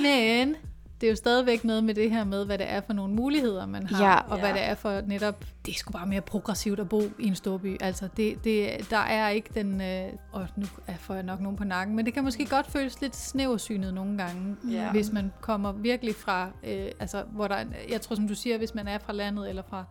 Men 0.04 0.56
det 1.04 1.08
er 1.08 1.12
jo 1.12 1.16
stadigvæk 1.16 1.64
noget 1.64 1.84
med 1.84 1.94
det 1.94 2.12
her 2.12 2.24
med, 2.24 2.46
hvad 2.46 2.58
det 2.58 2.70
er 2.72 2.82
for 2.82 2.94
nogle 2.94 3.14
muligheder, 3.14 3.66
man 3.66 3.88
har, 3.88 4.06
Ja. 4.06 4.16
og 4.20 4.40
hvad 4.40 4.50
Ja. 4.50 4.56
det 4.56 4.64
er 4.64 4.76
for 4.76 5.02
netop, 5.02 5.44
det 5.66 5.72
er 5.72 5.76
sgu 5.78 5.92
bare 5.92 6.06
mere 6.08 6.22
progressivt 6.22 6.80
at 6.80 6.90
bo 6.90 7.02
i 7.20 7.28
en 7.28 7.36
storby. 7.36 7.78
Altså, 7.82 8.08
det, 8.18 8.44
det, 8.44 8.88
der 8.90 8.98
er 8.98 9.30
ikke 9.30 9.50
den, 9.54 9.82
øh, 9.82 10.10
og 10.32 10.48
nu 10.56 10.66
er- 10.88 10.94
får 11.00 11.14
jeg 11.14 11.24
nok 11.24 11.40
nogen 11.42 11.58
på 11.58 11.64
nakken, 11.64 11.96
men 11.96 12.06
det 12.06 12.14
kan 12.14 12.24
måske 12.24 12.46
godt 12.46 12.72
føles 12.72 13.02
lidt 13.02 13.16
snæversynet 13.16 13.94
nogle 13.94 14.18
gange, 14.18 14.56
Ja. 14.72 14.92
hvis 14.92 15.12
man 15.12 15.32
kommer 15.42 15.72
virkelig 15.72 16.16
fra, 16.16 16.50
øh, 16.64 16.88
altså, 17.00 17.24
hvor 17.32 17.48
der, 17.48 17.56
er- 17.56 17.66
jeg 17.92 18.02
tror, 18.02 18.16
som 18.16 18.28
du 18.28 18.36
siger, 18.36 18.58
hvis 18.58 18.76
man 18.76 18.88
er 18.88 18.98
fra 18.98 19.14
landet 19.14 19.50
eller 19.50 19.64
fra 19.70 19.84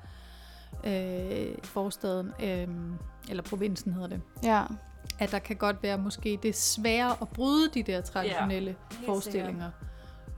øh, 0.84 1.54
forstaden, 1.64 2.32
øh, 2.42 2.68
eller 3.30 3.42
provinsen 3.42 3.92
hedder 3.92 4.08
det, 4.08 4.20
Ja. 4.44 4.62
at 5.18 5.30
der 5.32 5.38
kan 5.38 5.56
godt 5.56 5.82
være 5.82 5.98
måske 5.98 6.38
det 6.42 6.48
er 6.48 6.52
sværere 6.52 7.16
at 7.20 7.28
bryde 7.28 7.68
de 7.74 7.82
der 7.82 8.00
traditionelle 8.00 8.74
helt 8.92 9.06
forestillinger. 9.06 9.70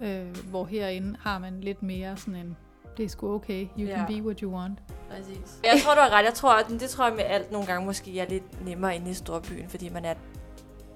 Øh, 0.01 0.37
hvor 0.51 0.65
herinde 0.65 1.17
har 1.21 1.39
man 1.39 1.61
lidt 1.61 1.83
mere 1.83 2.17
sådan 2.17 2.37
en, 2.37 2.57
det 2.97 3.05
er 3.05 3.09
sgu 3.09 3.35
okay, 3.35 3.67
you 3.79 3.87
Ja. 3.87 3.97
can 3.97 4.07
be 4.07 4.27
what 4.27 4.41
you 4.41 4.55
want. 4.55 4.79
Præcis. 5.11 5.61
Jeg 5.65 5.81
tror, 5.85 5.95
du 5.95 6.01
har 6.01 6.11
ret. 6.19 6.25
Jeg 6.25 6.35
tror, 6.35 6.53
at 6.55 6.67
det 6.69 6.91
tror 6.91 7.07
jeg 7.07 7.15
med 7.17 7.25
alt 7.25 7.53
nogle 7.53 7.67
gange 7.67 7.87
måske 7.87 8.21
er 8.21 8.29
lidt 8.29 8.65
nemmere 8.65 8.97
inde 8.97 9.11
i 9.11 9.15
storbyen, 9.15 9.69
fordi 9.69 9.89
man 9.89 10.05
er, 10.05 10.15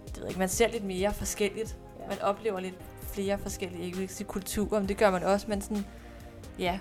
det 0.07 0.18
ved 0.20 0.26
ikke, 0.28 0.38
man 0.38 0.49
ser 0.49 0.68
lidt 0.68 0.84
mere 0.84 1.12
forskelligt. 1.14 1.76
Ja. 2.01 2.07
Man 2.09 2.22
oplever 2.22 2.61
lidt 2.61 2.74
flere 3.03 3.38
forskellige, 3.38 3.84
ikke 3.84 4.09
sige 4.09 4.26
kulturer, 4.26 4.80
men 4.80 4.88
det 4.88 4.96
gør 4.96 5.11
man 5.11 5.22
også, 5.22 5.46
men 5.49 5.61
sådan, 5.61 5.84
ja, 6.59 6.78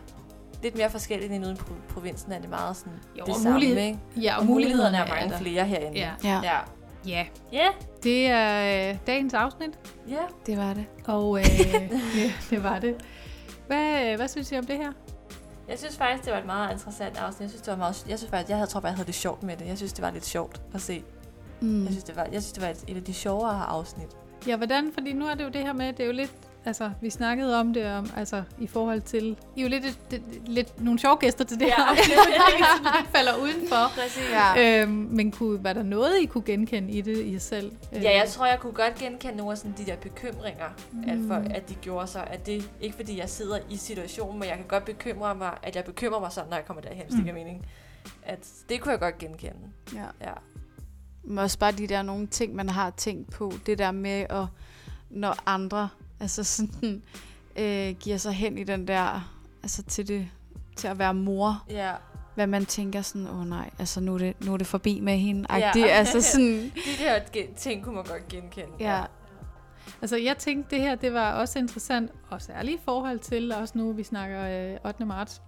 lidt 0.63 0.77
mere 0.77 0.89
forskelligt 0.89 1.33
end 1.33 1.45
ude 1.45 1.53
i 1.53 1.57
provinsen 1.89 2.31
er 2.31 2.39
det 2.39 2.49
meget 2.49 2.77
sådan 2.77 2.93
Jo, 3.19 3.23
det 3.25 3.33
og 3.33 3.39
samme, 3.39 3.51
mulighed- 3.53 3.77
ikke? 3.77 3.99
Ja, 4.21 4.37
Og 4.39 4.45
mulighederne 4.45 4.97
er 4.97 5.07
mange 5.07 5.29
der. 5.29 5.37
flere 5.37 5.65
herinde. 5.65 5.97
Ja. 5.99 6.11
Ja. 6.23 6.39
Ja. 6.43 6.59
Ja. 7.07 7.25
Ja. 7.53 7.67
Det 8.03 8.27
er 8.27 8.89
øh, 8.91 8.97
dagens 9.07 9.33
afsnit, 9.33 9.79
ja. 10.09 10.21
Det 10.45 10.57
var 10.57 10.73
det. 10.73 10.85
og 11.05 11.39
øh, 11.39 11.45
ja, 12.19 12.31
det 12.49 12.63
var 12.63 12.79
det. 12.79 12.95
Hvad, 13.67 14.15
hvad 14.17 14.27
synes 14.27 14.51
I 14.51 14.57
om 14.57 14.65
det 14.65 14.77
her? 14.77 14.91
Jeg 15.69 15.79
synes 15.79 15.97
faktisk, 15.97 16.25
det 16.25 16.33
var 16.33 16.39
et 16.39 16.45
meget 16.45 16.71
interessant 16.73 17.17
afsnit. 17.17 17.41
Jeg 17.41 17.49
synes, 17.49 17.61
det 17.61 17.71
var 17.71 17.77
meget, 17.77 18.05
jeg 18.09 18.17
synes 18.19 18.29
faktisk, 18.31 18.49
jeg 18.49 18.57
havde, 18.57 18.69
tror 18.69 18.79
bare, 18.79 18.89
jeg 18.89 18.95
havde 18.95 19.07
det 19.07 19.15
sjovt 19.15 19.43
med 19.43 19.57
det. 19.57 19.67
Jeg 19.67 19.77
synes, 19.77 19.93
det 19.93 20.01
var 20.01 20.11
lidt 20.11 20.25
sjovt 20.25 20.61
at 20.73 20.81
se. 20.81 21.03
Mm. 21.61 21.83
Jeg 21.83 21.91
synes, 21.91 22.03
det 22.03 22.15
var, 22.15 22.23
jeg 22.23 22.41
synes, 22.43 22.51
det 22.51 22.63
var 22.63 22.69
et, 22.69 22.83
et 22.87 22.97
af 22.97 23.03
de 23.03 23.13
sjovere 23.13 23.63
afsnit. 23.65 24.07
Ja, 24.47 24.55
hvordan? 24.57 24.91
Fordi 24.93 25.13
nu 25.13 25.25
er 25.25 25.33
det 25.35 25.43
jo 25.43 25.49
det 25.49 25.61
her 25.61 25.73
med, 25.73 25.93
det 25.93 25.99
er 25.99 26.05
jo 26.07 26.11
lidt, 26.13 26.33
altså, 26.67 26.91
vi 27.01 27.09
snakkede 27.09 27.59
om 27.59 27.73
det, 27.73 27.85
om, 27.93 28.09
altså, 28.15 28.43
i 28.59 28.67
forhold 28.67 29.01
til, 29.01 29.37
I 29.55 29.59
er 29.59 29.63
jo 29.63 29.69
lidt, 29.69 29.99
det, 30.11 30.21
lidt 30.45 30.81
nogle 30.83 30.99
sjove 30.99 31.17
gæster 31.17 31.43
til 31.45 31.59
det 31.59 31.65
Ja. 31.65 31.73
her, 31.77 31.93
I 31.93 31.97
sådan 32.03 32.97
lidt 33.01 33.11
falder 33.15 33.35
udenfor. 33.41 33.91
Præcis. 34.01 34.23
Ja. 34.31 34.81
Øhm, 34.81 34.91
men 34.91 35.31
kunne, 35.31 35.63
var 35.63 35.73
der 35.73 35.83
noget, 35.83 36.19
I 36.21 36.25
kunne 36.25 36.43
genkende 36.43 36.91
i 36.91 37.01
det 37.01 37.17
i 37.17 37.33
jer 37.33 37.39
selv? 37.39 37.71
Ja, 37.93 37.99
jeg 38.17 38.25
tror, 38.29 38.45
jeg 38.45 38.59
kunne 38.59 38.73
godt 38.73 38.95
genkende 38.95 39.37
nogle 39.37 39.51
af 39.51 39.57
sådan 39.57 39.75
de 39.77 39.85
der 39.85 39.95
bekymringer, 39.95 40.65
mm. 40.91 41.03
at, 41.09 41.17
for, 41.27 41.55
at 41.55 41.69
de 41.69 41.75
gjorde 41.75 42.07
så. 42.07 42.19
At 42.27 42.45
det 42.45 42.69
ikke 42.81 42.95
fordi, 42.95 43.19
jeg 43.19 43.29
sidder 43.29 43.57
i 43.69 43.77
situationen, 43.77 44.39
men 44.39 44.49
jeg 44.49 44.57
kan 44.57 44.65
godt 44.67 44.85
bekymre 44.85 45.35
mig, 45.35 45.51
at 45.63 45.75
jeg 45.75 45.83
bekymrer 45.83 46.19
mig 46.19 46.31
sådan, 46.31 46.49
når 46.49 46.57
jeg 46.57 46.65
kommer 46.65 46.81
derhen, 46.81 47.03
hvis 47.03 47.09
det 47.11 47.17
Mm. 47.19 47.23
giver 47.23 47.35
mening. 47.35 47.65
At 48.23 48.39
det 48.69 48.81
kunne 48.81 48.91
jeg 48.91 48.99
godt 48.99 49.17
genkende. 49.17 49.57
Ja. 49.95 50.03
Ja. 50.21 50.33
Men 51.23 51.37
også 51.37 51.59
bare 51.59 51.71
de 51.71 51.87
der 51.87 52.01
nogle 52.01 52.27
ting, 52.27 52.55
man 52.55 52.69
har 52.69 52.89
tænkt 52.89 53.31
på. 53.31 53.51
Det 53.65 53.77
der 53.77 53.91
med, 53.91 54.25
at 54.29 54.45
når 55.09 55.35
andre 55.45 55.89
altså 56.19 56.43
sådan, 56.43 57.01
øh, 57.55 57.95
giver 57.99 58.17
sig 58.17 58.33
hen 58.33 58.57
i 58.57 58.63
den 58.63 58.87
der, 58.87 59.31
altså 59.63 59.83
til, 59.83 60.07
det, 60.07 60.27
til 60.75 60.87
at 60.87 60.99
være 60.99 61.13
mor, 61.13 61.63
Ja. 61.69 61.91
hvad 62.35 62.47
man 62.47 62.65
tænker 62.65 63.01
sådan, 63.01 63.27
åh 63.27 63.39
oh, 63.39 63.47
nej, 63.47 63.69
altså 63.79 63.99
nu 63.99 64.13
er 64.13 64.17
det, 64.17 64.45
nu 64.45 64.53
er 64.53 64.57
det 64.57 64.67
forbi 64.67 64.99
med 64.99 65.17
hende. 65.17 65.45
Ja. 65.57 65.71
Ja. 65.75 65.85
altså 65.85 66.21
sådan, 66.31 66.71
De 66.75 67.03
der 67.03 67.19
ting 67.57 67.83
kunne 67.83 67.95
man 67.95 68.03
godt 68.03 68.27
genkende. 68.27 68.71
ja. 68.79 69.03
Altså, 70.01 70.17
jeg 70.17 70.37
tænkte, 70.37 70.75
det 70.75 70.83
her, 70.83 70.95
det 70.95 71.13
var 71.13 71.31
også 71.33 71.59
interessant, 71.59 72.11
og 72.29 72.41
særligt 72.41 72.75
i 72.81 72.83
forhold 72.85 73.19
til, 73.19 73.53
også 73.53 73.77
nu, 73.77 73.93
vi 73.93 74.03
snakker 74.03 74.71
øh, 74.73 74.77
8. 74.85 75.05
marts. 75.05 75.41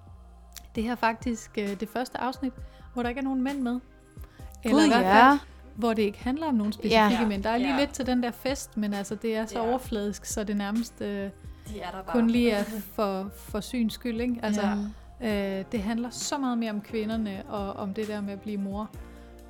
Det 0.76 0.84
her 0.84 0.92
er 0.92 0.96
faktisk 0.96 1.52
øh, 1.58 1.80
det 1.80 1.90
første 1.90 2.18
afsnit, 2.18 2.54
hvor 2.94 3.04
der 3.04 3.10
ikke 3.10 3.20
er 3.20 3.24
nogen 3.24 3.42
mænd 3.44 3.60
med. 3.62 3.80
Gud, 4.64 4.84
i 4.84 4.88
hvert 4.88 4.92
fald, 4.92 5.06
ja. 5.06 5.38
Hvor 5.80 5.94
det 5.94 6.02
ikke 6.02 6.24
handler 6.24 6.48
om 6.48 6.54
nogen 6.54 6.74
specifikke 6.74 6.96
Ja. 7.22 7.26
mænd. 7.28 7.44
Der 7.44 7.50
er 7.50 7.58
lige 7.58 7.74
Ja. 7.74 7.80
lidt 7.80 7.90
til 7.94 8.06
den 8.06 8.24
der 8.24 8.32
fest, 8.32 8.78
men 8.78 8.94
altså, 8.94 9.16
det 9.16 9.36
er 9.36 9.46
så 9.46 9.60
Ja. 9.60 9.70
overfladisk, 9.70 10.26
så 10.26 10.44
det 10.44 10.58
nærmest 10.58 11.02
øh, 11.02 11.08
De 11.08 11.30
er 11.82 11.92
der 11.92 12.04
bare. 12.04 12.12
kun 12.14 12.30
lige 12.30 12.52
er 12.52 12.64
for, 12.94 13.30
for 13.36 13.60
syns 13.60 13.94
skyld. 13.94 14.22
Ikke? 14.22 14.36
Altså, 14.44 14.62
Ja. 15.22 15.60
Øh, 15.60 15.66
det 15.72 15.82
handler 15.84 16.10
så 16.10 16.38
meget 16.38 16.58
mere 16.58 16.72
om 16.72 16.82
kvinderne 16.82 17.44
og 17.50 17.74
om 17.74 17.94
det 17.94 18.08
der 18.08 18.22
med 18.22 18.34
at 18.34 18.42
blive 18.42 18.58
mor, 18.58 18.90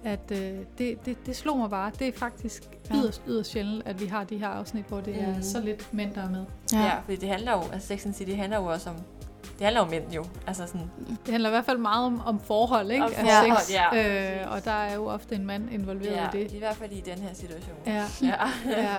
at 0.03 0.31
øh, 0.31 0.37
det, 0.77 1.05
det, 1.05 1.25
det 1.25 1.35
slog 1.35 1.57
mig 1.57 1.69
bare. 1.69 1.91
Det 1.99 2.07
er 2.07 2.11
faktisk 2.15 2.63
Ja. 2.89 2.95
yderst, 2.95 3.21
yderst 3.27 3.51
sjældent, 3.51 3.83
at 3.87 4.01
vi 4.01 4.05
har 4.05 4.23
de 4.23 4.37
her 4.37 4.47
afsnit, 4.47 4.85
hvor 4.85 4.99
det 5.01 5.21
er 5.21 5.33
Mhm. 5.33 5.41
så 5.43 5.61
lidt 5.61 5.93
mænd, 5.93 6.13
der 6.13 6.21
er 6.23 6.29
med. 6.29 6.45
Ja. 6.73 6.79
ja, 6.79 6.99
fordi 6.99 7.15
det 7.15 7.29
handler 7.29 7.51
jo, 7.51 7.61
altså 7.73 7.87
Sex 7.87 8.05
and 8.05 8.13
City 8.13 8.31
handler 8.31 8.57
jo 8.57 8.65
også 8.65 8.89
om, 8.89 8.95
det 9.43 9.61
handler 9.65 9.81
om 9.81 9.89
mænd 9.89 10.11
jo. 10.13 10.25
Altså 10.47 10.67
sådan, 10.67 10.91
Det 11.25 11.31
handler 11.31 11.49
i 11.49 11.51
hvert 11.51 11.65
fald 11.65 11.77
meget 11.77 12.05
om, 12.05 12.21
om 12.25 12.39
forhold, 12.39 12.91
ikke? 12.91 13.05
Om 13.05 13.11
Af 13.17 13.25
forhold, 13.25 13.57
sex, 13.59 13.73
ja. 13.93 14.41
øh, 14.41 14.51
og 14.51 14.65
der 14.65 14.71
er 14.71 14.95
jo 14.95 15.05
ofte 15.05 15.35
en 15.35 15.45
mand 15.45 15.71
involveret 15.73 16.15
ja, 16.15 16.37
i 16.37 16.43
det. 16.43 16.51
i 16.51 16.57
hvert 16.59 16.75
fald 16.75 16.91
i 16.91 16.99
den 17.01 17.17
her 17.19 17.33
situation. 17.33 17.75
Ja. 17.85 18.03
ja. 18.21 18.35
ja. 18.69 18.95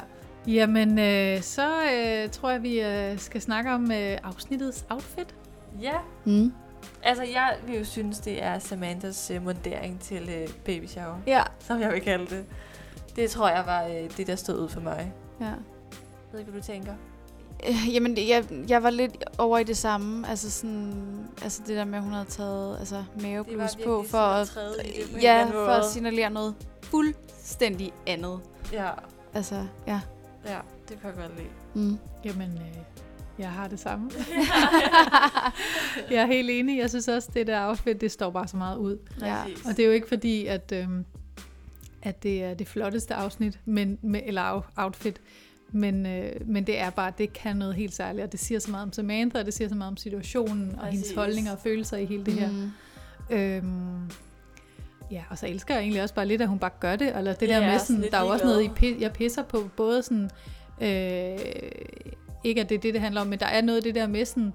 Jamen, 0.46 0.98
øh, 0.98 1.42
så 1.42 1.70
øh, 1.94 2.30
tror 2.30 2.50
jeg, 2.50 2.62
vi 2.62 2.80
øh, 2.80 3.18
skal 3.18 3.40
snakke 3.40 3.70
om 3.72 3.92
øh, 3.92 4.18
afsnittets 4.22 4.84
outfit. 4.90 5.34
ja. 5.80 5.94
Mm. 6.24 6.52
Altså, 7.02 7.24
jeg 7.24 7.54
vil 7.66 7.78
jo 7.78 7.84
synes, 7.84 8.18
det 8.18 8.42
er 8.42 8.58
Samanthas 8.58 9.30
øh, 9.30 9.44
mundering 9.44 10.00
til 10.00 10.28
øh, 10.28 10.48
baby 10.64 10.86
shower, 10.86 11.16
Ja. 11.26 11.42
som 11.58 11.80
jeg 11.80 11.92
vil 11.92 12.00
kalde 12.00 12.26
det. 12.26 12.44
Det 13.16 13.30
tror 13.30 13.48
jeg 13.48 13.62
var 13.66 13.84
øh, 13.84 14.16
det, 14.16 14.26
der 14.26 14.36
stod 14.36 14.58
ud 14.60 14.68
for 14.68 14.80
mig. 14.80 15.12
ja. 15.40 15.44
Jeg 15.46 15.54
ved 16.32 16.40
ikke, 16.40 16.50
hvad 16.52 16.60
du 16.60 16.66
tænker. 16.66 16.92
Øh, 17.68 17.94
Jamen, 17.94 18.16
jeg, 18.28 18.44
jeg 18.68 18.82
var 18.82 18.90
lidt 18.90 19.24
over 19.38 19.58
i 19.58 19.64
det 19.64 19.76
samme. 19.76 20.28
Altså, 20.28 20.50
sådan, 20.50 20.94
altså 21.42 21.62
det 21.66 21.76
der 21.76 21.84
med, 21.84 21.98
at 21.98 22.04
hun 22.04 22.12
havde 22.12 22.28
taget 22.28 22.78
altså, 22.78 23.04
maveblus 23.22 23.76
på 23.84 24.04
for 24.08 24.44
sådan 24.44 24.70
at, 24.78 24.86
det 24.86 25.12
på 25.12 25.18
ja, 25.18 25.44
for 25.44 25.66
at 25.66 25.84
signalere 25.84 26.30
noget 26.30 26.54
fuldstændig 26.82 27.92
andet. 28.06 28.40
Ja, 28.72 28.90
Altså, 29.34 29.66
ja. 29.86 30.00
ja, 30.46 30.58
det 30.88 31.00
kan 31.00 31.10
jeg 31.10 31.14
godt 31.16 31.36
lide. 31.36 31.48
Mm. 31.86 31.98
Jamen, 32.24 32.50
øh, 32.52 32.76
jeg 33.38 33.50
har 33.50 33.68
det 33.68 33.80
samme. 33.80 34.10
jeg 36.10 36.22
er 36.22 36.26
helt 36.26 36.50
enig. 36.50 36.78
Jeg 36.78 36.90
synes 36.90 37.08
også, 37.08 37.28
det 37.34 37.46
der 37.46 37.68
outfit, 37.68 38.00
det 38.00 38.10
står 38.10 38.30
bare 38.30 38.48
så 38.48 38.56
meget 38.56 38.76
ud. 38.76 38.98
Ja. 39.20 39.42
Og 39.42 39.76
det 39.76 39.78
er 39.78 39.86
jo 39.86 39.92
ikke 39.92 40.08
fordi, 40.08 40.46
at, 40.46 40.72
øhm, 40.72 41.04
at 42.02 42.22
det 42.22 42.44
er 42.44 42.54
det 42.54 42.68
flotteste 42.68 43.14
afsnit, 43.14 43.60
men, 43.64 43.98
med, 44.02 44.20
eller 44.24 44.62
outfit, 44.76 45.20
men, 45.72 46.06
øh, 46.06 46.32
men 46.46 46.66
det 46.66 46.80
er 46.80 46.90
bare, 46.90 47.12
det 47.18 47.32
kan 47.32 47.56
noget 47.56 47.74
helt 47.74 47.94
særligt, 47.94 48.24
og 48.24 48.32
det 48.32 48.40
siger 48.40 48.58
så 48.58 48.70
meget 48.70 48.82
om 48.82 48.92
Samantha, 48.92 49.38
og 49.38 49.46
det 49.46 49.54
siger 49.54 49.68
så 49.68 49.74
meget 49.74 49.90
om 49.90 49.96
situationen, 49.96 50.74
og 50.78 50.86
hendes 50.86 51.00
Præcis. 51.02 51.16
holdninger 51.16 51.52
og 51.52 51.58
følelser 51.58 51.96
i 51.96 52.04
hele 52.04 52.24
det 52.24 52.34
her. 52.34 52.50
Mm. 52.50 52.70
Øhm, 53.36 54.10
ja, 55.10 55.22
og 55.30 55.38
så 55.38 55.46
elsker 55.46 55.74
jeg 55.74 55.82
egentlig 55.82 56.02
også 56.02 56.14
bare 56.14 56.26
lidt, 56.26 56.42
at 56.42 56.48
hun 56.48 56.58
bare 56.58 56.70
gør 56.80 56.96
det, 56.96 57.16
eller 57.16 57.32
det 57.32 57.48
Ja, 57.48 57.54
der 57.60 57.66
med 57.66 57.78
sådan 57.78 58.02
der 58.02 58.18
er 58.18 58.22
jo 58.22 58.28
også 58.28 58.44
noget, 58.44 58.70
i 58.82 58.96
jeg 59.00 59.12
pisser 59.12 59.42
på, 59.42 59.70
både 59.76 60.02
sådan, 60.02 60.30
øh, 60.80 61.38
ikke 62.44 62.60
at 62.60 62.68
det 62.68 62.74
er 62.74 62.80
det, 62.80 62.94
det 62.94 63.00
handler 63.00 63.20
om, 63.20 63.26
men 63.26 63.38
der 63.38 63.46
er 63.46 63.60
noget 63.62 63.76
af 63.76 63.82
det 63.82 63.94
der 63.94 64.06
med 64.06 64.24
sådan, 64.24 64.52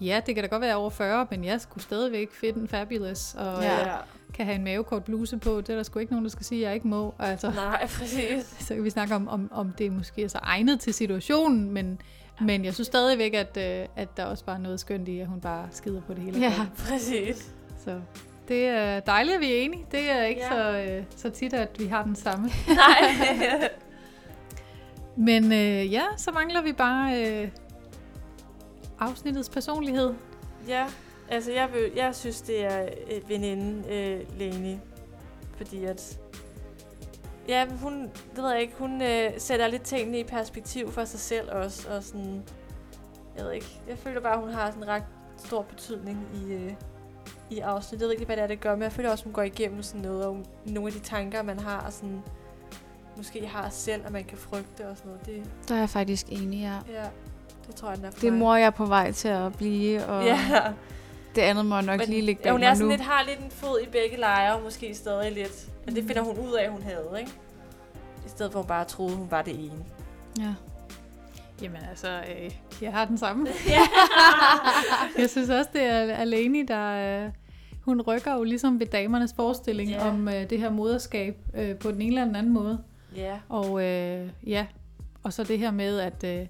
ja, 0.00 0.20
det 0.26 0.34
kan 0.34 0.44
da 0.44 0.48
godt 0.48 0.62
være 0.62 0.76
over 0.76 0.90
40, 0.90 1.26
men 1.30 1.44
jeg 1.44 1.60
skulle 1.60 1.84
stadigvæk 1.84 2.28
fit 2.32 2.56
and 2.56 2.68
fabulous, 2.68 3.34
og 3.34 3.62
Ja. 3.62 3.88
ja. 3.88 3.96
Kan 4.36 4.46
have 4.46 4.56
en 4.56 4.64
mavekort 4.64 5.04
bluse 5.04 5.38
på, 5.38 5.60
det 5.60 5.68
er 5.70 5.76
der 5.76 5.82
sgu 5.82 5.98
ikke 5.98 6.12
nogen, 6.12 6.24
der 6.24 6.30
skal 6.30 6.44
sige, 6.46 6.60
at 6.60 6.66
jeg 6.66 6.74
ikke 6.74 6.88
må. 6.88 7.14
Altså, 7.18 7.50
Nej, 7.50 7.86
præcis. 7.86 8.54
så 8.68 8.74
kan 8.74 8.84
vi 8.84 8.90
snakke 8.90 9.14
om, 9.14 9.28
om, 9.28 9.48
om 9.52 9.72
det 9.78 9.92
måske 9.92 10.22
er 10.24 10.28
så 10.28 10.38
egnet 10.42 10.80
til 10.80 10.94
situationen, 10.94 11.70
men, 11.72 12.00
men 12.40 12.64
jeg 12.64 12.74
synes 12.74 12.86
stadigvæk, 12.86 13.34
at, 13.34 13.56
øh, 13.56 13.86
at 13.96 14.16
der 14.16 14.24
også 14.24 14.44
bare 14.44 14.56
er 14.56 14.60
noget 14.60 14.80
skønt 14.80 15.08
i, 15.08 15.18
at 15.20 15.26
hun 15.26 15.40
bare 15.40 15.68
skider 15.70 16.00
på 16.00 16.14
det 16.14 16.22
hele. 16.22 16.38
Ja. 16.40 16.52
Præcis. 16.78 17.52
Så 17.84 18.00
Det 18.48 18.66
er 18.66 19.00
dejligt, 19.00 19.34
at 19.34 19.40
vi 19.40 19.52
er 19.52 19.56
enige. 19.62 19.86
Det 19.92 20.10
er 20.10 20.24
ikke 20.24 20.40
Ja. 20.40 20.50
så, 20.50 20.78
øh, 20.98 21.04
så 21.16 21.30
tit, 21.30 21.52
at 21.54 21.68
vi 21.78 21.86
har 21.86 22.02
den 22.04 22.16
samme. 22.16 22.50
Nej. 22.68 23.14
Men 25.16 25.52
øh, 25.52 25.92
ja, 25.92 26.02
så 26.16 26.30
mangler 26.30 26.62
vi 26.62 26.72
bare 26.72 27.26
øh, 27.26 27.48
afsnittets 28.98 29.48
personlighed. 29.48 30.14
ja, 30.68 30.84
altså 31.28 31.52
jeg, 31.52 31.68
vil, 31.72 31.92
jeg 31.96 32.14
synes, 32.14 32.40
det 32.40 32.64
er 32.64 32.88
et 33.06 33.28
veninde, 33.28 33.94
øh, 33.94 34.38
Lene. 34.38 34.80
Fordi 35.56 35.84
at... 35.84 36.18
Ja, 37.48 37.66
hun, 37.82 38.02
det 38.02 38.42
ved 38.42 38.50
jeg 38.50 38.60
ikke, 38.60 38.74
hun 38.78 39.02
øh, 39.02 39.30
sætter 39.38 39.66
lidt 39.66 39.82
tingene 39.82 40.18
i 40.18 40.24
perspektiv 40.24 40.92
for 40.92 41.04
sig 41.04 41.20
selv 41.20 41.52
også, 41.52 41.88
og 41.96 42.02
sådan, 42.02 42.42
jeg 43.36 43.44
ved 43.44 43.52
ikke, 43.52 43.80
jeg 43.88 43.98
føler 43.98 44.20
bare, 44.20 44.40
hun 44.40 44.50
har 44.50 44.70
sådan 44.70 44.82
en 44.82 44.88
ret 44.88 45.02
stor 45.36 45.62
betydning 45.62 46.26
i, 46.34 46.52
øh, 46.52 46.72
i 47.50 47.58
afsnittet. 47.58 48.00
Jeg 48.02 48.08
ved 48.08 48.12
ikke, 48.12 48.26
hvad 48.26 48.36
det 48.36 48.42
er, 48.42 48.46
det 48.46 48.60
gør, 48.60 48.74
men 48.74 48.82
jeg 48.82 48.92
føler 48.92 49.10
også, 49.10 49.24
hun 49.24 49.32
går 49.32 49.42
igennem 49.42 49.82
sådan 49.82 50.00
noget, 50.00 50.26
om 50.26 50.44
nogle 50.64 50.86
af 50.88 50.92
de 50.92 50.98
tanker, 50.98 51.42
man 51.42 51.58
har, 51.58 51.80
og 51.80 51.92
sådan, 51.92 52.22
måske 53.16 53.46
har 53.46 53.68
selv, 53.70 54.06
og 54.06 54.12
man 54.12 54.24
kan 54.24 54.38
frygte 54.38 54.88
og 54.88 54.96
sådan 54.96 55.10
noget. 55.10 55.26
Det, 55.26 55.50
Der 55.68 55.74
er 55.74 55.78
jeg 55.78 55.90
faktisk 55.90 56.26
enig, 56.28 56.60
ja. 56.60 56.92
ja, 57.00 57.08
det 57.66 57.74
tror 57.74 57.88
jeg, 57.88 57.96
den 57.96 58.04
er 58.06 58.10
for 58.10 58.20
Det 58.20 58.32
mor, 58.32 58.56
jeg 58.56 58.66
er 58.66 58.70
på 58.70 58.86
vej 58.86 59.12
til 59.12 59.28
at 59.28 59.56
blive, 59.56 60.06
og 60.06 60.24
Ja. 60.24 60.38
Det 61.36 61.42
andet 61.42 61.66
må 61.66 61.80
nok 61.80 62.00
lige 62.06 62.22
ligge 62.22 62.40
ja, 62.44 62.48
bag 62.48 62.52
hun 62.52 62.62
er 62.62 62.74
sådan 62.74 62.84
nu. 62.86 62.90
lidt, 62.90 63.00
har 63.02 63.24
lidt 63.28 63.38
en 63.44 63.50
fod 63.50 63.80
i 63.82 63.86
begge 63.86 64.16
lejre, 64.16 64.60
måske 64.60 64.94
stadig 64.94 65.32
lidt. 65.32 65.66
Men 65.86 65.96
det 65.96 66.04
finder 66.04 66.22
hun 66.22 66.38
ud 66.38 66.52
af, 66.52 66.70
hun 66.70 66.82
havde, 66.82 67.08
ikke? 67.20 67.30
I 68.26 68.28
stedet 68.28 68.52
for, 68.52 68.58
at 68.58 68.64
hun 68.64 68.68
bare 68.68 68.84
troede, 68.84 69.16
hun 69.16 69.30
var 69.30 69.42
det 69.42 69.54
ene. 69.64 69.84
Ja. 70.38 70.54
Jamen 71.62 71.80
altså, 71.90 72.08
øh, 72.08 72.50
jeg 72.82 72.92
har 72.92 73.04
den 73.04 73.18
samme. 73.18 73.48
Ja. 73.68 73.80
jeg 75.22 75.30
synes 75.30 75.48
også, 75.50 75.70
det 75.72 75.82
er 75.82 76.14
alene, 76.14 76.66
der... 76.66 77.24
Øh, 77.24 77.30
hun 77.80 78.00
rykker 78.02 78.34
jo 78.34 78.42
ligesom 78.42 78.80
ved 78.80 78.86
damernes 78.86 79.32
forestilling 79.36 79.90
Ja. 79.90 80.08
om 80.08 80.28
øh, 80.28 80.50
det 80.50 80.58
her 80.58 80.70
moderskab 80.70 81.36
øh, 81.56 81.74
på 81.76 81.90
den 81.90 82.00
ene 82.02 82.08
eller 82.10 82.24
den 82.24 82.36
anden 82.36 82.52
måde. 82.52 82.78
Ja. 83.16 83.38
Og 83.48 83.82
øh, 83.84 84.28
ja, 84.46 84.66
og 85.22 85.32
så 85.32 85.44
det 85.44 85.58
her 85.58 85.70
med, 85.70 85.98
at 85.98 86.24
øh, 86.24 86.46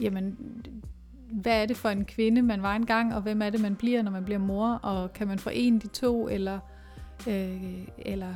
jamen, 0.00 0.36
hvad 1.32 1.62
er 1.62 1.66
det 1.66 1.76
for 1.76 1.88
en 1.88 2.04
kvinde, 2.04 2.42
man 2.42 2.62
var 2.62 2.76
engang, 2.76 3.14
og 3.14 3.22
hvem 3.22 3.42
er 3.42 3.50
det, 3.50 3.60
man 3.60 3.76
bliver, 3.76 4.02
når 4.02 4.10
man 4.10 4.24
bliver 4.24 4.38
mor, 4.38 4.68
og 4.82 5.12
kan 5.12 5.28
man 5.28 5.38
forene 5.38 5.80
de 5.80 5.86
to, 5.86 6.28
eller, 6.28 6.58
øh, 7.28 7.88
eller 7.98 8.34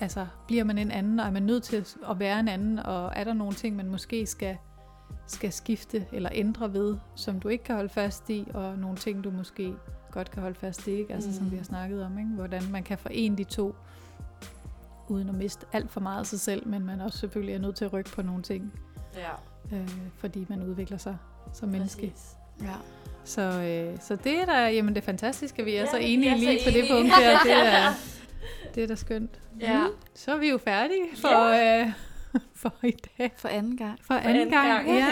altså, 0.00 0.26
bliver 0.46 0.64
man 0.64 0.78
en 0.78 0.90
anden, 0.90 1.20
og 1.20 1.26
er 1.26 1.30
man 1.30 1.42
nødt 1.42 1.62
til 1.62 1.86
at 2.10 2.18
være 2.18 2.40
en 2.40 2.48
anden, 2.48 2.78
og 2.78 3.12
er 3.16 3.24
der 3.24 3.32
nogle 3.34 3.54
ting, 3.54 3.76
man 3.76 3.88
måske 3.88 4.26
skal, 4.26 4.56
skal 5.26 5.52
skifte 5.52 6.06
eller 6.12 6.30
ændre 6.32 6.72
ved, 6.72 6.96
som 7.14 7.40
du 7.40 7.48
ikke 7.48 7.64
kan 7.64 7.74
holde 7.74 7.88
fast 7.88 8.30
i, 8.30 8.46
og 8.54 8.78
nogle 8.78 8.96
ting, 8.96 9.24
du 9.24 9.30
måske 9.30 9.74
godt 10.10 10.30
kan 10.30 10.42
holde 10.42 10.54
fast 10.58 10.86
i, 10.86 10.90
ikke? 10.90 11.14
Altså, 11.14 11.28
mm. 11.30 11.34
som 11.34 11.44
Mm. 11.44 11.50
vi 11.52 11.56
har 11.56 11.64
snakket 11.64 12.04
om, 12.04 12.18
ikke? 12.18 12.30
hvordan 12.30 12.62
man 12.70 12.82
kan 12.82 12.98
forene 12.98 13.36
de 13.36 13.44
to, 13.44 13.74
uden 15.08 15.28
at 15.28 15.34
miste 15.34 15.66
alt 15.72 15.90
for 15.90 16.00
meget 16.00 16.20
af 16.20 16.26
sig 16.26 16.40
selv, 16.40 16.68
men 16.68 16.84
man 16.86 17.00
også 17.00 17.18
selvfølgelig 17.18 17.54
er 17.54 17.58
nødt 17.58 17.76
til 17.76 17.84
at 17.84 17.92
rykke 17.92 18.10
på 18.10 18.22
nogle 18.22 18.42
ting, 18.42 18.72
Ja. 19.16 19.76
øh, 19.76 19.88
fordi 20.16 20.46
man 20.48 20.62
udvikler 20.62 20.96
sig 20.98 21.16
som 21.54 21.68
menneske. 21.68 22.00
Præcis. 22.00 22.26
Ja. 22.62 22.74
Så, 23.24 23.42
øh, 23.42 23.98
så 24.00 24.16
det 24.16 24.40
er 24.40 24.44
da, 24.44 24.68
jamen 24.68 24.94
det 24.94 25.00
er 25.00 25.04
fantastisk, 25.04 25.58
at 25.58 25.66
vi 25.66 25.74
er 25.74 25.80
Ja, 25.80 25.90
så 25.90 25.96
enige 25.96 26.30
er 26.30 26.34
så 26.38 26.44
lige 26.44 26.60
på 26.64 26.70
det 26.70 26.78
enige. 26.78 26.92
punkt 26.94 27.12
der. 27.20 27.38
Det 27.44 27.52
er, 27.52 27.92
det 28.74 28.82
er 28.82 28.86
da 28.86 28.94
skønt. 28.94 29.40
Ja. 29.60 29.84
Så 30.14 30.32
er 30.32 30.36
vi 30.38 30.48
jo 30.48 30.58
færdige 30.58 31.02
for, 31.16 31.44
øh, 31.82 31.90
for 32.62 32.72
i 32.82 32.94
dag. 33.18 33.32
For 33.36 33.48
anden 33.48 33.76
gang. 33.76 33.98
For 34.04 34.14
anden, 34.14 34.50
gang, 34.50 34.88
ja. 34.88 35.06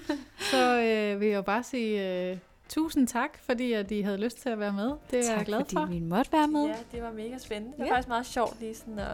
Så 0.50 0.80
øh, 0.80 1.20
vil 1.20 1.28
jeg 1.28 1.36
jo 1.36 1.42
bare 1.42 1.62
sige 1.62 2.08
øh, 2.30 2.36
tusind 2.68 3.06
tak, 3.08 3.30
fordi 3.46 3.72
at 3.72 3.90
I 3.90 4.00
havde 4.00 4.16
lyst 4.18 4.42
til 4.42 4.48
at 4.48 4.58
være 4.60 4.72
med. 4.72 4.92
Det 5.10 5.18
er 5.18 5.22
tak, 5.22 5.36
jeg 5.36 5.46
glad 5.46 5.58
fordi 5.58 5.74
for. 5.74 5.86
vi 5.86 5.98
måtte 6.00 6.32
være 6.32 6.48
med. 6.48 6.66
ja, 6.66 6.74
det 6.92 7.02
var 7.02 7.12
mega 7.12 7.38
spændende. 7.38 7.70
Det 7.72 7.78
var 7.80 7.86
Ja. 7.86 7.92
faktisk 7.92 8.08
meget 8.08 8.26
sjovt 8.26 8.60
lige 8.60 8.74
sådan 8.74 8.98
at 8.98 9.08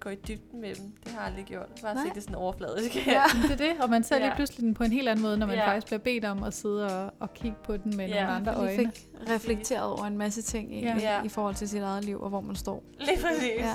gå 0.00 0.10
i 0.10 0.14
dybden 0.14 0.60
med 0.60 0.74
dem. 0.74 0.84
Det 1.04 1.12
har 1.12 1.20
jeg 1.20 1.28
aldrig 1.28 1.44
gjort. 1.44 1.66
Bare 1.82 1.94
Nej. 1.94 2.04
se 2.06 2.14
det 2.14 2.22
sådan 2.22 2.34
overfladisk. 2.36 3.06
Ja, 3.06 3.22
det 3.42 3.50
er 3.50 3.56
det, 3.56 3.72
og 3.82 3.90
man 3.90 4.02
ser 4.04 4.16
lige 4.18 4.28
Ja. 4.28 4.34
pludselig 4.34 4.62
den 4.64 4.74
på 4.74 4.84
en 4.84 4.92
helt 4.92 5.08
anden 5.08 5.22
måde, 5.22 5.36
når 5.38 5.46
man 5.46 5.56
Ja. 5.56 5.66
faktisk 5.68 5.86
bliver 5.86 5.98
bedt 5.98 6.24
om 6.24 6.42
at 6.42 6.54
sidde 6.54 7.04
og, 7.04 7.12
og 7.20 7.34
kigge 7.34 7.56
på 7.64 7.76
den 7.76 7.96
med 7.96 8.08
Ja. 8.08 8.14
nogle 8.20 8.36
andre 8.36 8.54
øjne. 8.54 8.76
fik 8.76 8.88
reflekteret 9.30 9.84
over 9.84 10.04
en 10.04 10.18
masse 10.18 10.42
ting 10.42 10.72
egentlig, 10.72 11.02
Ja. 11.02 11.22
i 11.22 11.28
forhold 11.28 11.54
til 11.54 11.68
sit 11.68 11.82
eget 11.82 12.04
liv, 12.04 12.20
og 12.20 12.28
hvor 12.28 12.40
man 12.40 12.56
står. 12.56 12.82
Lige 13.00 13.18
præcis. 13.22 13.50
Ja. 13.58 13.72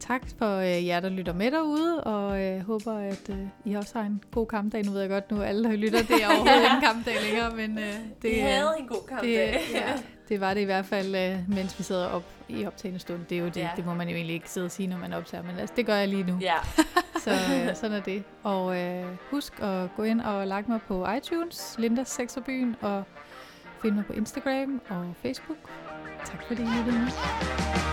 Tak 0.00 0.22
for 0.38 0.56
øh, 0.56 0.86
jer, 0.86 1.00
der 1.00 1.08
lytter 1.08 1.32
med 1.32 1.50
derude, 1.50 2.04
og 2.04 2.40
øh, 2.42 2.60
håber, 2.60 2.92
at 2.92 3.30
øh, 3.30 3.36
I 3.64 3.74
også 3.74 3.98
har 3.98 4.06
en 4.06 4.22
god 4.32 4.46
kampdag. 4.46 4.84
Nu 4.84 4.90
ved 4.92 5.00
jeg 5.00 5.10
godt, 5.10 5.30
nu 5.30 5.42
alle, 5.42 5.64
der 5.68 5.76
lytter, 5.76 5.98
det 6.02 6.10
er 6.22 6.26
overhovedet 6.30 6.56
ikke 6.56 6.74
en 6.76 6.82
kampdag 6.82 7.14
længere, 7.28 7.56
men 7.56 7.78
øh, 7.78 7.84
det, 7.84 8.22
Det 8.22 8.36
øh, 8.36 8.42
havde 8.42 8.70
en 8.80 8.86
god 8.86 9.06
kamp. 9.08 9.20
det, 9.22 9.28
Det, 9.38 9.74
ja, 9.74 9.92
det 10.28 10.40
var 10.40 10.54
det 10.54 10.60
i 10.60 10.64
hvert 10.64 10.86
fald, 10.86 11.14
øh, 11.14 11.38
mens 11.48 11.78
vi 11.78 11.82
sidder 11.84 12.06
op 12.08 12.22
i 12.48 12.66
optagende 12.66 13.00
stund. 13.00 13.24
Det 13.24 13.38
er 13.38 13.40
jo 13.42 13.46
det, 13.48 13.56
Ja. 13.56 13.70
det 13.76 13.86
må 13.86 13.94
man 13.94 14.08
jo 14.08 14.14
egentlig 14.14 14.34
ikke 14.34 14.50
sidde 14.50 14.64
og 14.64 14.70
sige, 14.70 14.86
når 14.86 14.96
man 14.98 15.12
optager, 15.12 15.42
men 15.44 15.58
altså, 15.58 15.74
det 15.76 15.86
gør 15.86 15.94
jeg 15.94 16.08
lige 16.08 16.22
nu. 16.24 16.38
ja. 16.40 16.54
Så 17.24 17.30
øh, 17.30 17.76
sådan 17.76 17.96
er 17.96 18.00
det. 18.02 18.24
Og 18.42 18.80
øh, 18.80 19.04
husk 19.30 19.52
at 19.62 19.88
gå 19.96 20.02
ind 20.02 20.20
og 20.20 20.46
like 20.46 20.64
mig 20.68 20.80
på 20.88 21.06
iTunes, 21.10 21.74
Lindas 21.78 22.08
Sexerbyen, 22.08 22.76
og 22.80 23.04
finde 23.82 23.96
mig 23.96 24.06
på 24.06 24.12
Instagram 24.12 24.80
og 24.88 25.14
Facebook. 25.22 25.58
Tak 26.24 26.42
fordi 26.46 26.62
I 26.62 26.66
lyttede 26.66 26.98
med. 26.98 27.83